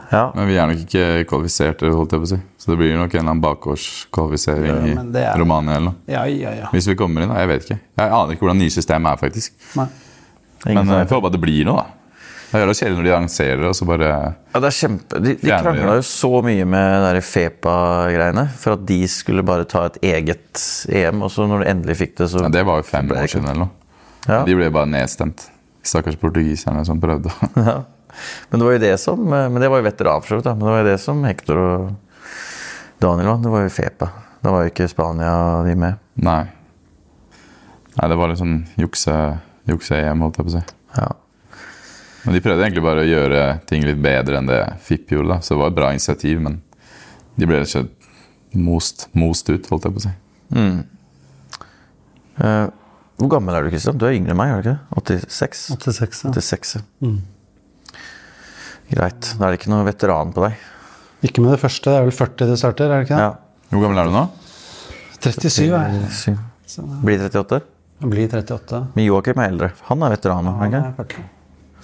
Ja. 0.08 0.32
Men 0.36 0.48
vi 0.48 0.56
er 0.56 0.70
nok 0.70 0.82
ikke 0.86 1.06
kvalifiserte, 1.28 1.89
holdt 1.91 2.14
jeg 2.16 2.22
på 2.24 2.28
å 2.28 2.32
si. 2.32 2.38
Så 2.58 2.72
det 2.72 2.78
blir 2.80 2.93
nok 2.95 3.12
en 3.12 3.20
eller 3.20 3.34
annen 3.34 3.43
bakgårdskvalifisering 3.43 4.70
Ja, 4.70 4.78
i 5.04 5.24
er- 5.24 5.38
Romania 5.39 5.76
eller 5.76 5.89
noe. 5.91 5.95
Ja, 6.08 6.24
ja, 6.32 6.54
ja. 6.56 6.70
Hvis 6.72 6.88
vi 6.88 6.95
kommer 6.95 7.22
inn, 7.26 7.30
da. 7.34 7.41
Jeg 7.43 7.48
vet 7.52 7.68
ikke. 7.68 7.80
Jeg 8.00 8.12
aner 8.12 8.34
ikke 8.34 8.45
hvordan 8.48 8.62
nye 8.64 8.74
system 8.74 9.06
er, 9.06 9.20
faktisk. 9.20 9.54
Nei. 9.76 9.88
Men 10.66 10.89
eh, 10.89 10.98
jeg 11.04 11.10
får 11.12 11.20
håpe 11.20 11.28
at 11.28 11.36
det 11.36 11.41
blir 11.43 11.68
noe, 11.68 11.84
da. 11.84 11.93
Det 12.48 12.62
er 12.64 12.70
kjedelig 12.72 12.95
når 12.95 13.04
de 13.04 13.12
arrangerer, 13.12 13.64
og 13.68 13.76
så 13.76 13.86
bare 13.89 14.08
Ja, 14.08 14.60
det 14.64 14.70
er 14.70 14.76
kjempe... 14.78 15.20
De, 15.20 15.34
de 15.36 15.50
krangla 15.52 15.98
jo 15.98 16.04
så 16.08 16.30
mye 16.45 16.64
med 16.72 17.20
Fepa-greiene 17.28 18.45
for 18.56 18.78
at 18.78 18.86
de 18.88 19.02
skulle 19.12 19.43
bare 19.43 19.68
ta 19.68 19.84
et 19.89 19.98
eget 20.14 20.64
EM, 20.88 21.26
og 21.28 21.34
så 21.34 21.43
når 21.50 21.66
de 21.66 21.70
endelig 21.74 21.98
fikk 22.00 22.16
det, 22.22 22.30
så 22.32 22.45
ja, 22.45 22.52
Det 22.56 22.64
var 22.64 22.80
jo 22.80 22.88
fem 22.88 23.12
år 23.12 23.28
siden 23.28 23.50
eller 23.52 23.66
noe. 23.66 23.74
Ja. 24.28 24.45
De 24.48 24.56
ble 24.56 24.72
bare 24.72 24.88
nedstemt. 24.88 25.50
Stakkars 25.88 26.18
portugiserne 26.20 26.84
som 26.88 27.00
prøvde. 27.04 27.32
Ja. 27.56 27.78
Men 28.50 28.60
det 28.62 28.66
var 28.66 28.74
jo 28.74 28.80
det 28.82 28.94
som 28.98 29.20
Men 29.30 29.60
det 29.62 29.68
var 29.70 29.78
jo 29.82 29.86
veteran, 29.86 30.22
for 30.24 30.32
så 30.32 30.38
vidt. 30.40 30.48
Men 30.58 30.64
det 30.66 30.72
var 30.74 30.80
jo 30.82 30.86
det 30.88 31.00
som 31.04 31.20
Hector 31.28 31.58
og 31.62 31.90
Daniel 33.04 33.28
var. 33.30 33.42
Det 33.44 33.52
var 33.54 33.66
jo 33.68 33.74
Fepa. 33.76 34.08
Da 34.42 34.54
var 34.54 34.64
jo 34.66 34.72
ikke 34.72 34.88
Spania 34.90 35.34
de 35.68 35.76
med. 35.78 36.00
Nei. 36.26 36.40
Nei, 37.98 38.08
det 38.10 38.18
var 38.18 38.32
litt 38.32 38.40
sånn 38.42 38.56
jukse- 38.80 39.38
jukse-EM, 39.70 40.24
holdt 40.24 40.40
jeg 40.40 40.48
på 40.48 40.54
å 40.54 40.56
si. 40.56 40.64
Ja. 40.98 41.08
Men 42.24 42.36
de 42.38 42.42
prøvde 42.46 42.66
egentlig 42.66 42.84
bare 42.88 43.04
å 43.06 43.10
gjøre 43.12 43.44
ting 43.70 43.86
litt 43.86 44.02
bedre 44.04 44.40
enn 44.42 44.50
det 44.50 44.62
FIP 44.88 45.14
gjorde. 45.14 45.36
da. 45.36 45.40
Så 45.42 45.54
det 45.56 45.62
var 45.62 45.72
et 45.72 45.78
bra 45.78 45.92
initiativ, 45.94 46.42
men 46.48 46.60
de 47.38 47.46
ble 47.50 47.60
rett 47.62 47.70
og 47.70 47.74
slett 47.76 48.58
most, 48.58 49.08
most 49.14 49.50
ut, 49.54 49.70
holdt 49.70 49.86
jeg 49.88 49.94
på 49.98 50.02
å 50.02 50.06
si. 50.08 50.16
Eh, 52.38 52.68
hvor 53.18 53.30
gammel 53.34 53.55
er 53.57 53.65
du, 53.65 53.72
Kristian? 53.74 53.97
Du 53.97 54.05
er 54.05 54.13
yngre 54.18 54.34
enn 54.36 54.38
meg, 54.39 54.51
er 54.53 54.61
du 54.61 54.70
ikke? 54.72 55.03
86? 55.28 55.61
86, 55.74 56.24
ja. 56.28 56.32
86, 56.38 56.74
ja. 56.78 56.82
Greit. 58.88 59.32
Da 59.38 59.47
er 59.47 59.53
det 59.55 59.59
ikke 59.61 59.72
noe 59.74 59.86
veteran 59.88 60.34
på 60.36 60.43
deg. 60.45 60.59
Ikke 61.28 61.41
med 61.43 61.55
det 61.55 61.59
første. 61.63 61.89
Det 61.91 61.97
er 61.99 62.05
vel 62.07 62.13
40 62.15 62.51
det 62.51 62.59
starter, 62.61 62.91
er 62.93 63.01
det 63.01 63.07
ikke 63.09 63.18
det? 63.18 63.24
Ja. 63.26 63.72
Hvor 63.74 63.84
gammel 63.84 63.99
er 64.03 64.11
du 64.11 64.13
nå? 64.15 64.26
37 65.18 65.65
er 65.74 65.97
jeg. 65.97 66.38
Blir 67.03 67.26
38. 67.26 67.59
Jeg 67.97 68.11
blir 68.13 68.30
38. 68.30 68.84
Men 68.93 69.07
Joakim 69.07 69.41
er 69.41 69.49
eldre. 69.51 69.72
Han 69.89 70.05
er 70.05 70.13
veteran 70.13 70.47
er 70.51 70.59
han 70.61 70.78
Ja, 70.78 70.78
ikke? 70.78 70.84
det 70.86 70.88
er 70.88 71.18
40. 71.18 71.34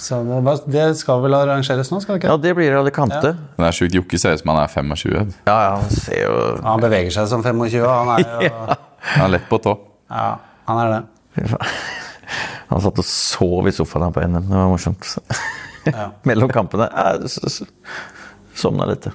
Så 0.03 0.17
det, 0.25 0.53
det 0.73 0.84
skal 0.99 1.19
vel 1.23 1.36
arrangeres 1.38 1.89
nå, 1.93 1.99
skal 2.01 2.15
det 2.15 2.23
ikke? 2.23 2.31
Ja, 2.34 2.38
det 2.45 2.53
blir 2.57 2.75
Alicante. 2.79 3.34
Ja. 3.34 3.49
det 3.57 3.67
er 3.67 3.75
sjukt. 3.77 3.93
Jokke 3.97 4.19
ser 4.21 4.34
ut 4.38 4.41
som 4.41 4.51
han 4.53 4.61
er 4.63 4.71
25. 4.73 5.34
Ja, 5.47 5.57
ja, 5.65 5.73
han 5.81 5.89
ser 5.93 6.23
jo 6.23 6.31
Ja, 6.38 6.55
Han 6.65 6.81
beveger 6.84 7.13
seg 7.13 7.27
som 7.31 7.43
25, 7.45 7.84
han 7.88 8.13
er 8.15 8.47
jo 8.47 8.53
Han 9.13 9.25
er 9.27 9.34
lett 9.36 9.45
på 9.49 9.59
tå. 9.63 9.75
Ja, 10.09 10.29
han 10.69 10.81
er 10.86 10.91
det. 10.93 11.01
Han 12.73 12.81
satt 12.81 12.99
og 13.01 13.05
sov 13.05 13.67
i 13.69 13.73
sofaen 13.75 14.05
her 14.07 14.13
på 14.15 14.23
NM. 14.25 14.45
Det 14.49 14.57
var 14.57 14.69
morsomt. 14.71 15.09
Ja. 15.89 16.07
Mellom 16.29 16.49
kampene. 16.53 16.88
Ja, 16.89 17.17
s- 17.27 17.63
Sovna 18.57 18.86
litt. 18.89 19.07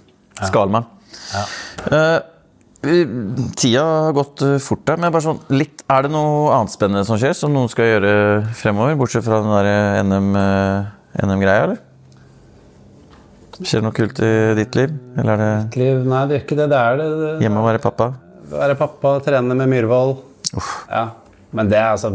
Skalmann. 0.46 0.84
Eh, 1.90 2.18
vi- 2.82 3.06
tida 3.58 3.82
har 3.86 4.12
gått 4.14 4.42
eh, 4.46 4.58
fort 4.62 4.84
der, 4.86 4.98
men 5.02 5.14
sånn 5.24 5.40
litt 5.50 5.82
Er 5.90 6.04
det 6.06 6.12
noe 6.14 6.52
annet 6.54 6.70
spennende 6.74 7.02
som 7.08 7.18
skjer, 7.18 7.34
som 7.34 7.50
noen 7.54 7.70
skal 7.72 7.88
gjøre 7.90 8.12
fremover? 8.58 8.94
Bortsett 9.00 9.26
fra 9.26 9.40
den 9.42 9.50
der 9.56 10.02
NM-greia, 10.06 11.26
NM-greia, 11.26 11.62
eller? 11.68 11.80
Skjer 13.58 13.80
det 13.80 13.86
noe 13.88 13.96
kult 13.96 14.20
i 14.22 14.30
ditt 14.60 14.76
liv? 14.78 14.92
Eller 15.18 15.32
er 15.34 15.40
det 15.42 15.80
Liv, 15.80 16.04
nei, 16.06 16.20
det 16.30 16.36
gjør 16.38 16.44
ikke 16.46 16.58
det. 16.60 16.68
Det 16.70 16.78
er 16.84 17.00
det. 17.00 17.08
det 17.22 17.32
hjemme 17.46 17.62
å 17.62 17.66
være 17.66 17.82
pappa? 17.82 18.10
Være 18.52 18.76
pappa, 18.78 19.16
trene 19.26 19.56
med 19.58 19.72
Myhrvold. 19.72 20.18
Ja. 20.92 21.06
Men 21.56 21.70
det 21.70 21.78
er 21.80 21.92
altså 21.94 22.10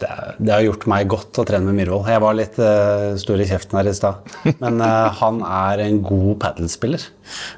det, 0.00 0.08
det 0.42 0.50
har 0.50 0.62
gjort 0.64 0.84
meg 0.90 1.06
godt 1.10 1.38
å 1.38 1.44
trene 1.46 1.68
med 1.68 1.76
Myhrvold. 1.78 2.08
Jeg 2.10 2.22
var 2.24 2.34
litt 2.36 2.56
uh, 2.58 3.14
stor 3.20 3.40
i 3.40 3.46
kjeften 3.46 3.78
her 3.78 3.88
i 3.88 3.94
stad. 3.94 4.32
Men 4.58 4.80
uh, 4.82 5.14
han 5.20 5.38
er 5.46 5.84
en 5.84 6.00
god 6.04 6.32
padelspiller. 6.42 7.04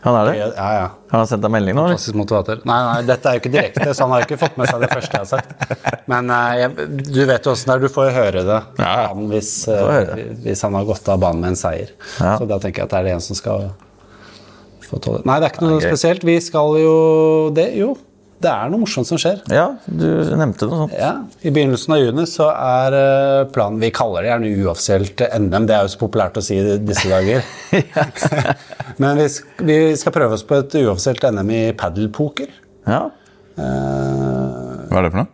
Han 0.05 0.18
er 0.20 0.28
det? 0.28 0.34
Ja, 0.43 0.66
ja. 0.76 0.91
Han 1.12 1.22
Har 1.22 1.30
sendt 1.30 1.47
deg 1.47 1.55
melding 1.55 1.78
nå? 1.78 1.87
Fantastisk 1.89 2.18
motivator. 2.20 2.61
Nei, 2.68 2.78
nei, 2.91 2.99
dette 3.09 3.30
er 3.30 3.39
jo 3.39 3.43
ikke 3.43 3.55
direkte, 3.55 3.89
så 3.89 4.05
han 4.05 4.14
har 4.14 4.22
jo 4.22 4.28
ikke 4.28 4.41
fått 4.43 4.61
med 4.61 4.70
seg 4.70 4.84
det 4.84 4.91
første 4.93 5.16
jeg 5.16 5.24
har 5.24 5.30
sagt. 5.32 6.05
Men 6.12 6.28
uh, 6.34 6.53
jeg, 6.61 6.91
du 7.09 7.22
vet 7.32 7.49
jo 7.49 7.57
åssen 7.57 7.72
det 7.72 7.78
er. 7.78 7.87
Du 7.87 7.95
får 7.97 8.11
jo 8.11 8.14
høre 8.18 8.45
det 8.47 8.61
Ja, 8.82 8.93
han, 9.14 9.24
hvis, 9.32 9.55
høre 9.72 10.28
hvis 10.45 10.66
han 10.66 10.76
har 10.76 10.87
gått 10.93 11.09
av 11.12 11.24
banen 11.24 11.43
med 11.43 11.55
en 11.55 11.61
seier. 11.64 11.97
Så 12.20 12.45
da 12.45 12.61
tenker 12.61 12.84
jeg 12.84 12.91
at 12.91 12.95
det 12.95 13.01
er 13.01 13.09
det 13.09 13.16
en 13.16 13.24
som 13.24 13.39
skal 13.39 13.70
få 14.87 15.01
tåle 15.03 15.24
Nei, 15.26 15.41
det 15.41 15.49
er 15.49 15.57
ikke 15.57 15.66
noe 15.70 15.80
spesielt. 15.82 16.26
Vi 16.26 16.37
skal 16.45 16.76
jo 16.82 16.97
det, 17.57 17.70
Jo, 17.80 17.95
det 18.43 18.51
er 18.53 18.70
noe 18.70 18.82
morsomt 18.82 19.09
som 19.09 19.18
skjer. 19.20 19.39
Ja, 19.53 19.64
du 19.89 20.07
nevnte 20.37 20.68
noe 20.68 20.82
sånt. 20.82 20.97
Ja, 20.99 21.12
I 21.41 21.53
begynnelsen 21.55 21.95
av 21.97 22.03
juni 22.03 22.26
så 22.28 22.51
er 22.53 22.97
eh, 22.99 23.45
planen 23.53 23.80
Vi 23.80 23.89
kaller 23.97 24.26
det 24.26 24.32
gjerne 24.32 24.51
uoffisielt 24.66 25.22
NM, 25.41 25.68
det 25.68 25.76
er 25.76 25.87
jo 25.87 25.93
så 25.95 26.03
populært 26.03 26.37
å 26.37 26.45
si 26.45 26.59
i 26.61 26.76
disse 26.84 27.09
dager. 27.09 27.47
Men 29.03 29.22
vi, 29.22 29.30
vi 29.70 29.78
skal 29.97 30.14
prøve 30.16 30.37
oss 30.37 30.45
på 30.47 30.61
et 30.61 30.76
uoffisielt 30.82 31.24
NM 31.32 31.55
i 31.57 31.62
padelpoker. 31.80 32.53
Ja. 32.87 33.07
Uh, 33.57 34.84
Hva 34.91 35.01
er 35.01 35.09
det 35.09 35.14
for 35.14 35.22
noe? 35.22 35.32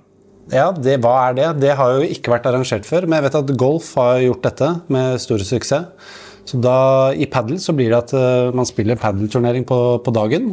ja, 0.52 0.66
det, 0.76 0.98
hva 1.02 1.14
er 1.26 1.36
det? 1.38 1.46
Det 1.62 1.76
har 1.78 1.96
jo 1.96 2.08
ikke 2.12 2.34
vært 2.34 2.46
arrangert 2.50 2.84
før, 2.88 3.06
men 3.06 3.18
jeg 3.18 3.26
vet 3.26 3.38
at 3.40 3.54
golf 3.60 3.92
har 3.98 4.20
gjort 4.20 4.44
dette 4.46 4.68
med 4.92 5.22
stor 5.22 5.42
suksess. 5.48 6.10
Så 6.48 6.58
da, 6.58 6.76
I 7.14 7.28
padel 7.30 7.60
så 7.62 7.74
blir 7.76 7.92
det 7.92 8.00
at 8.00 8.12
eh, 8.18 8.50
man 8.54 8.66
spiller 8.66 8.98
padelturnering 8.98 9.64
på, 9.68 9.78
på 10.02 10.14
dagen. 10.14 10.52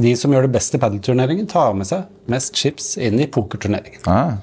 De 0.00 0.14
som 0.16 0.32
gjør 0.32 0.46
det 0.46 0.52
best 0.54 0.74
i 0.76 0.80
padelturneringen, 0.82 1.48
tar 1.50 1.74
med 1.76 1.88
seg 1.88 2.06
mest 2.30 2.56
chips 2.56 2.94
inn 3.02 3.20
i 3.20 3.26
pokerturneringen. 3.30 4.02
Ah, 4.08 4.38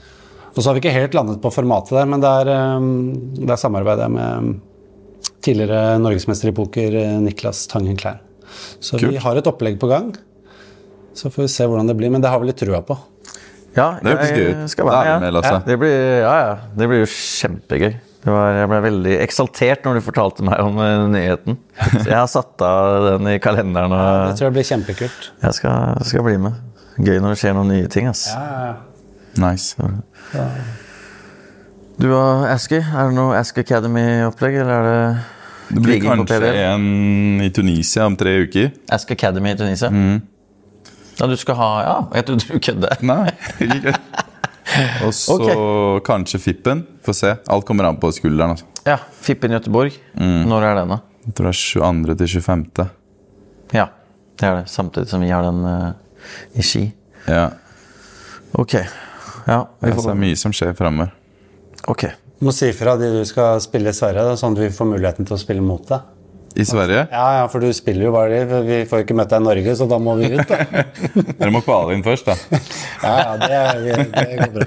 Og 0.56 0.64
så 0.64 0.70
har 0.70 0.78
vi 0.78 0.82
ikke 0.84 0.94
helt 0.96 1.14
landet 1.18 1.42
på 1.44 1.52
formatet 1.54 1.94
der, 1.98 2.06
men 2.10 2.22
der, 2.24 2.50
er 2.50 2.88
der 3.48 3.60
samarbeider 3.62 4.08
jeg 4.08 4.16
med 4.16 4.56
tidligere 5.46 6.00
norgesmester 6.02 6.50
i 6.50 6.56
poker 6.58 6.96
eh, 6.98 7.18
Niklas 7.24 7.66
Tangen 7.72 7.98
Klær. 8.00 8.20
Så 8.82 8.98
vi 9.02 9.18
har 9.22 9.38
et 9.38 9.48
opplegg 9.50 9.78
på 9.80 9.90
gang. 9.92 10.12
Så 11.18 11.30
får 11.34 11.46
vi 11.46 11.52
se 11.52 11.66
hvordan 11.68 11.88
det 11.90 11.96
blir, 11.98 12.10
men 12.14 12.22
det 12.24 12.30
har 12.32 12.40
vi 12.42 12.50
litt 12.50 12.60
trua 12.62 12.82
på. 12.86 12.98
Ja, 13.78 14.00
Det 14.02 14.10
hørtes 14.16 14.32
gøy 14.34 14.48
ut. 14.50 14.76
det 15.68 15.78
blir, 15.78 15.96
ja. 16.24 16.58
Det 16.78 16.88
blir 16.90 17.04
jo 17.04 17.10
kjempegøy. 17.14 17.94
Det 18.24 18.34
var, 18.34 18.48
jeg 18.58 18.68
ble 18.72 18.80
veldig 18.84 19.14
eksaltert 19.24 19.86
når 19.86 20.00
du 20.00 20.02
fortalte 20.04 20.44
meg 20.44 20.60
om 20.64 20.80
eh, 20.84 21.04
nyheten. 21.14 21.58
Så 21.94 22.08
jeg 22.10 22.18
har 22.18 22.28
satt 22.32 22.64
av 22.66 23.06
den 23.12 23.30
i 23.32 23.38
kalenderen, 23.44 23.94
Det 23.94 24.34
tror 24.40 24.48
jeg 24.50 24.56
blir 24.58 24.68
kjempekult. 24.68 25.30
jeg 25.44 25.54
skal, 25.60 26.02
skal 26.10 26.26
bli 26.26 26.38
med. 26.48 26.58
Gøy 26.98 27.20
når 27.22 27.36
det 27.36 27.40
skjer 27.44 27.54
noen 27.56 27.70
nye 27.76 27.88
ting. 27.94 28.08
ass. 28.10 28.26
Ja, 28.34 28.42
ja, 28.42 28.68
ja. 28.68 28.76
nice. 29.46 29.78
Du 31.98 32.08
og 32.14 32.46
Aski, 32.50 32.78
er 32.82 33.10
det 33.10 33.16
noe 33.18 33.38
Ask 33.40 33.58
Academy-opplegg, 33.62 34.60
eller 34.62 34.74
er 34.74 34.88
det 34.88 35.76
Det 35.76 35.84
blir 35.84 36.02
kanskje 36.04 36.52
en 36.64 37.42
i 37.42 37.50
Tunisia 37.54 38.06
om 38.10 38.18
tre 38.18 38.36
uker. 38.46 38.72
Ask 38.94 39.12
Academy 39.16 39.54
i 39.56 39.58
Tunisia? 39.58 39.90
Ja, 41.18 41.26
du 41.26 41.34
skal 41.42 41.56
ha 41.58 41.70
Ja, 41.82 41.96
jeg 42.20 42.28
trodde 42.28 42.46
du 42.52 42.60
kødde. 42.62 42.92
Nei, 43.02 43.32
ikke 43.66 43.94
Og 45.08 45.14
så 45.16 45.38
kanskje 46.06 46.40
Fippen. 46.42 46.86
Få 47.06 47.16
se. 47.16 47.36
Alt 47.48 47.66
kommer 47.68 47.90
an 47.90 48.00
på 48.02 48.12
skulderen. 48.16 48.56
Altså. 48.56 48.66
Ja, 48.88 48.98
Fippen 49.22 49.56
Göteborg. 49.56 49.96
Når 50.18 50.68
er 50.70 50.82
den, 50.82 50.96
da? 50.96 51.00
Jeg 51.28 51.36
tror 51.36 51.50
det 51.50 51.54
er 51.56 51.62
22. 51.62 52.18
til 52.22 52.42
25. 52.42 52.88
Ja, 53.76 53.90
det 54.40 54.48
er 54.48 54.60
det. 54.62 54.70
Samtidig 54.72 55.10
som 55.12 55.24
vi 55.26 55.32
har 55.34 55.44
den 55.44 55.66
uh, 55.66 55.92
i 56.56 56.64
Ski. 56.64 56.86
Ja. 57.28 57.50
Ok. 58.56 58.78
Ja, 59.48 59.66
vi 59.80 59.90
Det 59.90 59.98
får 59.98 60.14
er 60.14 60.22
mye 60.22 60.38
som 60.40 60.56
skjer 60.56 60.76
framover. 60.78 61.12
Ok. 61.88 62.08
Du 62.40 62.46
må 62.48 62.54
si 62.54 62.70
fra 62.76 62.96
de 63.00 63.10
du 63.16 63.24
skal 63.26 63.60
spille 63.64 63.92
i 63.92 63.98
Sverige, 63.98 64.36
sånn 64.40 64.56
at 64.56 64.62
vi 64.62 64.74
får 64.74 64.92
muligheten 64.92 65.28
til 65.28 65.36
å 65.36 65.42
spille 65.42 65.64
mot 65.64 65.84
deg. 65.90 66.06
I 66.58 66.66
Sverige? 66.66 67.04
Ja, 67.12 67.26
ja, 67.38 67.44
for 67.52 67.62
du 67.62 67.70
spiller 67.76 68.08
jo 68.08 68.12
bare 68.16 68.40
det. 68.48 68.62
Vi 68.66 68.78
får 68.90 69.04
ikke 69.04 69.16
møtt 69.18 69.30
deg 69.30 69.44
i 69.44 69.46
Norge, 69.46 69.76
så 69.78 69.86
da 69.90 70.00
må 70.02 70.16
vi 70.18 70.32
ut, 70.34 70.50
da. 70.50 70.58
Dere 71.40 71.52
må 71.54 71.62
kvale 71.66 71.94
inn 71.94 72.04
først, 72.06 72.26
da. 72.26 72.36
Ja, 73.08 73.38
ja, 73.46 73.64
det, 73.78 73.92
det 74.16 74.26
går 74.42 74.52
bra. 74.56 74.66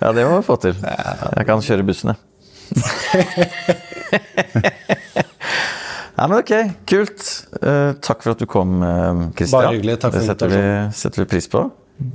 Ja, 0.00 0.12
det 0.16 0.24
må 0.24 0.38
vi 0.38 0.46
få 0.46 0.56
til. 0.64 0.74
Jeg 0.80 1.44
kan 1.50 1.64
kjøre 1.66 1.84
bussene. 1.86 2.16
Nei, 6.12 6.26
men 6.26 6.36
ok, 6.38 6.52
kult. 6.88 7.28
Uh, 7.60 7.92
takk 8.00 8.24
for 8.24 8.32
at 8.32 8.40
du 8.40 8.48
kom, 8.48 8.80
Kristian. 9.36 9.58
Bare 9.58 9.76
hyggelig, 9.76 9.98
takk 10.02 10.16
for 10.16 10.22
Det 10.22 10.28
setter 10.30 10.54
vi, 10.56 10.62
setter 11.04 11.24
vi 11.24 11.28
pris 11.36 11.52
på. 11.52 11.66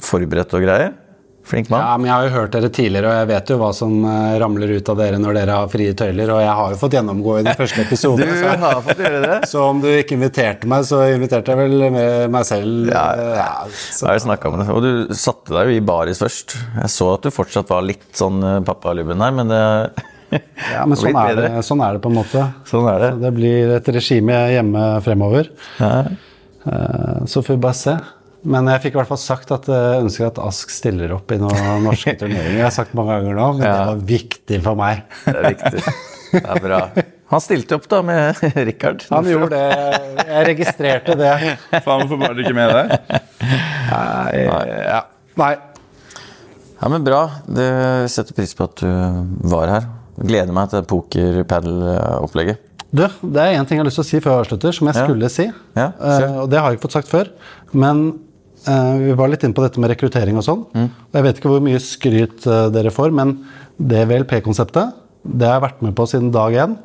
Forberedt 0.03 0.57
og 0.57 0.65
greier. 0.65 0.95
Flink 1.47 1.69
mann. 1.71 1.79
Ja, 1.79 1.97
men 1.97 2.09
Jeg 2.09 2.13
har 2.13 2.25
jo 2.27 2.33
hørt 2.33 2.55
dere 2.57 2.69
tidligere, 2.73 3.11
og 3.11 3.21
jeg 3.21 3.27
vet 3.29 3.51
jo 3.53 3.57
hva 3.61 3.69
som 3.75 3.93
eh, 4.03 4.33
ramler 4.41 4.73
ut 4.75 4.89
av 4.91 4.99
dere 4.99 5.19
når 5.21 5.37
dere 5.39 5.59
har 5.61 5.69
frie 5.71 5.93
tøyler, 5.97 6.31
og 6.35 6.41
jeg 6.43 6.55
har 6.59 6.73
jo 6.73 6.79
fått 6.81 6.97
gjennomgå 6.97 7.37
i 7.39 7.45
den 7.47 7.59
første 7.59 7.85
episoden. 7.85 8.33
Du 8.33 8.65
har 8.65 8.81
fått 8.83 9.03
gjøre 9.05 9.21
det. 9.23 9.37
så 9.51 9.63
om 9.69 9.79
du 9.83 9.87
ikke 9.93 10.17
inviterte 10.17 10.67
meg, 10.69 10.83
så 10.89 11.05
inviterte 11.13 11.55
jeg 11.55 11.61
vel 11.61 11.87
med 11.95 12.35
meg 12.35 12.49
selv. 12.49 12.91
Ja, 12.91 13.05
ja 13.15 13.31
ja, 13.39 13.55
Jeg 13.71 14.27
har 14.27 14.49
om 14.51 14.59
det. 14.59 14.67
Og 14.75 14.83
du 14.83 15.15
satte 15.15 15.55
deg 15.55 15.71
jo 15.71 15.79
i 15.79 15.87
baris 15.93 16.21
først. 16.23 16.57
Jeg 16.81 16.93
så 16.97 17.09
at 17.15 17.25
du 17.25 17.33
fortsatt 17.33 17.71
var 17.71 17.85
litt 17.85 18.09
sånn 18.17 18.43
eh, 18.43 18.59
pappalubben 18.67 19.23
her, 19.23 19.35
men 19.39 19.53
det 19.53 19.63
ja, 20.75 20.83
men 20.83 20.97
sånn 20.99 21.15
er, 21.15 21.35
det, 21.39 21.49
sånn 21.65 21.83
er 21.85 21.97
det 21.97 22.03
på 22.03 22.11
en 22.11 22.19
måte. 22.19 22.43
Sånn 22.67 22.87
er 22.91 23.03
det. 23.05 23.11
Så 23.15 23.23
det 23.23 23.33
blir 23.37 23.75
et 23.77 23.91
regime 23.95 24.41
hjemme 24.51 24.87
fremover. 25.05 25.51
Ja. 25.79 25.93
Eh, 26.67 27.25
Så 27.25 27.43
får 27.43 27.55
vi 27.55 27.63
bare 27.63 27.79
se. 27.79 27.97
Men 28.43 28.67
jeg 28.69 28.81
fikk 28.83 28.93
i 28.95 28.99
hvert 28.99 29.09
fall 29.09 29.17
sagt 29.19 29.51
at 29.51 29.65
jeg 29.71 30.01
ønsker 30.03 30.27
at 30.29 30.38
Ask 30.39 30.69
stiller 30.71 31.11
opp 31.15 31.31
i 31.33 31.39
noen 31.41 31.83
norske 31.83 32.13
turneringer. 32.19 32.57
Jeg 32.59 32.63
har 32.67 32.75
sagt 32.75 32.93
mange 32.97 33.15
ganger 33.17 33.35
nå, 33.39 33.47
men 33.57 33.65
Ja. 33.65 33.73
det 33.77 33.88
var 33.89 34.03
viktig 34.11 34.59
for 34.63 34.75
meg. 34.79 35.01
Det 35.25 35.35
er 35.35 35.47
viktig. 35.55 35.83
Det 36.31 36.43
er 36.43 36.61
bra. 36.63 36.81
Han 37.33 37.41
stilte 37.43 37.75
opp 37.75 37.88
da 37.91 38.01
med 38.07 38.39
Rikard. 38.69 39.03
Han 39.11 39.25
gjorde 39.27 39.49
det. 39.57 40.21
Jeg 40.29 40.45
registrerte 40.51 41.15
det. 41.19 41.31
Faen, 41.83 42.05
hvorfor 42.05 42.21
var 42.21 42.35
du 42.38 42.43
ikke 42.45 42.53
med 42.55 42.71
der? 42.71 43.21
Nei. 43.89 44.45
Ja. 44.88 45.01
Nei. 45.41 45.51
Ja, 46.77 46.89
men 46.93 47.03
Bra. 47.03 47.23
Det 47.49 47.67
setter 48.13 48.38
pris 48.38 48.53
på 48.55 48.67
at 48.69 48.79
du 48.83 49.49
var 49.49 49.67
her. 49.73 49.89
Gleder 50.17 50.53
meg 50.55 50.69
til 50.71 50.85
poker-padel-opplegget. 50.88 52.63
Du, 52.88 53.03
det 53.03 53.41
er 53.43 53.57
én 53.57 53.67
ting 53.67 53.75
jeg 53.77 53.83
har 53.83 53.89
lyst 53.89 53.99
til 53.99 54.05
å 54.05 54.07
si 54.07 54.19
før 54.23 54.31
jeg 54.38 54.43
avslutter, 54.45 54.71
som 54.77 54.88
jeg 54.88 54.95
Ja. 54.95 55.03
skulle 55.03 55.29
si. 55.33 55.45
Ja. 55.75 55.88
Eh, 55.99 56.38
og 56.43 56.49
det 56.49 56.59
har 56.61 56.69
jeg 56.71 56.77
ikke 56.79 56.88
fått 56.88 56.95
sagt 57.01 57.09
før. 57.11 57.27
Men 57.75 58.05
vi 58.68 59.15
var 59.18 59.32
litt 59.32 59.43
inne 59.45 59.55
på 59.55 59.63
dette 59.63 59.80
med 59.82 59.91
rekruttering 59.93 60.38
og 60.39 60.45
sånn. 60.45 60.63
Mm. 60.76 60.88
Jeg 61.15 61.26
vet 61.26 61.39
ikke 61.39 61.51
hvor 61.53 61.63
mye 61.63 61.82
skryt 61.84 62.47
eh, 62.47 62.68
dere 62.76 62.93
får, 62.93 63.13
men 63.15 63.38
det 63.78 64.05
VLP-konseptet 64.09 65.03
det 65.28 65.47
har 65.47 65.57
jeg 65.57 65.65
vært 65.68 65.84
med 65.84 65.95
på 65.97 66.07
siden 66.09 66.32
dag 66.36 66.55
én. 66.55 66.76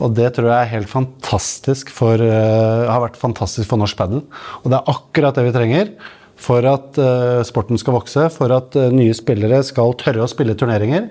Og 0.00 0.14
det 0.16 0.30
tror 0.36 0.48
jeg 0.48 0.64
er 0.64 0.72
helt 0.74 0.88
fantastisk 0.88 1.90
for, 1.92 2.16
eh, 2.16 2.88
har 2.88 3.02
vært 3.04 3.20
fantastisk 3.20 3.68
for 3.68 3.80
norsk 3.80 3.96
padel. 3.96 4.24
Og 4.64 4.70
det 4.70 4.78
er 4.78 4.94
akkurat 4.94 5.34
det 5.36 5.44
vi 5.44 5.56
trenger 5.56 5.92
for 6.40 6.64
at 6.64 6.96
eh, 6.96 7.42
sporten 7.44 7.76
skal 7.80 7.98
vokse, 7.98 8.30
for 8.32 8.52
at 8.54 8.76
eh, 8.76 8.92
nye 8.94 9.12
spillere 9.16 9.60
skal 9.66 9.92
tørre 10.00 10.24
å 10.24 10.30
spille 10.30 10.56
turneringer. 10.56 11.10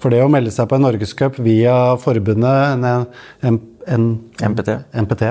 For 0.00 0.12
det 0.12 0.22
å 0.24 0.30
melde 0.32 0.52
seg 0.54 0.70
på 0.70 0.78
en 0.78 0.86
norgescup 0.88 1.36
via 1.44 1.96
forbundet, 2.00 2.80
en, 2.80 3.06
en, 3.44 3.60
en 3.88 4.06
MPT. 4.42 4.74
MPT. 4.94 5.22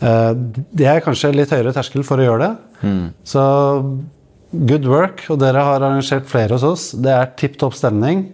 Eh, 0.00 0.32
Det 0.74 0.86
er 0.86 1.00
kanskje 1.04 1.34
litt 1.34 1.50
høyere 1.50 1.72
terskel 1.72 2.04
for 2.04 2.18
å 2.18 2.26
gjøre 2.26 2.48
det. 2.48 2.56
Så 3.24 3.42
good 4.66 4.86
work, 4.86 5.24
og 5.30 5.38
dere 5.40 5.62
har 5.62 5.80
arrangert 5.80 6.26
flere 6.26 6.56
hos 6.56 6.62
oss. 6.64 6.90
Det 6.92 7.10
er 7.12 7.32
tipp 7.36 7.58
topp 7.58 7.74
stemning. 7.74 8.32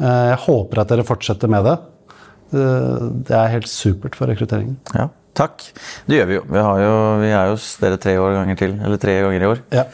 Eh, 0.00 0.28
Jeg 0.34 0.38
håper 0.46 0.80
at 0.80 0.88
dere 0.88 1.04
fortsetter 1.04 1.48
med 1.48 1.64
det. 1.64 1.78
Eh, 2.54 3.08
Det 3.24 3.36
er 3.36 3.48
helt 3.48 3.66
supert 3.68 4.14
for 4.14 4.26
rekrutteringen. 4.26 4.76
Ja, 4.94 5.08
takk. 5.34 5.58
Det 6.06 6.18
gjør 6.20 6.26
vi 6.26 6.34
jo. 6.34 6.42
Vi, 6.50 6.58
har 6.58 6.78
jo, 6.78 6.94
vi 7.20 7.30
er 7.32 7.44
jo 7.46 7.56
hos 7.58 7.76
dere 7.80 7.96
tre 7.98 8.16
år 8.18 8.34
ganger 8.38 8.56
til. 8.56 8.78
Eller 8.80 8.96
tre 8.98 9.20
ganger 9.22 9.42
i 9.42 9.46
år. 9.54 9.58
Ja. 9.72 9.84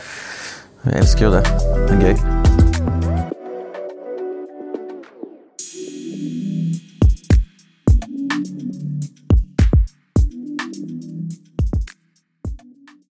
Vi 0.84 0.92
elsker 0.92 1.26
jo 1.28 1.30
det. 1.30 1.44
Det 1.44 1.92
er 1.96 2.14
gøy. 2.14 2.49